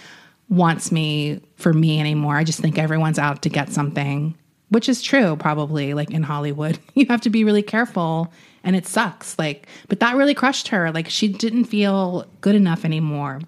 wants 0.49 0.91
me 0.91 1.41
for 1.55 1.73
me 1.73 1.99
anymore. 1.99 2.37
I 2.37 2.43
just 2.43 2.59
think 2.59 2.77
everyone's 2.77 3.19
out 3.19 3.41
to 3.43 3.49
get 3.49 3.71
something, 3.71 4.35
which 4.69 4.87
is 4.87 5.01
true, 5.01 5.35
probably, 5.37 5.93
like 5.93 6.11
in 6.11 6.23
Hollywood. 6.23 6.79
You 6.93 7.05
have 7.07 7.21
to 7.21 7.29
be 7.29 7.43
really 7.43 7.63
careful 7.63 8.31
and 8.63 8.75
it 8.75 8.87
sucks. 8.87 9.37
Like, 9.37 9.67
but 9.87 9.99
that 9.99 10.15
really 10.15 10.33
crushed 10.33 10.69
her. 10.69 10.91
Like, 10.91 11.09
she 11.09 11.27
didn't 11.27 11.65
feel 11.65 12.25
good 12.41 12.55
enough 12.55 12.85
anymore. 12.85 13.41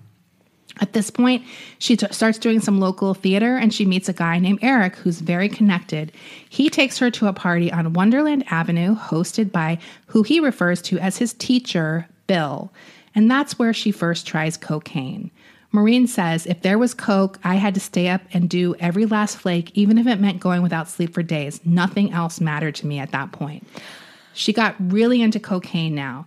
At 0.79 0.93
this 0.93 1.09
point, 1.09 1.43
she 1.79 1.97
t- 1.97 2.07
starts 2.11 2.37
doing 2.37 2.59
some 2.59 2.79
local 2.79 3.13
theater 3.13 3.57
and 3.57 3.73
she 3.73 3.85
meets 3.85 4.09
a 4.09 4.13
guy 4.13 4.37
named 4.39 4.59
Eric 4.61 4.95
who's 4.95 5.19
very 5.19 5.49
connected. 5.49 6.11
He 6.49 6.69
takes 6.69 6.97
her 6.99 7.09
to 7.11 7.27
a 7.27 7.33
party 7.33 7.71
on 7.71 7.93
Wonderland 7.93 8.43
Avenue 8.49 8.95
hosted 8.95 9.51
by 9.51 9.79
who 10.07 10.23
he 10.23 10.39
refers 10.39 10.81
to 10.83 10.99
as 10.99 11.17
his 11.17 11.33
teacher, 11.33 12.07
Bill. 12.27 12.71
And 13.15 13.31
that's 13.31 13.57
where 13.57 13.73
she 13.73 13.91
first 13.91 14.27
tries 14.27 14.57
cocaine. 14.57 15.31
Maureen 15.71 16.07
says, 16.07 16.45
if 16.45 16.61
there 16.61 16.77
was 16.77 16.93
coke, 16.93 17.39
I 17.43 17.55
had 17.55 17.73
to 17.73 17.79
stay 17.79 18.07
up 18.07 18.21
and 18.31 18.49
do 18.49 18.75
every 18.79 19.05
last 19.05 19.37
flake, 19.37 19.71
even 19.73 19.97
if 19.97 20.07
it 20.07 20.19
meant 20.19 20.39
going 20.39 20.61
without 20.61 20.87
sleep 20.87 21.13
for 21.13 21.23
days. 21.23 21.59
Nothing 21.65 22.13
else 22.13 22.39
mattered 22.39 22.75
to 22.75 22.87
me 22.87 22.99
at 22.99 23.11
that 23.11 23.31
point. 23.31 23.67
She 24.33 24.53
got 24.53 24.75
really 24.79 25.21
into 25.21 25.39
cocaine 25.39 25.95
now. 25.95 26.25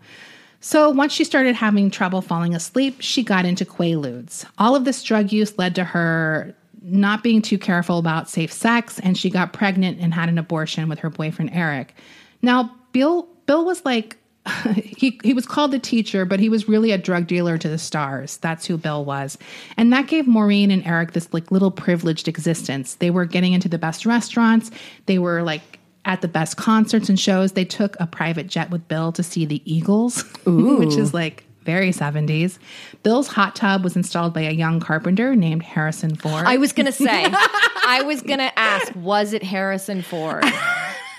So 0.61 0.91
once 0.91 1.13
she 1.13 1.25
started 1.25 1.55
having 1.55 1.91
trouble 1.91 2.21
falling 2.21 2.55
asleep, 2.55 2.97
she 3.01 3.23
got 3.23 3.47
into 3.47 3.65
Quaaludes. 3.65 4.45
All 4.59 4.77
of 4.77 4.85
this 4.85 5.03
drug 5.03 5.33
use 5.33 5.57
led 5.59 5.75
to 5.77 5.85
her 5.85 6.55
not 6.83 7.23
being 7.23 7.41
too 7.41 7.59
careful 7.59 7.99
about 7.99 8.29
safe 8.29 8.53
sex, 8.53 8.99
and 9.01 9.17
she 9.17 9.31
got 9.31 9.53
pregnant 9.53 10.01
and 10.01 10.13
had 10.13 10.29
an 10.29 10.39
abortion 10.39 10.89
with 10.89 10.99
her 10.99 11.11
boyfriend 11.11 11.51
Eric. 11.53 11.95
Now, 12.43 12.75
Bill 12.93 13.27
Bill 13.47 13.65
was 13.65 13.85
like 13.85 14.17
he 14.75 15.19
he 15.23 15.35
was 15.35 15.47
called 15.47 15.71
the 15.71 15.79
teacher, 15.79 16.25
but 16.25 16.41
he 16.41 16.49
was 16.49 16.69
really 16.69 16.93
a 16.93 16.99
drug 16.99 17.27
dealer 17.27 17.59
to 17.59 17.69
the 17.69 17.79
stars. 17.79 18.39
That's 18.39 18.67
who 18.67 18.77
Bill 18.79 19.05
was. 19.05 19.37
And 19.77 19.93
that 19.93 20.07
gave 20.07 20.27
Maureen 20.27 20.71
and 20.71 20.85
Eric 20.87 21.13
this 21.13 21.33
like 21.33 21.51
little 21.51 21.71
privileged 21.71 22.27
existence. 22.27 22.95
They 22.95 23.11
were 23.11 23.27
getting 23.27 23.53
into 23.53 23.69
the 23.69 23.79
best 23.79 24.07
restaurants. 24.07 24.71
They 25.07 25.19
were 25.19 25.43
like 25.43 25.79
at 26.05 26.23
the 26.23 26.29
best 26.29 26.57
concerts 26.57 27.09
and 27.09 27.21
shows. 27.21 27.53
They 27.53 27.65
took 27.65 27.97
a 28.01 28.07
private 28.07 28.47
jet 28.47 28.71
with 28.71 28.89
Bill 28.89 29.13
to 29.13 29.23
see 29.23 29.45
the 29.45 29.63
Eagles, 29.71 30.23
which 30.47 30.97
is 30.97 31.13
like 31.13 31.45
very 31.63 31.91
70s. 31.91 32.59
Bill's 33.03 33.29
hot 33.29 33.55
tub 33.55 33.85
was 33.85 33.95
installed 33.95 34.33
by 34.33 34.43
a 34.43 34.51
young 34.51 34.81
carpenter 34.81 35.37
named 35.37 35.63
Harrison 35.63 36.17
Ford. 36.17 36.47
I 36.47 36.57
was 36.57 36.73
gonna 36.73 36.93
say. 36.93 37.27
I 37.27 38.03
was 38.07 38.23
gonna 38.23 38.51
ask, 38.57 38.95
was 38.97 39.35
it 39.35 39.43
Harrison 39.43 40.01
Ford? 40.03 40.45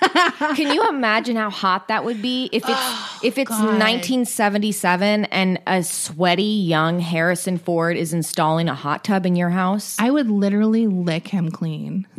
Can 0.02 0.74
you 0.74 0.88
imagine 0.90 1.36
how 1.36 1.50
hot 1.50 1.88
that 1.90 2.04
would 2.04 2.22
be 2.22 2.50
if 2.52 2.64
it's 2.64 2.72
oh, 2.72 3.20
if 3.24 3.38
it's 3.38 3.52
1977 3.52 5.26
and 5.26 5.62
a 5.68 5.84
sweaty 5.84 6.44
young 6.44 7.00
Harrison 7.00 7.58
Ford 7.58 7.96
is 7.98 8.14
installing 8.14 8.68
a 8.68 8.74
hot 8.74 9.04
tub 9.04 9.26
in 9.26 9.36
your 9.36 9.50
house? 9.50 9.96
I 10.00 10.10
would 10.10 10.30
literally 10.30 10.88
lick 10.88 11.28
him 11.28 11.52
clean. 11.52 12.08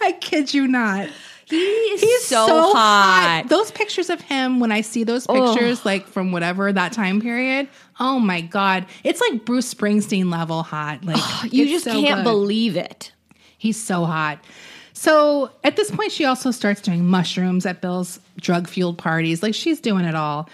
I 0.00 0.16
kid 0.20 0.52
you 0.52 0.66
not. 0.66 1.08
He 1.48 1.56
is 1.56 2.24
so, 2.24 2.46
hot. 2.46 3.44
Those 3.48 3.70
pictures 3.70 4.10
of 4.10 4.20
him, 4.20 4.60
when 4.60 4.72
I 4.72 4.80
see 4.80 5.04
those 5.04 5.26
pictures, 5.26 5.84
like 5.84 6.06
from 6.06 6.32
whatever 6.32 6.72
that 6.72 6.92
time 6.92 7.20
period, 7.20 7.68
oh 8.00 8.18
my 8.18 8.40
god, 8.40 8.86
it's 9.02 9.20
like 9.20 9.44
Bruce 9.44 9.72
Springsteen 9.72 10.30
level 10.30 10.62
hot. 10.62 11.04
Like 11.04 11.52
You 11.52 11.66
just 11.66 11.84
so 11.84 11.92
can't 12.00 12.20
good. 12.20 12.24
believe 12.24 12.76
it. 12.76 13.12
He's 13.58 13.82
so 13.82 14.04
hot. 14.04 14.44
So 14.92 15.50
at 15.64 15.76
this 15.76 15.90
point, 15.90 16.12
she 16.12 16.24
also 16.24 16.50
starts 16.50 16.80
doing 16.80 17.04
mushrooms 17.04 17.66
at 17.66 17.80
Bill's 17.80 18.20
drug 18.40 18.68
fueled 18.68 18.96
parties. 18.98 19.42
Like 19.42 19.54
she's 19.54 19.80
doing 19.80 20.04
it 20.04 20.14
all. 20.14 20.48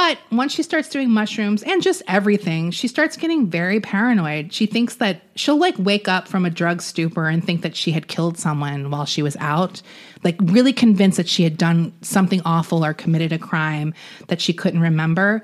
But 0.00 0.18
once 0.32 0.54
she 0.54 0.62
starts 0.62 0.88
doing 0.88 1.10
mushrooms 1.10 1.62
and 1.62 1.82
just 1.82 2.02
everything, 2.08 2.70
she 2.70 2.88
starts 2.88 3.18
getting 3.18 3.48
very 3.48 3.80
paranoid. 3.80 4.50
She 4.50 4.64
thinks 4.64 4.94
that 4.94 5.20
she'll 5.36 5.58
like 5.58 5.74
wake 5.78 6.08
up 6.08 6.26
from 6.26 6.46
a 6.46 6.50
drug 6.50 6.80
stupor 6.80 7.28
and 7.28 7.44
think 7.44 7.60
that 7.60 7.76
she 7.76 7.92
had 7.92 8.08
killed 8.08 8.38
someone 8.38 8.90
while 8.90 9.04
she 9.04 9.22
was 9.22 9.36
out, 9.40 9.82
like 10.24 10.36
really 10.40 10.72
convinced 10.72 11.18
that 11.18 11.28
she 11.28 11.42
had 11.42 11.58
done 11.58 11.92
something 12.00 12.40
awful 12.46 12.82
or 12.82 12.94
committed 12.94 13.30
a 13.30 13.38
crime 13.38 13.92
that 14.28 14.40
she 14.40 14.54
couldn't 14.54 14.80
remember. 14.80 15.42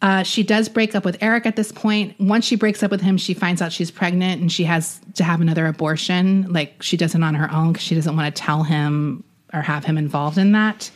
Uh, 0.00 0.22
she 0.22 0.42
does 0.42 0.70
break 0.70 0.94
up 0.94 1.04
with 1.04 1.18
Eric 1.20 1.44
at 1.44 1.56
this 1.56 1.70
point. 1.70 2.18
Once 2.18 2.46
she 2.46 2.56
breaks 2.56 2.82
up 2.82 2.90
with 2.90 3.02
him, 3.02 3.18
she 3.18 3.34
finds 3.34 3.60
out 3.60 3.72
she's 3.72 3.90
pregnant 3.90 4.40
and 4.40 4.50
she 4.50 4.64
has 4.64 5.02
to 5.16 5.22
have 5.22 5.42
another 5.42 5.66
abortion. 5.66 6.50
Like 6.50 6.82
she 6.82 6.96
does 6.96 7.14
it 7.14 7.22
on 7.22 7.34
her 7.34 7.52
own 7.52 7.74
because 7.74 7.84
she 7.84 7.94
doesn't 7.94 8.16
want 8.16 8.34
to 8.34 8.42
tell 8.42 8.62
him 8.62 9.22
or 9.52 9.60
have 9.60 9.84
him 9.84 9.98
involved 9.98 10.38
in 10.38 10.52
that. 10.52 10.90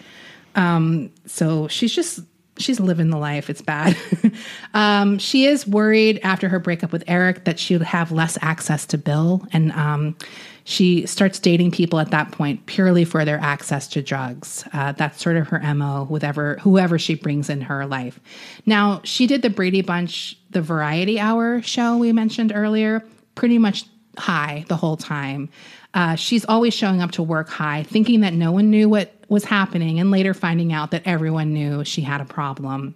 Um, 0.55 1.13
so 1.27 1.69
she's 1.69 1.95
just 1.95 2.21
she's 2.61 2.81
living 2.81 3.11
the 3.11 3.19
life. 3.19 3.51
It's 3.51 3.63
bad. 3.63 3.97
um, 4.75 5.19
she 5.19 5.47
is 5.47 5.67
worried 5.67 6.21
after 6.23 6.49
her 6.49 6.59
breakup 6.59 6.93
with 6.93 7.05
Eric 7.07 7.45
that 7.45 7.59
she 7.59 7.77
would 7.77 7.87
have 7.87 8.13
less 8.13 8.39
access 8.41 8.87
to 8.87 8.99
Bill, 8.99 9.47
and 9.53 9.73
um, 9.73 10.17
she 10.65 11.07
starts 11.07 11.39
dating 11.39 11.73
people 11.73 11.99
at 11.99 12.11
that 12.11 12.31
point 12.33 12.67
purely 12.67 13.05
for 13.05 13.25
their 13.25 13.39
access 13.39 13.89
to 13.89 14.03
drugs. 14.03 14.65
Uh, 14.73 14.93
that's 14.93 15.21
sort 15.21 15.37
of 15.37 15.49
her 15.49 15.75
mo 15.75 16.07
with 16.09 16.23
ever 16.23 16.59
whoever 16.61 16.99
she 16.99 17.15
brings 17.15 17.51
in 17.51 17.63
her 17.63 17.87
life. 17.87 18.21
Now 18.67 19.01
she 19.05 19.27
did 19.27 19.43
the 19.43 19.51
Brady 19.51 19.83
Bunch, 19.83 20.39
the 20.51 20.63
Variety 20.63 21.19
Hour 21.19 21.63
show 21.63 21.97
we 21.97 22.13
mentioned 22.13 22.53
earlier, 22.55 23.05
pretty 23.35 23.59
much 23.59 23.85
high 24.17 24.65
the 24.69 24.77
whole 24.77 24.97
time. 24.97 25.49
Uh, 25.93 26.15
she's 26.15 26.45
always 26.45 26.73
showing 26.73 27.03
up 27.03 27.11
to 27.13 27.23
work 27.23 27.49
high, 27.49 27.83
thinking 27.83 28.21
that 28.21 28.33
no 28.33 28.53
one 28.53 28.71
knew 28.71 28.89
what 28.89 29.13
was 29.29 29.45
happening, 29.45 29.99
and 29.99 30.11
later 30.11 30.35
finding 30.35 30.73
out 30.73 30.93
that 30.93 31.03
everyone 31.05 31.53
knew 31.53 31.85
she 31.85 32.03
had 32.03 32.21
a 32.21 32.25
problem. 32.25 32.95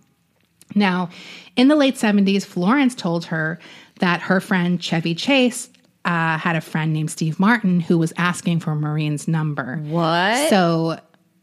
Now, 0.74 1.10
in 1.56 1.68
the 1.68 1.76
late 1.76 1.96
70s, 1.96 2.44
Florence 2.44 2.94
told 2.94 3.26
her 3.26 3.58
that 4.00 4.20
her 4.22 4.40
friend 4.40 4.82
Chevy 4.82 5.14
Chase 5.14 5.68
uh, 6.04 6.38
had 6.38 6.56
a 6.56 6.60
friend 6.60 6.92
named 6.92 7.10
Steve 7.10 7.38
Martin 7.40 7.80
who 7.80 7.98
was 7.98 8.12
asking 8.16 8.60
for 8.60 8.74
Maureen's 8.74 9.26
number. 9.26 9.76
What? 9.84 10.50
So 10.50 10.98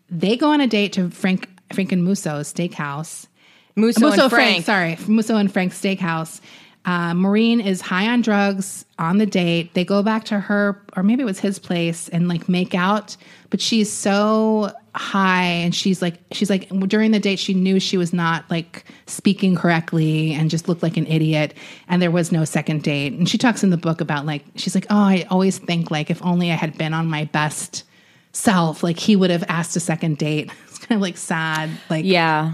they 0.09 0.37
go 0.37 0.51
on 0.51 0.61
a 0.61 0.67
date 0.67 0.93
to 0.93 1.09
Frank 1.09 1.49
Frank 1.73 1.91
and 1.91 2.03
Musso's 2.03 2.53
steakhouse. 2.53 3.27
Musso, 3.75 4.01
Musso 4.01 4.23
and 4.23 4.31
Frank. 4.31 4.65
sorry, 4.65 4.97
Musso 5.07 5.37
and 5.37 5.51
Frank's 5.51 5.81
Steakhouse. 5.81 6.41
Uh, 6.83 7.13
Maureen 7.13 7.61
is 7.61 7.79
high 7.79 8.07
on 8.07 8.21
drugs 8.21 8.85
on 8.97 9.19
the 9.19 9.25
date. 9.27 9.73
They 9.75 9.85
go 9.85 10.01
back 10.01 10.23
to 10.25 10.39
her, 10.39 10.81
or 10.95 11.03
maybe 11.03 11.21
it 11.21 11.25
was 11.25 11.39
his 11.39 11.59
place, 11.59 12.09
and 12.09 12.27
like 12.27 12.49
make 12.49 12.73
out. 12.73 13.15
But 13.51 13.61
she's 13.61 13.91
so 13.91 14.71
high, 14.95 15.43
and 15.43 15.75
she's 15.75 16.01
like, 16.01 16.15
she's 16.31 16.49
like, 16.49 16.69
during 16.87 17.11
the 17.11 17.19
date, 17.19 17.37
she 17.37 17.53
knew 17.53 17.79
she 17.79 17.97
was 17.97 18.13
not 18.13 18.49
like 18.49 18.83
speaking 19.05 19.55
correctly 19.55 20.33
and 20.33 20.49
just 20.49 20.67
looked 20.67 20.81
like 20.81 20.97
an 20.97 21.05
idiot. 21.07 21.53
And 21.87 22.01
there 22.01 22.11
was 22.11 22.31
no 22.31 22.45
second 22.45 22.81
date. 22.83 23.13
And 23.13 23.29
she 23.29 23.37
talks 23.37 23.63
in 23.63 23.69
the 23.69 23.77
book 23.77 24.01
about 24.01 24.25
like, 24.25 24.43
she's 24.55 24.73
like, 24.73 24.87
oh, 24.89 24.95
I 24.97 25.25
always 25.29 25.59
think 25.59 25.91
like 25.91 26.09
if 26.09 26.23
only 26.25 26.51
I 26.51 26.55
had 26.55 26.77
been 26.77 26.93
on 26.93 27.07
my 27.07 27.25
best 27.25 27.83
self, 28.33 28.83
like 28.83 28.97
he 28.97 29.15
would 29.15 29.29
have 29.29 29.43
asked 29.49 29.75
a 29.75 29.79
second 29.79 30.17
date. 30.17 30.51
It's 30.67 30.87
kind 30.87 30.97
of 30.97 31.01
like 31.03 31.17
sad. 31.17 31.69
Like, 31.91 32.05
Yeah. 32.05 32.53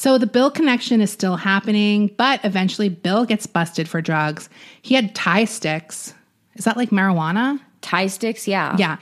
So 0.00 0.16
the 0.16 0.26
Bill 0.26 0.50
connection 0.50 1.02
is 1.02 1.10
still 1.10 1.36
happening, 1.36 2.10
but 2.16 2.42
eventually 2.42 2.88
Bill 2.88 3.26
gets 3.26 3.46
busted 3.46 3.86
for 3.86 4.00
drugs. 4.00 4.48
He 4.80 4.94
had 4.94 5.14
Thai 5.14 5.44
sticks. 5.44 6.14
Is 6.54 6.64
that 6.64 6.78
like 6.78 6.88
marijuana? 6.88 7.60
Thai 7.82 8.06
sticks, 8.06 8.48
yeah. 8.48 8.74
Yeah. 8.78 8.96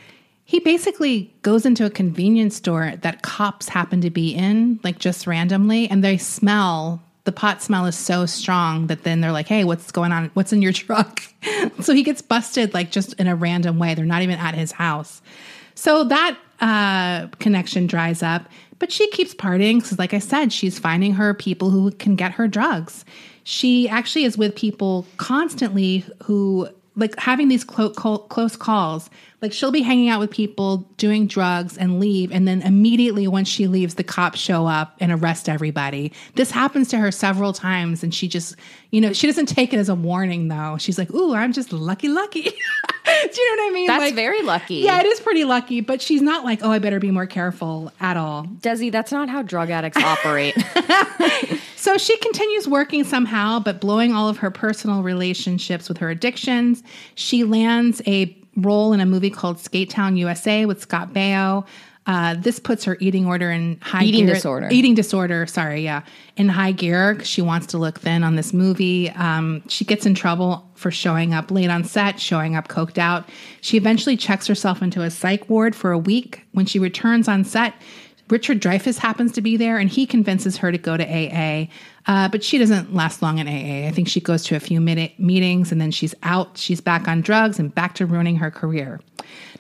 He 0.45 0.59
basically 0.59 1.33
goes 1.43 1.65
into 1.65 1.87
a 1.87 1.91
convenience 1.91 2.57
store 2.57 2.95
that 3.03 3.23
cops 3.23 3.69
happen 3.69 4.01
to 4.01 4.11
be 4.11 4.35
in, 4.35 4.81
like 4.83 4.99
just 4.99 5.29
randomly, 5.29 5.89
and 5.89 6.03
they 6.03 6.19
smell 6.19 7.01
the 7.23 7.31
pot 7.31 7.63
smell 7.63 7.87
is 7.87 7.97
so 7.97 8.27
strong 8.27 8.89
that 8.89 9.05
then 9.05 9.21
they're 9.21 9.31
like, 9.31 9.47
hey, 9.47 9.63
what's 9.63 9.93
going 9.93 10.11
on? 10.11 10.33
What's 10.35 10.53
in 10.53 10.63
your 10.63 10.73
truck? 10.85 11.23
so 11.81 11.95
he 11.95 12.03
gets 12.03 12.23
busted 12.23 12.75
like 12.75 12.91
just 12.91 13.13
in 13.21 13.29
a 13.29 13.37
random 13.37 13.79
way. 13.79 13.95
They're 13.95 14.05
not 14.05 14.23
even 14.23 14.41
at 14.41 14.57
his 14.57 14.73
house. 14.73 15.23
So 15.77 16.03
that 16.03 16.37
uh, 16.61 17.29
connection 17.39 17.87
dries 17.87 18.21
up, 18.21 18.49
but 18.79 18.93
she 18.93 19.09
keeps 19.11 19.35
partying 19.35 19.83
because, 19.83 19.99
like 19.99 20.15
I 20.15 20.19
said, 20.19 20.53
she's 20.53 20.79
finding 20.79 21.15
her 21.15 21.35
people 21.35 21.71
who 21.71 21.91
can 21.93 22.17
get 22.17 22.33
her 22.33 22.49
drugs. 22.49 23.05
She 23.45 23.89
actually 23.89 24.25
is 24.25 24.37
with 24.37 24.55
people 24.55 25.07
constantly 25.17 26.05
who 26.25 26.69
like 26.99 27.19
having 27.19 27.49
these 27.49 27.65
clo- 27.65 27.91
clo- 27.91 28.19
close 28.19 28.57
calls. 28.57 29.09
Like 29.41 29.53
she'll 29.53 29.71
be 29.71 29.83
hanging 29.83 30.09
out 30.09 30.19
with 30.19 30.33
people 30.33 30.79
doing 30.97 31.29
drugs 31.29 31.79
and 31.79 32.01
leave, 32.01 32.33
and 32.33 32.47
then 32.49 32.61
immediately 32.63 33.29
when 33.29 33.45
she 33.45 33.69
leaves, 33.69 33.95
the 33.95 34.03
cops 34.03 34.41
show 34.41 34.67
up 34.67 34.97
and 34.99 35.13
arrest 35.13 35.49
everybody. 35.49 36.13
This 36.35 36.51
happens 36.51 36.89
to 36.89 36.99
her 36.99 37.13
several 37.13 37.53
times, 37.53 38.03
and 38.03 38.13
she 38.13 38.27
just, 38.27 38.57
you 38.91 39.01
know, 39.01 39.13
she 39.13 39.29
doesn't 39.29 39.47
take 39.47 39.73
it 39.73 39.77
as 39.79 39.89
a 39.89 39.95
warning 39.95 40.49
though. 40.49 40.77
She's 40.79 40.99
like, 40.99 41.11
"Ooh, 41.15 41.35
I'm 41.35 41.53
just 41.53 41.73
lucky, 41.73 42.09
lucky." 42.09 42.43
Do 42.43 42.51
you 43.41 43.57
know 43.57 43.63
what 43.63 43.71
I 43.71 43.73
mean? 43.73 43.87
That's 43.87 44.01
Like- 44.01 44.15
very 44.15 44.43
lucky. 44.43 44.75
yeah, 44.77 45.01
it 45.01 45.07
is 45.07 45.21
pretty 45.21 45.45
lucky, 45.45 45.81
but 45.81 46.03
she's 46.03 46.21
not 46.21 46.45
like, 46.45 46.61
oh, 46.63 46.71
I 46.71 46.79
better 46.79 46.99
be 47.01 47.11
more 47.11 47.27
careful 47.27 47.91
at 48.01 48.17
all. 48.19 48.45
Desi, 48.45 48.93
that's 48.93 49.13
not 49.13 49.29
how 49.31 49.41
drug 49.43 49.71
addicts 49.71 50.03
operate. 50.03 50.55
So 51.79 51.97
she 51.97 52.17
continues 52.19 52.67
working 52.67 53.05
somehow, 53.05 53.61
but 53.61 53.81
blowing 53.81 54.13
all 54.13 54.29
of 54.29 54.39
her 54.39 54.51
personal 54.51 55.05
relationships 55.05 55.89
with 55.89 55.99
her 55.99 56.11
addictions. 56.11 56.83
She 57.15 57.45
lands 57.45 58.03
a 58.05 58.37
role 58.57 58.93
in 58.93 58.99
a 58.99 59.07
movie 59.07 59.31
called 59.31 59.61
Skate 59.61 59.89
Town 59.89 60.17
USA 60.17 60.67
with 60.67 60.81
Scott 60.81 61.13
Baio. 61.13 61.65
Uh, 62.05 62.35
this 62.35 62.59
puts 62.59 62.83
her 62.85 62.97
eating 62.99 63.27
order 63.27 63.53
in 63.53 63.79
high 63.81 64.03
Eating 64.03 64.27
gear. 64.27 64.35
disorder. 64.35 64.69
Eating 64.73 64.97
disorder, 64.97 65.47
sorry, 65.47 65.83
yeah, 65.85 66.03
in 66.37 66.49
high 66.49 66.73
gear. 66.73 67.23
She 67.23 67.43
wants 67.43 67.69
to 67.69 67.79
look 67.79 68.01
thin 68.01 68.25
on 68.25 68.35
this 68.35 68.53
movie. 68.53 69.11
Um, 69.11 69.63
she 69.69 69.85
gets 69.85 70.05
in 70.05 70.17
trouble 70.17 70.69
for 70.75 70.91
showing 70.91 71.33
up 71.33 71.51
late 71.53 71.71
on 71.71 71.85
set, 71.85 72.19
showing 72.19 72.57
up 72.57 72.67
coked 72.67 72.99
out. 72.99 73.29
She 73.61 73.77
eventually 73.77 74.17
checks 74.17 74.49
herself 74.49 74.83
into 74.83 75.03
a 75.03 75.11
psych 75.11 75.49
ward 75.49 75.77
for 75.77 75.93
a 75.93 75.99
week. 75.99 76.45
When 76.53 76.67
she 76.67 76.81
returns 76.81 77.29
on 77.29 77.45
set, 77.45 77.75
Richard 78.31 78.61
Dreyfuss 78.61 78.99
happens 78.99 79.33
to 79.33 79.41
be 79.41 79.57
there 79.57 79.79
and 79.79 79.89
he 79.89 80.07
convinces 80.07 80.59
her 80.59 80.71
to 80.71 80.79
go 80.79 80.97
to 80.97 81.05
AA. 81.05 81.69
Uh, 82.07 82.29
but 82.29 82.43
she 82.43 82.59
doesn't 82.59 82.95
last 82.95 83.23
long 83.23 83.39
in 83.39 83.47
AA. 83.47 83.87
I 83.87 83.91
think 83.91 84.09
she 84.09 84.21
goes 84.21 84.45
to 84.45 84.57
a 84.57 84.61
few 84.61 84.81
minute 84.81 85.19
meetings 85.19 85.73
and 85.73 85.81
then 85.81 85.91
she's 85.91 86.15
out. 86.23 86.57
She's 86.57 86.81
back 86.81 87.09
on 87.09 87.21
drugs 87.21 87.59
and 87.59 87.75
back 87.75 87.95
to 87.97 88.07
ruining 88.07 88.37
her 88.37 88.51
career. 88.51 89.01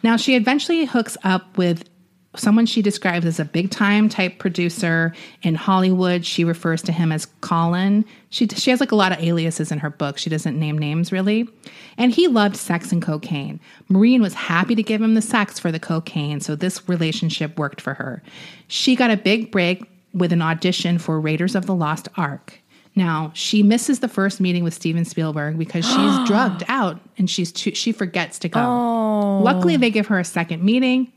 Now, 0.02 0.16
she 0.16 0.34
eventually 0.34 0.84
hooks 0.84 1.16
up 1.24 1.58
with 1.58 1.88
someone 2.36 2.66
she 2.66 2.82
describes 2.82 3.24
as 3.24 3.40
a 3.40 3.44
big 3.44 3.70
time 3.70 4.08
type 4.08 4.38
producer 4.38 5.14
in 5.42 5.54
Hollywood. 5.54 6.24
She 6.26 6.44
refers 6.44 6.82
to 6.82 6.92
him 6.92 7.10
as 7.10 7.26
Colin. 7.40 8.04
She, 8.30 8.46
she 8.48 8.70
has 8.70 8.80
like 8.80 8.92
a 8.92 8.96
lot 8.96 9.12
of 9.12 9.22
aliases 9.22 9.72
in 9.72 9.78
her 9.78 9.90
book. 9.90 10.18
She 10.18 10.30
doesn't 10.30 10.58
name 10.58 10.76
names 10.76 11.10
really. 11.10 11.48
And 11.96 12.12
he 12.12 12.28
loved 12.28 12.56
sex 12.56 12.92
and 12.92 13.02
cocaine. 13.02 13.60
Maureen 13.88 14.20
was 14.20 14.34
happy 14.34 14.74
to 14.74 14.82
give 14.82 15.00
him 15.00 15.14
the 15.14 15.22
sex 15.22 15.58
for 15.58 15.72
the 15.72 15.80
cocaine, 15.80 16.40
so 16.40 16.54
this 16.54 16.88
relationship 16.88 17.58
worked 17.58 17.80
for 17.80 17.94
her. 17.94 18.22
She 18.68 18.94
got 18.94 19.10
a 19.10 19.16
big 19.16 19.50
break 19.50 19.84
with 20.12 20.32
an 20.32 20.42
audition 20.42 20.98
for 20.98 21.20
Raiders 21.20 21.54
of 21.54 21.66
the 21.66 21.74
Lost 21.74 22.08
Ark. 22.16 22.60
Now, 22.94 23.30
she 23.32 23.62
misses 23.62 24.00
the 24.00 24.08
first 24.08 24.40
meeting 24.40 24.64
with 24.64 24.74
Steven 24.74 25.04
Spielberg 25.04 25.56
because 25.56 25.84
she's 25.88 26.28
drugged 26.28 26.64
out 26.68 27.00
and 27.16 27.30
she's 27.30 27.52
too, 27.52 27.74
she 27.74 27.92
forgets 27.92 28.38
to 28.40 28.48
go. 28.48 28.60
Oh. 28.60 29.40
Luckily, 29.42 29.76
they 29.76 29.90
give 29.90 30.08
her 30.08 30.18
a 30.18 30.24
second 30.24 30.62
meeting. 30.62 31.12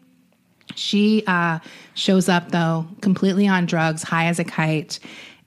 She 0.75 1.23
uh, 1.27 1.59
shows 1.93 2.29
up 2.29 2.51
though, 2.51 2.87
completely 3.01 3.47
on 3.47 3.65
drugs, 3.65 4.03
high 4.03 4.25
as 4.25 4.39
a 4.39 4.43
kite, 4.43 4.99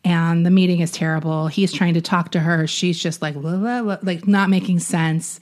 and 0.05 0.45
the 0.45 0.51
meeting 0.51 0.81
is 0.81 0.91
terrible. 0.91 1.47
He's 1.49 1.73
trying 1.73 1.95
to 1.95 2.01
talk 2.01 2.31
to 2.33 2.41
her. 2.41 2.67
She's 2.67 2.99
just 2.99 3.23
like, 3.23 3.35
blah, 3.35 3.57
blah, 3.57 3.83
blah, 3.83 3.99
like 4.03 4.27
not 4.27 4.51
making 4.51 4.81
sense. 4.81 5.41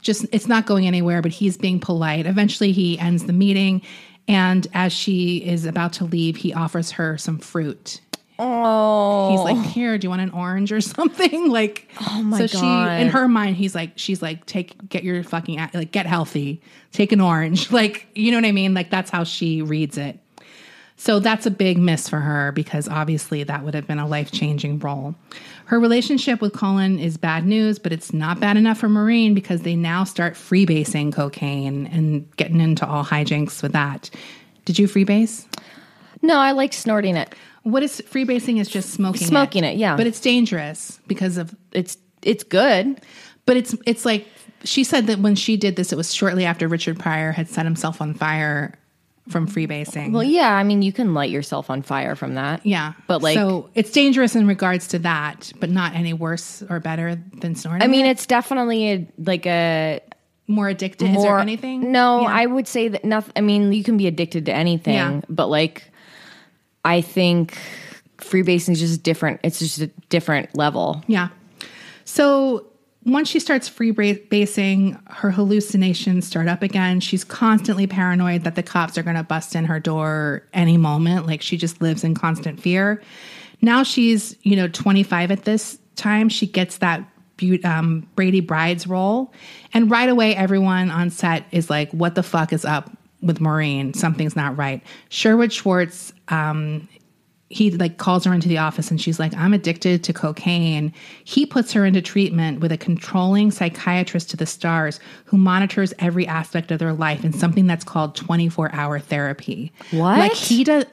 Just 0.00 0.26
it's 0.32 0.46
not 0.46 0.66
going 0.66 0.86
anywhere. 0.86 1.22
But 1.22 1.32
he's 1.32 1.56
being 1.56 1.80
polite. 1.80 2.26
Eventually, 2.26 2.72
he 2.72 2.98
ends 2.98 3.24
the 3.24 3.32
meeting, 3.32 3.82
and 4.28 4.66
as 4.74 4.92
she 4.92 5.38
is 5.38 5.64
about 5.64 5.92
to 5.94 6.04
leave, 6.04 6.36
he 6.36 6.52
offers 6.52 6.92
her 6.92 7.18
some 7.18 7.38
fruit. 7.38 8.00
Oh. 8.38 9.30
He's 9.30 9.40
like, 9.40 9.56
oh. 9.56 9.70
"Here, 9.70 9.98
do 9.98 10.06
you 10.06 10.10
want 10.10 10.22
an 10.22 10.30
orange 10.30 10.72
or 10.72 10.80
something?" 10.80 11.50
Like, 11.50 11.88
oh 12.00 12.22
my 12.22 12.38
so 12.38 12.46
she, 12.46 12.60
God. 12.60 13.00
in 13.00 13.08
her 13.08 13.28
mind, 13.28 13.56
he's 13.56 13.74
like, 13.74 13.92
she's 13.96 14.22
like, 14.22 14.46
"Take, 14.46 14.88
get 14.88 15.04
your 15.04 15.22
fucking, 15.22 15.58
like, 15.74 15.92
get 15.92 16.06
healthy, 16.06 16.60
take 16.92 17.12
an 17.12 17.20
orange." 17.20 17.70
Like, 17.74 18.06
you 18.14 18.30
know 18.30 18.36
what 18.36 18.44
I 18.44 18.52
mean? 18.52 18.72
Like, 18.72 18.88
that's 18.90 19.10
how 19.10 19.24
she 19.24 19.60
reads 19.60 19.98
it. 19.98 20.18
So 20.96 21.18
that's 21.18 21.44
a 21.44 21.50
big 21.50 21.76
miss 21.76 22.08
for 22.08 22.20
her 22.20 22.52
because 22.52 22.88
obviously 22.88 23.42
that 23.42 23.64
would 23.64 23.74
have 23.74 23.86
been 23.86 23.98
a 23.98 24.06
life 24.06 24.30
changing 24.30 24.78
role. 24.78 25.16
Her 25.66 25.80
relationship 25.80 26.40
with 26.40 26.52
Colin 26.52 26.98
is 26.98 27.16
bad 27.16 27.44
news, 27.46 27.78
but 27.80 27.92
it's 27.92 28.12
not 28.12 28.38
bad 28.38 28.56
enough 28.56 28.78
for 28.78 28.88
Maureen 28.88 29.34
because 29.34 29.62
they 29.62 29.74
now 29.74 30.04
start 30.04 30.34
freebasing 30.34 31.12
cocaine 31.12 31.86
and 31.88 32.30
getting 32.36 32.60
into 32.60 32.86
all 32.86 33.04
hijinks 33.04 33.62
with 33.62 33.72
that. 33.72 34.08
Did 34.64 34.78
you 34.78 34.86
freebase? 34.86 35.46
no, 36.22 36.38
I 36.38 36.52
like 36.52 36.72
snorting 36.72 37.16
it. 37.16 37.34
What 37.64 37.82
is 37.82 38.00
freebasing 38.10 38.60
is 38.60 38.68
just 38.68 38.90
smoking 38.90 39.22
it. 39.22 39.26
Smoking 39.26 39.64
it, 39.64 39.76
yeah. 39.76 39.96
But 39.96 40.06
it's 40.06 40.20
dangerous 40.20 41.00
because 41.06 41.36
of 41.36 41.54
It's 41.72 41.98
it's 42.22 42.44
good. 42.44 43.00
but 43.46 43.56
it's 43.56 43.74
it's 43.86 44.04
like 44.04 44.26
she 44.64 44.84
said 44.84 45.06
that 45.08 45.18
when 45.18 45.34
she 45.34 45.56
did 45.58 45.76
this 45.76 45.92
it 45.92 45.96
was 45.96 46.14
shortly 46.14 46.44
after 46.46 46.68
Richard 46.68 46.98
Pryor 46.98 47.32
had 47.32 47.48
set 47.48 47.64
himself 47.66 48.00
on 48.00 48.14
fire 48.14 48.78
from 49.28 49.48
freebasing. 49.48 50.12
Well, 50.12 50.22
yeah, 50.22 50.52
I 50.52 50.64
mean, 50.64 50.82
you 50.82 50.92
can 50.92 51.14
light 51.14 51.30
yourself 51.30 51.70
on 51.70 51.80
fire 51.80 52.14
from 52.14 52.34
that. 52.34 52.64
yeah. 52.66 52.92
But 53.06 53.22
like 53.22 53.34
So 53.36 53.70
it's 53.74 53.90
dangerous 53.90 54.36
in 54.36 54.46
regards 54.46 54.88
to 54.88 54.98
that, 55.00 55.50
but 55.60 55.70
not 55.70 55.94
any 55.94 56.12
worse 56.12 56.62
or 56.68 56.78
better 56.80 57.16
than 57.40 57.54
snorting. 57.54 57.82
I 57.82 57.86
mean, 57.86 58.04
it. 58.04 58.10
it's 58.10 58.26
definitely 58.26 58.90
a, 58.92 59.08
like 59.18 59.46
a 59.46 60.00
more 60.46 60.68
addicted. 60.68 61.08
is 61.16 61.22
there 61.22 61.38
anything? 61.38 61.90
No, 61.90 62.20
Yeah. 62.20 62.26
I 62.28 62.44
would 62.44 62.68
say 62.68 62.88
that 62.88 63.02
nothing. 63.06 63.32
I 63.34 63.40
mean, 63.40 63.72
you 63.72 63.82
can 63.82 63.96
be 63.96 64.06
addicted 64.06 64.44
to 64.46 64.52
anything, 64.52 64.92
Yeah. 64.94 65.20
but 65.30 65.46
like, 65.48 65.90
I 66.84 67.00
think 67.00 67.58
freebasing 68.18 68.70
is 68.70 68.80
just 68.80 69.02
different. 69.02 69.40
It's 69.42 69.58
just 69.58 69.80
a 69.80 69.86
different 70.08 70.56
level. 70.56 71.02
Yeah. 71.06 71.28
So 72.04 72.66
once 73.04 73.28
she 73.28 73.38
starts 73.38 73.68
free 73.68 73.90
bra- 73.90 74.14
basing, 74.30 74.98
her 75.08 75.30
hallucinations 75.30 76.26
start 76.26 76.48
up 76.48 76.62
again. 76.62 77.00
She's 77.00 77.24
constantly 77.24 77.86
paranoid 77.86 78.44
that 78.44 78.54
the 78.54 78.62
cops 78.62 78.96
are 78.96 79.02
going 79.02 79.16
to 79.16 79.22
bust 79.22 79.54
in 79.54 79.66
her 79.66 79.78
door 79.78 80.42
any 80.52 80.76
moment. 80.76 81.26
Like 81.26 81.42
she 81.42 81.56
just 81.56 81.82
lives 81.82 82.04
in 82.04 82.14
constant 82.14 82.60
fear. 82.60 83.02
Now 83.60 83.82
she's, 83.82 84.36
you 84.42 84.56
know, 84.56 84.68
25 84.68 85.30
at 85.30 85.44
this 85.44 85.78
time. 85.96 86.28
She 86.28 86.46
gets 86.46 86.78
that 86.78 87.08
um, 87.64 88.08
Brady 88.14 88.40
Brides 88.40 88.86
role. 88.86 89.32
And 89.72 89.90
right 89.90 90.08
away, 90.08 90.34
everyone 90.36 90.90
on 90.90 91.10
set 91.10 91.44
is 91.50 91.68
like, 91.68 91.90
what 91.90 92.14
the 92.14 92.22
fuck 92.22 92.52
is 92.52 92.64
up 92.64 92.90
with 93.24 93.40
Maureen? 93.40 93.94
Something's 93.94 94.36
not 94.36 94.56
right. 94.56 94.82
Sherwood 95.08 95.52
Schwartz 95.52 96.12
um, 96.28 96.88
he 97.50 97.70
like 97.70 97.98
calls 97.98 98.24
her 98.24 98.32
into 98.34 98.48
the 98.48 98.58
office 98.58 98.90
and 98.90 99.00
she's 99.00 99.20
like 99.20 99.32
i'm 99.36 99.52
addicted 99.52 100.02
to 100.02 100.12
cocaine 100.14 100.92
he 101.24 101.44
puts 101.44 101.72
her 101.72 101.84
into 101.84 102.00
treatment 102.00 102.58
with 102.60 102.72
a 102.72 102.76
controlling 102.76 103.50
psychiatrist 103.50 104.30
to 104.30 104.36
the 104.36 104.46
stars 104.46 104.98
who 105.26 105.36
monitors 105.36 105.92
every 105.98 106.26
aspect 106.26 106.70
of 106.72 106.78
their 106.78 106.94
life 106.94 107.22
in 107.24 107.32
something 107.32 107.66
that's 107.66 107.84
called 107.84 108.16
24 108.16 108.74
hour 108.74 108.98
therapy 108.98 109.70
What? 109.90 110.18
like 110.18 110.32
he 110.32 110.64
does 110.64 110.84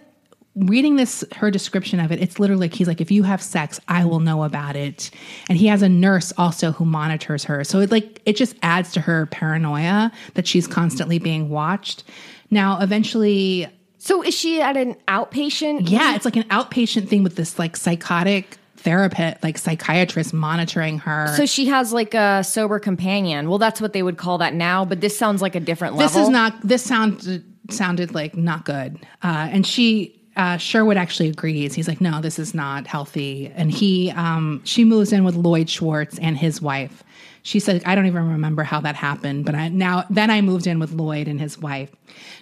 reading 0.56 0.98
this 0.98 1.24
her 1.38 1.50
description 1.50 2.00
of 2.00 2.12
it 2.12 2.22
it's 2.22 2.38
literally 2.38 2.62
like 2.68 2.74
he's 2.74 2.88
like 2.88 3.00
if 3.00 3.10
you 3.10 3.24
have 3.24 3.42
sex 3.42 3.80
i 3.88 4.04
will 4.04 4.20
know 4.20 4.44
about 4.44 4.76
it 4.76 5.10
and 5.48 5.58
he 5.58 5.68
has 5.68 5.82
a 5.82 5.88
nurse 5.88 6.34
also 6.38 6.74
who 6.74 6.84
monitors 6.84 7.46
her 7.46 7.64
so 7.64 7.80
it 7.80 7.90
like 7.90 8.22
it 8.26 8.36
just 8.36 8.56
adds 8.62 8.92
to 8.92 9.00
her 9.00 9.28
paranoia 9.28 10.12
that 10.34 10.46
she's 10.46 10.68
constantly 10.68 11.20
being 11.20 11.50
watched 11.50 12.04
now 12.50 12.78
eventually 12.82 13.66
So 13.98 14.22
is 14.24 14.34
she 14.36 14.62
at 14.62 14.76
an 14.76 14.96
outpatient? 15.08 15.90
yeah, 15.90 16.16
it's 16.16 16.26
like 16.26 16.36
an 16.36 16.44
outpatient 16.50 17.08
thing 17.08 17.24
with 17.24 17.36
this 17.38 17.58
like 17.58 17.78
psychotic 17.78 18.58
therapist, 18.78 19.44
like 19.44 19.58
psychiatrist 19.60 20.34
monitoring 20.34 20.98
her. 20.98 21.28
So 21.38 21.46
she 21.46 21.68
has 21.68 21.94
like 21.94 22.16
a 22.16 22.44
sober 22.44 22.80
companion. 22.80 23.48
Well, 23.48 23.60
that's 23.60 23.80
what 23.80 23.94
they 23.94 24.02
would 24.02 24.18
call 24.18 24.40
that 24.40 24.56
now, 24.56 24.86
but 24.86 25.02
this 25.02 25.16
sounds 25.16 25.40
like 25.42 25.54
a 25.56 25.60
different 25.60 25.96
level. 25.96 26.08
this 26.10 26.18
is 26.18 26.30
not 26.30 26.60
this 26.68 26.84
sounded 26.84 27.46
sounded 27.70 28.14
like 28.14 28.36
not 28.36 28.66
good 28.66 28.98
uh, 29.24 29.48
and 29.52 29.66
she 29.66 30.20
uh, 30.36 30.58
sherwood 30.58 30.98
actually 30.98 31.30
agrees 31.30 31.74
he's 31.74 31.88
like 31.88 32.02
no 32.02 32.22
this 32.22 32.40
is 32.40 32.54
not 32.54 32.88
healthy 32.88 33.52
and 33.56 33.72
he 33.72 34.12
um, 34.12 34.62
she 34.64 34.84
moves 34.84 35.12
in 35.12 35.24
with 35.24 35.36
lloyd 35.36 35.70
schwartz 35.70 36.18
and 36.20 36.38
his 36.38 36.62
wife 36.62 37.04
she 37.44 37.60
said 37.60 37.82
i 37.86 37.96
don't 37.96 38.06
even 38.06 38.28
remember 38.28 38.64
how 38.64 38.80
that 38.80 38.96
happened 38.96 39.46
but 39.46 39.56
I, 39.56 39.68
now 39.68 40.06
then 40.10 40.30
i 40.30 40.42
moved 40.42 40.68
in 40.68 40.80
with 40.80 40.92
lloyd 40.92 41.28
and 41.28 41.40
his 41.40 41.58
wife 41.58 41.92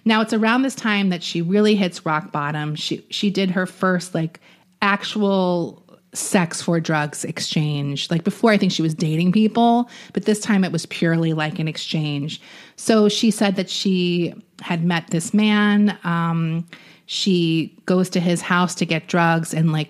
now 0.06 0.22
it's 0.22 0.34
around 0.34 0.62
this 0.62 0.76
time 0.76 1.10
that 1.10 1.24
she 1.24 1.42
really 1.42 1.76
hits 1.76 2.06
rock 2.06 2.32
bottom 2.32 2.76
she 2.76 3.06
she 3.10 3.30
did 3.30 3.52
her 3.52 3.66
first 3.66 4.14
like 4.14 4.40
actual 4.82 5.84
sex 6.14 6.62
for 6.62 6.80
drugs 6.80 7.24
exchange. 7.24 8.10
Like 8.10 8.24
before, 8.24 8.52
I 8.52 8.58
think 8.58 8.72
she 8.72 8.82
was 8.82 8.94
dating 8.94 9.32
people, 9.32 9.90
but 10.14 10.26
this 10.26 10.40
time 10.40 10.64
it 10.64 10.72
was 10.72 10.86
purely 10.88 11.34
like 11.34 11.60
an 11.60 11.68
exchange. 11.68 12.42
So 12.76 13.10
she 13.10 13.32
said 13.32 13.56
that 13.58 13.70
she 13.70 14.34
had 14.62 14.84
met 14.84 15.08
this 15.08 15.34
man. 15.34 15.98
Um, 16.04 16.66
she 17.12 17.76
goes 17.88 18.08
to 18.08 18.20
his 18.20 18.40
house 18.40 18.76
to 18.76 18.86
get 18.86 19.08
drugs 19.08 19.52
and 19.52 19.74
like 19.74 19.90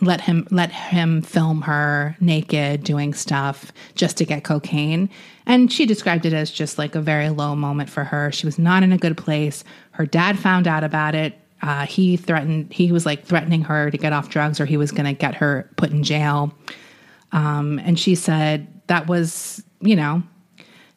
let 0.00 0.22
him 0.22 0.48
let 0.50 0.72
him 0.72 1.20
film 1.20 1.60
her 1.60 2.16
naked 2.20 2.82
doing 2.82 3.12
stuff 3.12 3.70
just 3.96 4.16
to 4.16 4.24
get 4.24 4.44
cocaine. 4.44 5.10
And 5.44 5.70
she 5.70 5.84
described 5.84 6.24
it 6.24 6.32
as 6.32 6.50
just 6.50 6.78
like 6.78 6.94
a 6.94 7.02
very 7.02 7.28
low 7.28 7.54
moment 7.54 7.90
for 7.90 8.02
her. 8.02 8.32
She 8.32 8.46
was 8.46 8.58
not 8.58 8.82
in 8.82 8.92
a 8.92 8.96
good 8.96 9.18
place. 9.18 9.62
Her 9.90 10.06
dad 10.06 10.38
found 10.38 10.66
out 10.66 10.84
about 10.84 11.14
it. 11.14 11.38
Uh, 11.60 11.84
he 11.84 12.16
threatened 12.16 12.72
he 12.72 12.90
was 12.90 13.04
like 13.04 13.26
threatening 13.26 13.60
her 13.60 13.90
to 13.90 13.98
get 13.98 14.14
off 14.14 14.30
drugs 14.30 14.58
or 14.58 14.64
he 14.64 14.78
was 14.78 14.90
going 14.90 15.04
to 15.04 15.12
get 15.12 15.34
her 15.34 15.68
put 15.76 15.90
in 15.90 16.02
jail. 16.02 16.50
Um, 17.32 17.78
and 17.80 17.98
she 17.98 18.14
said 18.14 18.80
that 18.86 19.06
was 19.06 19.62
you 19.82 19.96
know 19.96 20.22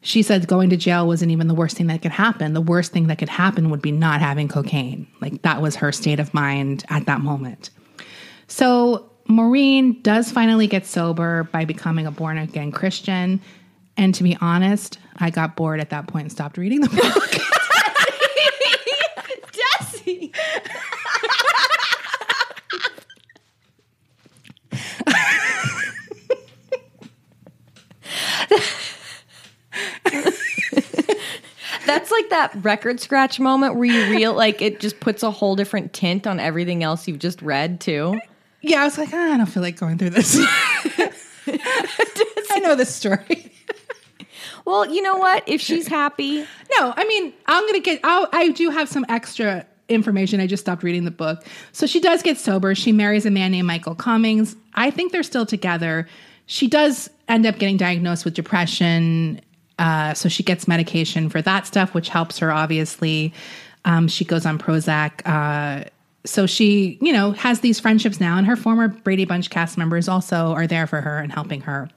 she 0.01 0.21
said 0.21 0.47
going 0.47 0.69
to 0.69 0.77
jail 0.77 1.07
wasn't 1.07 1.31
even 1.31 1.47
the 1.47 1.53
worst 1.53 1.77
thing 1.77 1.87
that 1.87 2.01
could 2.01 2.11
happen 2.11 2.53
the 2.53 2.61
worst 2.61 2.91
thing 2.91 3.07
that 3.07 3.17
could 3.17 3.29
happen 3.29 3.69
would 3.69 3.81
be 3.81 3.91
not 3.91 4.21
having 4.21 4.47
cocaine 4.47 5.07
like 5.21 5.41
that 5.41 5.61
was 5.61 5.75
her 5.75 5.91
state 5.91 6.19
of 6.19 6.33
mind 6.33 6.83
at 6.89 7.05
that 7.05 7.21
moment 7.21 7.69
so 8.47 9.09
Maureen 9.27 10.01
does 10.01 10.31
finally 10.31 10.67
get 10.67 10.85
sober 10.85 11.43
by 11.51 11.65
becoming 11.65 12.05
a 12.05 12.11
born 12.11 12.37
again 12.37 12.71
Christian. 12.71 13.41
And 13.97 14.15
to 14.15 14.23
be 14.23 14.37
honest, 14.39 14.99
I 15.17 15.29
got 15.29 15.55
bored 15.55 15.79
at 15.79 15.89
that 15.89 16.07
point 16.07 16.23
and 16.23 16.31
stopped 16.31 16.57
reading 16.57 16.81
the 16.81 16.89
book. 16.89 17.41
That's 32.07 32.21
like 32.21 32.29
that 32.29 32.63
record 32.63 33.01
scratch 33.01 33.37
moment 33.37 33.75
where 33.75 33.83
you 33.83 34.09
real 34.09 34.33
like 34.33 34.61
it 34.61 34.79
just 34.79 35.01
puts 35.01 35.23
a 35.23 35.31
whole 35.31 35.57
different 35.57 35.91
tint 35.91 36.25
on 36.25 36.39
everything 36.39 36.81
else 36.81 37.05
you've 37.05 37.19
just 37.19 37.41
read 37.41 37.81
too. 37.81 38.17
yeah, 38.61 38.81
I 38.81 38.85
was 38.85 38.97
like, 38.97 39.09
"Ah, 39.11 39.33
I 39.33 39.37
don't 39.37 39.45
feel 39.45 39.61
like 39.61 39.77
going 39.77 39.97
through 39.97 40.11
this. 40.11 40.37
I 41.47 42.59
know 42.61 42.75
this 42.75 42.95
story. 42.95 43.51
Well, 44.63 44.85
you 44.89 45.01
know 45.01 45.17
what? 45.17 45.43
If 45.47 45.59
she's 45.59 45.85
happy, 45.87 46.45
No, 46.79 46.93
I 46.95 47.03
mean, 47.05 47.33
I'm 47.45 47.65
gonna 47.65 47.81
get. 47.81 47.99
I'll, 48.05 48.29
I 48.31 48.49
do 48.51 48.69
have 48.69 48.87
some 48.87 49.05
extra 49.09 49.65
information. 49.89 50.39
I 50.39 50.47
just 50.47 50.63
stopped 50.63 50.83
reading 50.83 51.03
the 51.03 51.11
book. 51.11 51.43
So 51.73 51.85
she 51.85 51.99
does 51.99 52.23
get 52.23 52.37
sober. 52.37 52.73
She 52.73 52.93
marries 52.93 53.25
a 53.25 53.31
man 53.31 53.51
named 53.51 53.67
Michael 53.67 53.95
Cummings. 53.95 54.55
I 54.75 54.91
think 54.91 55.11
they're 55.11 55.23
still 55.23 55.45
together. 55.45 56.07
She 56.45 56.69
does 56.69 57.09
end 57.27 57.45
up 57.45 57.57
getting 57.59 57.75
diagnosed 57.75 58.23
with 58.23 58.33
depression. 58.33 59.41
Uh, 59.79 60.13
so 60.13 60.29
she 60.29 60.43
gets 60.43 60.67
medication 60.67 61.29
for 61.29 61.41
that 61.41 61.67
stuff, 61.67 61.93
which 61.93 62.09
helps 62.09 62.39
her. 62.39 62.51
Obviously, 62.51 63.33
um, 63.85 64.07
she 64.07 64.25
goes 64.25 64.45
on 64.45 64.57
Prozac. 64.57 65.21
Uh, 65.25 65.89
so 66.25 66.45
she, 66.45 66.97
you 67.01 67.13
know, 67.13 67.31
has 67.31 67.61
these 67.61 67.79
friendships 67.79 68.19
now, 68.19 68.37
and 68.37 68.45
her 68.47 68.55
former 68.55 68.89
Brady 68.89 69.25
Bunch 69.25 69.49
cast 69.49 69.77
members 69.77 70.07
also 70.07 70.53
are 70.53 70.67
there 70.67 70.87
for 70.87 71.01
her 71.01 71.19
and 71.19 71.31
helping 71.31 71.61
her. 71.61 71.89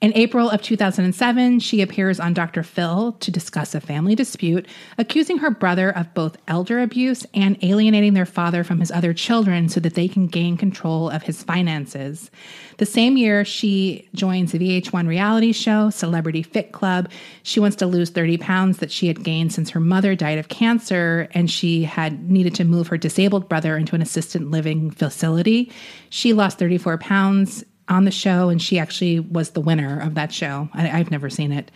In 0.00 0.16
April 0.16 0.48
of 0.48 0.62
2007, 0.62 1.60
she 1.60 1.82
appears 1.82 2.18
on 2.18 2.32
Dr. 2.32 2.62
Phil 2.62 3.12
to 3.20 3.30
discuss 3.30 3.74
a 3.74 3.82
family 3.82 4.14
dispute, 4.14 4.66
accusing 4.96 5.36
her 5.38 5.50
brother 5.50 5.90
of 5.90 6.14
both 6.14 6.38
elder 6.48 6.80
abuse 6.80 7.26
and 7.34 7.58
alienating 7.60 8.14
their 8.14 8.24
father 8.24 8.64
from 8.64 8.80
his 8.80 8.90
other 8.90 9.12
children 9.12 9.68
so 9.68 9.78
that 9.80 9.96
they 9.96 10.08
can 10.08 10.26
gain 10.26 10.56
control 10.56 11.10
of 11.10 11.24
his 11.24 11.42
finances. 11.42 12.30
The 12.78 12.86
same 12.86 13.18
year, 13.18 13.44
she 13.44 14.08
joins 14.14 14.52
the 14.52 14.58
VH1 14.58 15.06
reality 15.06 15.52
show, 15.52 15.90
Celebrity 15.90 16.42
Fit 16.42 16.72
Club. 16.72 17.10
She 17.42 17.60
wants 17.60 17.76
to 17.76 17.86
lose 17.86 18.08
30 18.08 18.38
pounds 18.38 18.78
that 18.78 18.90
she 18.90 19.06
had 19.06 19.22
gained 19.22 19.52
since 19.52 19.68
her 19.68 19.80
mother 19.80 20.14
died 20.14 20.38
of 20.38 20.48
cancer, 20.48 21.28
and 21.32 21.50
she 21.50 21.82
had 21.84 22.30
needed 22.30 22.54
to 22.54 22.64
move 22.64 22.88
her 22.88 22.96
disabled 22.96 23.50
brother 23.50 23.76
into 23.76 23.94
an 23.94 24.00
assisted 24.00 24.50
living 24.50 24.90
facility. 24.90 25.70
She 26.08 26.32
lost 26.32 26.58
34 26.58 26.96
pounds 26.96 27.64
on 27.90 28.04
the 28.04 28.10
show, 28.10 28.48
and 28.48 28.62
she 28.62 28.78
actually 28.78 29.20
was 29.20 29.50
the 29.50 29.60
winner 29.60 30.00
of 30.00 30.14
that 30.14 30.32
show. 30.32 30.68
I, 30.72 30.90
I've 30.90 31.10
never 31.10 31.28
seen 31.28 31.52
it, 31.52 31.70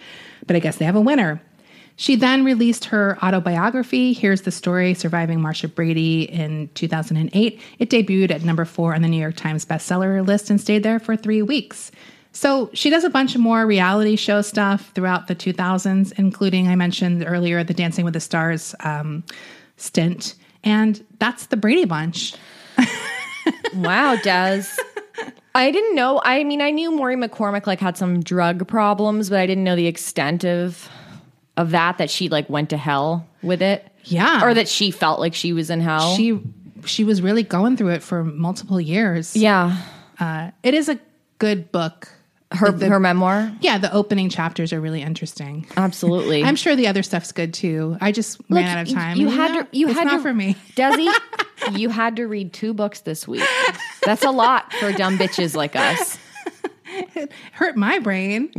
but 0.46 0.56
I 0.56 0.60
guess 0.60 0.76
they 0.76 0.84
have 0.84 0.96
a 0.96 1.00
winner. 1.00 1.42
She 1.96 2.16
then 2.16 2.44
released 2.44 2.86
her 2.86 3.18
autobiography, 3.22 4.12
Here's 4.12 4.42
the 4.42 4.50
Story 4.50 4.94
Surviving 4.94 5.40
Marcia 5.40 5.68
Brady, 5.68 6.22
in 6.22 6.68
2008. 6.74 7.60
It 7.78 7.90
debuted 7.90 8.30
at 8.32 8.42
number 8.42 8.64
four 8.64 8.94
on 8.94 9.02
the 9.02 9.08
New 9.08 9.20
York 9.20 9.36
Times 9.36 9.64
bestseller 9.64 10.26
list 10.26 10.50
and 10.50 10.60
stayed 10.60 10.82
there 10.82 10.98
for 10.98 11.16
three 11.16 11.42
weeks. 11.42 11.92
So 12.32 12.68
she 12.74 12.90
does 12.90 13.04
a 13.04 13.10
bunch 13.10 13.36
of 13.36 13.40
more 13.40 13.64
reality 13.64 14.16
show 14.16 14.42
stuff 14.42 14.90
throughout 14.96 15.28
the 15.28 15.36
2000s, 15.36 16.12
including, 16.18 16.66
I 16.66 16.74
mentioned 16.74 17.24
earlier, 17.24 17.62
the 17.62 17.74
Dancing 17.74 18.04
with 18.04 18.14
the 18.14 18.20
Stars 18.20 18.74
um, 18.80 19.22
stint. 19.76 20.34
And 20.64 21.04
that's 21.20 21.46
the 21.46 21.56
Brady 21.56 21.84
Bunch. 21.84 22.34
wow, 23.74 24.16
Des. 24.16 24.64
I 25.54 25.70
didn't 25.70 25.94
know. 25.94 26.20
I 26.24 26.42
mean, 26.44 26.60
I 26.60 26.70
knew 26.70 26.90
Maury 26.90 27.16
McCormick 27.16 27.66
like 27.66 27.80
had 27.80 27.96
some 27.96 28.22
drug 28.22 28.66
problems, 28.66 29.30
but 29.30 29.38
I 29.38 29.46
didn't 29.46 29.64
know 29.64 29.76
the 29.76 29.86
extent 29.86 30.44
of 30.44 30.88
of 31.56 31.70
that. 31.70 31.98
That 31.98 32.10
she 32.10 32.28
like 32.28 32.48
went 32.50 32.70
to 32.70 32.76
hell 32.76 33.26
with 33.42 33.62
it. 33.62 33.86
Yeah. 34.06 34.44
or 34.44 34.52
that 34.52 34.68
she 34.68 34.90
felt 34.90 35.18
like 35.20 35.34
she 35.34 35.52
was 35.52 35.70
in 35.70 35.80
hell. 35.80 36.14
She 36.16 36.38
she 36.84 37.04
was 37.04 37.22
really 37.22 37.42
going 37.42 37.76
through 37.76 37.90
it 37.90 38.02
for 38.02 38.22
multiple 38.24 38.80
years. 38.80 39.34
yeah, 39.36 39.78
Uh, 40.20 40.50
it 40.62 40.74
is 40.74 40.88
a 40.90 40.98
good 41.38 41.72
book. 41.72 42.08
Her 42.54 42.72
her 42.72 43.00
memoir. 43.00 43.52
Yeah, 43.60 43.78
the 43.78 43.92
opening 43.92 44.28
chapters 44.28 44.72
are 44.72 44.80
really 44.80 45.02
interesting. 45.02 45.66
Absolutely. 45.76 46.42
I'm 46.44 46.56
sure 46.56 46.76
the 46.76 46.86
other 46.86 47.02
stuff's 47.02 47.32
good 47.32 47.52
too. 47.54 47.96
I 48.00 48.12
just 48.12 48.40
ran 48.50 48.66
out 48.78 48.86
of 48.88 48.92
time. 48.94 49.16
You 49.16 49.28
And, 49.28 49.36
had 49.36 49.52
know, 49.52 49.62
to. 49.62 49.68
You 49.76 49.88
it's 49.88 49.98
had 49.98 50.06
not 50.06 50.16
to, 50.16 50.22
for 50.22 50.34
me. 50.34 50.56
Desi. 50.76 51.12
you 51.78 51.88
had 51.88 52.16
to 52.16 52.26
read 52.26 52.52
two 52.52 52.74
books 52.74 53.00
this 53.00 53.26
week. 53.28 53.44
That's 54.04 54.24
a 54.24 54.30
lot 54.30 54.72
for 54.74 54.92
dumb 54.92 55.18
bitches 55.18 55.54
like 55.54 55.76
us. 55.76 56.18
It 56.86 57.32
Hurt 57.52 57.76
my 57.76 57.98
brain. 57.98 58.50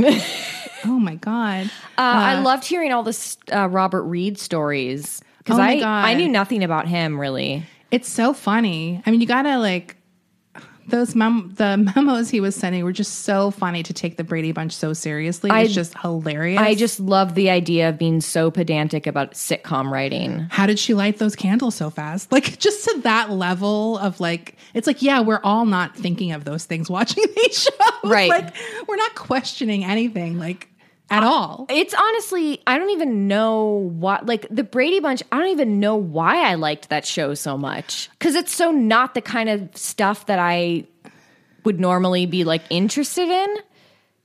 oh 0.86 1.00
my 1.00 1.16
god. 1.16 1.68
Uh, 1.98 2.02
I 2.02 2.40
loved 2.40 2.66
hearing 2.66 2.92
all 2.92 3.04
this 3.04 3.38
uh, 3.54 3.68
Robert 3.70 4.04
Reed 4.04 4.38
stories 4.38 5.22
because 5.40 5.58
Oh 5.60 5.62
I 5.62 5.80
God. 5.80 6.06
I 6.06 6.14
knew 6.16 6.28
nothing 6.28 6.64
about 6.64 6.88
him 6.88 7.20
really. 7.20 7.64
It's 7.92 8.10
so 8.10 8.34
funny. 8.34 9.02
I 9.06 9.12
mean, 9.12 9.22
you 9.22 9.28
gotta 9.28 9.58
like 9.58 9.96
those 10.88 11.16
mem- 11.16 11.54
the 11.56 11.78
memos 11.96 12.30
he 12.30 12.40
was 12.40 12.56
sending 12.56 12.84
were 12.84 12.92
just 12.92 13.22
so 13.24 13.52
funny 13.52 13.84
to 13.84 13.94
take 13.94 14.18
the 14.18 14.24
Brady 14.24 14.52
Bunch 14.52 14.72
so 14.74 14.94
seriously. 14.94 15.50
I- 15.52 15.62
It's 15.62 15.74
just 15.74 15.98
hilarious. 16.00 16.60
I 16.62 16.76
just 16.76 17.00
love 17.00 17.36
the 17.36 17.50
idea 17.50 17.90
of 17.90 17.98
being 17.98 18.22
so 18.22 18.52
pedantic 18.52 19.08
about 19.08 19.32
sitcom 19.34 19.90
writing. 19.92 20.48
how 20.50 20.66
did 20.66 20.78
she 20.80 20.94
light 20.94 21.18
those 21.18 21.36
candles 21.36 21.76
so 21.76 21.90
fast? 21.90 22.32
Like 22.36 22.60
just 22.60 22.84
to 22.86 23.00
that 23.02 23.32
level 23.32 23.98
of 23.98 24.20
like, 24.20 24.56
it's 24.74 24.88
like, 24.88 25.02
yeah, 25.02 25.22
we're 25.22 25.40
all 25.44 25.66
not 25.66 25.96
thinking 25.96 26.32
of 26.34 26.44
those 26.46 26.66
things 26.66 26.90
watching 26.90 27.24
these 27.36 27.64
shows. 27.64 27.74
Right. 28.04 28.30
Like 28.30 28.54
we're 28.88 28.96
not 28.98 29.16
questioning 29.16 29.84
anything 29.86 30.38
like 30.38 30.68
at 31.10 31.24
uh, 31.24 31.28
all. 31.28 31.66
It's 31.70 31.94
honestly, 31.94 32.62
I 32.66 32.78
don't 32.78 32.90
even 32.92 33.28
know 33.28 33.92
what, 33.96 34.26
like 34.26 34.48
the 34.50 34.64
Brady 34.64 35.00
Bunch, 35.00 35.24
I 35.32 35.40
don't 35.40 35.50
even 35.50 35.80
know 35.80 35.96
why 35.96 36.50
I 36.50 36.56
liked 36.56 36.90
that 36.90 37.06
show 37.06 37.34
so 37.34 37.58
much. 37.58 38.10
Cause 38.20 38.36
it's 38.36 38.54
so 38.54 38.72
not 38.72 39.14
the 39.14 39.22
kind 39.22 39.50
of 39.50 39.76
stuff 39.76 40.26
that 40.28 40.40
I 40.40 40.86
would 41.64 41.80
normally 41.80 42.26
be 42.26 42.44
like 42.44 42.64
interested 42.70 43.28
in. 43.30 43.58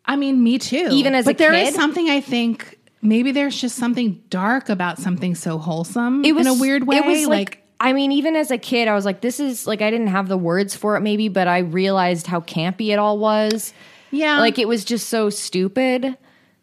I 0.05 0.17
mean, 0.17 0.43
me 0.43 0.59
too. 0.59 0.89
Even 0.91 1.15
as 1.15 1.27
a 1.27 1.31
kid. 1.31 1.39
but 1.39 1.45
a 1.45 1.49
there 1.49 1.55
is 1.61 1.69
kid? 1.71 1.75
something 1.75 2.11
I 2.11 2.21
think 2.21 2.79
maybe 3.03 3.33
there's 3.33 3.61
just 3.61 3.77
something 3.77 4.23
dark 4.29 4.69
about 4.69 4.99
something 4.99 5.35
so 5.35 5.59
wholesome 5.59 6.25
It 6.25 6.33
was 6.33 6.47
in 6.47 6.53
a 6.53 6.61
weird 6.61 6.87
way. 6.87 6.97
It 6.97 7.05
was 7.05 7.27
like, 7.27 7.63
I 7.79 7.93
mean, 7.93 8.13
even 8.13 8.37
as 8.37 8.51
a 8.51 8.59
kid, 8.59 8.89
I 8.89 8.95
was 8.95 9.05
like, 9.05 9.21
this 9.21 9.41
is 9.41 9.67
like, 9.67 9.81
I 9.81 9.91
didn't 9.91 10.09
have 10.09 10.29
the 10.29 10.37
words 10.37 10.77
for 10.77 10.97
it 10.97 11.01
maybe, 11.01 11.29
but 11.29 11.49
I 11.49 11.59
realized 11.59 12.27
how 12.27 12.41
campy 12.41 12.89
it 12.93 12.99
all 12.99 13.19
was. 13.19 13.73
yeah, 14.11 14.39
Like 14.39 14.59
it 14.59 14.69
was 14.69 14.85
just 14.85 15.09
so 15.09 15.31
stupid. 15.31 16.17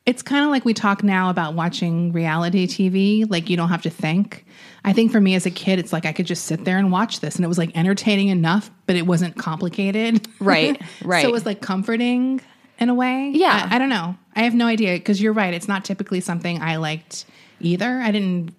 It's 0.08 0.24
kind 0.24 0.44
of 0.44 0.50
like 0.50 0.66
we 0.66 0.74
talk 0.74 1.04
now 1.04 1.30
about 1.30 1.54
watching 1.54 2.12
reality 2.14 2.66
TV. 2.66 3.30
Like 3.30 3.50
you 3.50 3.58
don't 3.58 3.70
have 3.70 3.84
to 3.84 3.90
think. 3.92 4.46
I 4.84 4.94
think 4.94 5.12
for 5.12 5.22
me 5.22 5.36
as 5.36 5.46
a 5.46 5.52
kid, 5.52 5.78
it's 5.80 5.92
like 5.94 6.06
I 6.06 6.14
could 6.14 6.26
just 6.26 6.46
sit 6.46 6.64
there 6.66 6.78
and 6.78 6.92
watch 6.92 7.20
this, 7.20 7.36
and 7.36 7.46
it 7.46 7.48
was 7.48 7.58
like 7.60 7.76
entertaining 7.78 8.30
enough, 8.30 8.72
but 8.88 8.96
it 8.96 9.06
wasn't 9.06 9.38
complicated. 9.38 10.28
Right, 10.40 10.82
right. 11.04 11.22
so 11.22 11.28
it 11.28 11.32
was 11.32 11.46
like 11.46 11.62
comforting 11.62 12.42
in 12.80 12.90
a 12.90 12.94
way. 12.96 13.32
Yeah. 13.36 13.68
I, 13.70 13.76
I 13.76 13.80
don't 13.80 13.90
know. 13.90 14.16
I 14.36 14.44
have 14.44 14.54
no 14.56 14.66
idea 14.66 14.94
because 14.94 15.22
you're 15.22 15.34
right. 15.34 15.54
It's 15.54 15.68
not 15.68 15.84
typically 15.84 16.22
something 16.22 16.62
I 16.62 16.78
liked 16.78 17.26
either. 17.60 18.00
I 18.00 18.12
didn't. 18.12 18.58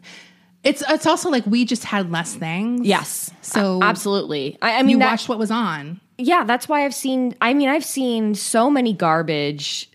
It's 0.65 0.83
it's 0.89 1.07
also 1.07 1.31
like 1.31 1.47
we 1.47 1.65
just 1.65 1.85
had 1.85 2.11
less 2.13 2.35
things. 2.35 2.87
Yes. 2.87 3.31
So 3.41 3.81
absolutely. 3.83 4.59
I, 4.61 4.81
I 4.81 4.83
mean, 4.83 4.91
you 4.91 4.99
that- 4.99 5.11
watched 5.13 5.29
what 5.29 5.39
was 5.39 5.51
on. 5.51 6.01
yeah, 6.19 6.45
that's 6.45 6.69
why 6.69 6.85
I've 6.85 6.95
seen. 6.95 7.35
I 7.41 7.55
mean, 7.55 7.69
I've 7.71 7.85
seen 7.87 8.35
so 8.35 8.69
many 8.69 8.93
garbage 8.93 9.89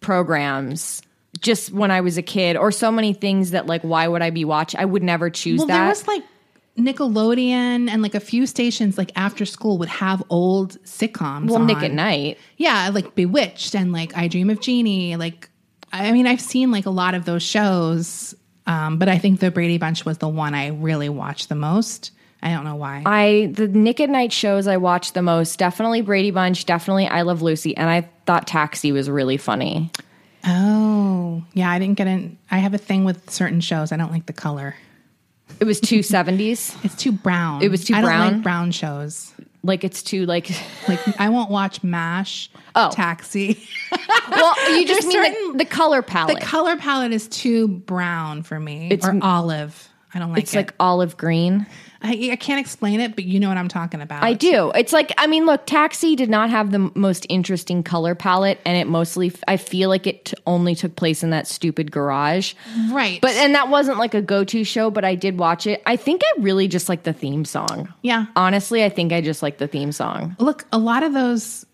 programs 0.00 1.02
just 1.40 1.72
when 1.72 1.90
I 1.90 2.00
was 2.00 2.18
a 2.18 2.22
kid, 2.22 2.56
or 2.56 2.72
so 2.72 2.90
many 2.90 3.12
things 3.14 3.52
that 3.52 3.66
like, 3.66 3.82
why 3.82 4.08
would 4.08 4.20
I 4.22 4.30
be 4.30 4.44
watching? 4.44 4.80
I 4.80 4.84
would 4.84 5.02
never 5.02 5.30
choose 5.30 5.58
Well, 5.58 5.68
that. 5.68 5.78
there 5.78 5.88
was 5.88 6.06
like 6.08 6.22
Nickelodeon 6.78 7.88
and 7.88 8.02
like 8.02 8.14
a 8.14 8.20
few 8.20 8.46
stations 8.46 8.98
like 8.98 9.12
after 9.16 9.44
school 9.46 9.78
would 9.78 9.88
have 9.88 10.22
old 10.28 10.82
sitcoms. 10.84 11.48
well, 11.50 11.60
Nick 11.60 11.78
at 11.78 11.92
Nite. 11.92 12.38
Yeah, 12.56 12.90
like 12.92 13.14
Bewitched 13.14 13.74
and 13.74 13.92
like 13.92 14.16
I 14.16 14.28
Dream 14.28 14.50
of 14.50 14.60
Jeannie. 14.60 15.16
Like, 15.16 15.48
I 15.92 16.12
mean, 16.12 16.26
I've 16.26 16.40
seen 16.40 16.70
like 16.70 16.86
a 16.86 16.90
lot 16.90 17.14
of 17.14 17.24
those 17.24 17.42
shows, 17.42 18.34
um, 18.66 18.98
but 18.98 19.08
I 19.08 19.18
think 19.18 19.40
the 19.40 19.50
Brady 19.50 19.78
Bunch 19.78 20.04
was 20.04 20.18
the 20.18 20.28
one 20.28 20.54
I 20.54 20.68
really 20.68 21.08
watched 21.08 21.48
the 21.48 21.54
most. 21.54 22.10
I 22.42 22.52
don't 22.52 22.64
know 22.64 22.76
why. 22.76 23.02
I 23.04 23.50
the 23.52 23.68
Nick 23.68 24.00
at 24.00 24.08
Nite 24.10 24.32
shows 24.32 24.66
I 24.66 24.76
watched 24.78 25.14
the 25.14 25.22
most 25.22 25.58
definitely 25.58 26.00
Brady 26.00 26.30
Bunch, 26.30 26.64
definitely 26.66 27.06
I 27.06 27.22
Love 27.22 27.42
Lucy, 27.42 27.76
and 27.76 27.88
I 27.90 28.08
thought 28.26 28.46
Taxi 28.46 28.92
was 28.92 29.10
really 29.10 29.36
funny. 29.36 29.90
oh, 30.46 31.44
yeah, 31.52 31.70
I 31.70 31.78
didn't 31.78 31.96
get 31.98 32.06
in. 32.06 32.38
I 32.50 32.58
have 32.58 32.74
a 32.74 32.78
thing 32.78 33.04
with 33.04 33.28
certain 33.30 33.60
shows. 33.60 33.92
I 33.92 33.96
don't 33.96 34.10
like 34.12 34.26
the 34.26 34.32
color. 34.32 34.74
It 35.58 35.64
was 35.64 35.80
two 35.80 36.02
seventies, 36.02 36.74
It's 36.84 36.94
too 36.96 37.12
brown. 37.12 37.62
It 37.62 37.70
was 37.70 37.84
too 37.84 37.94
I 37.94 38.00
don't 38.00 38.08
brown? 38.08 38.32
like 38.34 38.42
brown 38.42 38.70
shows. 38.70 39.32
like 39.62 39.84
it's 39.84 40.02
too 40.02 40.26
like. 40.26 40.50
Like 40.88 41.20
I 41.20 41.28
won't 41.28 41.50
watch 41.50 41.84
MASH, 41.84 42.50
Oh. 42.74 42.90
Taxi. 42.92 43.62
Well, 44.30 44.76
you 44.78 44.86
just 44.86 45.02
There's 45.02 45.12
mean 45.14 45.24
certain- 45.34 45.52
the, 45.52 45.58
the 45.58 45.64
color 45.64 46.02
palette. 46.02 46.38
The 46.38 46.44
color 46.46 46.76
palette 46.76 47.12
is 47.12 47.26
too 47.28 47.66
brown 47.68 48.42
for 48.44 48.58
me, 48.60 48.88
It's- 48.90 49.06
or 49.08 49.18
olive. 49.22 49.88
I 50.14 50.18
don't 50.20 50.30
like 50.30 50.38
it. 50.38 50.42
it's 50.44 50.54
it. 50.54 50.56
like 50.56 50.74
olive 50.80 51.16
green. 51.16 51.66
I, 52.02 52.30
I 52.32 52.36
can't 52.36 52.58
explain 52.60 53.00
it, 53.00 53.14
but 53.14 53.24
you 53.24 53.38
know 53.40 53.48
what 53.48 53.58
I'm 53.58 53.68
talking 53.68 54.00
about. 54.00 54.22
I 54.22 54.32
do. 54.32 54.70
It's 54.74 54.92
like 54.92 55.12
I 55.18 55.26
mean, 55.26 55.46
look, 55.46 55.66
Taxi 55.66 56.16
did 56.16 56.30
not 56.30 56.48
have 56.50 56.70
the 56.70 56.90
most 56.94 57.26
interesting 57.28 57.82
color 57.82 58.14
palette, 58.14 58.58
and 58.64 58.76
it 58.76 58.86
mostly 58.86 59.32
I 59.46 59.56
feel 59.56 59.88
like 59.88 60.06
it 60.06 60.24
t- 60.26 60.36
only 60.46 60.74
took 60.74 60.96
place 60.96 61.22
in 61.22 61.30
that 61.30 61.46
stupid 61.46 61.90
garage. 61.92 62.54
right? 62.90 63.20
But 63.20 63.32
and 63.32 63.54
that 63.54 63.68
wasn't 63.68 63.98
like 63.98 64.14
a 64.14 64.22
go-to 64.22 64.64
show, 64.64 64.90
but 64.90 65.04
I 65.04 65.14
did 65.14 65.38
watch 65.38 65.66
it. 65.66 65.82
I 65.86 65.96
think 65.96 66.22
I 66.24 66.40
really 66.40 66.68
just 66.68 66.88
like 66.88 67.02
the 67.02 67.12
theme 67.12 67.44
song. 67.44 67.92
yeah, 68.02 68.26
Honestly, 68.36 68.82
I 68.84 68.88
think 68.88 69.12
I 69.12 69.20
just 69.20 69.42
like 69.42 69.58
the 69.58 69.66
theme 69.68 69.92
song. 69.92 70.36
look, 70.38 70.64
a 70.72 70.78
lot 70.78 71.02
of 71.02 71.12
those. 71.12 71.66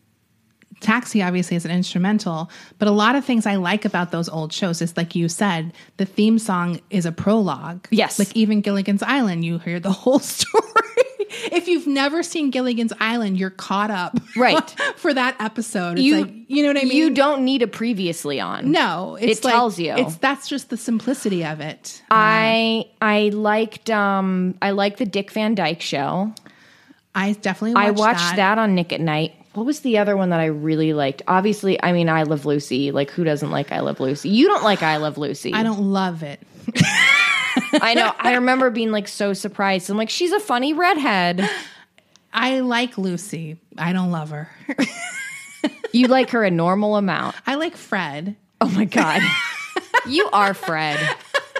Taxi 0.80 1.22
obviously 1.22 1.56
is 1.56 1.64
an 1.64 1.70
instrumental, 1.70 2.50
but 2.78 2.86
a 2.86 2.90
lot 2.90 3.14
of 3.16 3.24
things 3.24 3.46
I 3.46 3.56
like 3.56 3.84
about 3.84 4.10
those 4.10 4.28
old 4.28 4.52
shows 4.52 4.82
is 4.82 4.96
like 4.96 5.14
you 5.14 5.28
said, 5.28 5.72
the 5.96 6.04
theme 6.04 6.38
song 6.38 6.80
is 6.90 7.06
a 7.06 7.12
prologue. 7.12 7.86
Yes. 7.90 8.18
like 8.18 8.34
even 8.36 8.60
Gilligan's 8.60 9.02
Island, 9.02 9.44
you 9.44 9.58
hear 9.58 9.80
the 9.80 9.90
whole 10.04 10.18
story. 10.18 10.62
if 11.50 11.66
you've 11.66 11.86
never 11.86 12.22
seen 12.22 12.50
Gilligan's 12.50 12.92
Island, 13.00 13.38
you're 13.38 13.50
caught 13.50 13.90
up, 13.90 14.18
Right. 14.36 14.70
for 14.96 15.12
that 15.14 15.34
episode. 15.40 15.92
It's 15.98 16.02
You- 16.02 16.20
like 16.22 16.32
you 16.48 16.62
know 16.62 16.68
what 16.68 16.76
I 16.80 16.84
mean. 16.84 16.96
You 16.96 17.10
don't 17.10 17.44
need 17.44 17.62
a 17.62 17.66
previously 17.66 18.38
on. 18.38 18.70
No, 18.70 19.16
It 19.20 19.42
like- 19.44 19.52
tells 19.54 19.78
you. 19.80 19.92
It's 19.96 20.16
that's 20.16 20.46
just 20.48 20.70
the 20.70 20.76
simplicity 20.76 21.44
of 21.44 21.60
it. 21.60 22.02
I 22.10 22.84
I 23.00 23.30
liked 23.30 23.90
um 23.90 24.54
I 24.62 24.70
liked 24.70 24.98
the 24.98 25.06
Dick 25.06 25.30
Van 25.32 25.54
Dyke 25.56 25.80
show. 25.80 26.32
I 27.14 27.32
definitely 27.32 27.74
watched 27.74 27.86
I 27.88 27.90
watched 27.92 28.36
that. 28.36 28.58
on 28.58 28.74
Nick 28.74 28.92
at 28.92 29.00
Nite. 29.00 29.32
What 29.56 29.64
was 29.64 29.80
the 29.80 29.96
other 29.96 30.18
one 30.18 30.30
that 30.30 30.40
I 30.40 30.46
really 30.46 30.92
liked? 30.92 31.22
Obviously, 31.26 31.82
I 31.82 31.92
mean 31.92 32.10
I 32.10 32.24
Love 32.24 32.44
Lucy. 32.44 32.90
Like 32.90 33.10
who 33.10 33.24
doesn't 33.24 33.50
like 33.50 33.72
I 33.72 33.80
Love 33.80 34.00
Lucy? 34.00 34.28
You 34.28 34.48
don't 34.48 34.62
like 34.62 34.82
I 34.82 34.98
Love 34.98 35.16
Lucy. 35.16 35.54
I 35.54 35.62
don't 35.62 35.92
love 35.92 36.22
it. 36.22 36.40
I 37.80 37.94
know. 37.94 38.12
I 38.18 38.34
remember 38.34 38.68
being 38.68 38.92
like 38.92 39.08
so 39.08 39.32
surprised. 39.32 39.88
I'm 39.88 39.96
like, 39.96 40.10
she's 40.10 40.32
a 40.32 40.40
funny 40.40 40.74
redhead. 40.74 41.48
I 42.34 42.60
like 42.60 42.98
Lucy. 42.98 43.56
I 43.78 43.94
don't 43.94 44.10
love 44.10 44.28
her. 44.28 44.50
You 45.92 46.08
like 46.08 46.30
her 46.30 46.44
a 46.44 46.50
normal 46.50 46.96
amount. 46.96 47.36
I 47.46 47.54
like 47.54 47.74
Fred. 47.74 48.36
Oh 48.60 48.68
my 48.68 48.84
god. 48.84 49.22
you 50.06 50.28
are 50.30 50.52
Fred. 50.52 50.98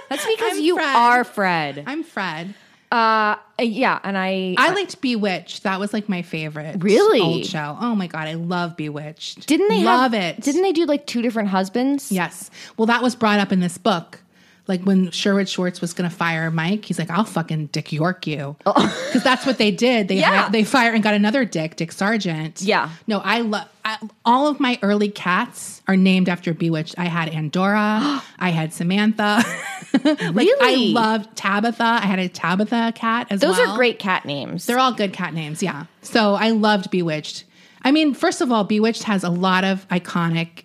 That's 0.09 0.25
because 0.25 0.57
I'm 0.57 0.63
you 0.63 0.75
Fred. 0.75 0.95
are 0.95 1.23
Fred. 1.23 1.83
I'm 1.87 2.03
Fred. 2.03 2.53
Uh 2.91 3.35
yeah, 3.59 3.99
and 4.03 4.17
I 4.17 4.55
I 4.57 4.73
liked 4.73 5.01
Bewitched. 5.01 5.63
That 5.63 5.79
was 5.79 5.91
like 5.93 6.07
my 6.07 6.21
favorite. 6.21 6.81
Really? 6.81 7.19
old 7.19 7.45
show. 7.45 7.77
Oh 7.81 7.95
my 7.95 8.07
god, 8.07 8.27
I 8.27 8.35
love 8.35 8.77
Bewitched. 8.77 9.45
didn't 9.47 9.67
they 9.67 9.83
love 9.83 10.13
have, 10.13 10.37
it? 10.37 10.41
Didn't 10.41 10.61
they 10.61 10.71
do 10.71 10.85
like 10.85 11.05
two 11.05 11.21
different 11.21 11.49
husbands? 11.49 12.11
Yes. 12.11 12.49
Well, 12.77 12.85
that 12.85 13.01
was 13.01 13.15
brought 13.15 13.39
up 13.39 13.51
in 13.51 13.59
this 13.59 13.77
book. 13.77 14.21
Like 14.67 14.81
when 14.83 15.11
Sherwood 15.11 15.47
Schwartz 15.47 15.79
was 15.81 15.93
going 15.93 16.09
to 16.09 16.15
fire 16.15 16.51
Mike, 16.51 16.85
he's 16.85 16.99
like, 16.99 17.09
"I'll 17.09 17.23
fucking 17.23 17.67
Dick 17.67 17.91
York 17.91 18.27
you," 18.27 18.55
oh. 18.65 18.73
because 19.07 19.23
that's 19.23 19.45
what 19.45 19.57
they 19.57 19.71
did. 19.71 20.07
They 20.07 20.17
Oh. 20.17 20.19
Yeah. 20.19 20.41
hi- 20.43 20.49
they 20.49 20.63
fired 20.63 20.93
and 20.95 21.03
got 21.03 21.13
another 21.13 21.45
Dick, 21.45 21.75
Dick 21.77 21.91
Sargent. 21.91 22.61
Yeah. 22.61 22.89
No, 23.07 23.19
I 23.19 23.41
love 23.41 23.67
all 24.25 24.47
of 24.47 24.59
my 24.59 24.77
early 24.81 25.07
cats 25.09 25.81
are 25.87 25.95
named 25.95 26.27
after 26.27 26.53
Bewitched. 26.53 26.95
I 26.97 27.05
had 27.05 27.29
Endora, 27.29 28.21
I 28.39 28.49
had 28.49 28.73
Samantha. 28.73 29.41
like 30.03 30.47
I 30.61 30.91
loved 30.93 31.35
Tabitha. 31.37 31.83
I 31.83 32.05
had 32.05 32.19
a 32.19 32.27
Tabitha 32.27 32.91
cat 32.95 33.27
as 33.29 33.39
Those 33.39 33.57
well. 33.57 33.71
are 33.71 33.77
great 33.77 33.99
cat 33.99 34.25
names. 34.25 34.65
They're 34.65 34.79
all 34.79 34.91
good 34.93 35.13
cat 35.13 35.33
names, 35.33 35.63
yeah. 35.63 35.85
So 36.01 36.35
I 36.35 36.49
loved 36.49 36.91
Bewitched. 36.91 37.45
I 37.83 37.91
mean, 37.91 38.13
first 38.13 38.41
of 38.41 38.51
all, 38.51 38.65
Bewitched 38.65 39.03
has 39.03 39.23
a 39.23 39.29
lot 39.29 39.63
of 39.63 39.87
iconic, 39.87 40.63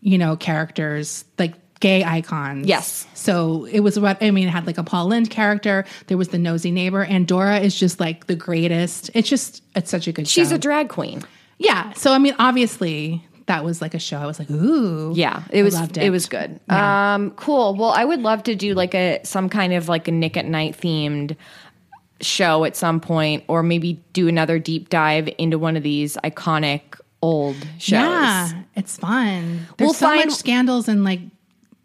you 0.00 0.18
know, 0.18 0.36
characters, 0.36 1.24
like 1.38 1.54
gay 1.80 2.04
icons. 2.04 2.66
Yes. 2.66 3.06
So 3.14 3.64
it 3.66 3.80
was 3.80 3.98
what 3.98 4.22
I 4.22 4.30
mean, 4.30 4.48
it 4.48 4.50
had 4.50 4.66
like 4.66 4.78
a 4.78 4.82
Paul 4.84 5.06
Lynde 5.06 5.30
character. 5.30 5.84
There 6.08 6.16
was 6.18 6.28
the 6.28 6.38
nosy 6.38 6.70
neighbor. 6.70 7.04
Endora 7.04 7.58
is 7.60 7.74
just 7.78 8.00
like 8.00 8.26
the 8.26 8.36
greatest. 8.36 9.10
It's 9.14 9.28
just 9.28 9.62
it's 9.74 9.90
such 9.90 10.06
a 10.08 10.12
good 10.12 10.26
show. 10.28 10.40
She's 10.42 10.48
show. 10.50 10.56
a 10.56 10.58
drag 10.58 10.88
queen. 10.88 11.22
yeah. 11.58 11.92
So 11.94 12.12
I 12.12 12.18
mean, 12.18 12.34
obviously 12.38 13.24
that 13.46 13.64
was 13.64 13.80
like 13.80 13.94
a 13.94 13.98
show. 13.98 14.18
I 14.18 14.26
was 14.26 14.38
like, 14.38 14.50
ooh. 14.50 15.12
Yeah, 15.16 15.42
it 15.50 15.60
I 15.60 15.62
was 15.62 15.74
loved 15.74 15.96
it. 15.96 16.10
was 16.10 16.26
good. 16.26 16.60
Um 16.68 17.30
cool. 17.32 17.74
Well, 17.74 17.90
I 17.90 18.04
would 18.04 18.20
love 18.20 18.42
to 18.44 18.54
do 18.54 18.74
like 18.74 18.94
a 18.94 19.20
some 19.24 19.48
kind 19.48 19.72
of 19.72 19.88
like 19.88 20.06
a 20.08 20.12
Nick 20.12 20.36
at 20.36 20.44
Nite 20.46 20.76
themed 20.76 21.36
show 22.20 22.64
at 22.64 22.76
some 22.76 23.00
point 23.00 23.44
or 23.48 23.62
maybe 23.62 24.02
do 24.12 24.26
another 24.28 24.58
deep 24.58 24.88
dive 24.88 25.28
into 25.38 25.58
one 25.58 25.76
of 25.76 25.82
these 25.82 26.16
iconic 26.24 26.98
old 27.22 27.56
shows. 27.78 27.90
Yeah, 27.92 28.50
it's 28.74 28.96
fun. 28.96 29.66
There's 29.76 29.86
We'll 29.88 29.94
so 29.94 30.06
find- 30.06 30.28
much 30.30 30.36
scandals 30.38 30.88
and 30.88 31.04
like 31.04 31.20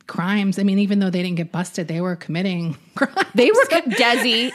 crimes. 0.08 0.60
I 0.60 0.64
mean, 0.64 0.80
even 0.80 1.00
though 1.00 1.10
they 1.10 1.22
didn't 1.22 1.38
get 1.38 1.52
busted, 1.52 1.88
they 1.88 2.02
were 2.02 2.16
committing 2.16 2.78
crimes. 2.96 3.16
They 3.36 3.52
were 3.52 3.66
Desi. 3.66 4.52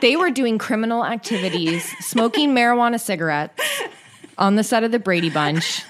they 0.00 0.16
were 0.16 0.30
doing 0.30 0.58
criminal 0.58 1.04
activities, 1.04 1.84
smoking 2.04 2.50
marijuana 2.50 3.00
cigarettes 3.00 3.62
on 4.38 4.56
the 4.56 4.64
set 4.64 4.84
of 4.84 4.92
the 4.92 4.98
Brady 4.98 5.30
Bunch. 5.30 5.84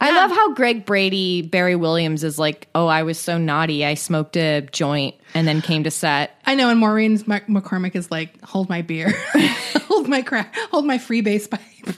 I 0.00 0.10
love 0.10 0.30
how 0.30 0.54
Greg 0.54 0.84
Brady, 0.84 1.42
Barry 1.42 1.76
Williams 1.76 2.24
is 2.24 2.38
like, 2.38 2.68
"Oh, 2.74 2.86
I 2.86 3.04
was 3.04 3.18
so 3.18 3.38
naughty. 3.38 3.84
I 3.84 3.94
smoked 3.94 4.36
a 4.36 4.62
joint 4.62 5.14
and 5.34 5.46
then 5.46 5.62
came 5.62 5.84
to 5.84 5.90
set." 5.90 6.38
I 6.44 6.54
know, 6.54 6.68
and 6.68 6.80
Maureen 6.80 7.18
McCormick 7.18 7.94
is 7.94 8.10
like, 8.10 8.40
"Hold 8.42 8.68
my 8.68 8.82
beer, 8.82 9.14
hold 9.86 10.08
my 10.08 10.22
crack, 10.22 10.54
hold 10.70 10.84
my 10.84 10.98
freebase 10.98 11.48
pipe." 11.48 11.96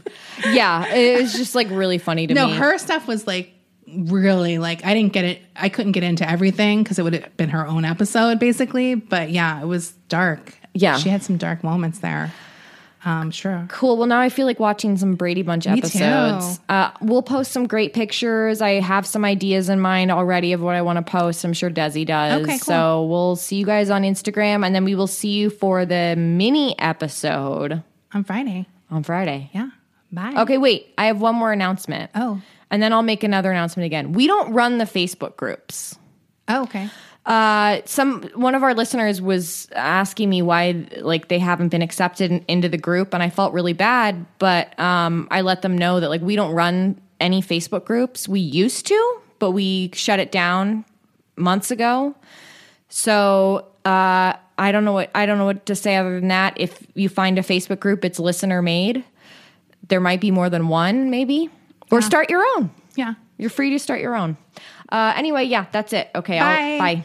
Yeah, 0.51 0.87
it 0.95 1.23
was 1.23 1.33
just 1.33 1.55
like 1.55 1.69
really 1.71 1.99
funny 1.99 2.27
to 2.27 2.35
no, 2.35 2.47
me. 2.47 2.53
No, 2.53 2.59
her 2.59 2.79
stuff 2.79 3.09
was 3.09 3.27
like 3.27 3.53
really 3.89 4.59
like 4.59 4.85
I 4.85 4.95
didn't 4.95 5.13
get 5.13 5.25
it. 5.25 5.43
I 5.55 5.69
couldn't 5.69 5.93
get 5.93 6.03
into 6.03 6.29
everything 6.29 6.83
because 6.83 6.99
it 6.99 7.03
would 7.03 7.15
have 7.15 7.37
been 7.37 7.51
her 7.51 7.67
own 7.67 7.85
episode, 7.85 8.39
basically. 8.39 8.95
But 8.95 9.31
yeah, 9.31 9.61
it 9.61 9.67
was 9.67 9.93
dark. 10.09 10.55
Yeah. 10.75 10.99
she 10.99 11.09
had 11.09 11.23
some 11.23 11.37
dark 11.39 11.65
moments 11.65 12.01
there. 12.01 12.33
Um, 13.05 13.31
sure. 13.31 13.67
Cool. 13.71 13.97
Well, 13.99 14.09
now 14.09 14.19
I 14.21 14.29
feel 14.29 14.47
like 14.47 14.59
watching 14.59 14.97
some 14.97 15.15
Brady 15.15 15.43
Bunch 15.43 15.67
Me 15.67 15.79
episodes. 15.79 16.59
Uh, 16.69 16.91
we'll 17.01 17.23
post 17.23 17.53
some 17.53 17.69
great 17.69 17.95
pictures. 17.95 18.61
I 18.61 18.81
have 18.81 19.07
some 19.07 19.25
ideas 19.25 19.69
in 19.69 19.79
mind 19.79 20.11
already 20.11 20.53
of 20.53 20.61
what 20.61 20.75
I 20.75 20.83
want 20.83 20.97
to 20.97 21.09
post. 21.09 21.45
I'm 21.45 21.53
sure 21.53 21.71
Desi 21.71 22.05
does. 22.05 22.43
Okay, 22.43 22.59
cool. 22.59 22.59
So 22.59 23.05
we'll 23.05 23.37
see 23.37 23.57
you 23.57 23.65
guys 23.65 23.91
on 23.91 24.03
Instagram, 24.03 24.67
and 24.67 24.75
then 24.75 24.85
we 24.85 24.97
will 24.97 25.07
see 25.07 25.31
you 25.31 25.51
for 25.51 25.87
the 25.87 26.17
mini 26.19 26.77
episode 26.81 27.81
On 28.13 28.25
Friday. 28.25 28.67
on 28.91 29.05
Friday. 29.05 29.51
Yeah. 29.55 29.69
Bye. 30.11 30.35
Okay, 30.39 30.59
wait. 30.59 30.93
I 30.99 31.07
have 31.07 31.21
one 31.21 31.37
more 31.37 31.53
announcement. 31.53 32.11
Oh. 32.17 32.43
And 32.71 32.83
then 32.83 32.93
I'll 32.93 33.03
make 33.03 33.23
another 33.23 33.51
announcement 33.51 33.87
again. 33.87 34.13
We 34.13 34.27
don't 34.27 34.53
run 34.53 34.79
the 34.79 34.85
Facebook 34.85 35.37
groups. 35.37 35.97
Oh, 36.49 36.63
okay. 36.63 36.89
Uh, 37.25 37.81
some 37.85 38.23
one 38.35 38.55
of 38.55 38.63
our 38.63 38.73
listeners 38.73 39.21
was 39.21 39.69
asking 39.75 40.31
me 40.31 40.43
why 40.43 40.87
like 40.99 41.27
they 41.27 41.41
haven't 41.41 41.69
been 41.69 41.83
accepted 41.83 42.31
in- 42.31 42.45
into 42.47 42.69
the 42.69 42.79
group, 42.79 43.15
and 43.15 43.23
I 43.23 43.31
felt 43.31 43.53
really 43.53 43.73
bad. 43.73 44.27
But 44.39 44.79
um, 44.79 45.27
I 45.31 45.41
let 45.41 45.63
them 45.63 45.77
know 45.77 45.99
that 45.99 46.09
like 46.09 46.21
we 46.21 46.37
don't 46.37 46.53
run 46.53 47.01
any 47.19 47.43
Facebook 47.43 47.85
groups. 47.85 48.29
We 48.29 48.41
used 48.41 48.87
to, 48.87 49.21
but 49.41 49.51
we 49.51 49.91
shut 49.93 50.21
it 50.21 50.31
down 50.31 50.85
months 51.37 51.73
ago. 51.73 52.15
So 52.89 53.67
uh, 53.85 54.35
I 54.59 54.73
don't 54.73 54.85
know 54.85 54.93
what 54.93 55.11
I 55.15 55.27
don't 55.27 55.39
know 55.39 55.47
what 55.47 55.67
to 55.67 55.75
say 55.75 55.97
other 55.97 56.21
than 56.21 56.29
that. 56.29 56.55
If 56.57 56.87
you 56.95 57.09
find 57.09 57.39
a 57.39 57.43
Facebook 57.43 57.81
group, 57.81 58.05
it's 58.05 58.21
listener 58.21 58.63
made. 58.63 59.05
There 59.89 60.01
might 60.01 60.21
be 60.21 60.31
more 60.31 60.49
than 60.51 60.69
one, 60.69 61.11
maybe, 61.11 61.51
or 61.91 62.01
start 62.03 62.31
your 62.31 62.45
own. 62.57 62.71
Yeah. 62.95 63.15
You're 63.39 63.51
free 63.51 63.71
to 63.71 63.79
start 63.79 64.01
your 64.01 64.17
own. 64.17 64.37
Uh, 64.91 65.13
anyway, 65.17 65.45
yeah, 65.45 65.67
that's 65.73 65.93
it. 65.93 66.09
Okay, 66.15 66.39
I'll, 66.39 66.79
Bye. 66.79 66.95
bye. 67.03 67.05